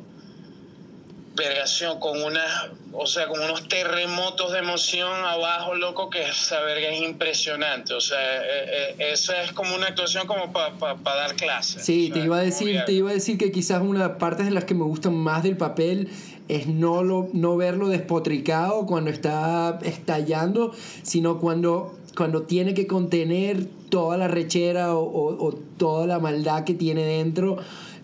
vergación, 1.35 1.99
con 1.99 2.21
una, 2.21 2.71
o 2.91 3.07
sea, 3.07 3.27
con 3.27 3.39
unos 3.39 3.67
terremotos 3.67 4.51
de 4.51 4.59
emoción 4.59 5.11
abajo, 5.25 5.73
loco, 5.73 6.09
que 6.09 6.21
esa 6.23 6.61
verga 6.61 6.89
es 6.89 7.01
impresionante, 7.01 7.93
o 7.93 8.01
sea, 8.01 8.19
eh, 8.19 8.95
eh, 8.99 9.11
eso 9.11 9.33
es 9.33 9.51
como 9.53 9.75
una 9.75 9.87
actuación 9.87 10.27
como 10.27 10.51
para 10.53 11.03
dar 11.03 11.35
clases. 11.35 11.83
Sí, 11.83 12.09
O 12.11 12.13
te 12.13 12.19
iba 12.19 12.37
a 12.37 12.41
decir, 12.41 12.83
te 12.85 12.93
iba 12.93 13.09
a 13.09 13.13
decir 13.13 13.37
que 13.37 13.51
quizás 13.51 13.81
una 13.81 14.03
de 14.03 14.09
las 14.09 14.17
partes 14.17 14.45
de 14.45 14.51
las 14.51 14.65
que 14.65 14.75
me 14.75 14.83
gustan 14.83 15.15
más 15.15 15.43
del 15.43 15.57
papel 15.57 16.09
es 16.49 16.67
no 16.67 17.03
lo 17.03 17.29
no 17.33 17.55
verlo 17.55 17.87
despotricado 17.87 18.85
cuando 18.85 19.09
está 19.09 19.79
estallando, 19.83 20.73
sino 21.01 21.39
cuando 21.39 21.97
cuando 22.15 22.43
tiene 22.43 22.75
que 22.75 22.85
contener 22.85 23.65
toda 23.89 24.17
la 24.17 24.27
rechera 24.27 24.93
o, 24.93 25.03
o 25.03 25.53
toda 25.77 26.05
la 26.05 26.19
maldad 26.19 26.63
que 26.63 26.75
tiene 26.75 27.03
dentro, 27.03 27.57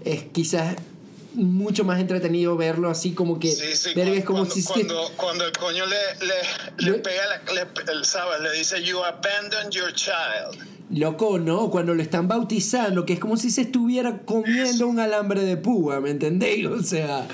es 0.03 0.23
quizás 0.23 0.77
mucho 1.33 1.83
más 1.83 1.99
entretenido 1.99 2.57
verlo 2.57 2.89
así 2.89 3.13
como 3.13 3.39
que 3.39 3.51
Sí, 3.51 3.75
sí, 3.75 3.93
cuando, 3.93 4.13
es 4.13 4.25
como 4.25 4.39
cuando, 4.39 4.55
si 4.55 4.63
cuando, 4.63 5.11
cuando 5.15 5.45
el 5.45 5.51
coño 5.53 5.85
le, 5.85 5.95
le, 6.25 6.91
le 6.91 6.99
pega, 6.99 7.23
la, 7.27 7.53
le, 7.53 7.91
el, 7.91 8.05
¿sabes? 8.05 8.41
Le 8.41 8.51
dice, 8.53 8.81
you 8.83 9.03
abandoned 9.03 9.69
your 9.71 9.93
child. 9.93 10.57
loco 10.89 11.37
no 11.37 11.69
cuando 11.69 11.93
lo 11.93 12.01
están 12.01 12.27
bautizando 12.27 13.05
que 13.05 13.13
es 13.13 13.19
como 13.19 13.37
si 13.37 13.51
se 13.51 13.61
estuviera 13.61 14.19
comiendo 14.25 14.87
un 14.87 14.99
alambre 14.99 15.41
de 15.41 15.55
púa 15.55 15.99
¿me 15.99 16.09
entendéis? 16.09 16.65
o 16.65 16.81
sea 16.81 17.27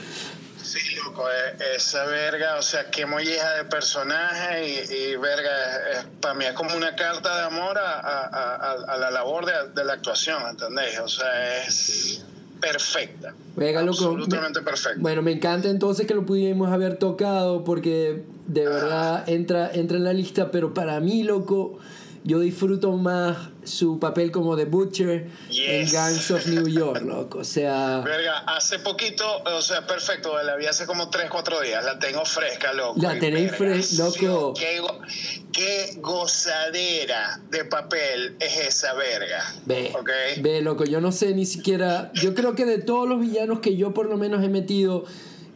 Sí, 0.62 0.96
loco, 0.96 1.24
eh, 1.30 1.76
esa 1.78 2.04
verga, 2.06 2.58
o 2.58 2.62
sea, 2.62 2.90
qué 2.90 3.06
molleja 3.06 3.54
de 3.54 3.66
personaje 3.66 4.68
y, 4.68 4.94
y 4.94 5.16
verga, 5.16 5.52
para 6.20 6.34
mí 6.34 6.44
es 6.44 6.52
como 6.54 6.76
una 6.76 6.96
carta 6.96 7.38
de 7.38 7.44
amor 7.44 7.78
a, 7.78 8.00
a, 8.00 8.26
a, 8.26 8.72
a 8.90 8.98
la 8.98 9.12
labor 9.12 9.46
de, 9.46 9.54
de 9.74 9.86
la 9.86 9.94
actuación, 9.94 10.42
¿entendéis? 10.50 11.00
O 11.00 11.08
sea, 11.08 11.64
es 11.66 12.26
perfecta. 12.72 13.34
Venga, 13.56 13.80
Absolutamente 13.82 14.60
me- 14.60 14.66
perfecta. 14.66 15.00
Bueno, 15.00 15.22
me 15.22 15.32
encanta 15.32 15.70
entonces 15.70 16.06
que 16.08 16.14
lo 16.14 16.26
pudimos 16.26 16.70
haber 16.72 16.98
tocado 16.98 17.64
porque 17.64 18.24
de 18.48 18.66
verdad 18.68 19.28
entra, 19.30 19.72
entra 19.74 19.98
en 19.98 20.04
la 20.04 20.14
lista, 20.14 20.52
pero 20.52 20.74
para 20.74 21.00
mí, 21.00 21.24
loco, 21.24 21.80
yo 22.28 22.40
disfruto 22.40 22.92
más 22.94 23.38
su 23.64 24.00
papel 24.00 24.32
como 24.32 24.58
The 24.58 24.66
Butcher 24.66 25.28
en. 25.52 25.92
Gangs 25.92 26.32
of 26.32 26.46
New 26.48 26.68
York, 26.68 27.02
loco. 27.06 27.38
O 27.40 27.44
sea, 27.44 28.00
Verga, 28.04 28.40
hace 28.48 28.80
poquito, 28.80 29.24
o 29.46 29.62
sea, 29.62 29.86
perfecto, 29.86 30.42
la 30.44 30.56
vi 30.56 30.66
hace 30.66 30.86
como 30.88 31.10
3, 31.12 31.30
4 31.30 31.62
días, 31.62 31.86
la 31.86 32.00
tengo 32.00 32.26
fresca, 32.26 32.74
loco. 32.74 33.00
La 33.00 33.18
tenéis 33.20 33.52
verga, 33.58 33.76
fres- 33.78 33.98
loco. 34.00 34.54
Qué, 34.60 34.80
go- 34.80 35.00
qué 35.54 35.98
gozadera 36.02 37.40
de 37.52 37.64
papel 37.66 38.36
es 38.40 38.58
esa 38.70 38.94
verga. 38.96 39.44
ve, 39.68 39.92
¿Ok? 39.98 40.10
ve, 40.42 40.62
loco, 40.62 40.84
yo 40.84 41.00
no 41.02 41.12
sé 41.12 41.34
ni 41.36 41.46
siquiera, 41.46 42.12
yo 42.16 42.34
creo 42.34 42.56
que 42.56 42.66
de 42.66 42.80
todos 42.80 43.08
los 43.08 43.20
villanos 43.22 43.60
que 43.60 43.76
yo 43.78 43.94
por 43.94 44.08
lo 44.10 44.18
menos 44.18 44.44
he 44.44 44.50
metido 44.50 45.06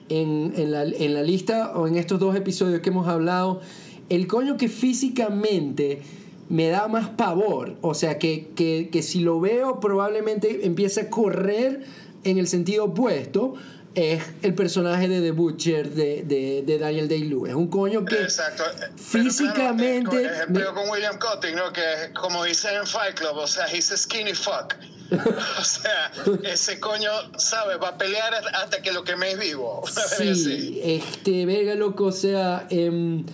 en, 0.10 0.54
en 0.56 0.72
la, 0.72 0.84
en 0.84 1.14
la 1.16 1.24
lista 1.24 1.72
o 1.76 1.88
en 1.88 1.96
estos 1.98 2.20
dos 2.20 2.36
episodios 2.36 2.82
que 2.82 2.90
hemos 2.90 3.08
hablado, 3.08 3.62
el 4.10 4.28
coño 4.28 4.56
que 4.58 4.70
físicamente 4.70 6.02
me 6.50 6.70
da 6.70 6.88
más 6.88 7.10
pavor, 7.10 7.76
o 7.82 7.94
sea, 7.94 8.18
que, 8.18 8.48
que, 8.56 8.90
que 8.92 9.04
si 9.04 9.20
lo 9.20 9.40
veo 9.40 9.80
probablemente 9.80 10.66
empiece 10.66 11.02
a 11.02 11.10
correr 11.10 11.84
en 12.24 12.38
el 12.38 12.48
sentido 12.48 12.86
opuesto, 12.86 13.54
es 13.96 14.22
el 14.44 14.54
personaje 14.54 15.08
de 15.08 15.22
The 15.22 15.32
Butcher 15.32 15.90
de, 15.92 16.24
de, 16.24 16.64
de 16.66 16.78
Daniel 16.78 17.08
Day-Lewis. 17.08 17.50
Es 17.50 17.56
un 17.56 17.68
coño 17.68 18.06
que... 18.06 18.16
Exacto. 18.22 18.64
Pero 18.78 18.94
físicamente 19.24 20.22
Claro, 20.22 20.44
es 20.44 20.50
me- 20.50 20.60
peo 20.60 20.74
con 20.74 20.90
William 20.90 21.18
Cutting, 21.20 21.56
¿no? 21.56 21.72
Que 21.74 22.14
como 22.20 22.44
dicen 22.44 22.76
en 22.76 22.86
Fight 22.88 23.16
Club, 23.16 23.36
o 23.38 23.48
sea, 23.48 23.66
he's 23.72 23.92
a 23.92 23.98
skinny 23.98 24.34
fuck. 24.34 24.76
o 25.60 25.64
sea, 25.64 26.12
ese 26.44 26.80
coño, 26.80 27.10
¿sabes? 27.38 27.78
Va 27.82 27.90
a 27.90 27.98
pelear 27.98 28.32
hasta 28.54 28.80
que 28.82 28.92
lo 28.92 29.04
queméis 29.04 29.40
vivo. 29.40 29.82
Una 29.82 30.02
verga 30.18 30.32
así. 30.34 30.44
Sí, 30.44 30.82
este, 30.84 31.46
verga, 31.48 31.74
loco, 31.74 32.06
o 32.06 32.12
sea, 32.12 32.68
em, 32.70 33.26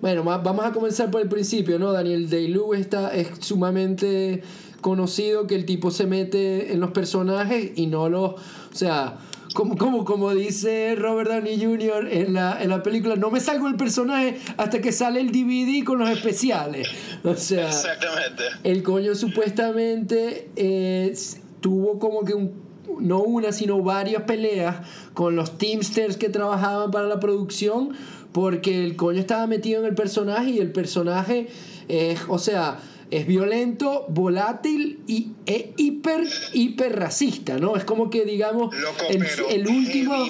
bueno, 0.00 0.22
vamos 0.24 0.64
a 0.64 0.72
comenzar 0.72 1.10
por 1.10 1.20
el 1.22 1.28
principio, 1.28 1.78
¿no? 1.78 1.92
Daniel 1.92 2.28
Day-Lewis 2.28 2.80
está, 2.80 3.14
es 3.14 3.28
sumamente 3.40 4.42
conocido 4.80 5.46
que 5.46 5.54
el 5.54 5.64
tipo 5.64 5.90
se 5.90 6.06
mete 6.06 6.72
en 6.72 6.80
los 6.80 6.90
personajes 6.90 7.72
y 7.76 7.86
no 7.86 8.08
los, 8.08 8.32
o 8.32 8.74
sea, 8.74 9.18
como, 9.56 9.76
como, 9.78 10.04
como 10.04 10.34
dice 10.34 10.94
Robert 10.96 11.30
Downey 11.30 11.58
Jr. 11.58 12.08
En 12.10 12.34
la, 12.34 12.62
en 12.62 12.68
la 12.68 12.82
película, 12.82 13.16
no 13.16 13.30
me 13.30 13.40
salgo 13.40 13.68
el 13.68 13.76
personaje 13.76 14.38
hasta 14.58 14.80
que 14.80 14.92
sale 14.92 15.20
el 15.20 15.32
DVD 15.32 15.82
con 15.82 15.98
los 15.98 16.10
especiales. 16.10 16.88
O 17.24 17.34
sea, 17.34 17.68
Exactamente. 17.68 18.44
el 18.64 18.82
coño 18.82 19.14
supuestamente 19.14 20.50
eh, 20.56 21.16
tuvo 21.60 21.98
como 21.98 22.24
que 22.24 22.34
un, 22.34 22.52
no 23.00 23.20
una, 23.22 23.52
sino 23.52 23.82
varias 23.82 24.22
peleas 24.22 24.76
con 25.14 25.36
los 25.36 25.58
Teamsters 25.58 26.16
que 26.16 26.28
trabajaban 26.28 26.90
para 26.90 27.06
la 27.06 27.18
producción, 27.18 27.94
porque 28.36 28.84
el 28.84 28.96
coño 28.96 29.18
estaba 29.18 29.46
metido 29.46 29.80
en 29.80 29.86
el 29.86 29.94
personaje 29.94 30.50
y 30.50 30.58
el 30.58 30.70
personaje 30.70 31.48
es, 31.88 32.20
o 32.28 32.38
sea, 32.38 32.78
es 33.10 33.26
violento, 33.26 34.04
volátil 34.10 35.00
y 35.06 35.28
e 35.46 35.72
hiper, 35.78 36.20
hiper 36.52 36.96
racista, 36.98 37.56
¿no? 37.56 37.76
Es 37.76 37.84
como 37.84 38.10
que, 38.10 38.26
digamos, 38.26 38.76
Loco, 38.76 39.06
el, 39.08 39.66
último... 39.66 40.14
o 40.16 40.26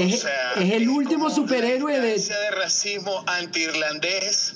es- 0.00 0.20
sea, 0.20 0.52
es 0.62 0.72
el 0.74 0.88
último 0.88 1.28
superhéroe 1.28 1.92
la 1.98 2.04
de- 2.04 2.12
de 2.20 2.50
racismo 2.52 3.24
anti-irlandés 3.26 4.54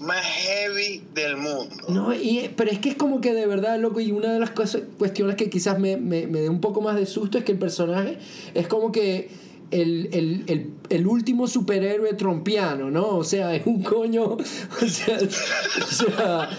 más 0.00 0.24
heavy 0.24 1.02
del 1.12 1.36
mundo. 1.36 1.76
No, 1.90 2.14
y, 2.14 2.50
pero 2.56 2.70
es 2.70 2.78
que 2.78 2.88
es 2.88 2.94
como 2.94 3.20
que 3.20 3.34
de 3.34 3.44
verdad, 3.46 3.78
loco, 3.78 4.00
y 4.00 4.12
una 4.12 4.32
de 4.32 4.38
las 4.40 4.50
cosas, 4.52 4.80
cuestiones 4.96 5.36
que 5.36 5.50
quizás 5.50 5.78
me, 5.78 5.98
me, 5.98 6.26
me 6.26 6.40
dé 6.40 6.48
un 6.48 6.62
poco 6.62 6.80
más 6.80 6.96
de 6.96 7.04
susto 7.04 7.36
es 7.36 7.44
que 7.44 7.52
el 7.52 7.58
personaje 7.58 8.16
es 8.54 8.66
como 8.66 8.92
que 8.92 9.28
el, 9.70 10.08
el, 10.12 10.44
el, 10.46 10.70
el 10.88 11.06
último 11.06 11.46
superhéroe 11.46 12.14
trompiano, 12.14 12.90
¿no? 12.90 13.08
O 13.16 13.24
sea, 13.24 13.54
es 13.54 13.66
un 13.66 13.82
coño, 13.82 14.24
o 14.82 14.86
sea, 14.88 15.18
o 15.18 15.86
sea, 15.86 16.50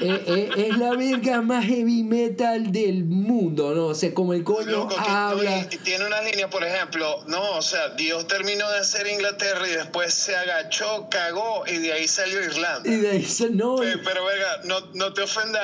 eh, 0.00 0.22
eh, 0.26 0.50
es 0.68 0.78
la 0.78 0.90
verga 0.96 1.42
más 1.42 1.64
heavy 1.64 2.02
metal 2.02 2.72
del 2.72 3.04
mundo, 3.04 3.74
¿no? 3.74 3.86
O 3.86 3.94
sea, 3.94 4.12
como 4.14 4.32
el 4.34 4.44
coño 4.44 4.70
Loco, 4.70 4.94
habla... 4.98 5.62
no, 5.62 5.66
y 5.70 5.76
tiene 5.78 6.06
una 6.06 6.20
línea, 6.22 6.48
por 6.50 6.64
ejemplo, 6.64 7.24
no, 7.26 7.52
o 7.56 7.62
sea, 7.62 7.90
Dios 7.90 8.26
terminó 8.26 8.68
de 8.70 8.78
hacer 8.78 9.06
Inglaterra 9.06 9.66
y 9.68 9.72
después 9.72 10.12
se 10.14 10.34
agachó, 10.36 11.08
cagó 11.10 11.64
y 11.66 11.78
de 11.78 11.92
ahí 11.92 12.08
salió 12.08 12.42
Irlanda. 12.42 12.88
Y 12.90 12.96
de 12.96 13.10
ahí 13.10 13.24
se- 13.24 13.50
no, 13.50 13.82
Eh, 13.82 13.96
pero 14.04 14.24
verga, 14.24 14.60
no, 14.64 14.80
no 14.94 15.12
te 15.12 15.22
ofendas, 15.22 15.62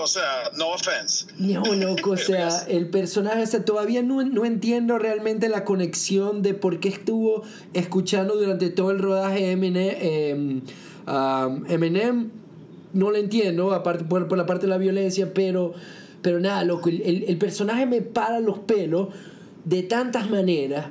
o 0.00 0.06
sea, 0.06 0.50
no 0.56 0.68
offense. 0.68 1.26
No, 1.38 1.62
loco, 1.74 2.12
o 2.12 2.16
sea, 2.16 2.48
el 2.68 2.88
personaje, 2.88 3.42
o 3.42 3.46
sea, 3.46 3.64
todavía 3.64 4.02
no, 4.02 4.22
no 4.22 4.44
entiendo 4.44 4.98
realmente 4.98 5.48
la 5.48 5.64
conexión 5.72 6.42
de 6.42 6.52
por 6.52 6.80
qué 6.80 6.90
estuvo 6.90 7.44
escuchando 7.72 8.34
durante 8.36 8.68
todo 8.68 8.90
el 8.90 8.98
rodaje 8.98 9.52
Eminem, 9.52 9.94
eh, 9.98 10.60
um, 11.06 12.30
no 12.92 13.10
lo 13.10 13.16
entiendo, 13.16 13.72
aparte 13.72 14.04
por, 14.04 14.36
la 14.36 14.44
parte 14.44 14.66
de 14.66 14.70
la 14.70 14.76
violencia, 14.76 15.32
pero, 15.32 15.72
pero 16.20 16.40
nada, 16.40 16.62
loco, 16.64 16.90
el, 16.90 17.38
personaje 17.38 17.86
me 17.86 18.02
para 18.02 18.38
los 18.40 18.58
pelos 18.58 19.08
de 19.64 19.82
tantas 19.82 20.28
maneras, 20.28 20.88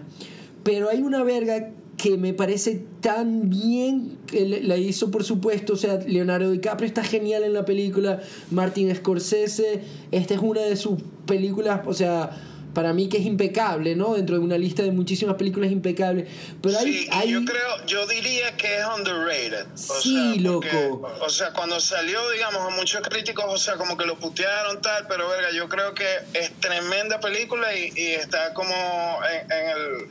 pero 0.64 0.90
hay 0.90 1.04
una 1.04 1.22
verga 1.22 1.70
que 1.96 2.18
me 2.18 2.34
parece 2.34 2.84
tan 3.02 3.52
bien 3.52 4.18
la 4.34 4.78
hizo 4.78 5.12
por 5.12 5.24
supuesto, 5.24 5.74
o 5.74 5.76
sea, 5.76 5.98
Leonardo 6.08 6.50
DiCaprio 6.50 6.88
está 6.88 7.04
genial 7.04 7.44
en 7.44 7.54
la 7.54 7.66
película, 7.66 8.20
Martin 8.50 8.96
Scorsese, 8.96 9.82
esta 10.10 10.34
es 10.34 10.40
una 10.42 10.62
de 10.62 10.76
sus 10.76 11.00
películas, 11.28 11.82
o 11.86 11.94
sea, 11.94 12.32
para 12.74 12.94
mí 12.94 13.10
que 13.10 13.18
es 13.18 13.26
impecable, 13.26 13.96
¿no? 13.96 14.14
Dentro 14.14 14.36
de 14.38 14.42
una 14.42 14.58
lista 14.58 14.84
de 14.84 14.92
muchísimas 14.92 15.36
películas 15.36 15.72
impecables, 15.72 16.28
pero 16.62 16.78
hay, 16.80 16.86
Sí, 16.94 17.08
hay- 17.12 17.32
yo 17.32 17.44
creo, 17.46 17.86
yo 17.86 18.08
diría 18.08 18.56
que 18.58 18.78
es 18.80 18.86
underrated. 18.98 19.66
O 19.74 19.78
Sí, 19.78 20.14
sea, 20.42 20.52
porque, 20.52 20.72
loco. 20.74 21.10
O 21.22 21.30
sea, 21.30 21.52
cuando 21.54 21.80
salió, 21.80 22.30
digamos, 22.32 22.62
a 22.62 22.76
muchos 22.76 23.02
críticos, 23.02 23.46
o 23.48 23.58
sea, 23.58 23.76
como 23.76 23.98
que 23.98 24.06
lo 24.06 24.18
putearon 24.18 24.82
tal, 24.82 25.06
pero 25.08 25.28
verga, 25.30 25.50
yo 25.56 25.68
creo 25.68 25.94
que 25.94 26.06
es 26.34 26.52
tremenda 26.60 27.20
película 27.20 27.76
y, 27.76 27.92
y 27.96 28.08
está 28.14 28.54
como 28.54 28.74
en, 28.74 29.52
en 29.52 29.68
el... 29.70 30.08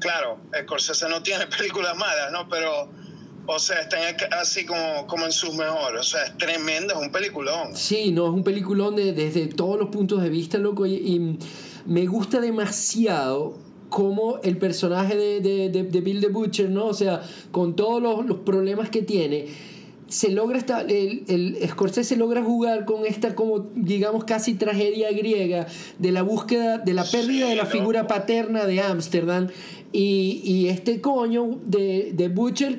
Claro, 0.00 0.38
Scorsese 0.62 1.08
no 1.08 1.22
tiene 1.22 1.46
películas 1.58 1.96
malas, 1.96 2.30
¿no? 2.32 2.48
Pero, 2.50 2.90
o 3.46 3.58
sea, 3.58 3.80
está 3.80 4.10
en 4.10 4.16
el- 4.20 4.34
así 4.34 4.66
como, 4.66 5.06
como 5.06 5.24
en 5.24 5.32
sus 5.32 5.54
mejores. 5.54 6.00
O 6.00 6.04
sea, 6.04 6.24
es 6.24 6.36
tremendo, 6.36 6.92
es 6.94 7.00
un 7.00 7.10
peliculón. 7.12 7.74
Sí, 7.74 8.10
no, 8.12 8.26
es 8.26 8.32
un 8.32 8.44
peliculón 8.44 8.96
de- 8.96 9.12
desde 9.12 9.46
todos 9.46 9.78
los 9.78 9.88
puntos 9.88 10.22
de 10.22 10.28
vista, 10.28 10.58
loco, 10.58 10.84
y, 10.84 10.94
y 10.94 11.38
me 11.86 12.06
gusta 12.06 12.40
demasiado 12.40 13.56
como 13.90 14.38
el 14.42 14.56
personaje 14.58 15.16
de, 15.16 15.40
de, 15.40 15.68
de- 15.70 15.82
de 15.84 16.00
Bill 16.00 16.20
the 16.20 16.28
Butcher, 16.28 16.68
¿no? 16.70 16.86
O 16.86 16.94
sea, 16.94 17.22
con 17.52 17.76
todos 17.76 18.02
los, 18.02 18.26
los 18.26 18.38
problemas 18.38 18.88
que 18.90 19.02
tiene, 19.02 19.46
se 20.08 20.30
logra 20.30 20.58
esta, 20.58 20.80
el, 20.82 21.22
el 21.28 21.56
Scorsese 21.68 22.16
logra 22.16 22.42
jugar 22.42 22.84
con 22.84 23.06
esta 23.06 23.34
como 23.34 23.60
digamos 23.74 24.24
casi 24.24 24.54
tragedia 24.54 25.10
griega 25.12 25.66
de 25.98 26.12
la 26.12 26.22
búsqueda 26.22 26.78
de 26.78 26.92
la 26.92 27.04
pérdida 27.04 27.44
Sí, 27.46 27.50
de 27.50 27.56
la 27.56 27.66
figura 27.66 28.06
paterna 28.06 28.66
de 28.66 28.80
Ámsterdam 28.80 29.48
y, 29.92 30.42
y 30.44 30.68
este 30.68 31.00
coño 31.00 31.58
de, 31.64 32.12
de 32.14 32.28
Butcher 32.28 32.78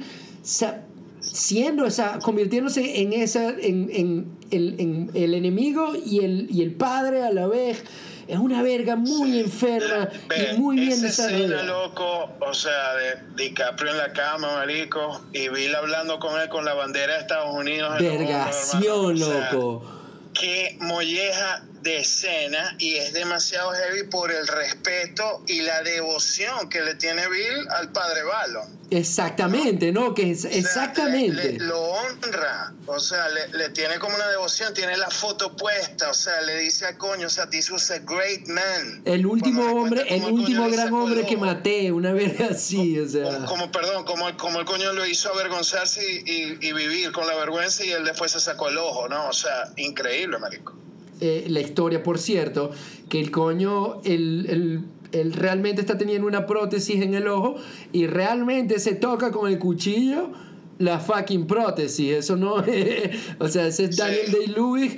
siendo 1.20 1.86
esa 1.86 2.20
convirtiéndose 2.20 3.02
en 3.02 3.14
esa 3.14 3.50
en, 3.50 3.90
en 3.92 4.26
el, 4.52 4.76
en 4.80 5.10
el 5.16 5.34
enemigo 5.34 5.94
y 6.06 6.20
el, 6.24 6.48
y 6.52 6.62
el 6.62 6.72
padre 6.74 7.24
a 7.24 7.32
la 7.34 7.48
vez 7.48 7.84
es 8.28 8.38
una 8.38 8.62
verga 8.62 8.96
muy 8.96 9.40
enferma 9.40 10.10
Ve, 10.28 10.52
y 10.54 10.58
muy 10.58 10.80
bien 10.80 11.02
desarrollada 11.02 11.64
loco, 11.64 12.30
o 12.40 12.54
sea, 12.54 12.94
de 12.96 13.44
DiCaprio 13.44 13.92
en 13.92 13.98
la 13.98 14.14
cama, 14.14 14.56
marico, 14.56 15.22
y 15.34 15.50
Bill 15.50 15.76
hablando 15.76 16.20
con 16.20 16.40
él 16.40 16.50
con 16.50 16.66
la 16.66 16.74
bandera 16.74 17.14
de 17.14 17.20
Estados 17.20 17.54
Unidos. 17.54 18.00
vergación 18.00 18.84
hermano. 18.84 19.08
O 19.10 19.18
sea, 19.18 19.52
loco 19.52 19.92
Qué 20.34 20.78
molleja 20.82 21.64
de 21.86 22.00
escena 22.00 22.76
y 22.80 22.96
es 22.96 23.14
demasiado 23.14 23.72
heavy 23.74 24.04
por 24.10 24.32
el 24.32 24.48
respeto 24.48 25.44
y 25.48 25.62
la 25.62 25.84
devoción 25.84 26.68
que 26.68 26.82
le 26.82 26.96
tiene 26.96 27.28
Bill 27.30 27.68
al 27.70 27.92
padre 27.92 28.24
Balon. 28.24 28.76
Exactamente, 28.90 29.92
¿no? 29.92 30.14
Que 30.16 30.32
es, 30.32 30.46
O 30.46 30.50
sea, 30.50 30.58
exactamente. 30.58 31.44
le- 31.44 31.52
le- 31.54 31.66
lo 31.66 31.80
honra, 31.80 32.74
o 32.88 33.00
sea, 33.00 33.30
le, 33.30 33.48
le 33.58 33.70
tiene 33.70 34.00
como 34.00 34.16
una 34.16 34.28
devoción, 34.30 34.74
tiene 34.74 34.98
la 34.98 35.10
foto 35.12 35.56
puesta, 35.56 36.10
o 36.10 36.14
sea, 36.16 36.42
le 36.42 36.58
dice 36.58 36.86
al 36.88 36.98
coño, 36.98 37.28
o 37.28 37.30
sea, 37.30 37.48
this 37.50 37.70
was 37.70 37.90
a 37.92 38.00
great 38.00 38.48
man. 38.48 39.04
el 39.06 39.26
último 39.28 39.64
hombre, 39.72 40.04
el 40.10 40.24
último 40.26 40.68
gran 40.70 40.92
hombre 40.92 41.24
que 41.26 41.38
maté, 41.38 41.92
una 41.92 42.14
vez 42.14 42.40
así, 42.52 43.00
o 43.00 43.08
sea. 43.08 43.24
Como, 43.26 43.46
como, 43.46 43.72
perdón, 43.72 44.06
como, 44.06 44.28
el- 44.30 44.38
como 44.38 44.60
el 44.60 44.66
coño 44.66 44.92
lo 44.94 45.06
hizo 45.06 45.32
avergonzarse 45.32 46.02
y, 46.04 46.24
y- 46.32 46.58
y 46.68 46.74
vivir 46.74 47.12
con 47.12 47.28
la 47.28 47.36
vergüenza 47.36 47.86
y 47.86 47.92
él 47.92 48.04
después 48.06 48.32
se 48.32 48.40
sacó 48.40 48.70
el 48.70 48.78
ojo, 48.80 49.08
¿no? 49.08 49.30
O 49.30 49.34
sea, 49.34 49.72
increíble, 49.78 50.40
marico. 50.40 50.74
Eh, 51.22 51.46
la 51.50 51.62
historia, 51.62 52.04
por 52.04 52.18
cierto, 52.20 52.72
que 53.10 53.20
el 53.20 53.32
coño, 53.32 54.02
él, 54.04 54.46
él- 54.50 54.82
él 55.12 55.32
realmente 55.34 55.80
está 55.80 55.98
teniendo 55.98 56.28
una 56.28 56.46
prótesis 56.46 57.02
en 57.02 57.14
el 57.14 57.28
ojo 57.30 57.56
y 57.94 58.06
realmente 58.08 58.80
se 58.80 58.96
toca 58.96 59.32
con 59.32 59.50
el 59.50 59.60
cuchillo 59.60 60.30
la 60.78 61.00
fucking 61.00 61.48
prótesis. 61.48 62.12
Eso 62.12 62.36
no 62.36 62.60
es. 62.66 63.12
O 63.40 63.48
sea, 63.48 63.68
ese 63.68 63.86
es. 63.86 63.96
Daniel 63.96 64.30
Day-Lewis 64.32 64.98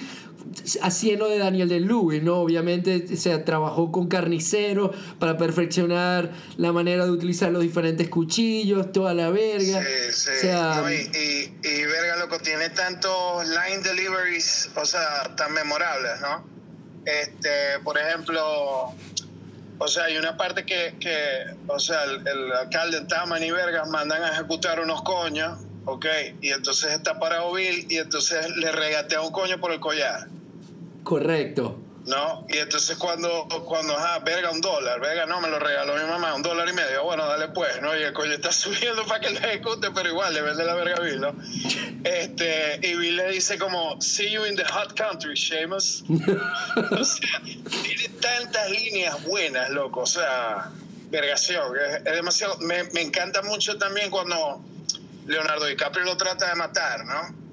haciendo 0.82 1.30
de 1.30 1.40
Daniel 1.40 1.69
Day-Lewis, 1.69 2.24
¿no? 2.24 2.38
Obviamente, 2.38 3.06
o 3.14 3.18
sea, 3.18 3.44
trabajó 3.45 3.91
con 3.91 4.07
carniceros 4.07 4.95
para 5.19 5.38
perfeccionar 5.38 6.32
la 6.57 6.72
manera 6.72 7.06
de 7.06 7.11
utilizar 7.11 7.52
los 7.52 7.61
diferentes 7.61 8.10
cuchillos, 8.10 8.91
toda 8.91 9.14
la 9.14 9.30
verga. 9.30 9.82
Sí, 9.82 10.11
sí. 10.11 10.30
O 10.30 10.41
sea, 10.41 10.82
No, 10.82 10.91
y, 10.91 10.95
y, 10.95 11.68
y, 11.68 11.86
verga, 11.86 12.18
loco, 12.18 12.40
tiene 12.40 12.69
tantos 12.69 13.48
line 13.48 13.84
deliveries, 13.84 14.69
o 14.76 14.86
sea, 14.86 15.36
tan 15.36 15.53
memorables, 15.53 16.22
¿no? 16.22 16.45
Este, 17.06 17.80
por 17.84 17.98
ejemplo, 17.98 18.94
o 19.80 19.88
sea, 19.88 20.06
hay 20.06 20.18
una 20.18 20.36
parte 20.36 20.65
que, 20.65 20.95
que 20.99 21.56
o 21.68 21.80
sea, 21.80 22.03
el, 22.03 22.28
el 22.28 22.52
alcalde 22.52 23.02
Taman 23.02 23.44
y 23.44 23.52
Vergas 23.52 23.88
mandan 23.90 24.24
a 24.24 24.32
ejecutar 24.32 24.80
unos 24.80 25.02
coños, 25.03 25.60
¿ok? 25.86 26.06
Y 26.41 26.49
entonces 26.49 26.91
está 26.91 27.19
parado 27.19 27.53
Bill 27.53 27.86
y 27.90 27.98
entonces 27.98 28.49
le 28.57 28.72
regatea 28.72 29.22
un 29.22 29.32
coño 29.32 29.60
por 29.60 29.72
el 29.72 29.80
collar. 29.80 30.28
Correcto. 31.08 31.80
¿no? 32.06 32.46
Y 32.50 32.58
entonces 32.58 32.98
cuando, 32.98 33.48
cuando, 33.66 33.98
ajá, 33.98 34.20
verga, 34.20 34.52
un 34.52 34.60
dólar, 34.60 35.00
verga, 35.00 35.26
no, 35.26 35.40
me 35.40 35.50
lo 35.50 35.58
regaló 35.58 35.96
mi 35.96 36.10
mamá, 36.10 36.36
un 36.36 36.42
dólar 36.42 36.68
y 36.68 36.74
medio, 36.74 37.04
bueno, 37.04 37.26
dale 37.26 37.48
pues, 37.50 37.82
¿no? 37.82 37.98
Y 37.98 38.04
el 38.04 38.14
coño 38.14 38.34
está 38.34 38.52
subiendo 38.54 39.06
para 39.06 39.22
que 39.22 39.30
lo 39.30 39.40
ejecute, 39.40 39.92
pero 39.92 40.10
igual 40.10 40.34
le 40.34 40.42
vende 40.42 40.66
la 40.66 40.76
verga 40.76 40.96
a 40.98 41.00
Bill, 41.02 41.22
¿no? 41.22 41.36
Este, 42.04 42.80
y 42.82 42.96
Bill 42.96 43.16
le 43.16 43.32
dice 43.32 43.58
como, 43.58 44.02
see 44.02 44.32
you 44.32 44.46
in 44.46 44.56
the 44.56 44.66
hot 44.66 44.98
country, 44.98 45.36
Seamus. 45.38 46.04
o 46.92 47.04
sea, 47.04 47.42
tiene 47.44 48.10
tantas 48.22 48.70
líneas 48.70 49.24
buenas, 49.24 49.70
loco, 49.70 50.02
o 50.02 50.06
sea, 50.06 50.72
vergación, 51.10 51.74
es, 51.78 51.96
es 52.06 52.16
demasiado, 52.16 52.58
me, 52.60 52.84
me 52.92 53.02
encanta 53.02 53.42
mucho 53.44 53.78
también 53.78 54.10
cuando 54.12 54.62
Leonardo 55.26 55.66
DiCaprio 55.66 56.04
lo 56.04 56.18
trata 56.18 56.50
de 56.50 56.56
matar, 56.56 57.06
¿no? 57.06 57.47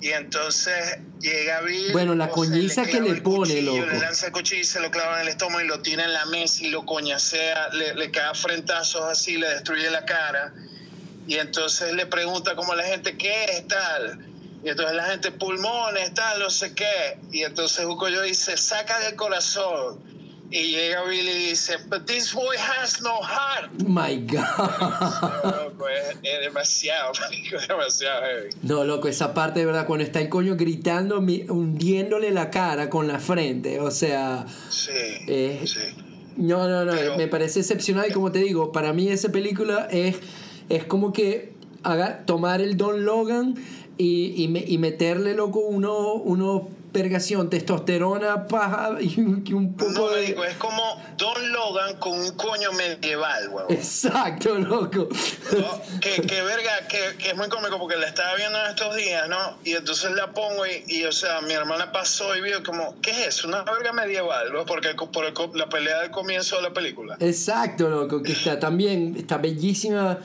Y 0.00 0.10
entonces 0.10 0.98
llega 1.20 1.60
Bill. 1.62 1.92
Bueno, 1.92 2.14
la 2.14 2.28
coñiza 2.28 2.84
que 2.84 3.00
le 3.00 3.20
pone, 3.20 3.54
cuchillo, 3.54 3.76
loco. 3.76 3.92
Le 3.92 3.98
lanza 3.98 4.26
el 4.26 4.32
cuchillo 4.32 4.60
y 4.60 4.64
se 4.64 4.80
lo 4.80 4.90
clava 4.90 5.16
en 5.16 5.22
el 5.22 5.28
estómago 5.28 5.60
y 5.60 5.66
lo 5.66 5.80
tira 5.80 6.04
en 6.04 6.12
la 6.12 6.24
mesa 6.26 6.64
y 6.64 6.70
lo 6.70 6.86
coñacea, 6.86 7.68
le, 7.70 7.94
le 7.94 8.10
cae 8.10 8.34
frentazos 8.34 9.04
así, 9.04 9.36
le 9.36 9.48
destruye 9.48 9.90
la 9.90 10.04
cara. 10.04 10.52
Y 11.26 11.34
entonces 11.36 11.92
le 11.94 12.06
pregunta 12.06 12.54
como 12.54 12.72
a 12.72 12.76
la 12.76 12.84
gente, 12.84 13.16
¿qué 13.16 13.44
es 13.44 13.66
tal? 13.66 14.24
Y 14.64 14.68
entonces 14.68 14.96
la 14.96 15.04
gente, 15.04 15.30
pulmones, 15.30 16.14
tal, 16.14 16.40
no 16.40 16.50
sé 16.50 16.74
qué. 16.74 17.18
Y 17.32 17.42
entonces 17.42 17.84
Hugo 17.84 18.08
yo 18.08 18.22
dice, 18.22 18.56
saca 18.56 18.98
del 19.00 19.14
corazón. 19.14 20.00
Y 20.50 20.70
llega 20.70 21.04
Bill 21.04 21.28
y 21.28 21.48
dice, 21.50 21.74
but 21.90 22.06
this 22.06 22.32
boy 22.32 22.56
has 22.56 23.02
no 23.02 23.20
heart. 23.22 23.70
My 23.86 24.16
God. 24.26 25.44
Loco, 25.44 25.88
es, 25.90 26.16
es 26.22 26.40
demasiado, 26.40 27.12
es 27.54 27.68
demasiado 27.68 28.22
heavy. 28.22 28.50
No, 28.62 28.82
loco, 28.84 29.08
esa 29.08 29.34
parte 29.34 29.60
de 29.60 29.66
verdad, 29.66 29.86
cuando 29.86 30.04
está 30.04 30.20
el 30.20 30.30
coño 30.30 30.56
gritando, 30.56 31.18
hundiéndole 31.18 32.30
la 32.30 32.48
cara 32.50 32.88
con 32.88 33.06
la 33.08 33.18
frente, 33.18 33.78
o 33.80 33.90
sea, 33.90 34.46
Sí, 34.70 34.90
Eh, 35.26 35.60
sí. 35.66 35.80
no, 36.36 36.66
no, 36.66 36.84
no, 36.86 36.92
Pero- 36.92 37.16
me 37.18 37.28
parece 37.28 37.60
excepcional 37.60 38.06
y 38.08 38.12
como 38.14 38.32
te 38.32 38.38
digo, 38.38 38.72
para 38.72 38.94
mí 38.94 39.08
esa 39.10 39.28
película 39.30 39.86
es, 39.90 40.16
es 40.70 40.84
como 40.84 41.12
que 41.12 41.52
haga, 41.82 42.24
tomar 42.24 42.62
el 42.62 42.78
Don 42.78 43.04
Logan 43.04 43.54
y, 43.98 44.42
y, 44.42 44.48
me- 44.48 44.64
y 44.66 44.78
meterle, 44.78 45.34
loco, 45.34 45.60
uno, 45.60 46.14
uno 46.14 46.70
testosterona, 47.50 48.46
paja 48.46 48.96
y, 49.00 49.20
un- 49.20 49.44
y 49.46 49.52
un 49.52 49.76
poco 49.76 49.90
No, 49.92 50.08
de... 50.10 50.20
marico, 50.22 50.44
es 50.44 50.56
como 50.56 51.02
Don 51.16 51.52
Logan 51.52 51.96
con 51.98 52.12
un 52.18 52.30
coño 52.32 52.72
medieval, 52.72 53.48
huevón. 53.48 53.72
Exacto, 53.72 54.56
loco. 54.58 55.08
¿no? 55.52 56.00
que, 56.00 56.22
que 56.22 56.42
verga, 56.42 56.86
que, 56.88 57.16
que 57.18 57.30
es 57.30 57.36
muy 57.36 57.48
cómico 57.48 57.78
porque 57.78 57.96
la 57.96 58.06
estaba 58.06 58.34
viendo 58.36 58.58
en 58.58 58.66
estos 58.70 58.96
días, 58.96 59.28
¿no? 59.28 59.58
Y 59.64 59.72
entonces 59.74 60.10
la 60.12 60.32
pongo 60.32 60.66
y, 60.66 60.84
y, 60.86 61.04
o 61.04 61.12
sea, 61.12 61.40
mi 61.42 61.52
hermana 61.54 61.92
pasó 61.92 62.36
y 62.36 62.40
vio 62.40 62.62
como, 62.62 63.00
¿qué 63.00 63.10
es 63.10 63.26
eso? 63.28 63.48
Una 63.48 63.62
verga 63.64 63.92
medieval, 63.92 64.52
¿no? 64.52 64.64
Porque 64.66 64.94
por 64.94 65.24
el 65.24 65.34
la 65.54 65.68
pelea 65.68 66.00
del 66.00 66.10
comienzo 66.10 66.56
de 66.56 66.62
la 66.62 66.72
película. 66.72 67.16
Exacto, 67.20 67.88
loco, 67.88 68.22
que 68.22 68.32
está 68.32 68.58
también, 68.58 69.14
está 69.16 69.38
bellísima. 69.38 70.18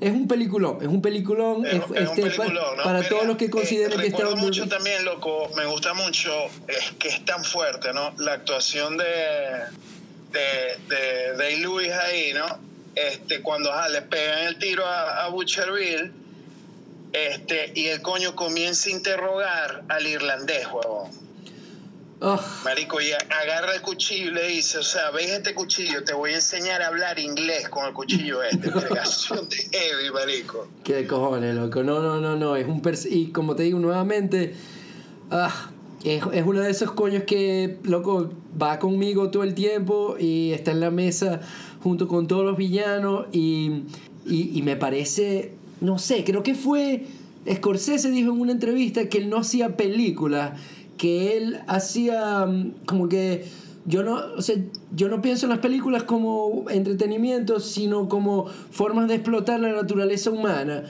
Es 0.00 0.12
un 0.12 0.28
peliculón, 0.28 0.78
es 0.80 0.86
un 0.86 1.02
peliculón. 1.02 1.66
Es, 1.66 1.74
un 1.74 1.96
este, 1.96 2.22
peliculón, 2.22 2.76
¿no? 2.76 2.84
Para 2.84 3.08
todos 3.08 3.26
los 3.26 3.36
que 3.36 3.46
eh, 3.46 3.50
consideren 3.50 4.00
que 4.00 4.06
está 4.06 4.30
mucho 4.36 4.68
también, 4.68 5.04
loco, 5.04 5.50
me 5.56 5.66
gusta 5.66 5.92
mucho, 5.94 6.30
es 6.68 6.92
que 6.98 7.08
es 7.08 7.24
tan 7.24 7.42
fuerte, 7.44 7.92
¿no? 7.92 8.14
La 8.18 8.34
actuación 8.34 8.96
de, 8.96 9.04
de, 10.32 10.94
de, 10.94 11.36
de 11.36 11.56
Lewis 11.58 11.90
ahí, 11.90 12.32
¿no? 12.32 12.46
Este, 12.94 13.42
cuando 13.42 13.72
ajá, 13.72 13.88
le 13.88 14.02
pegan 14.02 14.46
el 14.46 14.58
tiro 14.58 14.86
a, 14.86 15.24
a 15.24 15.28
Butcher 15.28 15.72
Bill, 15.72 16.12
este, 17.12 17.72
y 17.74 17.86
el 17.86 18.00
coño 18.02 18.36
comienza 18.36 18.90
a 18.90 18.92
interrogar 18.92 19.82
al 19.88 20.06
irlandés, 20.06 20.66
huevón. 20.66 21.27
Marico, 22.64 23.00
y 23.00 23.12
agarra 23.12 23.74
el 23.74 23.80
cuchillo 23.82 24.30
y 24.30 24.34
le 24.34 24.48
dice, 24.48 24.78
o 24.78 24.82
sea, 24.82 25.10
veis 25.12 25.30
este 25.30 25.54
cuchillo, 25.54 26.02
te 26.04 26.14
voy 26.14 26.32
a 26.32 26.34
enseñar 26.36 26.82
a 26.82 26.88
hablar 26.88 27.18
inglés 27.18 27.68
con 27.68 27.86
el 27.86 27.92
cuchillo 27.92 28.42
este. 28.42 28.70
Vergación 28.74 29.48
de 29.48 29.56
heavy, 29.56 30.10
marico. 30.12 30.66
qué 30.82 31.06
cojones, 31.06 31.54
loco. 31.54 31.82
No, 31.84 32.00
no, 32.00 32.20
no, 32.20 32.34
no. 32.36 32.56
Es 32.56 32.66
un 32.66 32.82
pers- 32.82 33.06
y 33.10 33.28
como 33.30 33.54
te 33.54 33.62
digo 33.62 33.78
nuevamente, 33.78 34.54
ah, 35.30 35.70
es, 36.04 36.22
es 36.32 36.44
uno 36.44 36.60
de 36.60 36.70
esos 36.70 36.90
coños 36.92 37.22
que, 37.24 37.78
loco, 37.84 38.32
va 38.60 38.78
conmigo 38.80 39.30
todo 39.30 39.44
el 39.44 39.54
tiempo 39.54 40.16
y 40.18 40.52
está 40.52 40.72
en 40.72 40.80
la 40.80 40.90
mesa 40.90 41.40
junto 41.82 42.08
con 42.08 42.26
todos 42.26 42.44
los 42.44 42.56
villanos 42.56 43.26
y, 43.30 43.82
y, 44.26 44.50
y 44.58 44.62
me 44.62 44.74
parece, 44.76 45.52
no 45.80 45.98
sé, 45.98 46.24
creo 46.24 46.42
que 46.42 46.54
fue, 46.56 47.04
Scorsese 47.48 48.10
dijo 48.10 48.32
en 48.32 48.40
una 48.40 48.52
entrevista 48.52 49.08
que 49.08 49.18
él 49.18 49.30
no 49.30 49.38
hacía 49.38 49.76
películas, 49.76 50.58
que 50.98 51.36
él 51.38 51.60
hacía 51.66 52.44
mm, 52.46 52.84
como 52.86 53.08
que 53.08 53.46
yo 53.86 54.02
no, 54.02 54.16
o 54.36 54.42
sea, 54.42 54.56
yo 54.94 55.08
no 55.08 55.22
pienso 55.22 55.46
en 55.46 55.50
las 55.50 55.60
películas 55.60 56.02
como 56.02 56.66
entretenimiento, 56.68 57.58
sino 57.60 58.06
como 58.08 58.46
formas 58.70 59.08
de 59.08 59.14
explotar 59.14 59.60
la 59.60 59.72
naturaleza 59.72 60.28
humana. 60.30 60.82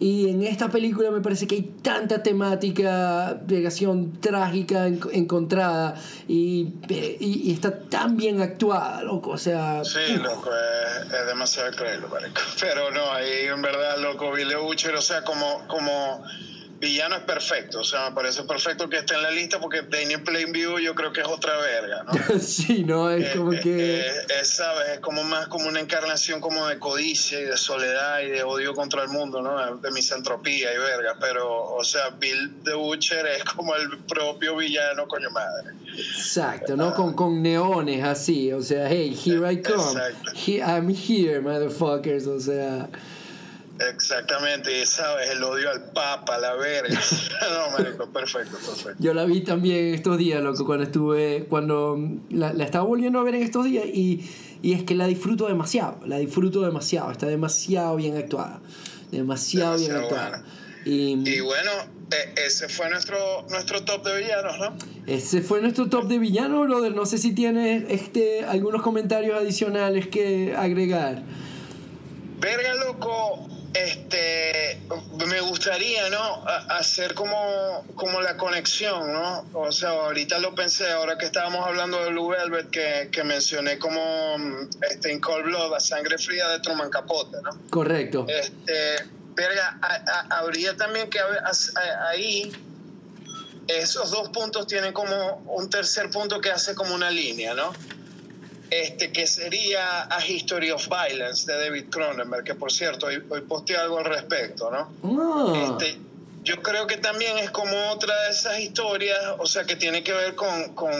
Y 0.00 0.28
en 0.30 0.42
esta 0.42 0.68
película 0.68 1.12
me 1.12 1.20
parece 1.20 1.46
que 1.46 1.54
hay 1.54 1.62
tanta 1.80 2.24
temática, 2.24 3.40
pegación 3.46 4.12
trágica 4.20 4.88
en- 4.88 4.98
encontrada 5.12 5.94
y, 6.26 6.72
y, 6.88 7.42
y 7.44 7.52
está 7.52 7.78
tan 7.88 8.16
bien 8.16 8.40
actuada, 8.42 9.02
loco. 9.04 9.30
O 9.30 9.38
sea, 9.38 9.84
Sí, 9.84 10.16
loco, 10.16 10.50
es, 10.50 11.06
es 11.06 11.26
demasiado 11.28 11.70
marico. 12.10 12.40
Pero 12.60 12.90
no, 12.90 13.12
ahí 13.12 13.46
en 13.54 13.62
verdad, 13.62 13.96
loco, 14.02 14.32
Billy 14.32 14.56
Butcher, 14.56 14.94
o 14.96 15.00
sea, 15.00 15.22
como, 15.22 15.66
como 15.68 16.22
villano 16.82 17.14
es 17.16 17.22
perfecto. 17.22 17.80
O 17.80 17.84
sea, 17.84 18.10
me 18.10 18.14
parece 18.16 18.42
perfecto 18.42 18.90
que 18.90 18.98
esté 18.98 19.14
en 19.14 19.22
la 19.22 19.30
lista 19.30 19.58
porque 19.60 19.82
Daniel 19.82 20.22
Plainview 20.22 20.78
yo 20.80 20.94
creo 20.94 21.12
que 21.12 21.20
es 21.22 21.26
otra 21.26 21.56
verga, 21.58 22.02
¿no? 22.04 22.38
sí, 22.40 22.84
¿no? 22.84 23.08
Es 23.10 23.24
Eh, 23.26 23.32
como 23.38 23.52
eh, 23.54 23.60
que... 23.60 24.00
eh, 24.00 24.12
es, 24.40 24.48
¿sabes? 24.56 24.88
Es 24.94 25.00
como 25.00 25.22
más 25.22 25.46
como 25.46 25.68
una 25.68 25.80
encarnación 25.80 26.40
como 26.40 26.66
de 26.66 26.78
codicia 26.78 27.40
y 27.40 27.44
de 27.44 27.56
soledad 27.56 28.20
y 28.20 28.28
de 28.30 28.42
odio 28.42 28.74
contra 28.74 29.02
el 29.04 29.08
mundo, 29.08 29.40
¿no? 29.40 29.76
De 29.76 29.90
misantropía 29.92 30.74
y 30.74 30.78
verga. 30.78 31.16
Pero, 31.20 31.72
o 31.74 31.84
sea, 31.84 32.10
Bill 32.18 32.52
the 32.64 32.74
Butcher 32.74 33.24
es 33.28 33.44
como 33.44 33.74
el 33.76 33.98
propio 34.00 34.56
villano, 34.56 35.06
coño 35.06 35.30
madre. 35.30 35.70
Exacto, 35.96 36.76
¿no? 36.76 36.92
Con, 36.94 37.14
con 37.14 37.40
neones 37.42 38.02
así, 38.04 38.52
o 38.52 38.60
sea, 38.60 38.88
hey, 38.88 39.16
here 39.24 39.50
I 39.52 39.62
come. 39.62 40.00
He- 40.34 40.60
I'm 40.60 40.88
here, 40.90 41.40
motherfuckers, 41.40 42.26
o 42.26 42.40
sea... 42.40 42.88
Exactamente, 43.78 44.80
y 44.80 44.86
sabes, 44.86 45.30
el 45.30 45.42
odio 45.42 45.70
al 45.70 45.90
papa, 45.92 46.38
la 46.38 46.54
verga. 46.54 47.00
no, 47.50 47.70
marico, 47.78 48.10
perfecto, 48.12 48.56
perfecto. 48.58 48.94
Yo 48.98 49.14
la 49.14 49.24
vi 49.24 49.40
también 49.42 49.94
estos 49.94 50.18
días, 50.18 50.42
loco, 50.42 50.66
cuando 50.66 50.84
estuve, 50.84 51.46
cuando 51.48 51.98
la, 52.30 52.52
la 52.52 52.64
estaba 52.64 52.84
volviendo 52.84 53.18
a 53.18 53.24
ver 53.24 53.34
en 53.34 53.42
estos 53.42 53.64
días 53.64 53.86
y, 53.86 54.28
y 54.62 54.74
es 54.74 54.84
que 54.84 54.94
la 54.94 55.06
disfruto 55.06 55.48
demasiado, 55.48 55.98
la 56.06 56.18
disfruto 56.18 56.60
demasiado, 56.62 57.10
está 57.10 57.26
demasiado 57.26 57.96
bien 57.96 58.16
actuada, 58.16 58.60
demasiado, 59.10 59.76
bien 59.76 59.88
Demasiado 59.88 60.02
actuada. 60.02 60.28
buena. 60.30 60.62
Y, 60.84 61.40
bueno, 61.40 61.70
e, 62.10 62.46
ese 62.46 62.68
fue 62.68 62.90
nuestro, 62.90 63.16
nuestro 63.50 63.84
top 63.84 64.04
de 64.04 64.20
villanos, 64.20 64.58
¿no? 64.58 64.76
Ese 65.06 65.40
fue 65.40 65.60
nuestro 65.60 65.88
top 65.88 66.08
de 66.08 66.18
villanos, 66.18 66.66
brother. 66.66 66.94
No 66.94 67.06
sé 67.06 67.18
si 67.18 67.32
tienes 67.32 67.84
este, 67.88 68.44
algunos 68.44 68.82
comentarios 68.82 69.36
adicionales 69.38 70.08
que 70.08 70.54
agregar. 70.56 71.22
Verga, 72.40 72.74
loco, 72.74 73.46
este, 73.74 74.80
me 75.26 75.40
gustaría, 75.40 76.10
¿no? 76.10 76.44
hacer 76.68 77.14
como, 77.14 77.84
como 77.94 78.20
la 78.20 78.36
conexión, 78.36 79.12
¿no? 79.12 79.46
O 79.54 79.72
sea, 79.72 79.90
ahorita 79.90 80.38
lo 80.38 80.54
pensé, 80.54 80.90
ahora 80.90 81.16
que 81.16 81.26
estábamos 81.26 81.66
hablando 81.66 82.02
de 82.04 82.10
Blue 82.10 82.28
Velvet, 82.28 82.70
que, 82.70 83.08
que 83.10 83.24
mencioné 83.24 83.78
como 83.78 84.36
este, 84.90 85.12
In 85.12 85.20
Cold 85.20 85.44
Blood, 85.44 85.74
a 85.74 85.80
sangre 85.80 86.18
fría 86.18 86.48
de 86.48 86.60
Truman 86.60 86.90
Capote, 86.90 87.38
¿no? 87.42 87.50
Correcto. 87.70 88.26
Este, 88.28 89.04
verga, 89.34 89.78
habría 90.30 90.76
también 90.76 91.08
que 91.08 91.18
ahí 92.08 92.52
esos 93.68 94.10
dos 94.10 94.28
puntos 94.30 94.66
tienen 94.66 94.92
como 94.92 95.42
un 95.46 95.70
tercer 95.70 96.10
punto 96.10 96.40
que 96.40 96.50
hace 96.50 96.74
como 96.74 96.94
una 96.94 97.10
línea, 97.10 97.54
¿no? 97.54 97.72
Este, 98.72 99.12
que 99.12 99.26
sería 99.26 100.04
A 100.04 100.26
History 100.26 100.70
of 100.70 100.88
Violence 100.88 101.44
de 101.44 101.58
David 101.58 101.90
Cronenberg, 101.90 102.42
que 102.42 102.54
por 102.54 102.72
cierto, 102.72 103.04
hoy, 103.04 103.22
hoy 103.28 103.42
posteé 103.42 103.76
algo 103.76 103.98
al 103.98 104.06
respecto, 104.06 104.70
¿no? 104.70 104.90
Ah. 105.04 105.76
Este, 105.78 105.98
yo 106.42 106.62
creo 106.62 106.86
que 106.86 106.96
también 106.96 107.36
es 107.36 107.50
como 107.50 107.76
otra 107.90 108.14
de 108.22 108.30
esas 108.30 108.58
historias, 108.60 109.18
o 109.38 109.44
sea, 109.44 109.64
que 109.64 109.76
tiene 109.76 110.02
que 110.02 110.14
ver 110.14 110.34
con, 110.36 110.72
con 110.72 110.90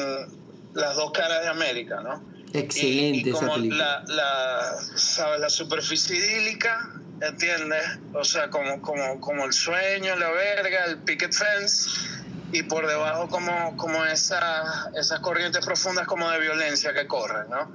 las 0.75 0.97
dos 0.97 1.13
caras 1.13 1.45
de 1.45 1.49
América, 1.49 2.03
¿no? 2.03 2.23
Excelente 2.53 3.31
y, 3.31 3.33
como 3.33 3.57
esa 3.57 3.75
La, 3.75 4.05
la, 4.07 4.77
¿sabes? 4.95 5.41
la 5.41 5.49
superficie 5.49 6.15
idílica, 6.15 6.91
¿entiendes? 7.23 7.85
O 8.13 8.23
sea, 8.23 8.51
como, 8.51 8.83
como, 8.83 9.19
como 9.19 9.47
el 9.47 9.55
sueño, 9.55 10.15
la 10.17 10.31
verga, 10.31 10.85
el 10.85 10.99
picket 10.99 11.33
fence 11.33 11.89
y 12.53 12.63
por 12.65 12.87
debajo 12.87 13.29
como, 13.29 13.77
como 13.77 14.05
esa, 14.05 14.91
esas 14.95 15.21
corrientes 15.21 15.65
profundas 15.65 16.07
como 16.07 16.31
de 16.31 16.39
violencia 16.39 16.93
que 16.93 17.07
corren, 17.07 17.49
¿no? 17.51 17.75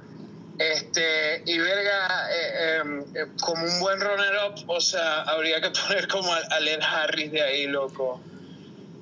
Este, 0.58 1.42
y 1.46 1.58
verga, 1.58 2.28
eh, 2.32 2.78
em, 2.80 3.00
eh, 3.14 3.26
como 3.40 3.64
un 3.64 3.80
buen 3.80 4.00
runner-up, 4.00 4.64
o 4.68 4.80
sea, 4.80 5.22
habría 5.22 5.60
que 5.60 5.70
poner 5.86 6.08
como 6.08 6.32
a, 6.32 6.60
Led 6.60 6.80
Harris 6.80 7.30
de 7.30 7.42
ahí, 7.42 7.66
loco. 7.66 8.20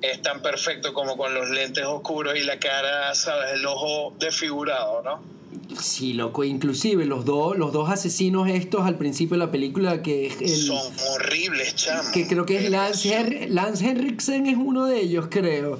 Es 0.01 0.21
tan 0.21 0.41
perfecto 0.43 0.93
como 0.93 1.17
con 1.17 1.33
los 1.33 1.49
lentes 1.49 1.83
oscuros 1.83 2.35
y 2.35 2.43
la 2.43 2.59
cara, 2.59 3.15
¿sabes? 3.15 3.53
El 3.53 3.65
ojo 3.65 4.13
desfigurado, 4.19 5.01
¿no? 5.01 5.36
Sí, 5.79 6.13
loco, 6.13 6.43
inclusive 6.43 7.05
los 7.05 7.25
dos, 7.25 7.57
los 7.57 7.71
dos 7.73 7.89
asesinos 7.89 8.49
estos 8.49 8.85
al 8.85 8.97
principio 8.97 9.37
de 9.37 9.45
la 9.45 9.51
película 9.51 10.01
que 10.01 10.27
es 10.27 10.41
el, 10.41 10.49
Son 10.49 10.93
horribles, 11.11 11.75
chamo. 11.75 12.11
Que 12.11 12.27
creo 12.27 12.45
que 12.45 12.57
es 12.57 12.69
Lance, 12.69 13.47
Lance 13.49 13.87
Henriksen 13.87 14.47
es 14.47 14.57
uno 14.57 14.85
de 14.85 14.99
ellos, 14.99 15.27
creo. 15.29 15.79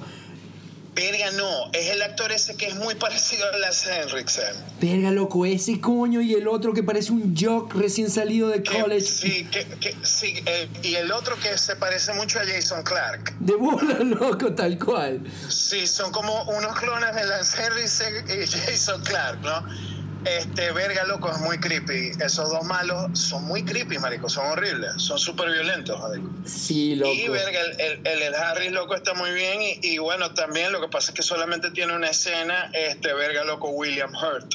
Verga, 0.98 1.30
no, 1.30 1.70
es 1.72 1.90
el 1.90 2.02
actor 2.02 2.32
ese 2.32 2.56
que 2.56 2.66
es 2.66 2.74
muy 2.74 2.96
parecido 2.96 3.46
a 3.46 3.56
Lance 3.58 3.88
Henriksen. 3.88 4.52
Verga, 4.80 5.12
loco, 5.12 5.46
ese 5.46 5.80
coño 5.80 6.20
y 6.20 6.34
el 6.34 6.48
otro 6.48 6.72
que 6.74 6.82
parece 6.82 7.12
un 7.12 7.36
jock 7.36 7.72
recién 7.76 8.10
salido 8.10 8.48
de 8.48 8.64
college. 8.64 9.06
sí, 9.06 9.44
que, 9.44 9.94
sí 10.02 10.42
eh, 10.44 10.68
y 10.82 10.96
el 10.96 11.12
otro 11.12 11.36
que 11.36 11.56
se 11.56 11.76
parece 11.76 12.12
mucho 12.14 12.40
a 12.40 12.42
Jason 12.44 12.82
Clark. 12.82 13.32
De 13.38 13.54
bola, 13.54 13.94
loco, 14.00 14.52
tal 14.54 14.76
cual. 14.76 15.20
Sí, 15.48 15.86
son 15.86 16.10
como 16.10 16.42
unos 16.42 16.76
clones 16.76 17.14
de 17.14 17.26
Lance 17.26 17.62
Henriksen 17.62 18.24
y 18.28 18.46
Jason 18.48 19.00
Clark, 19.04 19.40
¿no? 19.42 19.97
Este, 20.24 20.72
verga, 20.72 21.04
loco, 21.04 21.30
es 21.30 21.38
muy 21.40 21.58
creepy. 21.58 22.10
Esos 22.20 22.50
dos 22.50 22.64
malos 22.64 23.18
son 23.18 23.44
muy 23.44 23.64
creepy, 23.64 23.98
marico. 23.98 24.28
Son 24.28 24.46
horribles. 24.46 24.90
Son 24.96 25.18
súper 25.18 25.50
violentos, 25.50 25.98
marico. 26.00 26.28
Sí, 26.44 26.96
loco. 26.96 27.12
Y, 27.12 27.28
verga, 27.28 27.60
el, 27.60 28.06
el, 28.06 28.22
el, 28.22 28.34
Harris, 28.34 28.72
loco, 28.72 28.94
está 28.94 29.14
muy 29.14 29.30
bien. 29.30 29.62
Y, 29.62 29.78
y, 29.82 29.98
bueno, 29.98 30.34
también 30.34 30.72
lo 30.72 30.80
que 30.80 30.88
pasa 30.88 31.12
es 31.12 31.14
que 31.14 31.22
solamente 31.22 31.70
tiene 31.70 31.94
una 31.94 32.10
escena, 32.10 32.70
este, 32.72 33.12
verga, 33.14 33.44
loco, 33.44 33.70
William 33.70 34.12
Hurt, 34.12 34.54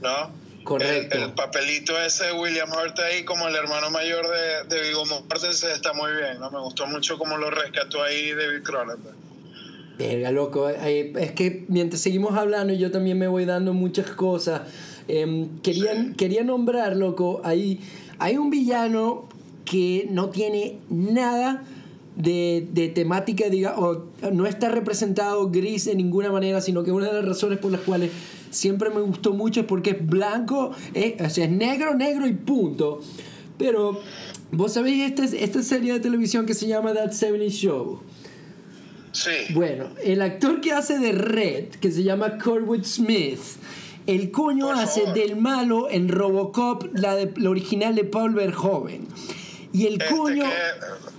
¿no? 0.00 0.42
Correcto. 0.64 1.18
El, 1.18 1.32
papelito 1.32 1.98
ese 2.00 2.26
de 2.26 2.32
William 2.34 2.70
Hurt 2.70 2.98
ahí, 3.00 3.24
como 3.24 3.48
el 3.48 3.56
hermano 3.56 3.90
mayor 3.90 4.24
de, 4.28 4.74
de 4.74 4.88
Vigo 4.88 5.04
Mortensen, 5.06 5.72
está 5.72 5.92
muy 5.92 6.12
bien, 6.12 6.38
¿no? 6.38 6.50
Me 6.50 6.60
gustó 6.60 6.86
mucho 6.86 7.18
cómo 7.18 7.36
lo 7.36 7.50
rescató 7.50 8.02
ahí 8.02 8.32
David 8.32 8.62
Cronenberg. 8.62 9.16
Verga, 9.98 10.30
loco. 10.30 10.68
Es 10.68 11.32
que 11.32 11.64
mientras 11.68 12.00
seguimos 12.00 12.36
hablando, 12.36 12.72
yo 12.72 12.90
también 12.90 13.18
me 13.18 13.26
voy 13.26 13.44
dando 13.44 13.72
muchas 13.72 14.06
cosas 14.06 14.62
eh, 15.08 15.46
quería, 15.62 16.44
nombrar, 16.44 16.96
loco, 16.96 17.40
hay, 17.44 17.80
hay 18.18 18.36
un 18.36 18.50
villano 18.50 19.24
que 19.64 20.06
no 20.10 20.30
tiene 20.30 20.78
nada 20.90 21.64
de, 22.16 22.92
temática, 22.94 23.48
diga, 23.48 23.78
o 23.78 24.06
no 24.32 24.46
está 24.46 24.68
representado 24.68 25.50
gris 25.50 25.86
de 25.86 25.94
ninguna 25.94 26.30
manera, 26.30 26.60
sino 26.60 26.84
que 26.84 26.92
una 26.92 27.06
de 27.06 27.14
las 27.14 27.24
razones 27.24 27.58
por 27.58 27.72
las 27.72 27.80
cuales 27.80 28.10
siempre 28.50 28.90
me 28.90 29.00
gustó 29.00 29.32
mucho 29.32 29.60
es 29.60 29.66
porque 29.66 29.90
es 29.90 30.06
blanco, 30.06 30.72
es, 30.94 31.20
o 31.20 31.30
sea, 31.30 31.46
es 31.46 31.50
negro, 31.50 31.94
negro 31.94 32.26
y 32.26 32.34
punto. 32.34 33.00
Pero, 33.58 34.00
vos 34.50 34.72
sabéis 34.72 35.04
esta, 35.04 35.24
esta 35.24 35.62
serie 35.62 35.92
de 35.94 36.00
televisión 36.00 36.46
que 36.46 36.54
se 36.54 36.66
llama 36.66 36.92
That 36.92 37.12
70 37.12 37.48
Show. 37.48 38.00
Sí. 39.12 39.30
Bueno, 39.54 39.90
el 40.02 40.22
actor 40.22 40.60
que 40.60 40.72
hace 40.72 40.98
de 40.98 41.12
Red, 41.12 41.68
que 41.80 41.90
se 41.90 42.02
llama 42.02 42.38
Corwood 42.38 42.84
Smith, 42.84 43.40
el 44.06 44.30
coño 44.30 44.70
hace 44.70 45.12
del 45.12 45.36
malo 45.36 45.88
en 45.90 46.08
Robocop, 46.08 46.84
la, 46.92 47.14
de, 47.14 47.32
la 47.36 47.50
original 47.50 47.94
de 47.94 48.04
Paul 48.04 48.34
Verhoeven. 48.34 49.06
Y 49.72 49.86
el 49.86 49.94
este 49.94 50.14
coño 50.14 50.44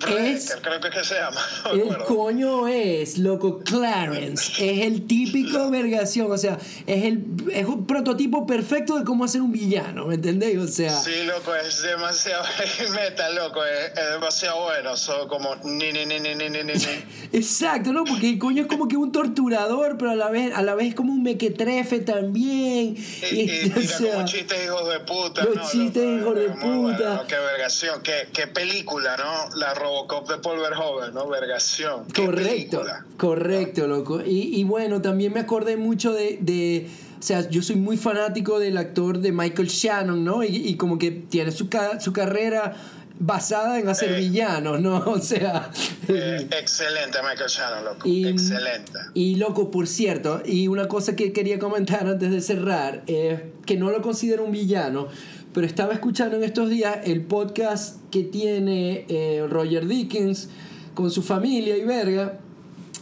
es. 0.07 0.55
Creo 0.61 0.79
que 0.79 1.03
se 1.03 1.15
llama. 1.15 1.41
el 1.73 1.97
coño 2.05 2.67
es, 2.67 3.17
loco, 3.17 3.59
Clarence. 3.59 4.51
Es 4.59 4.85
el 4.85 5.07
típico 5.07 5.69
vergación. 5.71 6.31
O 6.31 6.37
sea, 6.37 6.57
es, 6.85 7.03
el, 7.03 7.23
es 7.51 7.65
un 7.65 7.87
prototipo 7.87 8.45
perfecto 8.45 8.99
de 8.99 9.05
cómo 9.05 9.25
hacer 9.25 9.41
un 9.41 9.51
villano. 9.51 10.05
¿Me 10.05 10.15
entendéis? 10.15 10.59
O 10.59 10.67
sea. 10.67 10.91
Sí, 10.91 11.23
loco, 11.23 11.55
es 11.55 11.81
demasiado 11.81 12.43
meta, 12.93 13.29
loco. 13.31 13.61
Es, 13.65 13.93
demasiado 14.11 14.63
bueno. 14.63 14.95
Son 14.97 15.27
como 15.27 15.55
ni, 15.63 15.91
ni, 15.91 16.05
ni, 16.05 16.19
ni, 16.19 16.35
ni, 16.35 16.49
ni, 16.49 16.73
Exacto, 17.33 17.91
¿no? 17.91 18.03
Porque 18.03 18.29
el 18.29 18.37
coño 18.37 18.63
es 18.63 18.67
como 18.67 18.87
que 18.87 18.97
un 18.97 19.11
torturador, 19.11 19.97
pero 19.97 20.11
a 20.11 20.15
la 20.15 20.29
vez, 20.29 20.53
a 20.53 20.61
la 20.61 20.75
vez 20.75 20.93
como 20.93 21.11
un 21.11 21.23
mequetrefe 21.23 21.99
también. 22.01 22.95
Y, 23.31 23.35
y, 23.35 23.73
y 23.75 23.79
o 23.79 23.81
sea, 23.81 24.13
como 24.13 24.25
chistes 24.25 24.65
hijos 24.65 24.89
de 24.89 24.99
puta. 24.99 25.43
Los 25.43 25.71
chistes 25.71 26.03
hijos 26.03 26.35
de 26.35 26.49
puta. 26.49 26.67
Bueno, 26.67 27.23
qué 27.27 27.35
vergación. 27.35 28.01
Qué, 28.03 28.27
qué 28.31 28.42
película, 28.47 29.15
¿no? 29.17 29.55
La 29.57 29.73
Robocop 29.73 30.29
de 30.29 30.37
Paul 30.37 30.59
Verhoeven, 30.59 31.13
¿no? 31.13 31.27
Vergación. 31.27 32.05
correcto, 32.13 32.83
correcto, 33.17 33.87
loco. 33.87 34.21
Y, 34.25 34.59
y, 34.59 34.63
bueno, 34.63 35.01
también 35.01 35.33
me 35.33 35.39
acordé 35.39 35.77
mucho 35.77 36.13
de, 36.13 36.37
de, 36.41 36.89
O 37.19 37.23
sea, 37.23 37.47
yo 37.49 37.61
soy 37.61 37.75
muy 37.75 37.97
fanático 37.97 38.59
del 38.59 38.77
actor 38.77 39.19
de 39.19 39.31
Michael 39.31 39.67
Shannon, 39.67 40.23
¿no? 40.23 40.43
Y, 40.43 40.55
y 40.55 40.77
como 40.77 40.97
que 40.97 41.11
tiene 41.11 41.51
su, 41.51 41.69
su 41.99 42.13
carrera 42.13 42.75
basada 43.19 43.79
en 43.79 43.87
hacer 43.87 44.11
eh, 44.11 44.19
villanos, 44.19 44.81
¿no? 44.81 44.97
O 45.05 45.19
sea... 45.19 45.69
Eh, 46.07 46.47
excelente 46.51 47.19
Michael 47.21 47.49
Shannon, 47.49 47.85
loco. 47.85 48.07
Y, 48.07 48.27
excelente. 48.27 48.99
Y 49.13 49.35
loco, 49.35 49.71
por 49.71 49.87
cierto, 49.87 50.41
y 50.45 50.67
una 50.67 50.87
cosa 50.87 51.15
que 51.15 51.31
quería 51.31 51.59
comentar 51.59 52.07
antes 52.07 52.31
de 52.31 52.41
cerrar, 52.41 53.03
es 53.07 53.39
que 53.65 53.77
no 53.77 53.91
lo 53.91 54.01
considero 54.01 54.43
un 54.43 54.51
villano, 54.51 55.07
pero 55.53 55.67
estaba 55.67 55.93
escuchando 55.93 56.37
en 56.37 56.43
estos 56.43 56.69
días 56.69 56.97
el 57.05 57.21
podcast 57.21 57.99
que 58.11 58.23
tiene 58.23 59.05
eh, 59.07 59.45
Roger 59.49 59.87
Dickens 59.87 60.49
con 60.93 61.11
su 61.11 61.21
familia 61.21 61.77
y 61.77 61.83
verga, 61.83 62.39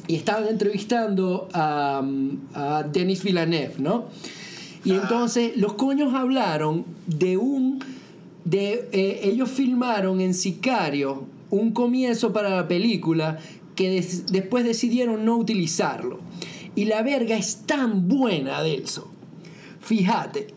y 0.08 0.16
estaban 0.16 0.48
entrevistando 0.48 1.48
a, 1.54 2.04
a 2.54 2.84
Denis 2.84 3.24
Villeneuve, 3.24 3.76
¿no? 3.78 4.06
Y 4.84 4.92
entonces 4.92 5.56
los 5.58 5.74
coños 5.74 6.14
hablaron 6.14 6.86
de 7.08 7.38
un... 7.38 7.80
De, 8.44 8.90
eh, 8.92 9.20
ellos 9.24 9.52
filmaron 9.52 10.20
en 10.20 10.34
Sicario 10.34 11.28
un 11.52 11.72
comienzo 11.72 12.34
para 12.34 12.50
la 12.50 12.68
película 12.68 13.38
que 13.76 14.04
después 14.32 14.66
decidieron 14.66 15.24
no 15.26 15.38
utilizarlo. 15.38 16.20
Y 16.76 16.86
la 16.86 17.04
verga 17.04 17.36
es 17.36 17.68
tan 17.68 18.08
buena, 18.08 18.64
Delso. 18.64 19.12
Fíjate, 19.80 20.48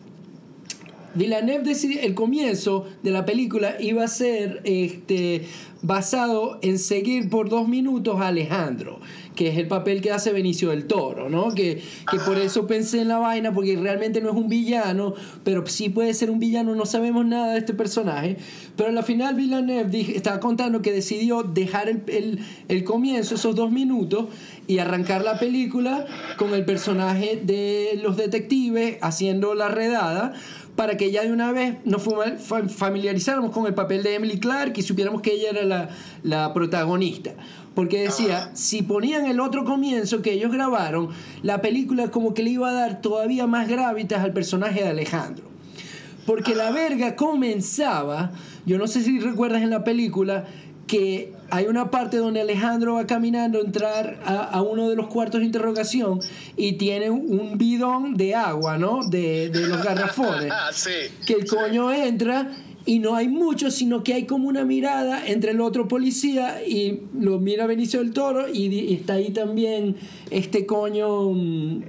Villeneuve 1.14 1.64
decidió, 1.64 2.00
el 2.00 2.14
comienzo 2.14 2.86
de 3.02 3.10
la 3.10 3.24
película 3.24 3.76
iba 3.80 4.04
a 4.04 4.08
ser 4.08 4.60
este, 4.64 5.46
basado 5.82 6.58
en 6.62 6.78
seguir 6.78 7.28
por 7.28 7.50
dos 7.50 7.68
minutos 7.68 8.18
a 8.20 8.28
Alejandro, 8.28 9.00
que 9.34 9.48
es 9.48 9.58
el 9.58 9.68
papel 9.68 10.00
que 10.00 10.12
hace 10.12 10.32
Benicio 10.32 10.70
del 10.70 10.86
Toro, 10.86 11.28
¿no? 11.28 11.54
Que, 11.54 11.82
que 12.10 12.18
por 12.24 12.38
eso 12.38 12.66
pensé 12.66 13.02
en 13.02 13.08
la 13.08 13.18
vaina, 13.18 13.52
porque 13.52 13.76
realmente 13.76 14.22
no 14.22 14.30
es 14.30 14.36
un 14.36 14.48
villano, 14.48 15.14
pero 15.44 15.66
sí 15.66 15.90
puede 15.90 16.14
ser 16.14 16.30
un 16.30 16.38
villano, 16.38 16.74
no 16.74 16.86
sabemos 16.86 17.26
nada 17.26 17.52
de 17.52 17.58
este 17.58 17.74
personaje. 17.74 18.38
Pero 18.76 18.88
al 18.88 19.04
final 19.04 19.34
Villeneuve 19.34 20.16
estaba 20.16 20.40
contando 20.40 20.80
que 20.80 20.90
decidió 20.90 21.42
dejar 21.42 21.88
el, 21.90 22.02
el, 22.06 22.38
el 22.68 22.84
comienzo, 22.84 23.34
esos 23.34 23.54
dos 23.54 23.70
minutos, 23.70 24.26
y 24.66 24.78
arrancar 24.78 25.22
la 25.22 25.38
película 25.38 26.06
con 26.38 26.54
el 26.54 26.64
personaje 26.64 27.40
de 27.44 28.00
los 28.02 28.16
detectives 28.16 28.96
haciendo 29.02 29.54
la 29.54 29.68
redada 29.68 30.32
para 30.76 30.96
que 30.96 31.10
ya 31.10 31.22
de 31.22 31.32
una 31.32 31.52
vez 31.52 31.76
nos 31.84 32.02
familiarizáramos 32.68 33.52
con 33.52 33.66
el 33.66 33.74
papel 33.74 34.02
de 34.02 34.14
Emily 34.14 34.38
Clark 34.38 34.72
y 34.76 34.82
supiéramos 34.82 35.22
que 35.22 35.32
ella 35.32 35.50
era 35.50 35.64
la, 35.64 35.88
la 36.22 36.52
protagonista. 36.52 37.32
Porque 37.74 38.02
decía, 38.02 38.50
si 38.54 38.82
ponían 38.82 39.26
el 39.26 39.40
otro 39.40 39.64
comienzo 39.64 40.22
que 40.22 40.32
ellos 40.32 40.52
grabaron, 40.52 41.08
la 41.42 41.60
película 41.60 42.10
como 42.10 42.32
que 42.32 42.44
le 42.44 42.50
iba 42.50 42.70
a 42.70 42.72
dar 42.72 43.00
todavía 43.00 43.46
más 43.46 43.68
gravitas 43.68 44.22
al 44.22 44.32
personaje 44.32 44.82
de 44.82 44.88
Alejandro. 44.88 45.44
Porque 46.24 46.54
la 46.54 46.70
verga 46.70 47.16
comenzaba, 47.16 48.32
yo 48.64 48.78
no 48.78 48.86
sé 48.86 49.02
si 49.02 49.18
recuerdas 49.18 49.62
en 49.62 49.70
la 49.70 49.82
película, 49.82 50.46
que 50.86 51.32
hay 51.54 51.68
una 51.68 51.88
parte 51.88 52.16
donde 52.16 52.40
Alejandro 52.40 52.94
va 52.94 53.06
caminando 53.06 53.58
a 53.58 53.60
entrar 53.60 54.18
a, 54.26 54.60
uno 54.60 54.88
de 54.88 54.96
los 54.96 55.06
cuartos 55.06 55.38
de 55.40 55.46
interrogación 55.46 56.20
y 56.56 56.72
tiene 56.72 57.10
un 57.10 57.56
bidón 57.56 58.16
de 58.16 58.34
agua, 58.34 58.76
¿no? 58.76 59.08
De, 59.08 59.50
de 59.50 59.68
los 59.68 59.80
garrafones. 59.80 60.52
sí, 60.72 60.90
que 61.24 61.34
el 61.34 61.46
coño 61.46 61.92
entra 61.92 62.50
y 62.86 62.98
no 62.98 63.14
hay 63.14 63.28
mucho, 63.28 63.70
sino 63.70 64.02
que 64.02 64.12
hay 64.12 64.24
como 64.24 64.48
una 64.48 64.64
mirada 64.64 65.26
entre 65.26 65.52
el 65.52 65.60
otro 65.60 65.88
policía 65.88 66.62
y 66.66 67.00
lo 67.18 67.38
mira 67.38 67.66
Benicio 67.66 68.00
del 68.00 68.12
Toro 68.12 68.46
y, 68.52 68.94
está 68.94 69.14
ahí 69.14 69.30
también 69.30 69.96
este 70.30 70.66
coño... 70.66 71.28
Uh, 71.28 71.82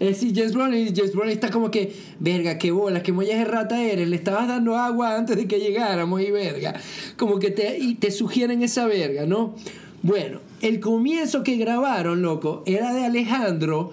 eh, 0.00 0.14
sí, 0.14 0.32
Jess 0.34 0.52
Brolin, 0.52 0.88
y 0.88 0.94
Jess 0.94 1.14
Brolin 1.14 1.32
está 1.32 1.50
como 1.50 1.70
que, 1.70 1.94
verga, 2.18 2.58
qué 2.58 2.70
bolas, 2.70 3.02
qué 3.02 3.12
mollas 3.12 3.38
de 3.38 3.44
rata 3.44 3.82
eres, 3.82 4.08
le 4.08 4.16
estabas 4.16 4.48
dando 4.48 4.76
agua 4.76 5.16
antes 5.16 5.36
de 5.36 5.46
que 5.46 5.58
llegáramos 5.58 6.20
y 6.20 6.30
verga, 6.30 6.74
como 7.16 7.38
que 7.38 7.50
te, 7.50 7.78
y 7.78 7.94
te 7.94 8.10
sugieren 8.10 8.62
esa 8.62 8.86
verga, 8.86 9.26
¿no? 9.26 9.54
Bueno, 10.02 10.40
el 10.60 10.80
comienzo 10.80 11.44
que 11.44 11.56
grabaron, 11.56 12.20
loco, 12.22 12.62
era 12.66 12.92
de 12.92 13.04
Alejandro 13.04 13.92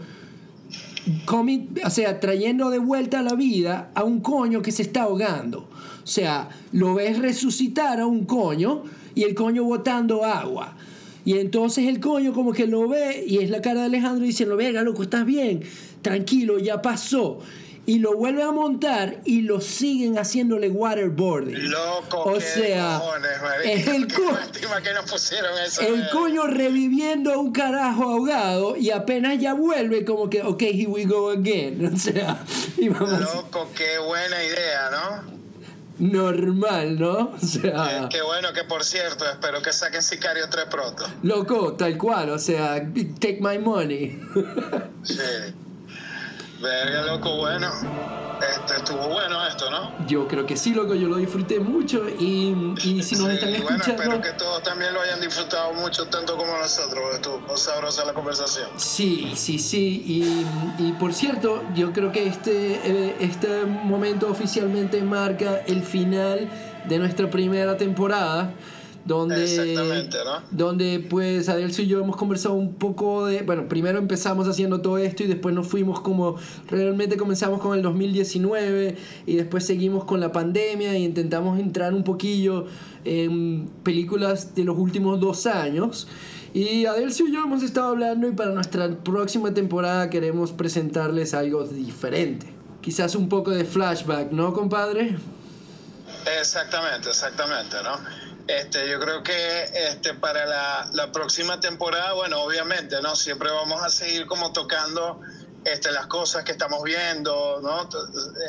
o 1.86 1.90
sea, 1.90 2.20
trayendo 2.20 2.70
de 2.70 2.80
vuelta 2.80 3.20
a 3.20 3.24
la 3.24 3.34
vida 3.34 3.92
a 3.94 4.04
un 4.04 4.22
coño 4.22 4.62
que 4.62 4.72
se 4.72 4.82
está 4.82 5.04
ahogando. 5.04 5.70
O 6.04 6.08
sea, 6.08 6.50
lo 6.72 6.96
ves 6.96 7.20
resucitar 7.20 8.00
a 8.00 8.06
un 8.06 8.26
coño 8.26 8.84
y 9.16 9.24
el 9.24 9.36
coño 9.36 9.64
botando 9.64 10.24
agua. 10.24 10.76
Y 11.26 11.38
entonces 11.38 11.88
el 11.88 12.00
coño 12.00 12.34
como 12.34 12.54
que 12.54 12.66
lo 12.66 12.88
ve 12.88 13.24
y 13.28 13.40
es 13.40 13.50
la 13.50 13.62
cara 13.62 13.82
de 13.82 13.86
Alejandro 13.88 14.26
y 14.26 14.30
dice, 14.30 14.46
lo 14.46 14.56
venga, 14.56 14.82
loco, 14.82 15.04
estás 15.04 15.26
bien, 15.26 15.62
tranquilo, 16.02 16.58
ya 16.58 16.82
pasó 16.82 17.40
y 17.90 17.98
lo 17.98 18.16
vuelve 18.16 18.44
a 18.44 18.52
montar 18.52 19.20
y 19.26 19.42
lo 19.42 19.62
siguen 19.62 20.20
haciéndole 20.20 20.70
waterboarding. 20.70 21.72
Loco, 21.72 22.22
o 22.22 22.40
sea, 22.40 23.02
es 23.64 23.88
el, 23.88 24.08
el 25.88 26.10
coño 26.12 26.46
reviviendo 26.46 27.34
a 27.34 27.40
un 27.40 27.52
carajo 27.52 28.04
ahogado 28.04 28.76
y 28.78 28.92
apenas 28.92 29.40
ya 29.40 29.56
vuelve 29.56 30.06
como 30.06 30.30
que, 30.30 30.44
ok, 30.44 30.62
here 30.62 30.86
we 30.86 31.06
go 31.06 31.32
again. 31.32 31.92
O 31.96 31.98
sea, 31.98 32.46
Loco, 32.78 33.70
qué 33.76 33.98
buena 33.98 34.44
idea, 34.44 34.90
¿no? 34.92 35.40
normal, 35.98 37.00
¿no? 37.00 37.34
O 37.36 37.40
sea. 37.40 38.08
Qué, 38.10 38.22
bueno 38.22 38.54
que 38.54 38.64
por 38.66 38.86
cierto, 38.86 39.26
espero 39.28 39.64
que 39.64 39.74
saquen 39.74 40.04
Sicario 40.04 40.48
3 40.48 40.66
pronto. 40.70 41.06
Loco, 41.24 41.74
tal 41.74 41.98
cual, 41.98 42.30
o 42.30 42.40
sea, 42.40 42.76
take 43.20 43.40
my 43.42 43.58
money. 43.58 44.22
sí. 45.04 45.18
Verga, 46.62 47.04
loco, 47.04 47.38
bueno. 47.38 47.70
Este, 48.40 48.78
estuvo 48.78 49.08
bueno 49.10 49.46
esto, 49.46 49.70
¿no? 49.70 49.92
Yo 50.08 50.26
creo 50.28 50.46
que 50.46 50.56
sí, 50.56 50.74
loco, 50.74 50.96
yo 50.96 51.10
lo 51.10 51.18
disfruté 51.18 51.60
mucho 51.60 52.08
y, 52.08 52.56
y 52.84 53.04
si 53.04 53.16
nos 53.16 53.30
están 53.32 53.50
escuchando... 53.50 53.96
Bueno, 53.96 54.14
espero 54.14 54.22
que 54.22 54.32
todos 54.32 54.64
también 54.64 54.94
lo 54.94 55.02
hayan 55.02 55.20
disfrutado 55.20 55.74
mucho, 55.74 56.08
tanto 56.08 56.38
como 56.38 56.58
nosotros, 56.58 57.16
estuvo 57.16 57.58
sabrosa 57.58 58.06
la 58.06 58.14
conversación. 58.14 58.70
Sí, 58.78 59.34
sí, 59.36 59.60
sí, 59.60 60.04
y, 60.06 60.46
y 60.82 60.94
por 60.94 61.14
cierto, 61.14 61.64
yo 61.76 61.92
creo 61.92 62.14
que 62.14 62.28
este, 62.28 62.80
eh, 62.84 63.16
este 63.20 63.66
momento 63.66 64.30
oficialmente 64.30 65.02
marca 65.02 65.58
el 65.68 65.84
final 65.84 66.50
de 66.88 66.98
nuestra 66.98 67.30
primera 67.30 67.76
temporada 67.76 68.54
donde, 69.10 70.08
donde 70.52 71.00
pues 71.10 71.50
Adelso 71.50 71.82
y 71.82 71.88
yo 71.88 72.00
hemos 72.00 72.16
conversado 72.16 72.54
un 72.54 72.76
poco 72.76 73.26
de, 73.26 73.42
bueno, 73.42 73.68
primero 73.68 73.98
empezamos 73.98 74.48
haciendo 74.48 74.82
todo 74.82 75.00
esto 75.00 75.24
y 75.24 75.26
después 75.26 75.56
nos 75.56 75.68
fuimos 75.68 76.00
como, 76.00 76.36
realmente 76.68 77.18
comenzamos 77.18 77.60
con 77.60 77.76
el 77.76 77.82
2019 77.82 78.96
y 79.26 79.36
después 79.36 79.66
seguimos 79.66 80.06
con 80.06 80.20
la 80.20 80.32
pandemia 80.32 80.96
y 80.96 81.06
intentamos 81.06 81.60
entrar 81.60 81.96
un 81.96 82.04
poquillo 82.04 82.68
en 83.04 83.68
películas 83.84 84.54
de 84.54 84.64
los 84.64 84.78
últimos 84.78 85.20
dos 85.20 85.48
años. 85.48 86.08
Y 86.54 86.86
Adelcio 86.86 87.28
y 87.28 87.34
yo 87.34 87.44
hemos 87.44 87.64
estado 87.64 87.88
hablando 87.88 88.28
y 88.28 88.32
para 88.34 88.52
nuestra 88.52 88.90
próxima 88.90 89.56
temporada 89.56 90.12
queremos 90.12 90.52
presentarles 90.52 91.34
algo 91.34 91.64
diferente. 91.64 92.46
Quizás 92.82 93.16
un 93.16 93.28
poco 93.28 93.50
de 93.50 93.66
flashback, 93.66 94.32
¿no, 94.32 94.54
compadre? 94.54 95.18
Exactamente, 96.40 97.10
exactamente, 97.10 97.76
¿no? 97.84 98.19
Este, 98.50 98.90
yo 98.90 99.00
creo 99.00 99.22
que 99.22 99.64
este, 99.92 100.16
para 100.16 100.44
la, 100.48 100.90
la, 100.94 101.12
próxima 101.12 101.60
temporada, 101.60 102.14
bueno, 102.14 102.42
obviamente, 102.42 103.00
¿no? 103.00 103.16
Siempre 103.16 103.52
vamos 103.52 103.84
a 103.84 103.90
seguir 103.90 104.26
como 104.26 104.52
tocando 104.52 105.22
este, 105.64 105.92
las 105.92 106.08
cosas 106.08 106.44
que 106.46 106.54
estamos 106.54 106.82
viendo, 106.82 107.60
¿no? 107.62 107.88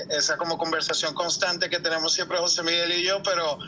Esa 0.09 0.39
como 0.39 0.57
conversación 0.57 1.13
constante 1.13 1.69
que 1.69 1.81
tenemos 1.81 2.15
siempre 2.15 2.39
José 2.39 2.63
Miguel 2.63 2.93
y 2.93 3.03
yo, 3.05 3.23
pero 3.23 3.59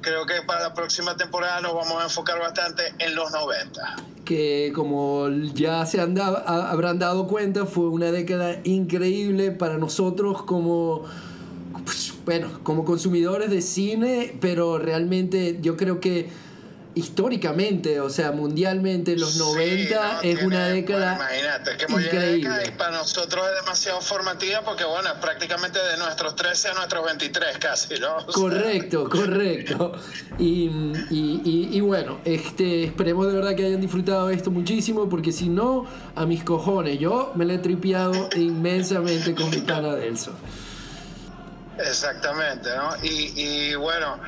creo 0.00 0.24
que 0.24 0.40
para 0.46 0.62
la 0.62 0.72
próxima 0.72 1.14
temporada 1.14 1.60
nos 1.60 1.74
vamos 1.74 2.00
a 2.00 2.04
enfocar 2.04 2.38
bastante 2.38 2.94
en 2.98 3.14
los 3.14 3.30
90. 3.30 3.96
Que 4.24 4.72
como 4.74 5.28
ya 5.52 5.84
se 5.84 6.00
han 6.00 6.18
habrán 6.18 7.00
dado 7.00 7.26
cuenta, 7.26 7.66
fue 7.66 7.88
una 7.88 8.10
década 8.10 8.56
increíble 8.64 9.50
para 9.50 9.76
nosotros 9.76 10.42
como 10.44 11.04
pues, 11.84 12.12
bueno, 12.24 12.60
como 12.62 12.84
consumidores 12.84 13.50
de 13.50 13.62
cine, 13.62 14.36
pero 14.40 14.78
realmente 14.78 15.58
yo 15.60 15.76
creo 15.76 16.00
que 16.00 16.30
históricamente, 16.94 18.00
o 18.00 18.10
sea, 18.10 18.32
mundialmente, 18.32 19.16
los 19.16 19.36
90 19.36 20.20
es 20.22 20.42
una 20.42 20.68
década 20.68 21.14
imagínate, 21.16 21.76
que 21.76 21.92
increíble. 21.92 22.48
Década 22.50 22.66
y 22.66 22.70
para 22.72 22.90
nosotros 22.98 23.46
es 23.48 23.64
demasiado 23.64 24.00
formativa 24.00 24.60
porque, 24.62 24.84
bueno, 24.84 25.08
es 25.08 25.18
prácticamente 25.18 25.78
de 25.78 25.96
nuestros 25.96 26.36
13 26.36 26.68
a 26.68 26.74
nuestros 26.74 27.04
23 27.04 27.58
casi, 27.58 27.94
¿no? 27.98 28.26
correcto, 28.32 29.08
correcto. 29.10 29.92
Y, 30.38 30.70
y, 31.10 31.68
y, 31.72 31.80
bueno, 31.80 32.18
este, 32.24 32.84
esperemos 32.84 33.26
de 33.26 33.34
verdad 33.34 33.54
que 33.54 33.66
hayan 33.66 33.80
disfrutado 33.80 34.30
esto 34.30 34.50
muchísimo 34.50 35.08
porque 35.08 35.32
si 35.32 35.48
no, 35.48 35.86
a 36.14 36.26
mis 36.26 36.44
cojones, 36.44 36.98
yo 36.98 37.32
me 37.34 37.44
lo 37.44 37.54
he 37.54 37.58
tripeado 37.58 38.28
inmensamente 38.36 39.34
con 39.34 39.50
mi 39.50 39.58
pana 39.58 39.94
Delso. 39.94 40.32
Exactamente, 41.78 42.68
¿no? 42.76 42.96
Y, 43.02 43.32
y 43.34 43.74
bueno, 43.74 44.18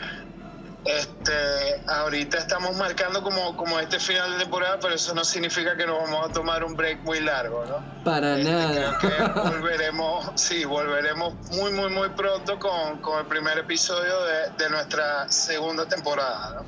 este, 0.84 1.80
ahorita 1.86 2.38
estamos 2.38 2.76
marcando 2.76 3.22
como, 3.22 3.56
como 3.56 3.78
este 3.80 3.98
final 3.98 4.32
de 4.32 4.38
temporada, 4.44 4.78
pero 4.80 4.94
eso 4.94 5.14
no 5.14 5.24
significa 5.24 5.76
que 5.76 5.86
nos 5.86 5.98
vamos 5.98 6.28
a 6.28 6.32
tomar 6.32 6.62
un 6.62 6.74
break 6.74 7.00
muy 7.00 7.20
largo, 7.20 7.64
¿no? 7.64 8.04
Para 8.04 8.38
este, 8.38 8.50
nada. 8.50 8.98
Creo 8.98 9.34
que 9.34 9.40
volveremos, 9.48 10.30
sí, 10.34 10.64
volveremos 10.64 11.34
muy, 11.52 11.72
muy, 11.72 11.90
muy 11.90 12.10
pronto 12.10 12.58
con, 12.58 12.98
con 13.00 13.20
el 13.20 13.26
primer 13.26 13.58
episodio 13.58 14.24
de, 14.24 14.64
de, 14.64 14.70
nuestra 14.70 15.30
segunda 15.30 15.86
temporada, 15.86 16.56
¿no? 16.56 16.66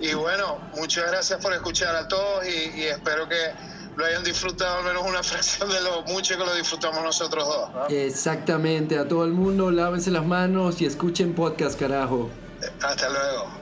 Y 0.00 0.14
bueno, 0.14 0.58
muchas 0.76 1.10
gracias 1.10 1.40
por 1.40 1.52
escuchar 1.54 1.96
a 1.96 2.06
todos 2.06 2.46
y, 2.46 2.80
y 2.80 2.84
espero 2.84 3.28
que 3.28 3.52
lo 3.98 4.04
hayan 4.04 4.22
disfrutado 4.22 4.78
al 4.78 4.84
menos 4.84 5.02
una 5.04 5.22
fracción 5.24 5.68
de 5.68 5.80
lo 5.80 6.02
mucho 6.02 6.38
que 6.38 6.44
lo 6.44 6.54
disfrutamos 6.54 7.02
nosotros 7.02 7.44
dos. 7.46 7.90
Exactamente, 7.90 8.96
a 8.96 9.06
todo 9.06 9.24
el 9.24 9.32
mundo 9.32 9.70
lávense 9.70 10.10
las 10.10 10.24
manos 10.24 10.80
y 10.80 10.86
escuchen 10.86 11.34
podcast, 11.34 11.78
carajo. 11.78 12.30
Hasta 12.80 13.08
luego. 13.08 13.57